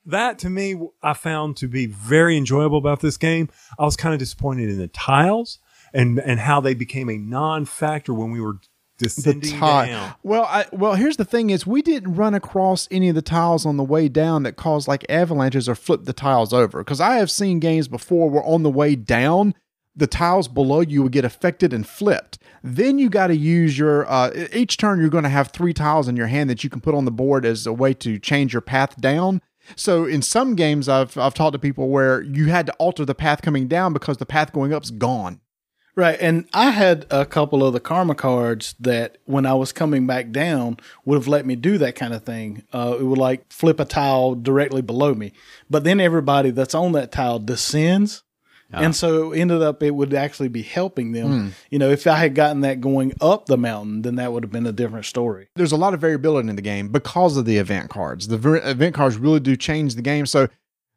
that 0.07 0.39
to 0.39 0.51
me, 0.51 0.79
I 1.03 1.13
found 1.15 1.57
to 1.59 1.69
be 1.69 1.87
very 1.87 2.37
enjoyable 2.37 2.79
about 2.79 3.01
this 3.01 3.17
game. 3.17 3.49
I 3.79 3.85
was 3.85 3.97
kind 3.97 4.13
of 4.15 4.19
disappointed 4.19 4.69
in 4.69 4.79
the 4.79 4.89
tiles 4.89 5.59
and 5.95 6.19
and 6.19 6.41
how 6.41 6.61
they 6.61 6.75
became 6.75 7.09
a 7.09 7.17
non-factor 7.19 8.13
when 8.13 8.31
we 8.31 8.41
were 8.41 8.59
descending 8.99 9.59
tile. 9.59 9.87
down. 9.87 10.15
Well, 10.23 10.45
I, 10.45 10.67
well, 10.73 10.95
here's 10.95 11.17
the 11.17 11.25
thing: 11.25 11.51
is 11.51 11.67
we 11.67 11.83
didn't 11.83 12.15
run 12.15 12.35
across 12.35 12.89
any 12.91 13.09
of 13.09 13.15
the 13.15 13.23
tiles 13.23 13.67
on 13.67 13.77
the 13.77 13.85
way 13.85 14.09
down 14.09 14.43
that 14.45 14.57
caused 14.57 14.89
like 14.89 15.05
avalanches 15.09 15.69
or 15.69 15.75
flip 15.75 16.05
the 16.05 16.13
tiles 16.13 16.53
over. 16.53 16.79
Because 16.79 17.01
I 17.01 17.17
have 17.17 17.31
seen 17.31 17.61
games 17.61 17.89
before 17.89 18.31
where 18.31 18.45
on 18.45 18.63
the 18.63 18.71
way 18.71 18.95
down, 18.97 19.55
the 19.95 20.07
tiles 20.07 20.49
below 20.49 20.81
you 20.81 21.03
would 21.03 21.13
get 21.13 21.25
affected 21.25 21.73
and 21.73 21.87
flipped. 21.87 22.39
Then 22.63 22.99
you 22.99 23.09
got 23.09 23.29
to 23.29 23.37
use 23.37 23.79
your 23.79 24.11
uh, 24.11 24.31
each 24.53 24.77
turn. 24.77 25.01
You're 25.01 25.09
going 25.09 25.25
to 25.25 25.31
have 25.31 25.49
three 25.49 25.73
tiles 25.73 26.09
in 26.09 26.17
your 26.17 26.27
hand 26.27 26.51
that 26.51 26.65
you 26.65 26.71
can 26.71 26.81
put 26.81 26.95
on 26.95 27.05
the 27.05 27.11
board 27.11 27.45
as 27.45 27.67
a 27.67 27.73
way 27.73 27.95
to 27.95 28.19
change 28.19 28.53
your 28.53 28.63
path 28.63 29.01
down. 29.01 29.41
So 29.75 30.05
in 30.05 30.23
some 30.23 30.55
games, 30.55 30.89
I've 30.89 31.17
I've 31.17 31.35
talked 31.35 31.55
to 31.55 31.59
people 31.59 31.89
where 31.89 32.23
you 32.23 32.47
had 32.47 32.67
to 32.67 32.73
alter 32.75 33.05
the 33.05 33.15
path 33.15 33.43
coming 33.43 33.67
down 33.67 33.93
because 33.93 34.19
the 34.19 34.27
path 34.27 34.53
going 34.53 34.73
up's 34.73 34.91
gone. 34.91 35.41
Right. 35.97 36.19
And 36.21 36.47
I 36.53 36.71
had 36.73 37.07
a 37.11 37.25
couple 37.25 37.65
of 37.67 37.73
the 37.73 37.81
karma 37.81 38.15
cards 38.15 38.75
that 38.81 39.17
when 39.25 39.47
I 39.47 39.55
was 39.55 39.73
coming 39.73 40.07
back 40.07 40.31
down 40.31 40.77
would 41.07 41.17
have 41.17 41.27
let 41.27 41.47
me 41.47 41.57
do 41.57 41.79
that 41.79 41.95
kind 41.97 42.13
of 42.13 42.23
thing. 42.23 42.65
Uh, 42.71 42.97
it 43.01 43.03
would 43.03 43.19
like 43.19 43.51
flip 43.51 43.81
a 43.81 43.87
tile 43.87 44.35
directly 44.35 44.83
below 44.83 45.15
me. 45.15 45.33
But 45.71 45.85
then 45.85 45.99
everybody 45.99 46.51
that's 46.51 46.75
on 46.75 46.93
that 46.93 47.13
tile 47.13 47.39
descends. 47.39 48.23
And 48.73 48.95
so 48.95 49.33
it 49.33 49.41
ended 49.41 49.63
up, 49.63 49.83
it 49.83 49.93
would 49.93 50.13
actually 50.13 50.49
be 50.49 50.61
helping 50.61 51.13
them. 51.13 51.55
You 51.71 51.79
know, 51.79 51.89
if 51.89 52.07
I 52.07 52.17
had 52.17 52.35
gotten 52.35 52.61
that 52.61 52.83
going 52.83 53.15
up 53.23 53.47
the 53.47 53.57
mountain, 53.57 54.03
then 54.03 54.17
that 54.17 54.33
would 54.33 54.43
have 54.43 54.53
been 54.53 54.67
a 54.67 54.73
different 54.73 55.07
story. 55.07 55.49
there's 55.55 55.73
a 55.73 55.77
lot 55.79 55.95
of 55.95 56.01
variability 56.01 56.51
in 56.51 56.57
the 56.57 56.63
game 56.63 56.89
because 56.89 57.39
of 57.39 57.47
the 57.47 57.57
event 57.57 57.89
cards. 57.89 58.29
The 58.29 58.37
event 58.69 58.95
cards 58.95 59.17
really 59.17 59.41
do 59.41 59.57
change 59.57 59.95
the 59.95 60.03
game. 60.03 60.27
So 60.27 60.49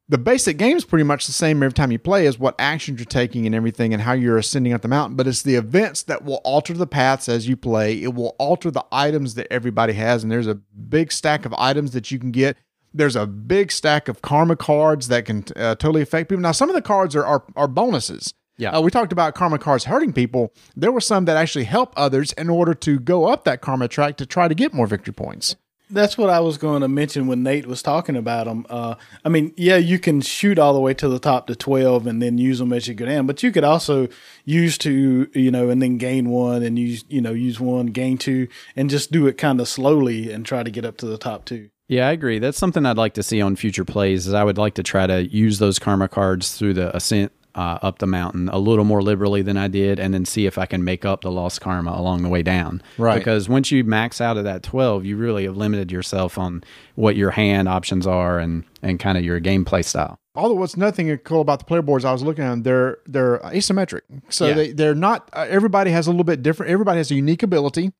the 0.09 0.17
basic 0.17 0.57
game 0.57 0.75
is 0.75 0.85
pretty 0.85 1.03
much 1.03 1.27
the 1.27 1.31
same 1.31 1.61
every 1.61 1.71
time 1.71 1.91
you 1.91 1.99
play 1.99 2.25
is 2.25 2.39
what 2.39 2.55
actions 2.57 2.99
you're 2.99 3.05
taking 3.05 3.45
and 3.45 3.53
everything 3.53 3.93
and 3.93 4.01
how 4.01 4.13
you're 4.13 4.39
ascending 4.39 4.73
up 4.73 4.81
the 4.81 4.87
mountain. 4.87 5.15
But 5.15 5.27
it's 5.27 5.43
the 5.43 5.53
events 5.53 6.01
that 6.03 6.25
will 6.25 6.41
alter 6.43 6.73
the 6.73 6.87
paths 6.87 7.29
as 7.29 7.47
you 7.47 7.55
play. 7.55 8.01
It 8.01 8.15
will 8.15 8.35
alter 8.39 8.71
the 8.71 8.83
items 8.91 9.35
that 9.35 9.45
everybody 9.51 9.93
has. 9.93 10.23
And 10.23 10.31
there's 10.31 10.47
a 10.47 10.55
big 10.55 11.11
stack 11.11 11.45
of 11.45 11.53
items 11.53 11.91
that 11.91 12.09
you 12.09 12.17
can 12.17 12.31
get. 12.31 12.57
There's 12.91 13.15
a 13.15 13.27
big 13.27 13.71
stack 13.71 14.07
of 14.07 14.23
karma 14.23 14.55
cards 14.55 15.09
that 15.09 15.25
can 15.25 15.45
uh, 15.55 15.75
totally 15.75 16.01
affect 16.01 16.29
people. 16.29 16.41
Now, 16.41 16.53
some 16.53 16.69
of 16.69 16.75
the 16.75 16.81
cards 16.81 17.15
are, 17.15 17.23
are, 17.23 17.43
are 17.55 17.67
bonuses. 17.67 18.33
Yeah. 18.57 18.71
Uh, 18.71 18.81
we 18.81 18.89
talked 18.89 19.11
about 19.11 19.35
karma 19.35 19.59
cards 19.59 19.85
hurting 19.85 20.13
people. 20.13 20.51
There 20.75 20.91
were 20.91 21.01
some 21.01 21.25
that 21.25 21.37
actually 21.37 21.65
help 21.65 21.93
others 21.95 22.33
in 22.33 22.49
order 22.49 22.73
to 22.73 22.99
go 22.99 23.27
up 23.27 23.43
that 23.43 23.61
karma 23.61 23.87
track 23.87 24.17
to 24.17 24.25
try 24.25 24.47
to 24.47 24.55
get 24.55 24.73
more 24.73 24.87
victory 24.87 25.13
points. 25.13 25.55
That's 25.89 26.17
what 26.17 26.29
I 26.29 26.39
was 26.39 26.57
going 26.57 26.81
to 26.81 26.87
mention 26.87 27.27
when 27.27 27.43
Nate 27.43 27.65
was 27.65 27.81
talking 27.81 28.15
about 28.15 28.45
them. 28.45 28.65
Uh, 28.69 28.95
I 29.25 29.29
mean, 29.29 29.53
yeah, 29.57 29.77
you 29.77 29.97
can 29.97 30.21
shoot 30.21 30.59
all 30.59 30.73
the 30.73 30.79
way 30.79 30.93
to 30.93 31.07
the 31.07 31.19
top 31.19 31.47
to 31.47 31.55
12 31.55 32.05
and 32.05 32.21
then 32.21 32.37
use 32.37 32.59
them 32.59 32.71
as 32.73 32.87
you 32.87 32.93
go 32.93 33.05
down, 33.05 33.25
but 33.25 33.41
you 33.41 33.51
could 33.51 33.63
also 33.63 34.07
use 34.45 34.77
two, 34.77 35.29
you 35.33 35.49
know, 35.51 35.69
and 35.69 35.81
then 35.81 35.97
gain 35.97 36.29
one 36.29 36.61
and 36.63 36.77
use, 36.77 37.03
you 37.09 37.21
know, 37.21 37.33
use 37.33 37.59
one, 37.59 37.87
gain 37.87 38.17
two, 38.17 38.47
and 38.75 38.89
just 38.89 39.11
do 39.11 39.25
it 39.27 39.37
kind 39.37 39.59
of 39.59 39.67
slowly 39.67 40.31
and 40.31 40.45
try 40.45 40.61
to 40.61 40.71
get 40.71 40.85
up 40.85 40.97
to 40.97 41.05
the 41.05 41.17
top 41.17 41.45
two. 41.45 41.69
Yeah, 41.87 42.07
I 42.07 42.11
agree. 42.11 42.37
That's 42.37 42.59
something 42.59 42.85
I'd 42.85 42.97
like 42.97 43.15
to 43.15 43.23
see 43.23 43.41
on 43.41 43.55
future 43.55 43.83
plays. 43.83 44.27
Is 44.27 44.33
I 44.35 44.43
would 44.43 44.59
like 44.59 44.75
to 44.75 44.83
try 44.83 45.07
to 45.07 45.27
use 45.27 45.57
those 45.57 45.79
karma 45.79 46.07
cards 46.07 46.55
through 46.55 46.75
the 46.75 46.95
ascent 46.95 47.31
uh, 47.59 47.77
up 47.81 47.99
the 47.99 48.07
mountain 48.07 48.47
a 48.49 48.57
little 48.57 48.85
more 48.85 49.01
liberally 49.01 49.41
than 49.41 49.57
I 49.57 49.67
did, 49.67 49.99
and 49.99 50.13
then 50.13 50.23
see 50.25 50.45
if 50.45 50.57
I 50.57 50.65
can 50.65 50.83
make 50.83 51.03
up 51.03 51.21
the 51.21 51.31
lost 51.31 51.59
karma 51.61 51.91
along 51.91 52.21
the 52.23 52.29
way 52.29 52.41
down. 52.41 52.81
Right. 52.97 53.17
Because 53.19 53.49
once 53.49 53.69
you 53.71 53.83
max 53.83 54.21
out 54.21 54.37
of 54.37 54.43
that 54.45 54.63
twelve, 54.63 55.05
you 55.05 55.17
really 55.17 55.43
have 55.43 55.57
limited 55.57 55.91
yourself 55.91 56.37
on 56.37 56.63
what 56.95 57.15
your 57.15 57.31
hand 57.31 57.67
options 57.67 58.07
are 58.07 58.39
and 58.39 58.63
and 58.81 58.99
kind 58.99 59.17
of 59.17 59.23
your 59.25 59.41
gameplay 59.41 59.83
style. 59.83 60.17
Although 60.35 60.55
what's 60.55 60.77
nothing 60.77 61.15
cool 61.19 61.41
about 61.41 61.59
the 61.59 61.65
player 61.65 61.81
boards 61.81 62.05
I 62.05 62.13
was 62.13 62.23
looking 62.23 62.45
at 62.45 62.49
them, 62.51 62.63
they're 62.63 62.97
they're 63.05 63.39
asymmetric. 63.39 64.01
So 64.29 64.47
Yeah. 64.47 64.53
they 64.53 64.71
they're 64.71 64.95
not. 64.95 65.29
Uh, 65.33 65.45
everybody 65.49 65.91
has 65.91 66.07
a 66.07 66.11
little 66.11 66.23
bit 66.23 66.41
different. 66.41 66.71
Everybody 66.71 66.97
has 66.99 67.11
a 67.11 67.15
unique 67.15 67.43
ability, 67.43 67.91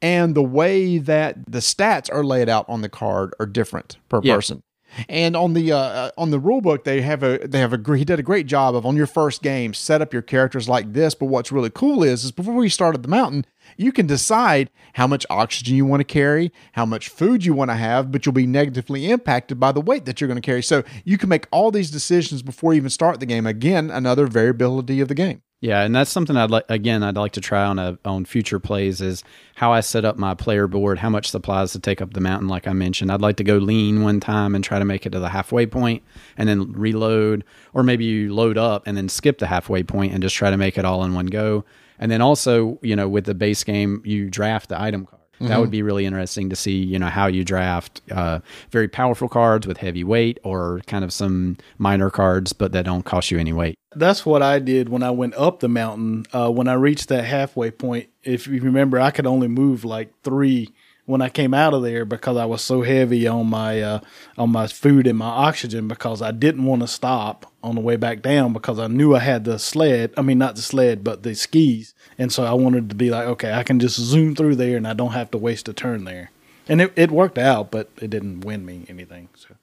and 0.00 0.34
the 0.34 0.42
way 0.42 0.98
that 0.98 1.50
the 1.50 1.58
stats 1.58 2.08
are 2.12 2.24
laid 2.24 2.48
out 2.48 2.64
on 2.68 2.80
the 2.80 2.88
card 2.88 3.34
are 3.38 3.46
different 3.46 3.98
per 4.08 4.20
Yeah. 4.22 4.36
person. 4.36 4.62
And 5.08 5.36
on 5.36 5.54
the 5.54 5.72
uh, 5.72 5.78
uh, 5.78 6.10
on 6.18 6.30
the 6.30 6.38
rule 6.38 6.60
book, 6.60 6.84
they 6.84 7.02
have 7.02 7.22
a 7.22 7.38
they 7.46 7.58
have 7.58 7.72
a 7.72 7.96
he 7.96 8.04
did 8.04 8.18
a 8.18 8.22
great 8.22 8.46
job 8.46 8.74
of 8.74 8.86
on 8.86 8.96
your 8.96 9.06
first 9.06 9.42
game 9.42 9.74
set 9.74 10.02
up 10.02 10.12
your 10.12 10.22
characters 10.22 10.68
like 10.68 10.92
this. 10.92 11.14
But 11.14 11.26
what's 11.26 11.52
really 11.52 11.70
cool 11.70 12.02
is 12.02 12.24
is 12.24 12.32
before 12.32 12.62
you 12.62 12.70
start 12.70 12.94
at 12.94 13.02
the 13.02 13.08
mountain, 13.08 13.44
you 13.76 13.92
can 13.92 14.06
decide 14.06 14.70
how 14.94 15.06
much 15.06 15.26
oxygen 15.30 15.76
you 15.76 15.84
want 15.84 16.00
to 16.00 16.04
carry, 16.04 16.52
how 16.72 16.86
much 16.86 17.08
food 17.08 17.44
you 17.44 17.54
want 17.54 17.70
to 17.70 17.76
have, 17.76 18.10
but 18.12 18.24
you'll 18.24 18.32
be 18.32 18.46
negatively 18.46 19.10
impacted 19.10 19.60
by 19.60 19.72
the 19.72 19.80
weight 19.80 20.04
that 20.04 20.20
you're 20.20 20.28
going 20.28 20.40
to 20.40 20.46
carry. 20.46 20.62
So 20.62 20.82
you 21.04 21.18
can 21.18 21.28
make 21.28 21.46
all 21.50 21.70
these 21.70 21.90
decisions 21.90 22.42
before 22.42 22.72
you 22.72 22.78
even 22.78 22.90
start 22.90 23.20
the 23.20 23.26
game. 23.26 23.46
Again, 23.46 23.90
another 23.90 24.26
variability 24.26 25.00
of 25.00 25.08
the 25.08 25.14
game. 25.14 25.42
Yeah, 25.60 25.82
and 25.82 25.96
that's 25.96 26.10
something 26.10 26.36
I'd 26.36 26.50
like 26.50 26.66
again 26.68 27.02
I'd 27.02 27.16
like 27.16 27.32
to 27.32 27.40
try 27.40 27.64
on 27.64 27.78
a 27.78 27.98
on 28.04 28.26
future 28.26 28.58
plays 28.58 29.00
is 29.00 29.24
how 29.54 29.72
I 29.72 29.80
set 29.80 30.04
up 30.04 30.18
my 30.18 30.34
player 30.34 30.66
board, 30.66 30.98
how 30.98 31.08
much 31.08 31.30
supplies 31.30 31.72
to 31.72 31.80
take 31.80 32.02
up 32.02 32.12
the 32.12 32.20
mountain 32.20 32.46
like 32.46 32.68
I 32.68 32.74
mentioned. 32.74 33.10
I'd 33.10 33.22
like 33.22 33.36
to 33.36 33.44
go 33.44 33.56
lean 33.56 34.02
one 34.02 34.20
time 34.20 34.54
and 34.54 34.62
try 34.62 34.78
to 34.78 34.84
make 34.84 35.06
it 35.06 35.10
to 35.10 35.18
the 35.18 35.30
halfway 35.30 35.64
point 35.64 36.02
and 36.36 36.46
then 36.46 36.72
reload 36.72 37.42
or 37.72 37.82
maybe 37.82 38.04
you 38.04 38.34
load 38.34 38.58
up 38.58 38.86
and 38.86 38.98
then 38.98 39.08
skip 39.08 39.38
the 39.38 39.46
halfway 39.46 39.82
point 39.82 40.12
and 40.12 40.22
just 40.22 40.36
try 40.36 40.50
to 40.50 40.58
make 40.58 40.76
it 40.76 40.84
all 40.84 41.02
in 41.04 41.14
one 41.14 41.26
go. 41.26 41.64
And 41.98 42.12
then 42.12 42.20
also, 42.20 42.78
you 42.82 42.94
know, 42.94 43.08
with 43.08 43.24
the 43.24 43.34
base 43.34 43.64
game, 43.64 44.02
you 44.04 44.28
draft 44.28 44.68
the 44.68 44.78
item 44.78 45.06
card. 45.06 45.22
That 45.40 45.60
would 45.60 45.70
be 45.70 45.82
really 45.82 46.06
interesting 46.06 46.50
to 46.50 46.56
see, 46.56 46.78
you 46.78 46.98
know, 46.98 47.08
how 47.08 47.26
you 47.26 47.44
draft 47.44 48.00
uh, 48.10 48.40
very 48.70 48.88
powerful 48.88 49.28
cards 49.28 49.66
with 49.66 49.78
heavy 49.78 50.04
weight 50.04 50.38
or 50.42 50.80
kind 50.86 51.04
of 51.04 51.12
some 51.12 51.58
minor 51.78 52.10
cards, 52.10 52.52
but 52.52 52.72
that 52.72 52.84
don't 52.84 53.04
cost 53.04 53.30
you 53.30 53.38
any 53.38 53.52
weight. 53.52 53.78
That's 53.94 54.24
what 54.24 54.42
I 54.42 54.58
did 54.58 54.88
when 54.88 55.02
I 55.02 55.10
went 55.10 55.34
up 55.34 55.60
the 55.60 55.68
mountain. 55.68 56.26
Uh, 56.32 56.50
when 56.50 56.68
I 56.68 56.74
reached 56.74 57.08
that 57.08 57.24
halfway 57.24 57.70
point, 57.70 58.08
if 58.24 58.46
you 58.46 58.60
remember, 58.60 58.98
I 59.00 59.10
could 59.10 59.26
only 59.26 59.48
move 59.48 59.84
like 59.84 60.12
three 60.22 60.72
when 61.06 61.22
I 61.22 61.28
came 61.28 61.54
out 61.54 61.72
of 61.72 61.82
there 61.82 62.04
because 62.04 62.36
I 62.36 62.44
was 62.44 62.62
so 62.62 62.82
heavy 62.82 63.26
on 63.26 63.46
my 63.46 63.80
uh, 63.80 64.00
on 64.36 64.50
my 64.50 64.66
food 64.66 65.06
and 65.06 65.16
my 65.16 65.26
oxygen 65.26 65.88
because 65.88 66.20
I 66.20 66.32
didn't 66.32 66.64
want 66.64 66.82
to 66.82 66.88
stop 66.88 67.50
on 67.62 67.76
the 67.76 67.80
way 67.80 67.96
back 67.96 68.22
down 68.22 68.52
because 68.52 68.78
I 68.78 68.88
knew 68.88 69.14
I 69.14 69.20
had 69.20 69.44
the 69.44 69.58
sled. 69.58 70.12
I 70.16 70.22
mean, 70.22 70.38
not 70.38 70.56
the 70.56 70.62
sled, 70.62 71.02
but 71.02 71.22
the 71.22 71.34
skis, 71.34 71.94
and 72.18 72.32
so 72.32 72.44
I 72.44 72.52
wanted 72.52 72.88
to 72.90 72.94
be 72.94 73.10
like, 73.10 73.26
okay, 73.26 73.52
I 73.52 73.62
can 73.62 73.80
just 73.80 73.96
zoom 73.96 74.34
through 74.34 74.56
there 74.56 74.76
and 74.76 74.86
I 74.86 74.94
don't 74.94 75.12
have 75.12 75.30
to 75.32 75.38
waste 75.38 75.68
a 75.68 75.72
turn 75.72 76.04
there. 76.04 76.30
And 76.68 76.80
it, 76.80 76.92
it 76.96 77.10
worked 77.10 77.38
out, 77.38 77.70
but 77.70 77.90
it 78.00 78.10
didn't 78.10 78.40
win 78.40 78.64
me 78.66 78.86
anything. 78.88 79.28
So. 79.34 79.54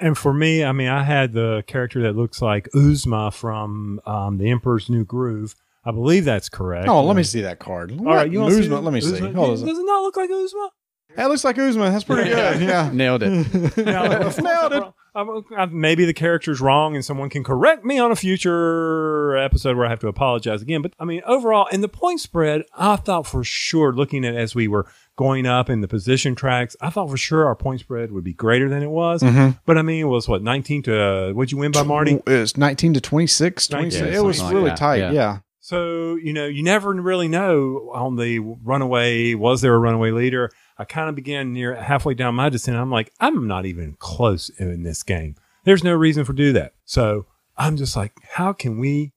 And 0.00 0.16
for 0.16 0.32
me, 0.32 0.64
I 0.64 0.72
mean, 0.72 0.88
I 0.88 1.02
had 1.02 1.32
the 1.32 1.64
character 1.66 2.02
that 2.02 2.16
looks 2.16 2.40
like 2.40 2.68
Yzma 2.74 3.34
from 3.34 4.00
um, 4.06 4.38
The 4.38 4.50
Emperor's 4.50 4.88
New 4.88 5.04
Groove. 5.04 5.56
I 5.84 5.90
believe 5.90 6.24
that's 6.24 6.48
correct. 6.48 6.88
Oh, 6.88 7.02
let 7.02 7.16
me 7.16 7.24
see 7.24 7.42
that 7.42 7.58
card. 7.58 7.92
All 7.98 8.06
right, 8.06 8.30
you 8.30 8.40
want 8.40 8.54
to 8.54 8.62
see 8.62 8.68
Let 8.68 8.92
me 8.92 9.00
see. 9.00 9.18
Hold. 9.18 9.50
Does 9.50 9.78
it 9.78 9.82
not 9.84 10.02
look 10.02 10.16
like 10.16 10.30
Yzma? 10.30 10.68
That 11.16 11.28
looks 11.28 11.44
like 11.44 11.56
Yzma. 11.56 11.92
That's 11.92 12.04
pretty 12.04 12.30
good. 12.30 12.60
Yeah. 12.60 12.90
Nailed 12.92 13.22
it. 13.22 13.76
Nailed 13.76 14.72
it. 14.72 15.72
Maybe 15.72 16.04
the 16.04 16.12
character's 16.12 16.60
wrong, 16.60 16.96
and 16.96 17.04
someone 17.04 17.30
can 17.30 17.44
correct 17.44 17.84
me 17.84 17.98
on 17.98 18.10
a 18.10 18.16
future 18.16 19.36
episode 19.36 19.76
where 19.76 19.86
I 19.86 19.90
have 19.90 20.00
to 20.00 20.08
apologize 20.08 20.60
again. 20.60 20.82
But 20.82 20.92
I 20.98 21.04
mean, 21.04 21.22
overall, 21.24 21.66
in 21.68 21.82
the 21.82 21.88
point 21.88 22.20
spread, 22.20 22.62
I 22.76 22.96
thought 22.96 23.26
for 23.26 23.44
sure, 23.44 23.92
looking 23.92 24.24
at 24.24 24.34
as 24.34 24.54
we 24.54 24.66
were 24.66 24.86
going 25.16 25.46
up 25.46 25.70
in 25.70 25.82
the 25.82 25.88
position 25.88 26.34
tracks, 26.34 26.76
I 26.80 26.90
thought 26.90 27.10
for 27.10 27.16
sure 27.16 27.46
our 27.46 27.54
point 27.54 27.80
spread 27.80 28.10
would 28.10 28.24
be 28.24 28.32
greater 28.32 28.68
than 28.68 28.82
it 28.82 28.90
was. 28.90 29.22
Mm-hmm. 29.22 29.58
But 29.64 29.78
I 29.78 29.82
mean, 29.82 30.00
it 30.00 30.08
was 30.08 30.28
what 30.28 30.42
nineteen 30.42 30.82
to 30.84 31.00
uh, 31.00 31.32
what'd 31.32 31.52
you 31.52 31.58
win 31.58 31.70
by 31.70 31.84
Marty? 31.84 32.20
It's 32.26 32.56
19 32.56 32.94
to 32.94 33.00
26. 33.00 33.68
26. 33.68 34.00
Yeah, 34.00 34.18
it 34.18 34.22
was 34.22 34.38
something 34.38 34.54
like 34.56 34.60
really 34.62 34.70
that. 34.70 34.78
tight. 34.78 34.96
Yeah. 34.96 35.12
yeah. 35.12 35.38
So, 35.64 36.16
you 36.16 36.34
know, 36.34 36.44
you 36.44 36.62
never 36.62 36.92
really 36.92 37.26
know 37.26 37.90
on 37.94 38.16
the 38.16 38.38
runaway, 38.38 39.32
was 39.32 39.62
there 39.62 39.74
a 39.74 39.78
runaway 39.78 40.10
leader? 40.10 40.50
I 40.78 40.84
kind 40.84 41.08
of 41.08 41.14
began 41.14 41.52
near 41.52 41.74
halfway 41.74 42.14
down 42.14 42.34
my 42.34 42.48
descent. 42.48 42.76
I'm 42.76 42.90
like, 42.90 43.12
I'm 43.20 43.46
not 43.46 43.64
even 43.66 43.96
close 43.98 44.48
in 44.58 44.82
this 44.82 45.02
game. 45.02 45.36
There's 45.64 45.84
no 45.84 45.92
reason 45.94 46.24
for 46.24 46.32
do 46.32 46.52
that. 46.54 46.74
So 46.84 47.26
I'm 47.56 47.76
just 47.76 47.96
like, 47.96 48.12
how 48.32 48.52
can 48.52 48.78
we, 48.78 49.12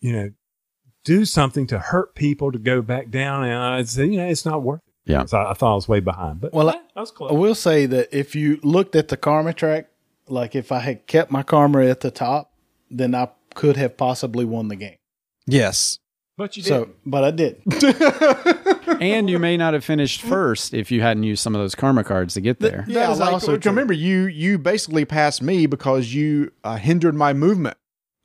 you 0.00 0.12
know, 0.12 0.30
do 1.04 1.24
something 1.26 1.66
to 1.66 1.78
hurt 1.78 2.14
people 2.14 2.50
to 2.52 2.58
go 2.58 2.80
back 2.80 3.10
down? 3.10 3.44
And 3.44 3.54
I 3.58 3.82
said, 3.84 4.08
you 4.10 4.16
know, 4.16 4.26
it's 4.26 4.46
not 4.46 4.62
worth 4.62 4.80
it. 5.06 5.12
Yeah. 5.12 5.26
So 5.26 5.36
I, 5.38 5.50
I 5.50 5.54
thought 5.54 5.72
I 5.72 5.74
was 5.74 5.86
way 5.86 6.00
behind, 6.00 6.40
but 6.40 6.52
Well, 6.54 6.66
well, 6.66 6.76
I- 6.76 6.98
I, 6.98 7.00
was 7.00 7.12
I 7.20 7.32
will 7.32 7.54
say 7.54 7.84
that 7.86 8.08
if 8.16 8.34
you 8.34 8.58
looked 8.62 8.96
at 8.96 9.08
the 9.08 9.16
karma 9.18 9.52
track, 9.52 9.88
like 10.28 10.54
if 10.54 10.72
I 10.72 10.78
had 10.78 11.06
kept 11.06 11.30
my 11.30 11.42
karma 11.42 11.84
at 11.84 12.00
the 12.00 12.10
top, 12.10 12.52
then 12.90 13.14
I 13.14 13.28
could 13.54 13.76
have 13.76 13.96
possibly 13.98 14.44
won 14.46 14.68
the 14.68 14.76
game. 14.76 14.96
Yes. 15.46 15.98
But 16.36 16.56
you 16.56 16.64
did. 16.64 16.68
So, 16.68 16.90
but 17.06 17.22
I 17.22 17.30
did. 17.30 17.62
and 19.00 19.30
you 19.30 19.38
may 19.38 19.56
not 19.56 19.72
have 19.74 19.84
finished 19.84 20.20
first 20.20 20.74
if 20.74 20.90
you 20.90 21.00
hadn't 21.00 21.22
used 21.22 21.40
some 21.42 21.54
of 21.54 21.60
those 21.60 21.76
karma 21.76 22.02
cards 22.02 22.34
to 22.34 22.40
get 22.40 22.58
there. 22.58 22.84
Yeah, 22.88 23.12
is 23.12 23.20
like, 23.20 23.32
also 23.32 23.56
true. 23.56 23.70
remember 23.70 23.92
you 23.92 24.22
you 24.22 24.58
basically 24.58 25.04
passed 25.04 25.42
me 25.42 25.66
because 25.66 26.12
you 26.12 26.50
uh, 26.64 26.76
hindered 26.76 27.14
my 27.14 27.32
movement 27.34 27.76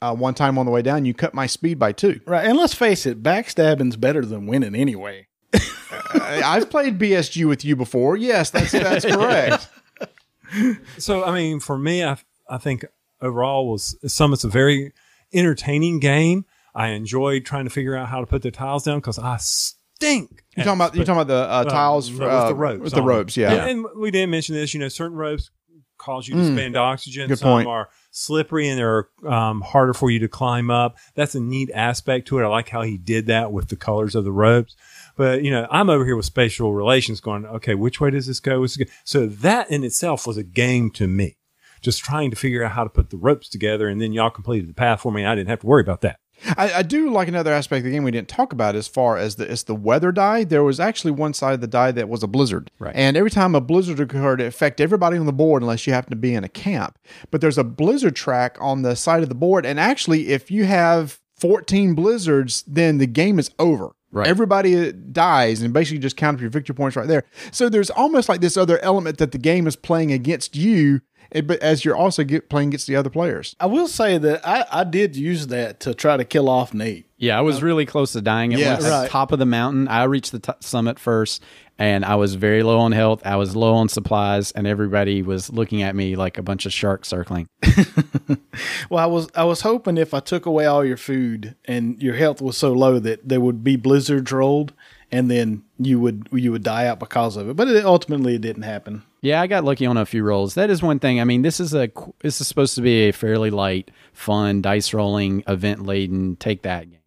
uh, 0.02 0.16
one 0.16 0.34
time 0.34 0.58
on 0.58 0.66
the 0.66 0.72
way 0.72 0.82
down. 0.82 1.06
You 1.06 1.14
cut 1.14 1.36
my 1.36 1.46
speed 1.46 1.78
by 1.78 1.92
two. 1.92 2.20
Right. 2.26 2.46
And 2.48 2.58
let's 2.58 2.74
face 2.74 3.06
it, 3.06 3.22
backstabbing's 3.22 3.96
better 3.96 4.26
than 4.26 4.48
winning 4.48 4.74
anyway. 4.74 5.28
I- 5.54 6.42
I've 6.46 6.70
played 6.72 6.98
BSG 6.98 7.48
with 7.48 7.64
you 7.64 7.76
before. 7.76 8.18
Yes, 8.18 8.50
that's 8.50 8.72
that's 8.72 9.06
correct. 9.16 9.70
So 10.98 11.24
I 11.24 11.34
mean, 11.36 11.60
for 11.60 11.78
me, 11.78 12.04
I 12.04 12.18
I 12.50 12.58
think 12.58 12.86
overall 13.22 13.70
was 13.70 13.96
Summit's 14.12 14.44
a 14.44 14.50
very 14.50 14.94
entertaining 15.32 16.00
game. 16.00 16.46
I 16.80 16.90
enjoyed 16.90 17.46
trying 17.46 17.66
to 17.66 17.70
figure 17.70 17.96
out 17.96 18.08
how 18.08 18.22
to 18.22 18.26
put 18.26 18.42
the 18.42 18.52
tiles 18.52 18.84
down 18.84 19.00
because 19.00 19.20
I 19.20 19.38
stink. 19.38 20.44
You're 20.56 20.64
talking 20.66 20.78
about 20.80 20.96
you're 20.96 21.06
talking 21.06 21.22
about 21.22 21.28
the 21.28 21.50
uh, 21.52 21.64
tiles 21.66 22.12
with 22.12 22.22
uh, 22.22 22.48
the 22.48 22.56
ropes. 22.56 22.82
with 22.84 22.94
the 22.94 23.02
ropes, 23.02 23.36
them. 23.36 23.52
yeah. 23.52 23.66
And 23.66 23.86
we 23.98 24.12
didn't 24.12 24.30
mention 24.32 24.56
this. 24.56 24.74
You 24.74 24.80
know, 24.80 24.88
certain 24.88 25.18
ropes 25.18 25.52
cause 25.98 26.28
you 26.30 26.36
to 26.36 26.42
Mm. 26.42 26.54
spend 26.56 26.78
oxygen. 26.78 27.28
Good 27.28 27.40
Some 27.40 27.50
point. 27.50 27.68
are 27.68 27.90
slippery 28.12 28.70
and 28.70 28.80
they're 28.80 29.10
um, 29.28 29.60
harder 29.60 29.94
for 29.94 30.10
you 30.10 30.20
to 30.20 30.30
climb 30.30 30.72
up. 30.72 30.98
That's 31.16 31.36
a 31.36 31.42
neat 31.42 31.70
aspect 31.74 32.30
to 32.30 32.40
it. 32.40 32.44
I 32.44 32.48
like 32.48 32.70
how 32.70 32.82
he 32.84 32.98
did 32.98 33.26
that 33.26 33.52
with 33.52 33.68
the 33.68 33.76
colors 33.76 34.16
of 34.16 34.24
the 34.24 34.32
ropes. 34.32 34.78
But 35.18 35.44
you 35.44 35.52
know, 35.52 35.68
I'm 35.70 35.90
over 35.90 36.06
here 36.06 36.16
with 36.16 36.26
spatial 36.26 36.74
relations, 36.74 37.20
going, 37.20 37.46
okay, 37.46 37.76
which 37.76 38.00
way 38.00 38.10
does 38.12 38.26
this 38.28 38.40
go? 38.40 38.62
This 38.62 38.78
go? 38.78 38.86
So 39.04 39.26
that 39.28 39.70
in 39.70 39.84
itself 39.84 40.26
was 40.26 40.38
a 40.38 40.44
game 40.44 40.92
to 40.92 41.08
me. 41.08 41.36
Just 41.82 42.04
trying 42.04 42.30
to 42.30 42.36
figure 42.38 42.64
out 42.64 42.72
how 42.72 42.84
to 42.86 42.90
put 42.90 43.10
the 43.10 43.18
ropes 43.18 43.48
together, 43.50 43.88
and 43.90 44.02
then 44.02 44.12
y'all 44.14 44.30
completed 44.30 44.70
the 44.70 44.74
path 44.74 45.02
for 45.02 45.12
me. 45.14 45.26
I 45.26 45.36
didn't 45.36 45.50
have 45.50 45.60
to 45.62 45.68
worry 45.68 45.82
about 45.82 46.02
that. 46.02 46.20
I, 46.58 46.74
I 46.74 46.82
do 46.84 47.10
like 47.12 47.28
another 47.28 47.52
aspect 47.54 47.80
of 47.80 47.86
the 47.86 47.92
game 47.92 48.04
we 48.04 48.12
didn't 48.12 48.28
talk 48.30 48.54
about 48.54 48.76
as 48.76 48.88
far 48.88 49.18
as 49.18 49.36
the 49.36 49.50
as 49.50 49.64
the 49.64 49.76
weather 49.76 50.12
die. 50.12 50.44
There 50.44 50.64
was 50.64 50.80
actually 50.80 51.12
one 51.12 51.34
side 51.34 51.54
of 51.54 51.62
the 51.62 51.68
die 51.68 51.92
that 51.92 52.10
was 52.10 52.24
a 52.24 52.28
blizzard, 52.28 52.72
Right. 52.80 52.96
and 52.96 53.16
every 53.18 53.32
time 53.32 53.56
a 53.56 53.62
blizzard 53.62 54.00
occurred, 54.00 54.42
it 54.42 54.46
affected 54.46 54.84
everybody 54.84 55.18
on 55.18 55.26
the 55.26 55.34
board 55.34 55.62
unless 55.62 55.86
you 55.88 55.94
happen 55.94 56.12
to 56.12 56.16
be 56.16 56.34
in 56.34 56.44
a 56.44 56.50
camp. 56.50 56.98
But 57.32 57.42
there's 57.42 57.58
a 57.58 57.64
blizzard 57.64 58.16
track 58.16 58.58
on 58.60 58.82
the 58.82 58.96
side 58.96 59.24
of 59.24 59.30
the 59.30 59.36
board, 59.36 59.66
and 59.66 59.80
actually, 59.80 60.30
if 60.30 60.50
you 60.52 60.66
have 60.66 61.20
14 61.38 61.96
blizzards, 61.96 62.64
then 62.68 62.98
the 62.98 63.08
game 63.08 63.40
is 63.40 63.52
over. 63.60 63.92
Right. 64.12 64.28
Everybody 64.28 64.90
uh, 64.90 64.92
dies 65.12 65.62
and 65.62 65.72
basically 65.72 66.00
just 66.00 66.18
count 66.18 66.36
up 66.36 66.42
your 66.42 66.50
victory 66.50 66.74
points 66.74 66.96
right 66.98 67.08
there. 67.08 67.26
So 67.52 67.70
there's 67.70 67.92
almost 67.92 68.28
like 68.28 68.42
this 68.42 68.58
other 68.58 68.80
element 68.80 69.20
that 69.20 69.32
the 69.32 69.38
game 69.38 69.68
is 69.68 69.76
playing 69.76 70.12
against 70.12 70.56
you, 70.56 71.02
but 71.32 71.60
as 71.62 71.86
you're 71.86 71.96
also 71.96 72.24
get, 72.24 72.50
playing 72.50 72.70
against 72.70 72.88
the 72.88 72.96
other 72.96 73.10
players. 73.10 73.56
I 73.60 73.66
will 73.68 73.88
say 73.88 74.18
that 74.18 74.46
I, 74.48 74.66
I 74.72 74.84
did 74.84 75.16
use 75.16 75.48
that 75.48 75.80
to 75.82 75.94
try 75.94 76.18
to 76.18 76.26
kill 76.26 76.50
off 76.50 76.74
Nate. 76.74 77.06
Yeah, 77.18 77.38
I 77.38 77.42
was 77.42 77.62
uh, 77.62 77.66
really 77.66 77.86
close 77.86 78.14
to 78.14 78.22
dying. 78.22 78.52
It 78.54 78.60
Yes. 78.60 78.78
was 78.78 78.86
at 78.86 78.92
Right. 78.92 79.04
the 79.04 79.10
top 79.10 79.32
of 79.32 79.40
the 79.40 79.46
mountain. 79.46 79.88
I 79.88 80.04
reached 80.04 80.32
the 80.32 80.40
t- 80.40 80.52
summit 80.62 80.98
first, 81.00 81.44
and 81.78 82.06
I 82.06 82.16
was 82.16 82.36
very 82.36 82.64
low 82.64 82.80
on 82.80 82.94
health. 82.94 83.22
I 83.26 83.36
was 83.36 83.56
low 83.56 83.74
on 83.74 83.90
supplies, 83.90 84.52
and 84.52 84.66
everybody 84.66 85.22
was 85.22 85.52
looking 85.52 85.82
at 85.84 85.96
me 85.96 86.16
like 86.16 86.38
a 86.38 86.42
bunch 86.42 86.66
of 86.66 86.72
sharks 86.74 87.08
circling. 87.10 87.48
Well, 88.90 89.04
I 89.04 89.08
was 89.08 89.28
I 89.36 89.44
was 89.44 89.62
hoping 89.62 89.98
if 89.98 90.14
I 90.14 90.20
took 90.20 90.46
away 90.46 90.66
all 90.66 90.84
your 90.84 90.98
food 90.98 91.56
and 91.66 92.02
your 92.02 92.16
health 92.16 92.42
was 92.42 92.58
so 92.58 92.72
low 92.74 93.00
that 93.00 93.28
there 93.28 93.40
would 93.40 93.64
be 93.64 93.76
blizzards 93.76 94.32
rolled, 94.32 94.74
and 95.12 95.30
then 95.30 95.64
you 95.78 96.00
would 96.00 96.28
you 96.32 96.52
would 96.52 96.64
die 96.64 96.88
out 96.88 97.00
because 97.00 97.38
of 97.38 97.50
it. 97.50 97.56
But 97.56 97.68
it, 97.68 97.86
ultimately, 97.86 98.36
it 98.36 98.42
didn't 98.42 98.64
happen. 98.64 99.04
Yeah, 99.22 99.42
I 99.42 99.48
got 99.48 99.66
lucky 99.66 99.86
on 99.86 99.98
a 99.98 100.06
few 100.06 100.24
rolls. 100.24 100.54
That 100.56 100.70
is 100.70 100.82
one 100.82 101.00
thing. 101.00 101.20
I 101.20 101.26
mean, 101.26 101.42
this 101.42 101.60
is 101.60 101.74
a 101.74 101.90
this 102.22 102.40
is 102.40 102.48
supposed 102.48 102.76
to 102.76 102.82
be 102.82 103.10
a 103.10 103.12
fairly 103.12 103.50
light, 103.50 103.92
fun 104.14 104.62
dice 104.62 104.94
rolling, 104.94 105.44
event 105.48 105.86
laden 105.86 106.38
take 106.38 106.62
that 106.62 106.90
game. 106.90 107.00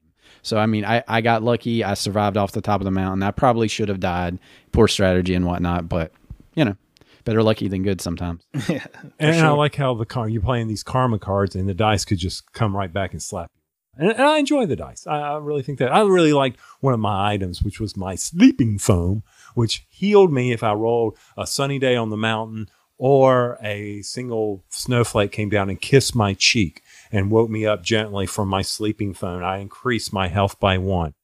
So 0.43 0.59
I 0.59 0.67
mean, 0.67 0.85
I 0.85 1.03
I 1.09 1.21
got 1.21 1.43
lucky. 1.43 1.83
I 1.85 1.95
survived 1.95 2.37
off 2.37 2.53
the 2.53 2.61
top 2.61 2.81
of 2.81 2.85
the 2.85 2.91
mountain. 2.91 3.23
I 3.23 3.31
probably 3.31 3.69
should 3.69 3.89
have 3.89 4.01
died. 4.01 4.39
Poor 4.73 4.89
strategy 4.89 5.35
and 5.35 5.47
whatnot, 5.47 5.89
but 5.89 6.13
you 6.55 6.65
know, 6.65 6.77
better 7.25 7.43
lucky 7.43 7.69
than 7.69 7.83
good 7.83 8.01
sometimes. 8.01 8.43
yeah, 8.69 8.85
And 9.19 9.37
I 9.37 9.51
like 9.51 9.75
how 9.75 9.95
the 9.95 10.05
car 10.05 10.29
you're 10.29 10.43
playing 10.43 10.69
these 10.69 10.83
karma 10.83 11.19
cards, 11.19 11.55
and 11.55 11.69
the 11.69 11.75
dice 11.75 12.05
could 12.05 12.19
just 12.19 12.53
come 12.53 12.77
right 12.77 12.93
back 12.93 13.13
and 13.13 13.23
slap 13.23 13.51
you. 13.55 13.63
And, 13.97 14.11
and 14.11 14.23
I 14.23 14.39
enjoy 14.39 14.67
the 14.67 14.77
dice. 14.77 15.07
I, 15.07 15.19
I 15.19 15.39
really 15.39 15.63
think 15.63 15.79
that 15.79 15.93
I 15.93 16.03
really 16.03 16.33
liked 16.33 16.59
one 16.81 16.95
of 16.95 17.01
my 17.01 17.33
items, 17.33 17.63
which 17.63 17.81
was 17.81 17.97
my 17.97 18.15
sleeping 18.15 18.79
foam, 18.79 19.23
which 19.55 19.87
healed 19.89 20.33
me 20.33 20.53
if 20.53 20.63
I 20.63 20.73
rolled 20.73 21.17
a 21.37 21.47
sunny 21.47 21.79
day 21.79 21.97
on 21.97 22.11
the 22.11 22.17
mountain 22.17 22.69
or 22.99 23.59
a 23.63 24.01
single 24.03 24.65
snowflake 24.69 25.33
came 25.33 25.49
down 25.49 25.69
and 25.69 25.81
kissed 25.81 26.15
my 26.15 26.35
cheek 26.35 26.83
and 27.11 27.31
woke 27.31 27.51
me 27.51 27.67
up 27.67 27.83
gently 27.83 28.27
from 28.27 28.49
my 28.49 28.63
sleeping 28.63 29.13
phone. 29.13 29.43
I 29.43 29.59
increased 29.59 30.13
my 30.13 30.29
health 30.29 30.61
by 30.61 30.79
one. 30.79 31.15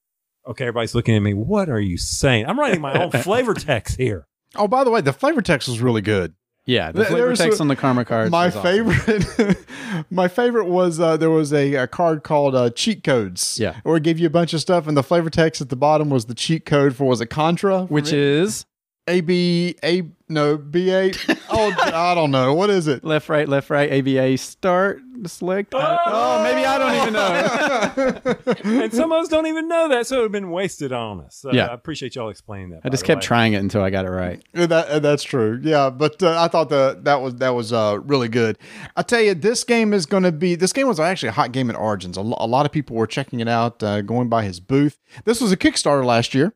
Okay, 0.47 0.65
everybody's 0.65 0.95
looking 0.95 1.15
at 1.15 1.23
me. 1.23 1.35
What 1.35 1.69
are 1.69 1.81
you 1.81 1.99
saying? 1.99 2.47
I'm 2.47 2.59
writing 2.59 2.81
my 2.81 3.01
own 3.01 3.11
flavor 3.23 3.55
text 3.55 3.97
here. 3.97 4.27
Oh, 4.57 4.67
by 4.67 4.83
the 4.83 4.91
way, 4.91 5.03
the 5.03 5.13
flavor 5.13 5.43
text 5.43 5.69
was 5.69 5.81
really 5.81 6.01
good. 6.01 6.35
Yeah, 6.69 6.93
the 6.93 7.05
flavor 7.07 7.27
there's 7.29 7.39
text 7.39 7.61
a- 7.61 7.63
on 7.63 7.69
the 7.69 7.77
karma 7.77 8.05
cards. 8.05 8.31
My 8.31 8.47
was 8.47 8.57
awesome. 8.57 8.91
favorite, 8.93 9.59
my 10.11 10.29
favorite 10.29 10.67
was 10.67 11.01
uh, 11.01 11.17
there 11.17 11.31
was 11.31 11.51
a, 11.53 11.75
a 11.75 11.87
card 11.87 12.23
called 12.23 12.55
uh, 12.55 12.69
cheat 12.71 13.03
codes. 13.03 13.59
Yeah. 13.59 13.81
where 13.85 13.97
it 13.97 14.03
gave 14.03 14.19
you 14.19 14.27
a 14.27 14.31
bunch 14.31 14.53
of 14.53 14.61
stuff, 14.61 14.87
and 14.87 14.95
the 14.95 15.03
flavor 15.03 15.31
text 15.31 15.63
at 15.63 15.71
the 15.71 15.77
bottom 15.77 16.11
was 16.11 16.27
the 16.27 16.35
cheat 16.35 16.67
code 16.67 16.95
for 16.95 17.05
was 17.05 17.23
it 17.23 17.27
Contra, 17.31 17.85
which 17.85 18.13
is 18.13 18.67
A 19.07 19.23
B 19.23 19.77
A 19.83 20.03
no 20.29 20.59
B 20.59 20.91
A. 20.93 21.11
Oh, 21.49 21.75
I 21.83 22.15
don't 22.15 22.31
know 22.31 22.53
what 22.53 22.69
is 22.69 22.87
it. 22.87 23.03
left, 23.03 23.31
right, 23.31 23.49
left, 23.49 23.71
right, 23.71 23.91
ABA, 23.91 24.37
start, 24.37 25.01
select. 25.27 25.75
Oh, 25.77 26.43
maybe 26.43 26.65
I 26.65 26.79
don't 26.79 26.95
even 26.95 27.13
know. 27.13 28.83
and 28.83 28.93
some 28.93 29.13
of 29.13 29.23
us 29.23 29.29
don't 29.29 29.47
even 29.47 29.69
know 29.69 29.89
that, 29.89 30.07
so 30.07 30.17
it 30.17 30.19
would 30.19 30.25
have 30.27 30.33
been 30.33 30.51
wasted 30.51 30.93
on 30.93 31.21
us. 31.21 31.37
So 31.37 31.53
Yeah. 31.53 31.67
I 31.67 31.75
appreciate 31.75 32.15
y'all 32.15 32.29
explaining 32.29 32.71
that. 32.71 32.81
I 32.85 32.89
just 32.89 33.05
kept 33.05 33.23
way. 33.23 33.27
trying 33.27 33.53
it 33.55 33.59
until 33.59 33.83
I 33.83 33.91
got 33.91 34.05
it 34.05 34.11
right. 34.11 34.43
Yeah, 34.55 34.67
That 34.67 34.89
uh, 34.89 34.99
that's 35.01 35.23
true. 35.23 35.61
Yeah, 35.63 35.91
but 35.91 36.23
uh, 36.23 36.41
I 36.41 36.49
thought 36.49 36.69
the 36.69 36.99
that 37.03 37.21
was 37.21 37.35
that 37.37 37.51
was 37.51 37.73
uh, 37.73 37.99
really 38.05 38.29
good. 38.29 38.59
I 38.97 39.03
tell 39.03 39.21
you, 39.21 39.35
this 39.35 39.65
game 39.65 39.93
is 39.93 40.07
going 40.07 40.23
to 40.23 40.33
be. 40.33 40.55
This 40.55 40.73
game 40.73 40.87
was 40.89 41.01
actually 41.01 41.31
a 41.31 41.33
hot 41.33 41.53
game 41.53 41.71
at 41.71 41.77
Origins. 41.77 42.17
A, 42.17 42.21
lo- 42.23 42.37
a 42.41 42.47
lot 42.47 42.67
of 42.67 42.73
people 42.73 42.97
were 42.97 43.07
checking 43.07 43.41
it 43.41 43.49
out, 43.49 43.83
uh, 43.83 44.03
going 44.03 44.29
by 44.29 44.45
his 44.45 44.61
booth. 44.61 44.99
This 45.25 45.41
was 45.41 45.53
a 45.53 45.57
Kickstarter 45.57 46.05
last 46.05 46.35
year. 46.35 46.55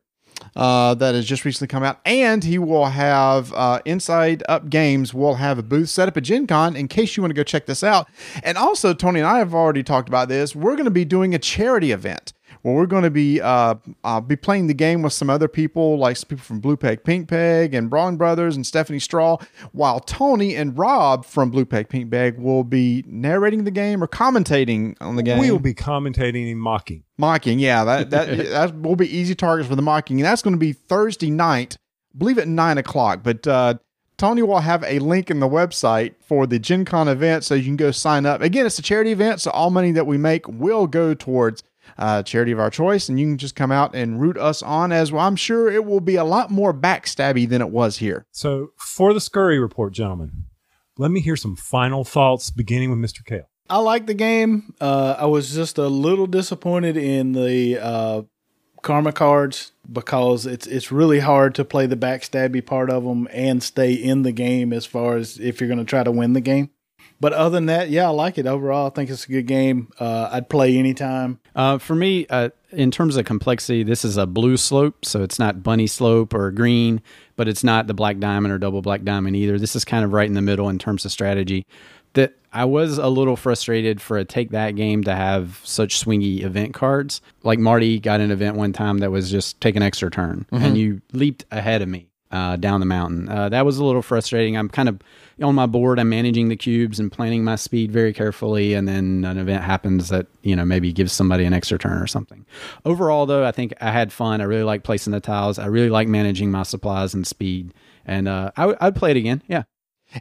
Uh, 0.55 0.93
that 0.93 1.15
has 1.15 1.25
just 1.25 1.45
recently 1.45 1.67
come 1.67 1.81
out, 1.81 1.99
and 2.05 2.43
he 2.43 2.59
will 2.59 2.85
have 2.85 3.51
uh, 3.53 3.79
Inside 3.85 4.43
Up 4.47 4.69
Games 4.69 5.11
will 5.11 5.35
have 5.35 5.57
a 5.57 5.63
booth 5.63 5.89
set 5.89 6.07
up 6.07 6.15
at 6.15 6.23
Gen 6.23 6.45
Con 6.45 6.75
in 6.75 6.87
case 6.87 7.17
you 7.17 7.23
want 7.23 7.31
to 7.31 7.35
go 7.35 7.43
check 7.43 7.65
this 7.65 7.83
out. 7.83 8.07
And 8.43 8.55
also, 8.55 8.93
Tony 8.93 9.19
and 9.19 9.27
I 9.27 9.39
have 9.39 9.55
already 9.55 9.81
talked 9.81 10.07
about 10.07 10.29
this. 10.29 10.55
We're 10.55 10.75
going 10.75 10.85
to 10.85 10.91
be 10.91 11.05
doing 11.05 11.33
a 11.33 11.39
charity 11.39 11.91
event 11.91 12.33
where 12.63 12.73
we're 12.73 12.85
going 12.85 13.03
to 13.03 13.11
be 13.11 13.39
uh, 13.41 13.75
uh, 14.03 14.19
be 14.19 14.35
playing 14.35 14.67
the 14.67 14.73
game 14.73 15.01
with 15.01 15.13
some 15.13 15.29
other 15.29 15.47
people, 15.47 15.97
like 15.97 16.17
some 16.17 16.29
people 16.29 16.43
from 16.43 16.59
Blue 16.59 16.77
Peg, 16.77 17.03
Pink 17.03 17.27
Peg, 17.27 17.73
and 17.73 17.89
Braun 17.89 18.15
Brothers, 18.17 18.55
and 18.55 18.65
Stephanie 18.65 18.99
Straw, 18.99 19.37
while 19.73 19.99
Tony 19.99 20.55
and 20.55 20.77
Rob 20.77 21.25
from 21.25 21.51
Blue 21.51 21.65
Peg, 21.65 21.89
Pink 21.89 22.09
Peg 22.09 22.39
will 22.39 22.63
be 22.63 23.03
narrating 23.05 23.65
the 23.65 23.71
game 23.71 24.01
or 24.01 24.07
commentating 24.07 24.95
on 25.01 25.17
the 25.17 25.23
game. 25.23 25.39
We 25.39 25.51
will 25.51 25.59
be 25.59 25.73
commentating 25.73 26.49
and 26.49 26.59
mocking. 26.59 27.03
Mocking, 27.17 27.59
yeah, 27.59 27.83
that 27.83 28.09
that 28.11 28.37
that 28.37 28.79
will 28.81 28.95
be 28.95 29.15
easy 29.15 29.35
targets 29.35 29.69
for 29.69 29.75
the 29.75 29.81
mocking, 29.81 30.19
and 30.19 30.25
that's 30.25 30.41
going 30.41 30.55
to 30.55 30.59
be 30.59 30.71
Thursday 30.73 31.29
night, 31.29 31.77
I 32.15 32.17
believe 32.17 32.37
at 32.37 32.47
nine 32.47 32.77
o'clock. 32.77 33.23
But 33.23 33.45
uh, 33.45 33.75
Tony 34.17 34.41
will 34.41 34.61
have 34.61 34.85
a 34.85 34.99
link 34.99 35.29
in 35.29 35.41
the 35.41 35.49
website 35.49 36.13
for 36.21 36.47
the 36.47 36.59
Gen 36.59 36.85
Con 36.85 37.09
event, 37.09 37.43
so 37.43 37.55
you 37.55 37.65
can 37.65 37.75
go 37.75 37.91
sign 37.91 38.25
up. 38.25 38.41
Again, 38.41 38.65
it's 38.65 38.79
a 38.79 38.81
charity 38.81 39.11
event, 39.11 39.41
so 39.41 39.51
all 39.51 39.69
money 39.69 39.91
that 39.91 40.07
we 40.07 40.17
make 40.17 40.47
will 40.47 40.87
go 40.87 41.13
towards 41.13 41.61
uh, 41.97 42.23
charity 42.23 42.51
of 42.51 42.59
our 42.59 42.69
choice, 42.69 43.09
and 43.09 43.19
you 43.19 43.27
can 43.27 43.37
just 43.37 43.55
come 43.55 43.71
out 43.71 43.95
and 43.95 44.19
root 44.19 44.37
us 44.37 44.61
on. 44.61 44.91
As 44.91 45.11
well. 45.11 45.25
I'm 45.25 45.35
sure 45.35 45.71
it 45.71 45.85
will 45.85 46.01
be 46.01 46.15
a 46.15 46.23
lot 46.23 46.51
more 46.51 46.73
backstabby 46.73 47.47
than 47.47 47.61
it 47.61 47.69
was 47.69 47.97
here. 47.97 48.25
So, 48.31 48.71
for 48.77 49.13
the 49.13 49.21
Scurry 49.21 49.59
report, 49.59 49.93
gentlemen, 49.93 50.45
let 50.97 51.11
me 51.11 51.19
hear 51.19 51.35
some 51.35 51.55
final 51.55 52.03
thoughts, 52.03 52.49
beginning 52.49 52.89
with 52.89 52.99
Mr. 52.99 53.25
Kale. 53.25 53.49
I 53.69 53.77
like 53.77 54.05
the 54.05 54.13
game. 54.13 54.73
Uh, 54.79 55.15
I 55.17 55.25
was 55.25 55.53
just 55.53 55.77
a 55.77 55.87
little 55.87 56.27
disappointed 56.27 56.97
in 56.97 57.31
the 57.31 57.79
uh, 57.81 58.21
karma 58.81 59.11
cards 59.11 59.71
because 59.91 60.45
it's 60.45 60.67
it's 60.67 60.91
really 60.91 61.19
hard 61.19 61.55
to 61.55 61.65
play 61.65 61.87
the 61.87 61.95
backstabby 61.95 62.63
part 62.63 62.89
of 62.89 63.03
them 63.03 63.27
and 63.31 63.63
stay 63.63 63.93
in 63.93 64.21
the 64.21 64.31
game 64.31 64.71
as 64.71 64.85
far 64.85 65.15
as 65.15 65.39
if 65.39 65.59
you're 65.59 65.69
going 65.69 65.79
to 65.79 65.85
try 65.85 66.03
to 66.03 66.11
win 66.11 66.33
the 66.33 66.41
game. 66.41 66.69
But 67.23 67.31
other 67.31 67.55
than 67.55 67.67
that, 67.67 67.89
yeah, 67.89 68.07
I 68.07 68.09
like 68.09 68.37
it 68.37 68.45
overall. 68.45 68.87
I 68.87 68.89
think 68.89 69.09
it's 69.09 69.23
a 69.23 69.29
good 69.29 69.47
game. 69.47 69.93
Uh, 69.97 70.27
I'd 70.29 70.49
play 70.49 70.77
anytime. 70.77 71.39
Uh, 71.55 71.77
for 71.77 71.95
me, 71.95 72.27
uh, 72.29 72.49
in 72.73 72.91
terms 72.91 73.15
of 73.15 73.23
complexity, 73.23 73.81
this 73.81 74.03
is 74.03 74.17
a 74.17 74.27
blue 74.27 74.57
slope, 74.57 75.05
so 75.05 75.23
it's 75.23 75.39
not 75.39 75.63
bunny 75.63 75.87
slope 75.87 76.33
or 76.33 76.51
green, 76.51 77.01
but 77.37 77.47
it's 77.47 77.63
not 77.63 77.87
the 77.87 77.93
black 77.93 78.19
diamond 78.19 78.53
or 78.53 78.57
double 78.57 78.81
black 78.81 79.03
diamond 79.03 79.37
either. 79.37 79.57
This 79.57 79.73
is 79.73 79.85
kind 79.85 80.03
of 80.03 80.11
right 80.11 80.27
in 80.27 80.33
the 80.33 80.41
middle 80.41 80.67
in 80.67 80.77
terms 80.77 81.05
of 81.05 81.13
strategy. 81.13 81.65
That 82.11 82.33
I 82.51 82.65
was 82.65 82.97
a 82.97 83.07
little 83.07 83.37
frustrated 83.37 84.01
for 84.01 84.17
a 84.17 84.25
take 84.25 84.49
that 84.49 84.75
game 84.75 85.05
to 85.05 85.15
have 85.15 85.61
such 85.63 86.03
swingy 86.03 86.43
event 86.43 86.73
cards. 86.73 87.21
Like 87.41 87.57
Marty 87.57 88.01
got 88.01 88.19
an 88.19 88.31
event 88.31 88.57
one 88.57 88.73
time 88.73 88.97
that 88.97 89.11
was 89.11 89.31
just 89.31 89.61
take 89.61 89.77
an 89.77 89.81
extra 89.81 90.11
turn, 90.11 90.45
and 90.51 90.77
you 90.77 91.01
leaped 91.13 91.45
ahead 91.51 91.81
of 91.81 91.87
me 91.87 92.09
uh, 92.33 92.55
down 92.57 92.79
the 92.79 92.85
mountain. 92.85 93.29
Uh, 93.29 93.47
that 93.47 93.65
was 93.65 93.77
a 93.77 93.85
little 93.85 94.01
frustrating. 94.01 94.57
I'm 94.57 94.67
kind 94.67 94.89
of 94.89 94.99
on 95.41 95.53
my 95.55 95.67
board. 95.67 95.99
I'm 95.99 96.09
managing 96.09 96.49
the 96.49 96.55
cubes 96.55 96.99
and 96.99 97.11
planning 97.11 97.43
my 97.43 97.55
speed 97.55 97.91
very 97.91 98.11
carefully, 98.11 98.73
and 98.73 98.87
then 98.87 99.23
an 99.23 99.37
event 99.37 99.63
happens 99.63 100.09
that 100.09 100.27
you 100.41 100.55
know 100.55 100.65
maybe 100.65 100.91
gives 100.91 101.13
somebody 101.13 101.45
an 101.45 101.53
extra 101.53 101.77
turn 101.77 102.01
or 102.01 102.07
something. 102.07 102.45
Overall, 102.85 103.27
though, 103.27 103.45
I 103.45 103.51
think 103.51 103.73
I 103.79 103.91
had 103.91 104.11
fun. 104.11 104.41
I 104.41 104.45
really 104.45 104.63
like 104.63 104.83
placing 104.83 105.11
the 105.11 105.19
tiles. 105.21 105.59
I 105.59 105.67
really 105.67 105.89
like 105.89 106.07
managing 106.07 106.49
my 106.51 106.63
supplies 106.63 107.13
and 107.13 107.25
speed, 107.25 107.71
and 108.05 108.27
uh, 108.27 108.51
I 108.57 108.61
w- 108.63 108.77
I'd 108.81 108.95
play 108.95 109.11
it 109.11 109.17
again. 109.17 109.43
Yeah. 109.47 109.63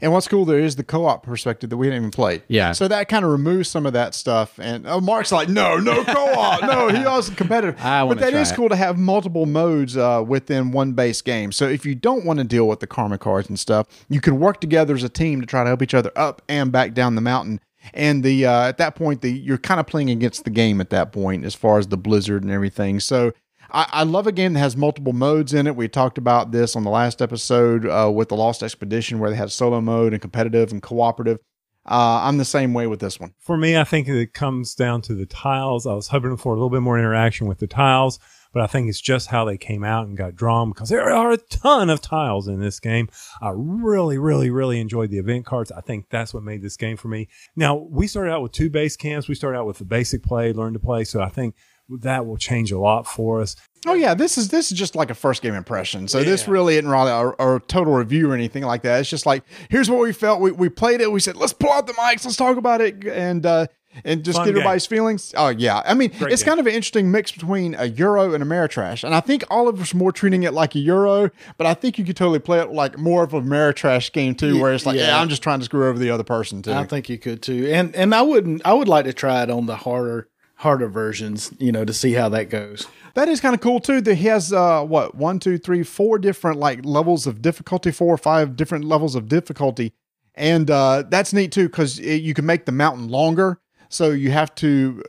And 0.00 0.12
what's 0.12 0.28
cool 0.28 0.44
there 0.44 0.58
is 0.58 0.76
the 0.76 0.84
co-op 0.84 1.22
perspective 1.22 1.70
that 1.70 1.76
we 1.76 1.86
didn't 1.86 1.98
even 1.98 2.10
play. 2.10 2.42
Yeah. 2.48 2.72
So 2.72 2.88
that 2.88 3.08
kind 3.08 3.24
of 3.24 3.30
removes 3.30 3.68
some 3.68 3.86
of 3.86 3.92
that 3.92 4.14
stuff. 4.14 4.58
And 4.58 4.86
oh, 4.86 5.00
Mark's 5.00 5.32
like, 5.32 5.48
no, 5.48 5.76
no 5.78 6.04
co-op, 6.04 6.62
no. 6.62 6.88
He 6.88 7.04
also 7.04 7.34
competitive. 7.34 7.78
I 7.80 8.06
but 8.06 8.18
that 8.20 8.34
is 8.34 8.50
it. 8.50 8.54
cool 8.54 8.68
to 8.68 8.76
have 8.76 8.98
multiple 8.98 9.46
modes 9.46 9.96
uh, 9.96 10.24
within 10.26 10.72
one 10.72 10.92
base 10.92 11.20
game. 11.20 11.52
So 11.52 11.68
if 11.68 11.84
you 11.84 11.94
don't 11.94 12.24
want 12.24 12.38
to 12.38 12.44
deal 12.44 12.66
with 12.66 12.80
the 12.80 12.86
karma 12.86 13.18
cards 13.18 13.48
and 13.48 13.58
stuff, 13.58 13.86
you 14.08 14.20
can 14.20 14.38
work 14.38 14.60
together 14.60 14.94
as 14.94 15.02
a 15.02 15.08
team 15.08 15.40
to 15.40 15.46
try 15.46 15.62
to 15.62 15.68
help 15.68 15.82
each 15.82 15.94
other 15.94 16.12
up 16.16 16.42
and 16.48 16.72
back 16.72 16.94
down 16.94 17.14
the 17.14 17.20
mountain. 17.20 17.60
And 17.92 18.22
the 18.22 18.46
uh, 18.46 18.68
at 18.68 18.78
that 18.78 18.94
point, 18.94 19.22
the 19.22 19.32
you're 19.32 19.58
kind 19.58 19.80
of 19.80 19.86
playing 19.86 20.10
against 20.10 20.44
the 20.44 20.50
game 20.50 20.80
at 20.80 20.90
that 20.90 21.12
point 21.12 21.44
as 21.44 21.54
far 21.54 21.78
as 21.78 21.88
the 21.88 21.96
blizzard 21.96 22.42
and 22.42 22.52
everything. 22.52 23.00
So. 23.00 23.32
I, 23.72 23.86
I 23.90 24.02
love 24.04 24.26
a 24.26 24.32
game 24.32 24.52
that 24.52 24.60
has 24.60 24.76
multiple 24.76 25.12
modes 25.12 25.54
in 25.54 25.66
it. 25.66 25.74
We 25.74 25.88
talked 25.88 26.18
about 26.18 26.52
this 26.52 26.76
on 26.76 26.84
the 26.84 26.90
last 26.90 27.22
episode 27.22 27.86
uh, 27.86 28.10
with 28.14 28.28
the 28.28 28.36
Lost 28.36 28.62
Expedition, 28.62 29.18
where 29.18 29.30
they 29.30 29.36
had 29.36 29.50
solo 29.50 29.80
mode 29.80 30.12
and 30.12 30.20
competitive 30.20 30.72
and 30.72 30.82
cooperative. 30.82 31.38
Uh, 31.84 32.20
I'm 32.22 32.38
the 32.38 32.44
same 32.44 32.74
way 32.74 32.86
with 32.86 33.00
this 33.00 33.18
one. 33.18 33.34
For 33.40 33.56
me, 33.56 33.76
I 33.76 33.84
think 33.84 34.06
it 34.06 34.34
comes 34.34 34.74
down 34.74 35.02
to 35.02 35.14
the 35.14 35.26
tiles. 35.26 35.86
I 35.86 35.94
was 35.94 36.08
hoping 36.08 36.36
for 36.36 36.52
a 36.52 36.56
little 36.56 36.70
bit 36.70 36.82
more 36.82 36.98
interaction 36.98 37.48
with 37.48 37.58
the 37.58 37.66
tiles, 37.66 38.20
but 38.52 38.62
I 38.62 38.68
think 38.68 38.88
it's 38.88 39.00
just 39.00 39.28
how 39.28 39.44
they 39.44 39.56
came 39.56 39.82
out 39.82 40.06
and 40.06 40.16
got 40.16 40.36
drawn 40.36 40.70
because 40.70 40.90
there 40.90 41.12
are 41.12 41.32
a 41.32 41.38
ton 41.38 41.90
of 41.90 42.00
tiles 42.00 42.46
in 42.46 42.60
this 42.60 42.78
game. 42.78 43.08
I 43.40 43.50
really, 43.54 44.18
really, 44.18 44.50
really 44.50 44.80
enjoyed 44.80 45.10
the 45.10 45.18
event 45.18 45.44
cards. 45.44 45.72
I 45.72 45.80
think 45.80 46.06
that's 46.08 46.32
what 46.32 46.44
made 46.44 46.62
this 46.62 46.76
game 46.76 46.96
for 46.96 47.08
me. 47.08 47.28
Now, 47.56 47.74
we 47.74 48.06
started 48.06 48.30
out 48.30 48.42
with 48.42 48.52
two 48.52 48.70
base 48.70 48.96
camps. 48.96 49.26
We 49.26 49.34
started 49.34 49.58
out 49.58 49.66
with 49.66 49.78
the 49.78 49.84
basic 49.84 50.22
play, 50.22 50.52
learn 50.52 50.74
to 50.74 50.78
play. 50.78 51.02
So 51.02 51.20
I 51.20 51.30
think 51.30 51.56
that 51.88 52.26
will 52.26 52.36
change 52.36 52.72
a 52.72 52.78
lot 52.78 53.06
for 53.06 53.40
us. 53.40 53.56
Oh 53.86 53.94
yeah, 53.94 54.14
this 54.14 54.38
is 54.38 54.48
this 54.48 54.70
is 54.70 54.78
just 54.78 54.94
like 54.94 55.10
a 55.10 55.14
first 55.14 55.42
game 55.42 55.54
impression. 55.54 56.06
So 56.08 56.22
this 56.22 56.46
really 56.46 56.76
isn't 56.76 56.88
really 56.88 57.10
a, 57.10 57.28
a 57.56 57.60
total 57.66 57.92
review 57.94 58.30
or 58.30 58.34
anything 58.34 58.62
like 58.62 58.82
that. 58.82 59.00
It's 59.00 59.10
just 59.10 59.26
like 59.26 59.42
here's 59.70 59.90
what 59.90 60.00
we 60.00 60.12
felt. 60.12 60.40
We, 60.40 60.52
we 60.52 60.68
played 60.68 61.00
it. 61.00 61.10
We 61.10 61.18
said 61.20 61.36
let's 61.36 61.52
pull 61.52 61.72
out 61.72 61.86
the 61.88 61.92
mics. 61.94 62.24
Let's 62.24 62.36
talk 62.36 62.56
about 62.56 62.80
it 62.80 63.04
and 63.04 63.44
uh, 63.44 63.66
and 64.04 64.24
just 64.24 64.36
Fun 64.38 64.46
get 64.46 64.52
game. 64.52 64.58
everybody's 64.60 64.86
feelings. 64.86 65.34
Oh 65.36 65.48
yeah, 65.48 65.82
I 65.84 65.94
mean 65.94 66.12
Great 66.16 66.32
it's 66.32 66.42
game. 66.44 66.52
kind 66.52 66.60
of 66.60 66.66
an 66.66 66.74
interesting 66.74 67.10
mix 67.10 67.32
between 67.32 67.74
a 67.74 67.86
Euro 67.86 68.32
and 68.32 68.42
Ameritrash, 68.44 69.02
and 69.02 69.16
I 69.16 69.20
think 69.20 69.42
all 69.50 69.66
of 69.68 69.80
us 69.80 69.92
are 69.92 69.96
more 69.96 70.12
treating 70.12 70.44
it 70.44 70.54
like 70.54 70.76
a 70.76 70.78
Euro, 70.78 71.30
but 71.58 71.66
I 71.66 71.74
think 71.74 71.98
you 71.98 72.04
could 72.04 72.16
totally 72.16 72.38
play 72.38 72.60
it 72.60 72.70
like 72.72 72.96
more 72.98 73.24
of 73.24 73.34
a 73.34 73.40
Ameritrash 73.40 74.12
game 74.12 74.36
too, 74.36 74.60
where 74.60 74.72
it's 74.72 74.86
like 74.86 74.96
yeah, 74.96 75.08
Yeah. 75.08 75.20
I'm 75.20 75.28
just 75.28 75.42
trying 75.42 75.58
to 75.58 75.64
screw 75.64 75.88
over 75.88 75.98
the 75.98 76.10
other 76.10 76.24
person 76.24 76.62
too. 76.62 76.72
I 76.72 76.84
think 76.84 77.08
you 77.08 77.18
could 77.18 77.42
too. 77.42 77.68
And 77.72 77.94
and 77.96 78.14
I 78.14 78.22
wouldn't. 78.22 78.62
I 78.64 78.72
would 78.74 78.88
like 78.88 79.06
to 79.06 79.12
try 79.12 79.42
it 79.42 79.50
on 79.50 79.66
the 79.66 79.76
harder 79.76 80.28
harder 80.62 80.88
versions. 80.88 81.52
You 81.58 81.70
know, 81.72 81.84
to 81.84 81.92
see 81.92 82.12
how 82.12 82.28
that 82.30 82.50
goes. 82.50 82.86
That 83.14 83.28
is 83.28 83.40
kind 83.40 83.54
of 83.54 83.60
cool 83.60 83.78
too. 83.78 84.00
That 84.00 84.14
he 84.16 84.26
has 84.26 84.52
uh 84.52 84.84
what 84.84 85.14
one, 85.14 85.38
two, 85.38 85.58
three, 85.58 85.82
four 85.82 86.18
different 86.18 86.58
like 86.58 86.84
levels 86.84 87.26
of 87.26 87.42
difficulty, 87.42 87.90
four 87.90 88.14
or 88.14 88.18
five 88.18 88.56
different 88.56 88.84
levels 88.84 89.14
of 89.14 89.28
difficulty, 89.28 89.92
and 90.34 90.70
uh, 90.70 91.04
that's 91.08 91.32
neat 91.32 91.52
too 91.52 91.68
because 91.68 91.98
you 91.98 92.34
can 92.34 92.46
make 92.46 92.64
the 92.64 92.72
mountain 92.72 93.08
longer. 93.08 93.60
So 93.92 94.10
you 94.10 94.30
have 94.30 94.54
to 94.56 95.02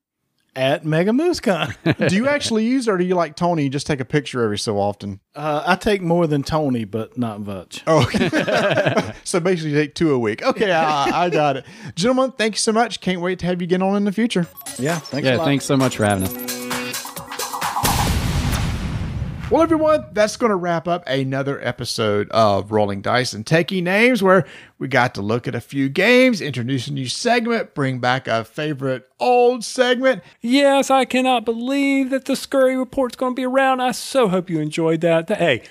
At 0.53 0.83
Mega 0.85 1.11
MooseCon. 1.11 2.07
do 2.09 2.15
you 2.15 2.27
actually 2.27 2.65
use 2.65 2.87
it 2.87 2.91
or 2.91 2.97
do 2.97 3.05
you 3.05 3.15
like 3.15 3.37
Tony? 3.37 3.63
You 3.63 3.69
just 3.69 3.87
take 3.87 4.01
a 4.01 4.05
picture 4.05 4.43
every 4.43 4.57
so 4.59 4.77
often? 4.77 5.21
uh, 5.33 5.63
I 5.65 5.75
take 5.77 6.01
more 6.01 6.27
than 6.27 6.43
Tony, 6.43 6.83
but 6.83 7.17
not 7.17 7.39
much. 7.39 7.83
Oh, 7.87 8.03
okay. 8.03 9.13
so 9.23 9.39
basically, 9.39 9.71
you 9.71 9.77
take 9.77 9.95
two 9.95 10.11
a 10.11 10.19
week. 10.19 10.43
Okay, 10.43 10.71
I, 10.71 11.23
I 11.25 11.29
got 11.29 11.55
it. 11.57 11.65
Gentlemen, 11.95 12.31
thank 12.33 12.55
you 12.55 12.59
so 12.59 12.73
much. 12.73 12.99
Can't 12.99 13.21
wait 13.21 13.39
to 13.39 13.45
have 13.45 13.61
you 13.61 13.67
get 13.67 13.81
on 13.81 13.95
in 13.95 14.03
the 14.03 14.11
future. 14.11 14.45
Yeah, 14.77 14.99
thanks 14.99 15.25
a 15.25 15.31
Yeah, 15.31 15.37
lot. 15.37 15.45
thanks 15.45 15.63
so 15.63 15.77
much 15.77 15.95
for 15.95 16.03
having 16.05 16.25
us. 16.25 16.60
Well, 19.51 19.63
everyone, 19.63 20.05
that's 20.13 20.37
going 20.37 20.51
to 20.51 20.55
wrap 20.55 20.87
up 20.87 21.03
another 21.07 21.59
episode 21.61 22.31
of 22.31 22.71
Rolling 22.71 23.01
Dice 23.01 23.33
and 23.33 23.45
Taking 23.45 23.83
Names, 23.83 24.23
where 24.23 24.45
we 24.79 24.87
got 24.87 25.13
to 25.15 25.21
look 25.21 25.45
at 25.45 25.53
a 25.53 25.59
few 25.59 25.89
games, 25.89 26.39
introduce 26.39 26.87
a 26.87 26.93
new 26.93 27.09
segment, 27.09 27.75
bring 27.75 27.99
back 27.99 28.29
a 28.29 28.45
favorite 28.45 29.09
old 29.19 29.65
segment. 29.65 30.23
Yes, 30.39 30.89
I 30.89 31.03
cannot 31.03 31.43
believe 31.43 32.11
that 32.11 32.23
the 32.23 32.37
Scurry 32.37 32.77
Report's 32.77 33.17
going 33.17 33.33
to 33.33 33.35
be 33.35 33.43
around. 33.43 33.81
I 33.81 33.91
so 33.91 34.29
hope 34.29 34.49
you 34.49 34.61
enjoyed 34.61 35.01
that. 35.01 35.27
Hey, 35.27 35.63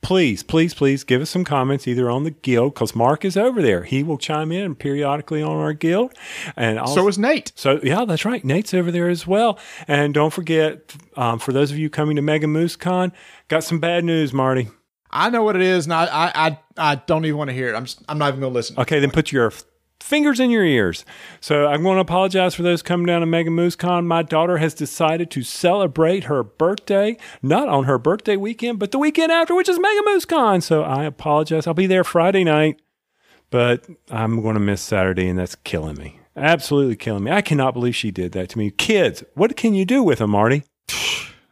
please, 0.00 0.42
please, 0.42 0.74
please 0.74 1.04
give 1.04 1.20
us 1.20 1.30
some 1.30 1.44
comments 1.44 1.86
either 1.86 2.10
on 2.10 2.24
the 2.24 2.30
guild 2.30 2.74
because 2.74 2.94
Mark 2.94 3.24
is 3.24 3.36
over 3.36 3.60
there. 3.62 3.84
He 3.84 4.02
will 4.02 4.18
chime 4.18 4.52
in 4.52 4.74
periodically 4.74 5.42
on 5.42 5.56
our 5.56 5.72
guild, 5.72 6.12
and 6.56 6.78
also, 6.78 7.02
So 7.02 7.08
is 7.08 7.18
Nate. 7.18 7.52
So 7.54 7.80
yeah, 7.82 8.04
that's 8.04 8.24
right. 8.24 8.44
Nate's 8.44 8.74
over 8.74 8.90
there 8.90 9.08
as 9.08 9.26
well. 9.26 9.58
And 9.86 10.14
don't 10.14 10.32
forget, 10.32 10.94
um, 11.16 11.38
for 11.38 11.52
those 11.52 11.70
of 11.70 11.78
you 11.78 11.90
coming 11.90 12.16
to 12.16 12.22
Mega 12.22 12.46
Moose 12.46 12.76
Con, 12.76 13.12
got 13.48 13.64
some 13.64 13.80
bad 13.80 14.04
news, 14.04 14.32
Marty. 14.32 14.68
I 15.10 15.30
know 15.30 15.42
what 15.42 15.56
it 15.56 15.62
is, 15.62 15.86
and 15.86 15.94
I, 15.94 16.04
I, 16.04 16.48
I, 16.48 16.58
I 16.76 16.94
don't 16.96 17.24
even 17.24 17.38
want 17.38 17.48
to 17.48 17.54
hear 17.54 17.68
it. 17.70 17.74
I'm, 17.74 17.86
just, 17.86 18.02
I'm 18.08 18.18
not 18.18 18.28
even 18.28 18.40
going 18.40 18.52
to 18.52 18.54
listen. 18.54 18.78
Okay, 18.78 19.00
then 19.00 19.10
put 19.10 19.32
your 19.32 19.52
fingers 20.00 20.40
in 20.40 20.50
your 20.50 20.64
ears. 20.64 21.04
So 21.40 21.66
I'm 21.66 21.82
going 21.82 21.96
to 21.96 22.02
apologize 22.02 22.54
for 22.54 22.62
those 22.62 22.82
coming 22.82 23.06
down 23.06 23.20
to 23.20 23.26
Mega 23.26 23.50
Moose 23.50 23.76
Con. 23.76 24.06
My 24.06 24.22
daughter 24.22 24.58
has 24.58 24.74
decided 24.74 25.30
to 25.32 25.42
celebrate 25.42 26.24
her 26.24 26.42
birthday, 26.42 27.16
not 27.42 27.68
on 27.68 27.84
her 27.84 27.98
birthday 27.98 28.36
weekend, 28.36 28.78
but 28.78 28.90
the 28.90 28.98
weekend 28.98 29.32
after, 29.32 29.54
which 29.54 29.68
is 29.68 29.78
Mega 29.78 30.02
Moose 30.04 30.24
Con. 30.24 30.60
So 30.60 30.82
I 30.82 31.04
apologize. 31.04 31.66
I'll 31.66 31.74
be 31.74 31.86
there 31.86 32.04
Friday 32.04 32.44
night, 32.44 32.80
but 33.50 33.86
I'm 34.10 34.40
going 34.42 34.54
to 34.54 34.60
miss 34.60 34.80
Saturday, 34.80 35.28
and 35.28 35.38
that's 35.38 35.56
killing 35.56 35.96
me. 35.96 36.20
Absolutely 36.36 36.96
killing 36.96 37.24
me. 37.24 37.32
I 37.32 37.42
cannot 37.42 37.74
believe 37.74 37.96
she 37.96 38.10
did 38.10 38.32
that 38.32 38.48
to 38.50 38.58
me. 38.58 38.70
Kids, 38.70 39.24
what 39.34 39.56
can 39.56 39.74
you 39.74 39.84
do 39.84 40.02
with 40.02 40.18
them, 40.18 40.30
Marty? 40.30 40.64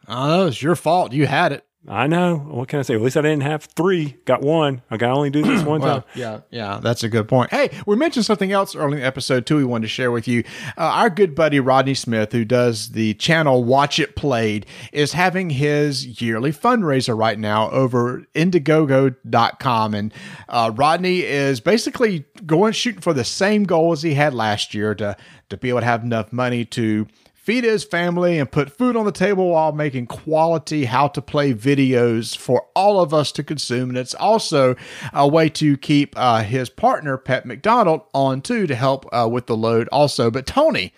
Oh, 0.09 0.45
I 0.45 0.47
it's 0.47 0.61
your 0.61 0.77
fault. 0.77 1.11
You 1.11 1.27
had 1.27 1.51
it. 1.51 1.66
I 1.89 2.07
know. 2.07 2.35
What 2.35 2.67
can 2.67 2.79
I 2.79 2.81
say? 2.81 2.95
At 2.95 3.01
least 3.01 3.15
I 3.15 3.21
didn't 3.21 3.43
have 3.43 3.63
three. 3.63 4.17
Got 4.25 4.41
one. 4.41 4.81
I 4.91 4.97
can 4.97 5.09
only 5.09 5.29
do 5.29 5.41
this 5.41 5.63
one 5.63 5.79
time. 5.79 6.03
Yeah, 6.15 6.41
yeah, 6.49 6.79
that's 6.83 7.03
a 7.03 7.09
good 7.09 7.29
point. 7.29 7.49
Hey, 7.51 7.69
we 7.85 7.95
mentioned 7.95 8.25
something 8.25 8.51
else 8.51 8.75
early 8.75 8.93
in 8.93 8.99
the 8.99 9.05
episode 9.05 9.45
too. 9.45 9.55
We 9.55 9.63
wanted 9.63 9.83
to 9.83 9.89
share 9.89 10.11
with 10.11 10.27
you. 10.27 10.43
Uh, 10.77 10.81
our 10.81 11.09
good 11.09 11.33
buddy 11.33 11.61
Rodney 11.61 11.93
Smith, 11.93 12.33
who 12.33 12.43
does 12.43 12.89
the 12.89 13.13
channel 13.13 13.63
Watch 13.63 13.99
It 13.99 14.17
Played, 14.17 14.65
is 14.91 15.13
having 15.13 15.49
his 15.49 16.21
yearly 16.21 16.51
fundraiser 16.51 17.17
right 17.17 17.39
now 17.39 17.69
over 17.71 18.25
Indiegogo.com, 18.35 19.93
and 19.93 20.13
uh, 20.49 20.71
Rodney 20.75 21.21
is 21.23 21.61
basically 21.61 22.25
going 22.45 22.73
shooting 22.73 23.01
for 23.01 23.13
the 23.13 23.23
same 23.23 23.63
goal 23.63 23.93
as 23.93 24.01
he 24.01 24.13
had 24.13 24.33
last 24.33 24.73
year 24.73 24.93
to 24.95 25.15
to 25.49 25.55
be 25.55 25.69
able 25.69 25.79
to 25.79 25.85
have 25.85 26.03
enough 26.03 26.33
money 26.33 26.65
to 26.65 27.07
feed 27.47 27.63
his 27.63 27.85
family 27.85 28.37
and 28.37 28.51
put 28.51 28.69
food 28.69 28.97
on 28.97 29.05
the 29.05 29.11
table 29.13 29.51
while 29.51 29.71
making 29.71 30.05
quality 30.05 30.83
how 30.83 31.07
to 31.07 31.21
play 31.21 31.53
videos 31.53 32.35
for 32.35 32.67
all 32.75 32.99
of 32.99 33.13
us 33.13 33.31
to 33.31 33.41
consume. 33.41 33.87
And 33.87 33.97
it's 33.97 34.13
also 34.13 34.75
a 35.13 35.25
way 35.25 35.47
to 35.51 35.77
keep 35.77 36.13
uh, 36.17 36.43
his 36.43 36.69
partner, 36.69 37.15
Pet 37.17 37.45
McDonald, 37.45 38.01
on 38.13 38.41
too 38.41 38.67
to 38.67 38.75
help 38.75 39.05
uh, 39.13 39.29
with 39.31 39.45
the 39.45 39.55
load 39.55 39.87
also. 39.93 40.29
But 40.29 40.45
Tony, 40.45 40.93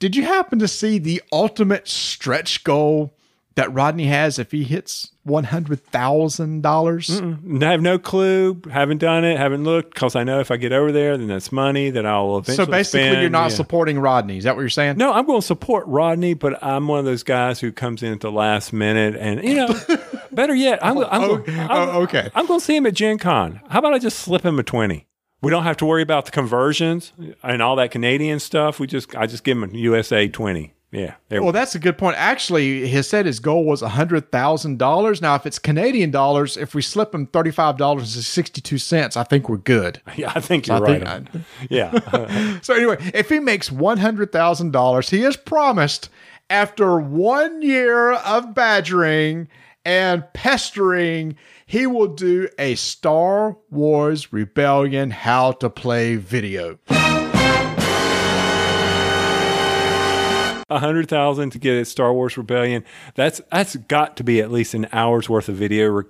did 0.00 0.16
you 0.16 0.24
happen 0.24 0.58
to 0.58 0.66
see 0.66 0.98
the 0.98 1.22
ultimate 1.30 1.86
stretch 1.86 2.64
goal 2.64 3.14
that 3.54 3.72
Rodney 3.72 4.06
has 4.06 4.38
if 4.38 4.52
he 4.52 4.64
hits 4.64 5.10
$100,000? 5.26 7.62
I 7.62 7.70
have 7.70 7.82
no 7.82 7.98
clue. 7.98 8.60
Haven't 8.70 8.98
done 8.98 9.24
it. 9.24 9.38
Haven't 9.38 9.64
looked 9.64 9.94
because 9.94 10.16
I 10.16 10.24
know 10.24 10.40
if 10.40 10.50
I 10.50 10.56
get 10.56 10.72
over 10.72 10.92
there, 10.92 11.16
then 11.16 11.28
that's 11.28 11.52
money 11.52 11.90
that 11.90 12.06
I'll 12.06 12.38
eventually. 12.38 12.66
So 12.66 12.70
basically, 12.70 13.00
spend. 13.08 13.20
you're 13.20 13.30
not 13.30 13.50
Yeah. 13.50 13.56
supporting 13.56 13.98
Rodney. 13.98 14.38
Is 14.38 14.44
that 14.44 14.54
what 14.56 14.60
you're 14.62 14.68
saying? 14.70 14.96
No, 14.96 15.12
I'm 15.12 15.26
going 15.26 15.40
to 15.40 15.46
support 15.46 15.86
Rodney, 15.86 16.34
but 16.34 16.62
I'm 16.62 16.88
one 16.88 16.98
of 16.98 17.04
those 17.04 17.22
guys 17.22 17.60
who 17.60 17.72
comes 17.72 18.02
in 18.02 18.12
at 18.12 18.20
the 18.20 18.32
last 18.32 18.72
minute, 18.72 19.16
and 19.16 19.42
you 19.44 19.54
know, 19.54 19.68
better 20.32 20.54
yet, 20.54 20.78
I'm, 20.84 20.98
I'm, 20.98 21.22
Oh, 21.22 21.36
going, 21.38 21.58
oh, 21.60 21.66
I'm, 21.68 21.88
okay. 22.04 22.30
I'm 22.34 22.46
going 22.46 22.60
to 22.60 22.64
see 22.64 22.76
him 22.76 22.86
at 22.86 22.94
Gen 22.94 23.18
Con. 23.18 23.60
How 23.68 23.78
about 23.80 23.92
I 23.94 23.98
just 23.98 24.18
slip 24.18 24.44
him 24.44 24.58
a 24.58 24.62
twenty? 24.62 25.06
We 25.42 25.50
don't 25.50 25.64
have 25.64 25.76
to 25.78 25.86
worry 25.86 26.02
about 26.02 26.24
the 26.26 26.30
conversions 26.30 27.12
and 27.42 27.60
all 27.62 27.74
that 27.76 27.90
Canadian 27.90 28.38
stuff. 28.38 28.78
We 28.78 28.86
just 28.86 29.14
I 29.16 29.26
just 29.26 29.42
give 29.44 29.56
him 29.58 29.64
a 29.64 29.76
USA 29.76 30.28
twenty. 30.28 30.74
Yeah. 30.92 31.14
Well, 31.30 31.52
that's 31.52 31.74
a 31.74 31.78
good 31.78 31.96
point. 31.96 32.16
Actually, 32.18 32.86
he 32.86 33.02
said 33.02 33.24
his 33.24 33.40
goal 33.40 33.64
was 33.64 33.80
hundred 33.80 34.30
thousand 34.30 34.78
dollars. 34.78 35.22
Now, 35.22 35.34
if 35.36 35.46
it's 35.46 35.58
Canadian 35.58 36.10
dollars, 36.10 36.58
if 36.58 36.74
we 36.74 36.82
slip 36.82 37.14
him 37.14 37.26
thirty-five 37.26 37.78
dollars 37.78 38.14
and 38.14 38.22
sixty-two 38.24 38.76
cents, 38.76 39.16
I 39.16 39.24
think 39.24 39.48
we're 39.48 39.56
good. 39.56 40.02
yeah, 40.16 40.30
I 40.34 40.40
think 40.40 40.66
you're 40.66 40.76
I 40.76 40.80
right. 40.80 41.02
think 41.02 41.34
on- 41.34 41.44
yeah. 41.70 42.58
So 42.62 42.74
anyway, 42.74 42.98
if 43.14 43.30
he 43.30 43.40
makes 43.40 43.72
one 43.72 43.96
hundred 43.98 44.32
thousand 44.32 44.72
dollars, 44.72 45.08
he 45.08 45.20
has 45.22 45.34
promised 45.36 46.10
after 46.50 47.00
one 47.00 47.62
year 47.62 48.12
of 48.12 48.52
badgering 48.54 49.48
and 49.86 50.24
pestering, 50.34 51.36
he 51.64 51.86
will 51.86 52.06
do 52.08 52.48
a 52.58 52.74
Star 52.74 53.56
Wars 53.70 54.30
Rebellion 54.32 55.10
how 55.10 55.52
to 55.52 55.70
play 55.70 56.16
video. 56.16 56.78
A 60.72 60.78
hundred 60.78 61.08
thousand 61.08 61.50
to 61.50 61.58
get 61.58 61.74
a 61.74 61.84
Star 61.84 62.12
Wars 62.14 62.38
Rebellion. 62.38 62.82
That's 63.14 63.40
that's 63.50 63.76
got 63.76 64.16
to 64.16 64.24
be 64.24 64.40
at 64.40 64.50
least 64.50 64.72
an 64.72 64.88
hour's 64.92 65.28
worth 65.28 65.48
of 65.48 65.56
video 65.56 65.88
re- 65.88 66.04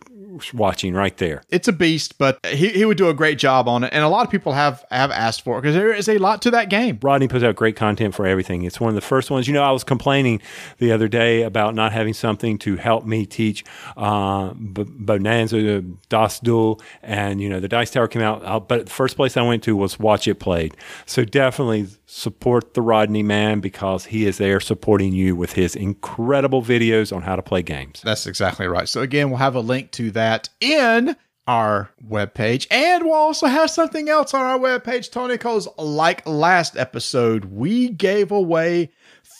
watching 0.54 0.94
right 0.94 1.16
there. 1.18 1.42
It's 1.50 1.68
a 1.68 1.72
beast, 1.72 2.16
but 2.16 2.38
he, 2.46 2.68
he 2.68 2.84
would 2.84 2.96
do 2.96 3.08
a 3.08 3.14
great 3.14 3.38
job 3.38 3.68
on 3.68 3.84
it, 3.84 3.92
and 3.92 4.02
a 4.04 4.08
lot 4.08 4.24
of 4.24 4.30
people 4.30 4.52
have 4.52 4.84
have 4.90 5.10
asked 5.10 5.42
for 5.42 5.58
it 5.58 5.62
because 5.62 5.74
there 5.74 5.92
is 5.92 6.08
a 6.08 6.18
lot 6.18 6.42
to 6.42 6.50
that 6.52 6.70
game. 6.70 6.98
Rodney 7.02 7.28
puts 7.28 7.44
out 7.44 7.56
great 7.56 7.76
content 7.76 8.14
for 8.14 8.24
everything. 8.24 8.62
It's 8.62 8.80
one 8.80 8.88
of 8.88 8.94
the 8.94 9.00
first 9.00 9.30
ones. 9.30 9.48
You 9.48 9.54
know, 9.54 9.62
I 9.62 9.72
was 9.72 9.84
complaining 9.84 10.40
the 10.78 10.92
other 10.92 11.08
day 11.08 11.42
about 11.42 11.74
not 11.74 11.92
having 11.92 12.14
something 12.14 12.56
to 12.58 12.76
help 12.76 13.04
me 13.04 13.26
teach 13.26 13.64
uh, 13.96 14.54
B- 14.54 14.84
Bohnanza, 14.84 15.96
Das 16.08 16.40
Duel, 16.40 16.80
and, 17.02 17.40
you 17.40 17.48
know, 17.48 17.60
the 17.60 17.68
Dice 17.68 17.90
Tower 17.90 18.08
came 18.08 18.22
out. 18.22 18.44
Uh, 18.44 18.60
but 18.60 18.86
the 18.86 18.92
first 18.92 19.16
place 19.16 19.36
I 19.36 19.42
went 19.42 19.62
to 19.64 19.76
was 19.76 19.98
Watch 19.98 20.28
It 20.28 20.36
Played. 20.36 20.76
So 21.04 21.24
definitely 21.24 21.88
support 22.14 22.74
the 22.74 22.82
Rodney 22.82 23.22
man 23.22 23.60
because 23.60 24.04
he 24.04 24.26
is 24.26 24.36
there 24.36 24.60
supporting 24.60 25.14
you 25.14 25.34
with 25.34 25.54
his 25.54 25.74
incredible 25.74 26.62
videos 26.62 27.14
on 27.14 27.22
how 27.22 27.36
to 27.36 27.42
play 27.42 27.62
games. 27.62 28.02
That's 28.04 28.26
exactly 28.26 28.66
right. 28.66 28.86
So 28.86 29.00
again, 29.00 29.30
we'll 29.30 29.38
have 29.38 29.54
a 29.54 29.60
link 29.60 29.92
to 29.92 30.10
that 30.10 30.50
in 30.60 31.16
our 31.46 31.90
webpage. 32.06 32.66
And 32.70 33.04
we'll 33.04 33.14
also 33.14 33.46
have 33.46 33.70
something 33.70 34.10
else 34.10 34.34
on 34.34 34.44
our 34.44 34.58
webpage, 34.58 35.10
Tony, 35.10 35.34
because 35.34 35.66
like 35.78 36.26
last 36.26 36.76
episode, 36.76 37.46
we 37.46 37.88
gave 37.88 38.30
away 38.30 38.92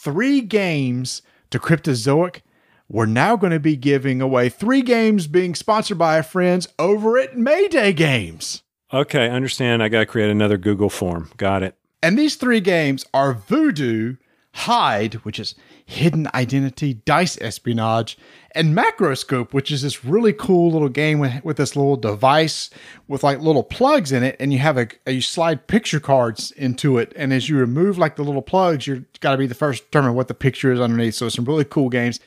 three 0.03 0.41
games 0.41 1.21
to 1.51 1.59
Cryptozoic. 1.59 2.41
We're 2.89 3.05
now 3.05 3.37
going 3.37 3.53
to 3.53 3.61
be 3.61 3.77
giving 3.77 4.23
away 4.23 4.49
three 4.49 4.83
games 4.83 5.27
being 5.27 5.55
sponsored 5.55 5.99
by 5.99 6.17
our 6.17 6.23
friends 6.23 6.69
over 6.79 7.19
at 7.19 7.37
Mayday 7.37 7.93
Games. 7.93 8.63
Okay, 8.95 9.29
understand. 9.29 9.83
I 9.83 9.89
got 9.91 10.01
to 10.01 10.07
create 10.07 10.31
another 10.31 10.57
Google 10.57 10.91
form. 10.91 11.31
Got 11.37 11.63
it. 11.63 11.77
And 12.03 12.19
these 12.19 12.35
three 12.35 12.61
games 12.61 13.07
are 13.15 13.33
Voodoo, 13.33 14.17
Hide, 14.55 15.15
which 15.25 15.39
is 15.39 15.55
hidden 15.87 16.29
identity, 16.35 16.95
dice 16.95 17.39
espionage, 17.41 18.19
and 18.55 18.77
Macroscope, 18.77 19.55
which 19.55 19.71
is 19.71 19.83
this 19.83 20.05
really 20.05 20.33
cool 20.33 20.71
little 20.71 20.91
game 20.91 21.19
with, 21.19 21.43
with 21.43 21.57
this 21.57 21.75
little 21.75 21.97
device 21.97 22.69
with 23.09 23.23
like 23.23 23.41
little 23.41 23.63
plugs 23.63 24.13
in 24.13 24.23
it, 24.23 24.37
and 24.39 24.53
you 24.53 24.59
have 24.59 24.77
a, 24.77 24.89
a 25.07 25.13
you 25.13 25.21
slide 25.23 25.69
picture 25.69 26.01
cards 26.01 26.51
into 26.51 26.99
it, 26.99 27.13
and 27.17 27.33
as 27.33 27.49
you 27.49 27.57
remove 27.57 27.97
like 27.97 28.17
the 28.17 28.25
little 28.25 28.43
plugs, 28.43 28.87
you're 28.87 29.05
got 29.21 29.33
to 29.33 29.39
be 29.39 29.47
the 29.47 29.55
first 29.55 29.81
to 29.81 29.85
determine 29.87 30.15
what 30.15 30.29
the 30.29 30.35
picture 30.35 30.73
is 30.73 30.81
underneath. 30.81 31.15
So 31.15 31.27
it's 31.27 31.37
some 31.37 31.45
really 31.45 31.65
cool 31.65 31.89
games. 31.89 32.21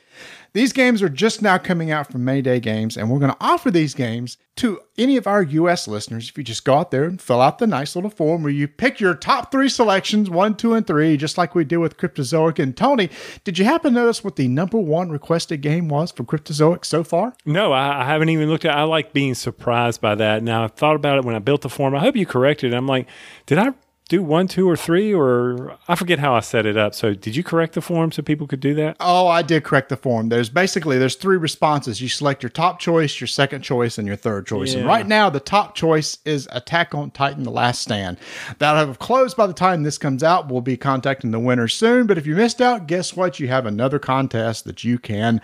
These 0.56 0.72
games 0.72 1.02
are 1.02 1.10
just 1.10 1.42
now 1.42 1.58
coming 1.58 1.90
out 1.90 2.10
from 2.10 2.24
Mayday 2.24 2.60
Games, 2.60 2.96
and 2.96 3.10
we're 3.10 3.18
going 3.18 3.30
to 3.30 3.36
offer 3.42 3.70
these 3.70 3.92
games 3.92 4.38
to 4.56 4.80
any 4.96 5.18
of 5.18 5.26
our 5.26 5.42
US 5.42 5.86
listeners. 5.86 6.30
If 6.30 6.38
you 6.38 6.44
just 6.44 6.64
go 6.64 6.78
out 6.78 6.90
there 6.90 7.04
and 7.04 7.20
fill 7.20 7.42
out 7.42 7.58
the 7.58 7.66
nice 7.66 7.94
little 7.94 8.08
form 8.08 8.42
where 8.42 8.50
you 8.50 8.66
pick 8.66 8.98
your 8.98 9.14
top 9.14 9.52
three 9.52 9.68
selections 9.68 10.30
one, 10.30 10.54
two, 10.54 10.72
and 10.72 10.86
three, 10.86 11.18
just 11.18 11.36
like 11.36 11.54
we 11.54 11.64
did 11.64 11.76
with 11.76 11.98
Cryptozoic. 11.98 12.58
And 12.58 12.74
Tony, 12.74 13.10
did 13.44 13.58
you 13.58 13.66
happen 13.66 13.92
to 13.92 14.00
notice 14.00 14.24
what 14.24 14.36
the 14.36 14.48
number 14.48 14.78
one 14.78 15.10
requested 15.10 15.60
game 15.60 15.90
was 15.90 16.10
for 16.10 16.24
Cryptozoic 16.24 16.86
so 16.86 17.04
far? 17.04 17.34
No, 17.44 17.72
I, 17.72 18.00
I 18.00 18.04
haven't 18.06 18.30
even 18.30 18.48
looked 18.48 18.64
at. 18.64 18.74
it. 18.74 18.78
I 18.78 18.84
like 18.84 19.12
being 19.12 19.34
surprised 19.34 20.00
by 20.00 20.14
that. 20.14 20.42
Now 20.42 20.64
I 20.64 20.68
thought 20.68 20.96
about 20.96 21.18
it 21.18 21.24
when 21.26 21.34
I 21.34 21.38
built 21.38 21.60
the 21.60 21.68
form. 21.68 21.94
I 21.94 22.00
hope 22.00 22.16
you 22.16 22.24
corrected. 22.24 22.72
it. 22.72 22.76
I'm 22.78 22.86
like, 22.86 23.08
did 23.44 23.58
I 23.58 23.74
do 24.08 24.22
one, 24.22 24.46
two, 24.46 24.68
or 24.68 24.76
three, 24.76 25.12
or 25.12 25.76
I 25.88 25.96
forget 25.96 26.20
how 26.20 26.34
I 26.34 26.40
set 26.40 26.64
it 26.64 26.76
up. 26.76 26.94
So 26.94 27.12
did 27.12 27.34
you 27.34 27.42
correct 27.42 27.74
the 27.74 27.80
form 27.80 28.12
so 28.12 28.22
people 28.22 28.46
could 28.46 28.60
do 28.60 28.72
that? 28.74 28.96
Oh, 29.00 29.26
I 29.26 29.42
did 29.42 29.64
correct 29.64 29.88
the 29.88 29.96
form. 29.96 30.28
There's 30.28 30.48
basically 30.48 30.96
there's 30.98 31.16
three 31.16 31.36
responses. 31.36 32.00
You 32.00 32.08
select 32.08 32.42
your 32.42 32.50
top 32.50 32.78
choice, 32.78 33.20
your 33.20 33.26
second 33.26 33.62
choice, 33.62 33.98
and 33.98 34.06
your 34.06 34.16
third 34.16 34.46
choice. 34.46 34.74
And 34.74 34.86
right 34.86 35.06
now, 35.06 35.28
the 35.28 35.40
top 35.40 35.74
choice 35.74 36.18
is 36.24 36.48
Attack 36.52 36.94
on 36.94 37.10
Titan: 37.10 37.42
The 37.42 37.50
Last 37.50 37.82
Stand. 37.82 38.18
That'll 38.58 38.86
have 38.86 38.98
closed 39.00 39.36
by 39.36 39.48
the 39.48 39.52
time 39.52 39.82
this 39.82 39.98
comes 39.98 40.22
out. 40.22 40.48
We'll 40.48 40.60
be 40.60 40.76
contacting 40.76 41.32
the 41.32 41.40
winner 41.40 41.66
soon. 41.66 42.06
But 42.06 42.18
if 42.18 42.26
you 42.26 42.36
missed 42.36 42.60
out, 42.60 42.86
guess 42.86 43.16
what? 43.16 43.40
You 43.40 43.48
have 43.48 43.66
another 43.66 43.98
contest 43.98 44.64
that 44.66 44.84
you 44.84 44.98
can 44.98 45.40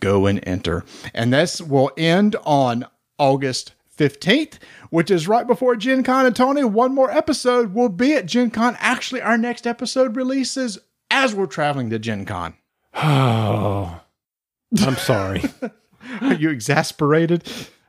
go 0.00 0.24
and 0.24 0.40
enter, 0.46 0.84
and 1.12 1.32
this 1.32 1.60
will 1.60 1.90
end 1.98 2.34
on 2.44 2.86
August 3.18 3.72
15th, 3.96 4.58
which 4.90 5.10
is 5.10 5.28
right 5.28 5.46
before 5.46 5.76
Gen 5.76 6.02
Con. 6.02 6.26
And 6.26 6.36
Tony, 6.36 6.64
one 6.64 6.94
more 6.94 7.10
episode 7.10 7.74
will 7.74 7.88
be 7.88 8.14
at 8.14 8.26
Gen 8.26 8.50
Con. 8.50 8.76
Actually, 8.78 9.22
our 9.22 9.38
next 9.38 9.66
episode 9.66 10.16
releases 10.16 10.78
as 11.10 11.34
we're 11.34 11.46
traveling 11.46 11.90
to 11.90 11.98
Gen 11.98 12.24
Con. 12.24 12.54
Oh, 12.94 14.00
I'm 14.80 14.96
sorry. 14.96 15.42
Are 16.20 16.34
you 16.34 16.50
exasperated? 16.50 17.44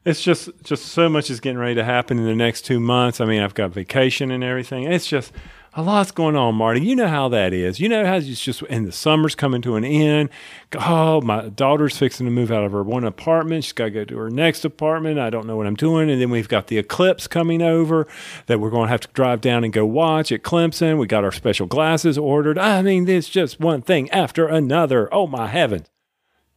It's 0.05 0.21
just 0.21 0.49
just 0.63 0.85
so 0.85 1.09
much 1.09 1.29
is 1.29 1.41
getting 1.41 1.57
ready 1.57 1.75
to 1.75 1.83
happen 1.83 2.17
in 2.17 2.25
the 2.25 2.35
next 2.35 2.61
two 2.61 2.79
months. 2.79 3.19
I 3.19 3.25
mean, 3.25 3.41
I've 3.41 3.53
got 3.53 3.71
vacation 3.71 4.31
and 4.31 4.43
everything. 4.43 4.83
It's 4.83 5.05
just 5.05 5.33
a 5.77 5.83
lot's 5.83 6.09
going 6.09 6.35
on, 6.35 6.55
Marty. 6.55 6.81
You 6.81 6.95
know 6.95 7.07
how 7.07 7.29
that 7.29 7.53
is. 7.53 7.79
You 7.79 7.87
know 7.87 8.03
how 8.03 8.15
it's 8.15 8.41
just 8.41 8.63
and 8.63 8.87
the 8.87 8.91
summer's 8.91 9.35
coming 9.35 9.61
to 9.61 9.75
an 9.75 9.85
end. 9.85 10.29
Oh, 10.73 11.21
my 11.21 11.49
daughter's 11.49 11.95
fixing 11.95 12.25
to 12.25 12.31
move 12.31 12.51
out 12.51 12.63
of 12.63 12.71
her 12.71 12.81
one 12.81 13.03
apartment. 13.03 13.63
She's 13.63 13.73
got 13.73 13.85
to 13.85 13.91
go 13.91 14.03
to 14.03 14.17
her 14.17 14.29
next 14.31 14.65
apartment. 14.65 15.19
I 15.19 15.29
don't 15.29 15.45
know 15.45 15.55
what 15.55 15.67
I'm 15.67 15.75
doing. 15.75 16.09
And 16.09 16.19
then 16.19 16.31
we've 16.31 16.49
got 16.49 16.65
the 16.65 16.79
eclipse 16.79 17.27
coming 17.27 17.61
over 17.61 18.07
that 18.47 18.59
we're 18.59 18.71
going 18.71 18.87
to 18.87 18.89
have 18.89 19.01
to 19.01 19.07
drive 19.13 19.39
down 19.39 19.63
and 19.63 19.71
go 19.71 19.85
watch 19.85 20.31
at 20.31 20.41
Clemson. 20.41 20.97
We 20.97 21.05
got 21.05 21.23
our 21.23 21.31
special 21.31 21.67
glasses 21.67 22.17
ordered. 22.17 22.57
I 22.57 22.81
mean, 22.81 23.07
it's 23.07 23.29
just 23.29 23.59
one 23.59 23.83
thing 23.83 24.09
after 24.09 24.47
another. 24.47 25.13
Oh 25.13 25.27
my 25.27 25.45
heavens! 25.45 25.91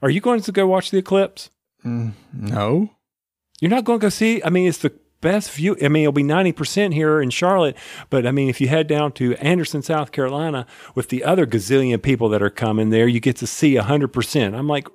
Are 0.01 0.09
you 0.09 0.23
going 0.23 0.41
to 0.41 0.53
go 0.53 0.67
watch 0.67 0.91
the 0.91 0.97
eclipse? 0.97 1.51
Mm, 1.85 2.13
no. 2.33 2.91
You're 3.61 3.71
not 3.71 3.85
going 3.85 4.01
to 4.01 4.05
go 4.07 4.09
see. 4.09 4.43
I 4.43 4.49
mean, 4.49 4.67
it's 4.67 4.79
the 4.79 4.99
best 5.21 5.51
view. 5.53 5.77
I 5.83 5.89
mean, 5.89 6.03
it'll 6.03 6.13
be 6.13 6.23
ninety 6.23 6.53
percent 6.53 6.95
here 6.95 7.21
in 7.21 7.31
Charlotte, 7.31 7.77
but 8.09 8.27
I 8.27 8.31
mean, 8.31 8.49
if 8.49 8.61
you 8.61 8.69
head 8.69 8.87
down 8.87 9.13
to 9.13 9.35
Anderson, 9.37 9.83
South 9.83 10.13
Carolina, 10.13 10.67
with 10.95 11.09
the 11.09 11.25
other 11.25 11.47
gazillion 11.47 12.03
people 12.03 12.29
that 12.31 12.43
are 12.43 12.51
coming 12.51 12.91
there, 12.91 13.07
you 13.07 13.21
get 13.21 13.37
to 13.37 13.47
see 13.47 13.77
hundred 13.77 14.09
percent. 14.09 14.55
I'm 14.55 14.69
like, 14.69 14.89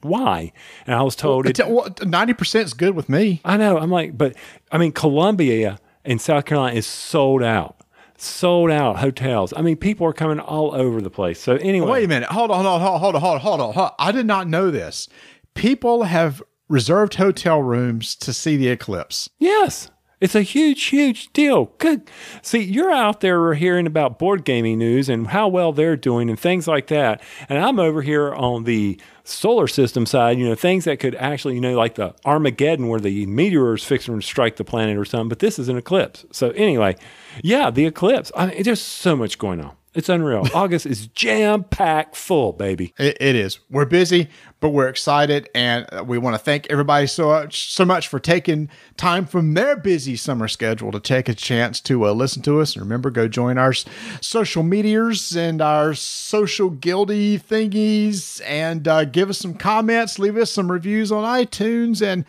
why? 0.00 0.52
And 0.86 0.94
I 0.94 1.02
was 1.02 1.16
told 1.16 1.46
it. 1.46 1.58
Ninety 2.04 2.34
percent 2.34 2.66
is 2.66 2.74
good 2.74 2.94
with 2.94 3.08
me. 3.08 3.40
I 3.44 3.56
know. 3.56 3.78
I'm 3.78 3.90
like, 3.90 4.16
but 4.16 4.34
I 4.70 4.78
mean, 4.78 4.92
Columbia 4.92 5.78
in 6.04 6.18
South 6.18 6.44
Carolina 6.44 6.76
is 6.76 6.86
sold 6.86 7.42
out. 7.42 7.76
Sold 8.18 8.70
out 8.70 9.00
hotels. 9.00 9.52
I 9.54 9.60
mean, 9.60 9.76
people 9.76 10.06
are 10.06 10.12
coming 10.14 10.40
all 10.40 10.74
over 10.74 11.02
the 11.02 11.10
place. 11.10 11.38
So 11.38 11.56
anyway, 11.56 11.90
Wait 11.90 12.04
a 12.04 12.08
minute. 12.08 12.30
Hold 12.30 12.50
on, 12.50 12.64
hold 12.64 12.80
on, 12.80 12.98
hold 13.00 13.14
on, 13.14 13.20
hold 13.20 13.34
on, 13.34 13.40
hold 13.40 13.60
on. 13.60 13.74
Hold 13.74 13.86
on. 13.88 13.94
I 13.98 14.10
did 14.10 14.24
not 14.24 14.48
know 14.48 14.70
this. 14.70 15.08
People 15.52 16.04
have 16.04 16.42
reserved 16.68 17.14
hotel 17.14 17.62
rooms 17.62 18.16
to 18.16 18.32
see 18.32 18.56
the 18.56 18.68
eclipse. 18.68 19.28
Yes. 19.38 19.90
It's 20.18 20.34
a 20.34 20.40
huge, 20.40 20.84
huge 20.84 21.30
deal. 21.34 21.66
Good. 21.76 22.10
See, 22.40 22.62
you're 22.62 22.90
out 22.90 23.20
there 23.20 23.52
hearing 23.52 23.86
about 23.86 24.18
board 24.18 24.46
gaming 24.46 24.78
news 24.78 25.10
and 25.10 25.26
how 25.26 25.46
well 25.48 25.72
they're 25.72 25.96
doing 25.96 26.30
and 26.30 26.40
things 26.40 26.66
like 26.66 26.86
that. 26.86 27.22
And 27.50 27.58
I'm 27.58 27.78
over 27.78 28.00
here 28.00 28.32
on 28.34 28.64
the 28.64 28.98
solar 29.24 29.68
system 29.68 30.06
side, 30.06 30.38
you 30.38 30.48
know, 30.48 30.54
things 30.54 30.84
that 30.84 31.00
could 31.00 31.14
actually, 31.16 31.56
you 31.56 31.60
know, 31.60 31.76
like 31.76 31.96
the 31.96 32.14
Armageddon 32.24 32.88
where 32.88 33.00
the 33.00 33.26
meteor 33.26 33.74
is 33.74 33.84
fixing 33.84 34.18
to 34.18 34.26
strike 34.26 34.56
the 34.56 34.64
planet 34.64 34.96
or 34.96 35.04
something. 35.04 35.28
But 35.28 35.40
this 35.40 35.58
is 35.58 35.68
an 35.68 35.76
eclipse. 35.76 36.24
So 36.32 36.48
anyway, 36.52 36.96
yeah, 37.42 37.70
the 37.70 37.84
eclipse. 37.84 38.32
I 38.34 38.46
mean, 38.46 38.62
there's 38.62 38.80
so 38.80 39.16
much 39.16 39.38
going 39.38 39.60
on. 39.60 39.76
It's 39.96 40.10
unreal. 40.10 40.46
August 40.54 40.84
is 40.84 41.06
jam 41.08 41.64
packed 41.64 42.16
full, 42.16 42.52
baby. 42.52 42.92
It, 42.98 43.16
it 43.18 43.34
is. 43.34 43.58
We're 43.70 43.86
busy, 43.86 44.28
but 44.60 44.68
we're 44.68 44.88
excited, 44.88 45.48
and 45.54 45.86
uh, 45.90 46.04
we 46.04 46.18
want 46.18 46.34
to 46.34 46.38
thank 46.38 46.66
everybody 46.68 47.06
so 47.06 47.28
much, 47.28 47.72
so 47.72 47.86
much 47.86 48.06
for 48.06 48.20
taking 48.20 48.68
time 48.98 49.24
from 49.24 49.54
their 49.54 49.74
busy 49.74 50.14
summer 50.14 50.48
schedule 50.48 50.92
to 50.92 51.00
take 51.00 51.30
a 51.30 51.34
chance 51.34 51.80
to 51.80 52.06
uh, 52.06 52.12
listen 52.12 52.42
to 52.42 52.60
us. 52.60 52.76
And 52.76 52.84
remember, 52.84 53.08
go 53.10 53.26
join 53.26 53.56
our 53.56 53.72
social 53.72 54.62
meteors 54.62 55.34
and 55.34 55.62
our 55.62 55.94
social 55.94 56.68
guilty 56.68 57.38
thingies, 57.38 58.42
and 58.44 58.86
uh, 58.86 59.06
give 59.06 59.30
us 59.30 59.38
some 59.38 59.54
comments, 59.54 60.18
leave 60.18 60.36
us 60.36 60.50
some 60.50 60.70
reviews 60.70 61.10
on 61.10 61.24
iTunes, 61.24 62.06
and 62.06 62.26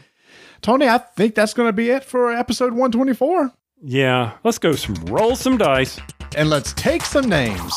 Tony, 0.61 0.87
I 0.87 0.99
think 0.99 1.35
that's 1.35 1.53
going 1.53 1.67
to 1.67 1.73
be 1.73 1.89
it 1.89 2.05
for 2.05 2.31
episode 2.31 2.71
124. 2.71 3.51
Yeah, 3.83 4.37
let's 4.45 4.57
go 4.57 4.71
some 4.71 4.95
roll 5.05 5.35
some 5.35 5.57
dice. 5.57 5.99
And 6.35 6.49
let's 6.49 6.73
take 6.73 7.03
some 7.03 7.29
names. 7.29 7.73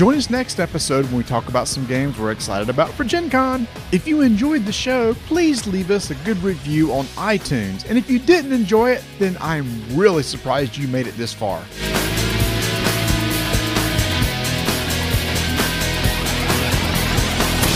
Join 0.00 0.16
us 0.16 0.30
next 0.30 0.60
episode 0.60 1.04
when 1.06 1.16
we 1.16 1.24
talk 1.24 1.48
about 1.48 1.68
some 1.68 1.84
games 1.84 2.18
we're 2.18 2.30
excited 2.30 2.70
about 2.70 2.90
for 2.92 3.04
Gen 3.04 3.28
Con. 3.28 3.68
If 3.92 4.08
you 4.08 4.22
enjoyed 4.22 4.64
the 4.64 4.72
show, 4.72 5.12
please 5.26 5.66
leave 5.66 5.90
us 5.90 6.10
a 6.10 6.14
good 6.24 6.38
review 6.38 6.90
on 6.94 7.04
iTunes. 7.16 7.86
And 7.86 7.98
if 7.98 8.08
you 8.08 8.18
didn't 8.18 8.52
enjoy 8.52 8.92
it, 8.92 9.04
then 9.18 9.36
I'm 9.42 9.68
really 9.94 10.22
surprised 10.22 10.78
you 10.78 10.88
made 10.88 11.06
it 11.06 11.18
this 11.18 11.34
far. 11.34 11.62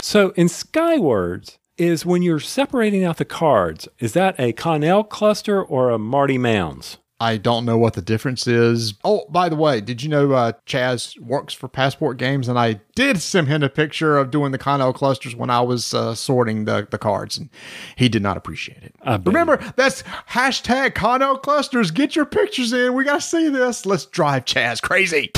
So 0.03 0.31
in 0.31 0.49
Skywards 0.49 1.59
is 1.77 2.07
when 2.07 2.23
you're 2.23 2.41
separating 2.41 3.05
out 3.05 3.17
the 3.17 3.25
cards, 3.25 3.89
is 3.99 4.13
that 4.13 4.39
a 4.39 4.53
Connell 4.53 5.05
cluster 5.05 5.63
or 5.63 5.91
a 5.91 5.99
Marty 5.99 6.39
Mounds? 6.39 6.99
I 7.21 7.37
don't 7.37 7.65
know 7.65 7.79
what 7.79 7.95
the 7.95 8.03
difference 8.03 8.47
is. 8.47 8.95
Oh, 9.05 9.25
by 9.31 9.49
the 9.49 9.57
way, 9.57 9.81
did 9.81 10.03
you 10.03 10.09
know 10.09 10.33
uh, 10.33 10.53
Chaz 10.67 11.19
works 11.21 11.55
for 11.55 11.69
Passport 11.69 12.17
Games? 12.17 12.49
And 12.49 12.59
I 12.59 12.81
did 12.97 13.23
send 13.23 13.47
him 13.47 13.63
a 13.63 13.69
picture 13.69 14.19
of 14.19 14.31
doing 14.31 14.51
the 14.53 14.59
Connell 14.59 14.93
clusters 14.93 15.35
when 15.35 15.49
I 15.49 15.61
was 15.61 15.95
uh, 15.95 16.15
sorting 16.15 16.65
the, 16.65 16.89
the 16.91 16.99
cards, 16.99 17.39
and 17.39 17.51
he 17.97 18.09
did 18.09 18.23
not 18.23 18.37
appreciate 18.37 18.83
it. 18.83 18.95
Remember, 19.25 19.57
that's 19.77 20.03
hashtag 20.31 20.95
Connell 20.97 21.39
clusters. 21.39 21.93
Get 21.93 22.17
your 22.17 22.27
pictures 22.27 22.73
in. 22.73 22.95
We 22.95 23.05
got 23.05 23.21
to 23.21 23.27
see 23.27 23.49
this. 23.49 23.87
Let's 23.87 24.07
drive 24.07 24.45
Chaz 24.45 24.83
crazy. 24.83 25.31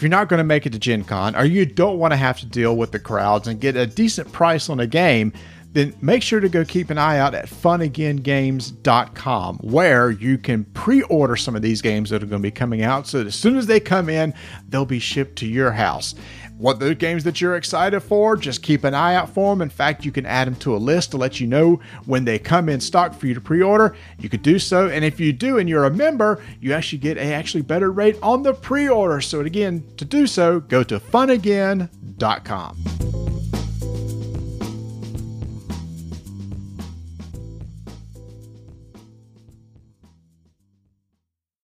If 0.00 0.04
you're 0.04 0.08
not 0.08 0.30
going 0.30 0.38
to 0.38 0.44
make 0.44 0.64
it 0.64 0.72
to 0.72 0.78
Gen 0.78 1.04
Con 1.04 1.36
or 1.36 1.44
you 1.44 1.66
don't 1.66 1.98
want 1.98 2.14
to 2.14 2.16
have 2.16 2.40
to 2.40 2.46
deal 2.46 2.74
with 2.74 2.90
the 2.90 2.98
crowds 2.98 3.46
and 3.46 3.60
get 3.60 3.76
a 3.76 3.86
decent 3.86 4.32
price 4.32 4.70
on 4.70 4.80
a 4.80 4.86
game, 4.86 5.30
then 5.74 5.94
make 6.00 6.22
sure 6.22 6.40
to 6.40 6.48
go 6.48 6.64
keep 6.64 6.88
an 6.88 6.96
eye 6.96 7.18
out 7.18 7.34
at 7.34 7.44
funagaingames.com 7.44 9.58
where 9.58 10.10
you 10.10 10.38
can 10.38 10.64
pre-order 10.72 11.36
some 11.36 11.54
of 11.54 11.60
these 11.60 11.82
games 11.82 12.08
that 12.08 12.22
are 12.22 12.26
going 12.26 12.40
to 12.40 12.46
be 12.46 12.50
coming 12.50 12.82
out 12.82 13.06
so 13.06 13.18
that 13.18 13.26
as 13.26 13.34
soon 13.34 13.58
as 13.58 13.66
they 13.66 13.78
come 13.78 14.08
in, 14.08 14.32
they'll 14.70 14.86
be 14.86 14.98
shipped 14.98 15.36
to 15.36 15.46
your 15.46 15.72
house. 15.72 16.14
What 16.60 16.78
the 16.78 16.94
games 16.94 17.24
that 17.24 17.40
you're 17.40 17.56
excited 17.56 18.00
for, 18.00 18.36
just 18.36 18.62
keep 18.62 18.84
an 18.84 18.92
eye 18.92 19.14
out 19.14 19.30
for 19.30 19.50
them. 19.50 19.62
In 19.62 19.70
fact, 19.70 20.04
you 20.04 20.12
can 20.12 20.26
add 20.26 20.46
them 20.46 20.56
to 20.56 20.76
a 20.76 20.76
list 20.76 21.10
to 21.12 21.16
let 21.16 21.40
you 21.40 21.46
know 21.46 21.80
when 22.04 22.26
they 22.26 22.38
come 22.38 22.68
in 22.68 22.80
stock 22.80 23.14
for 23.14 23.26
you 23.26 23.32
to 23.32 23.40
pre-order. 23.40 23.96
You 24.18 24.28
could 24.28 24.42
do 24.42 24.58
so, 24.58 24.86
and 24.86 25.02
if 25.02 25.18
you 25.18 25.32
do 25.32 25.56
and 25.56 25.70
you're 25.70 25.86
a 25.86 25.90
member, 25.90 26.42
you 26.60 26.74
actually 26.74 26.98
get 26.98 27.16
a 27.16 27.32
actually 27.32 27.62
better 27.62 27.90
rate 27.90 28.18
on 28.22 28.42
the 28.42 28.52
pre-order. 28.52 29.22
So 29.22 29.40
again, 29.40 29.82
to 29.96 30.04
do 30.04 30.26
so, 30.26 30.60
go 30.60 30.82
to 30.82 31.00
funagain.com. 31.00 32.76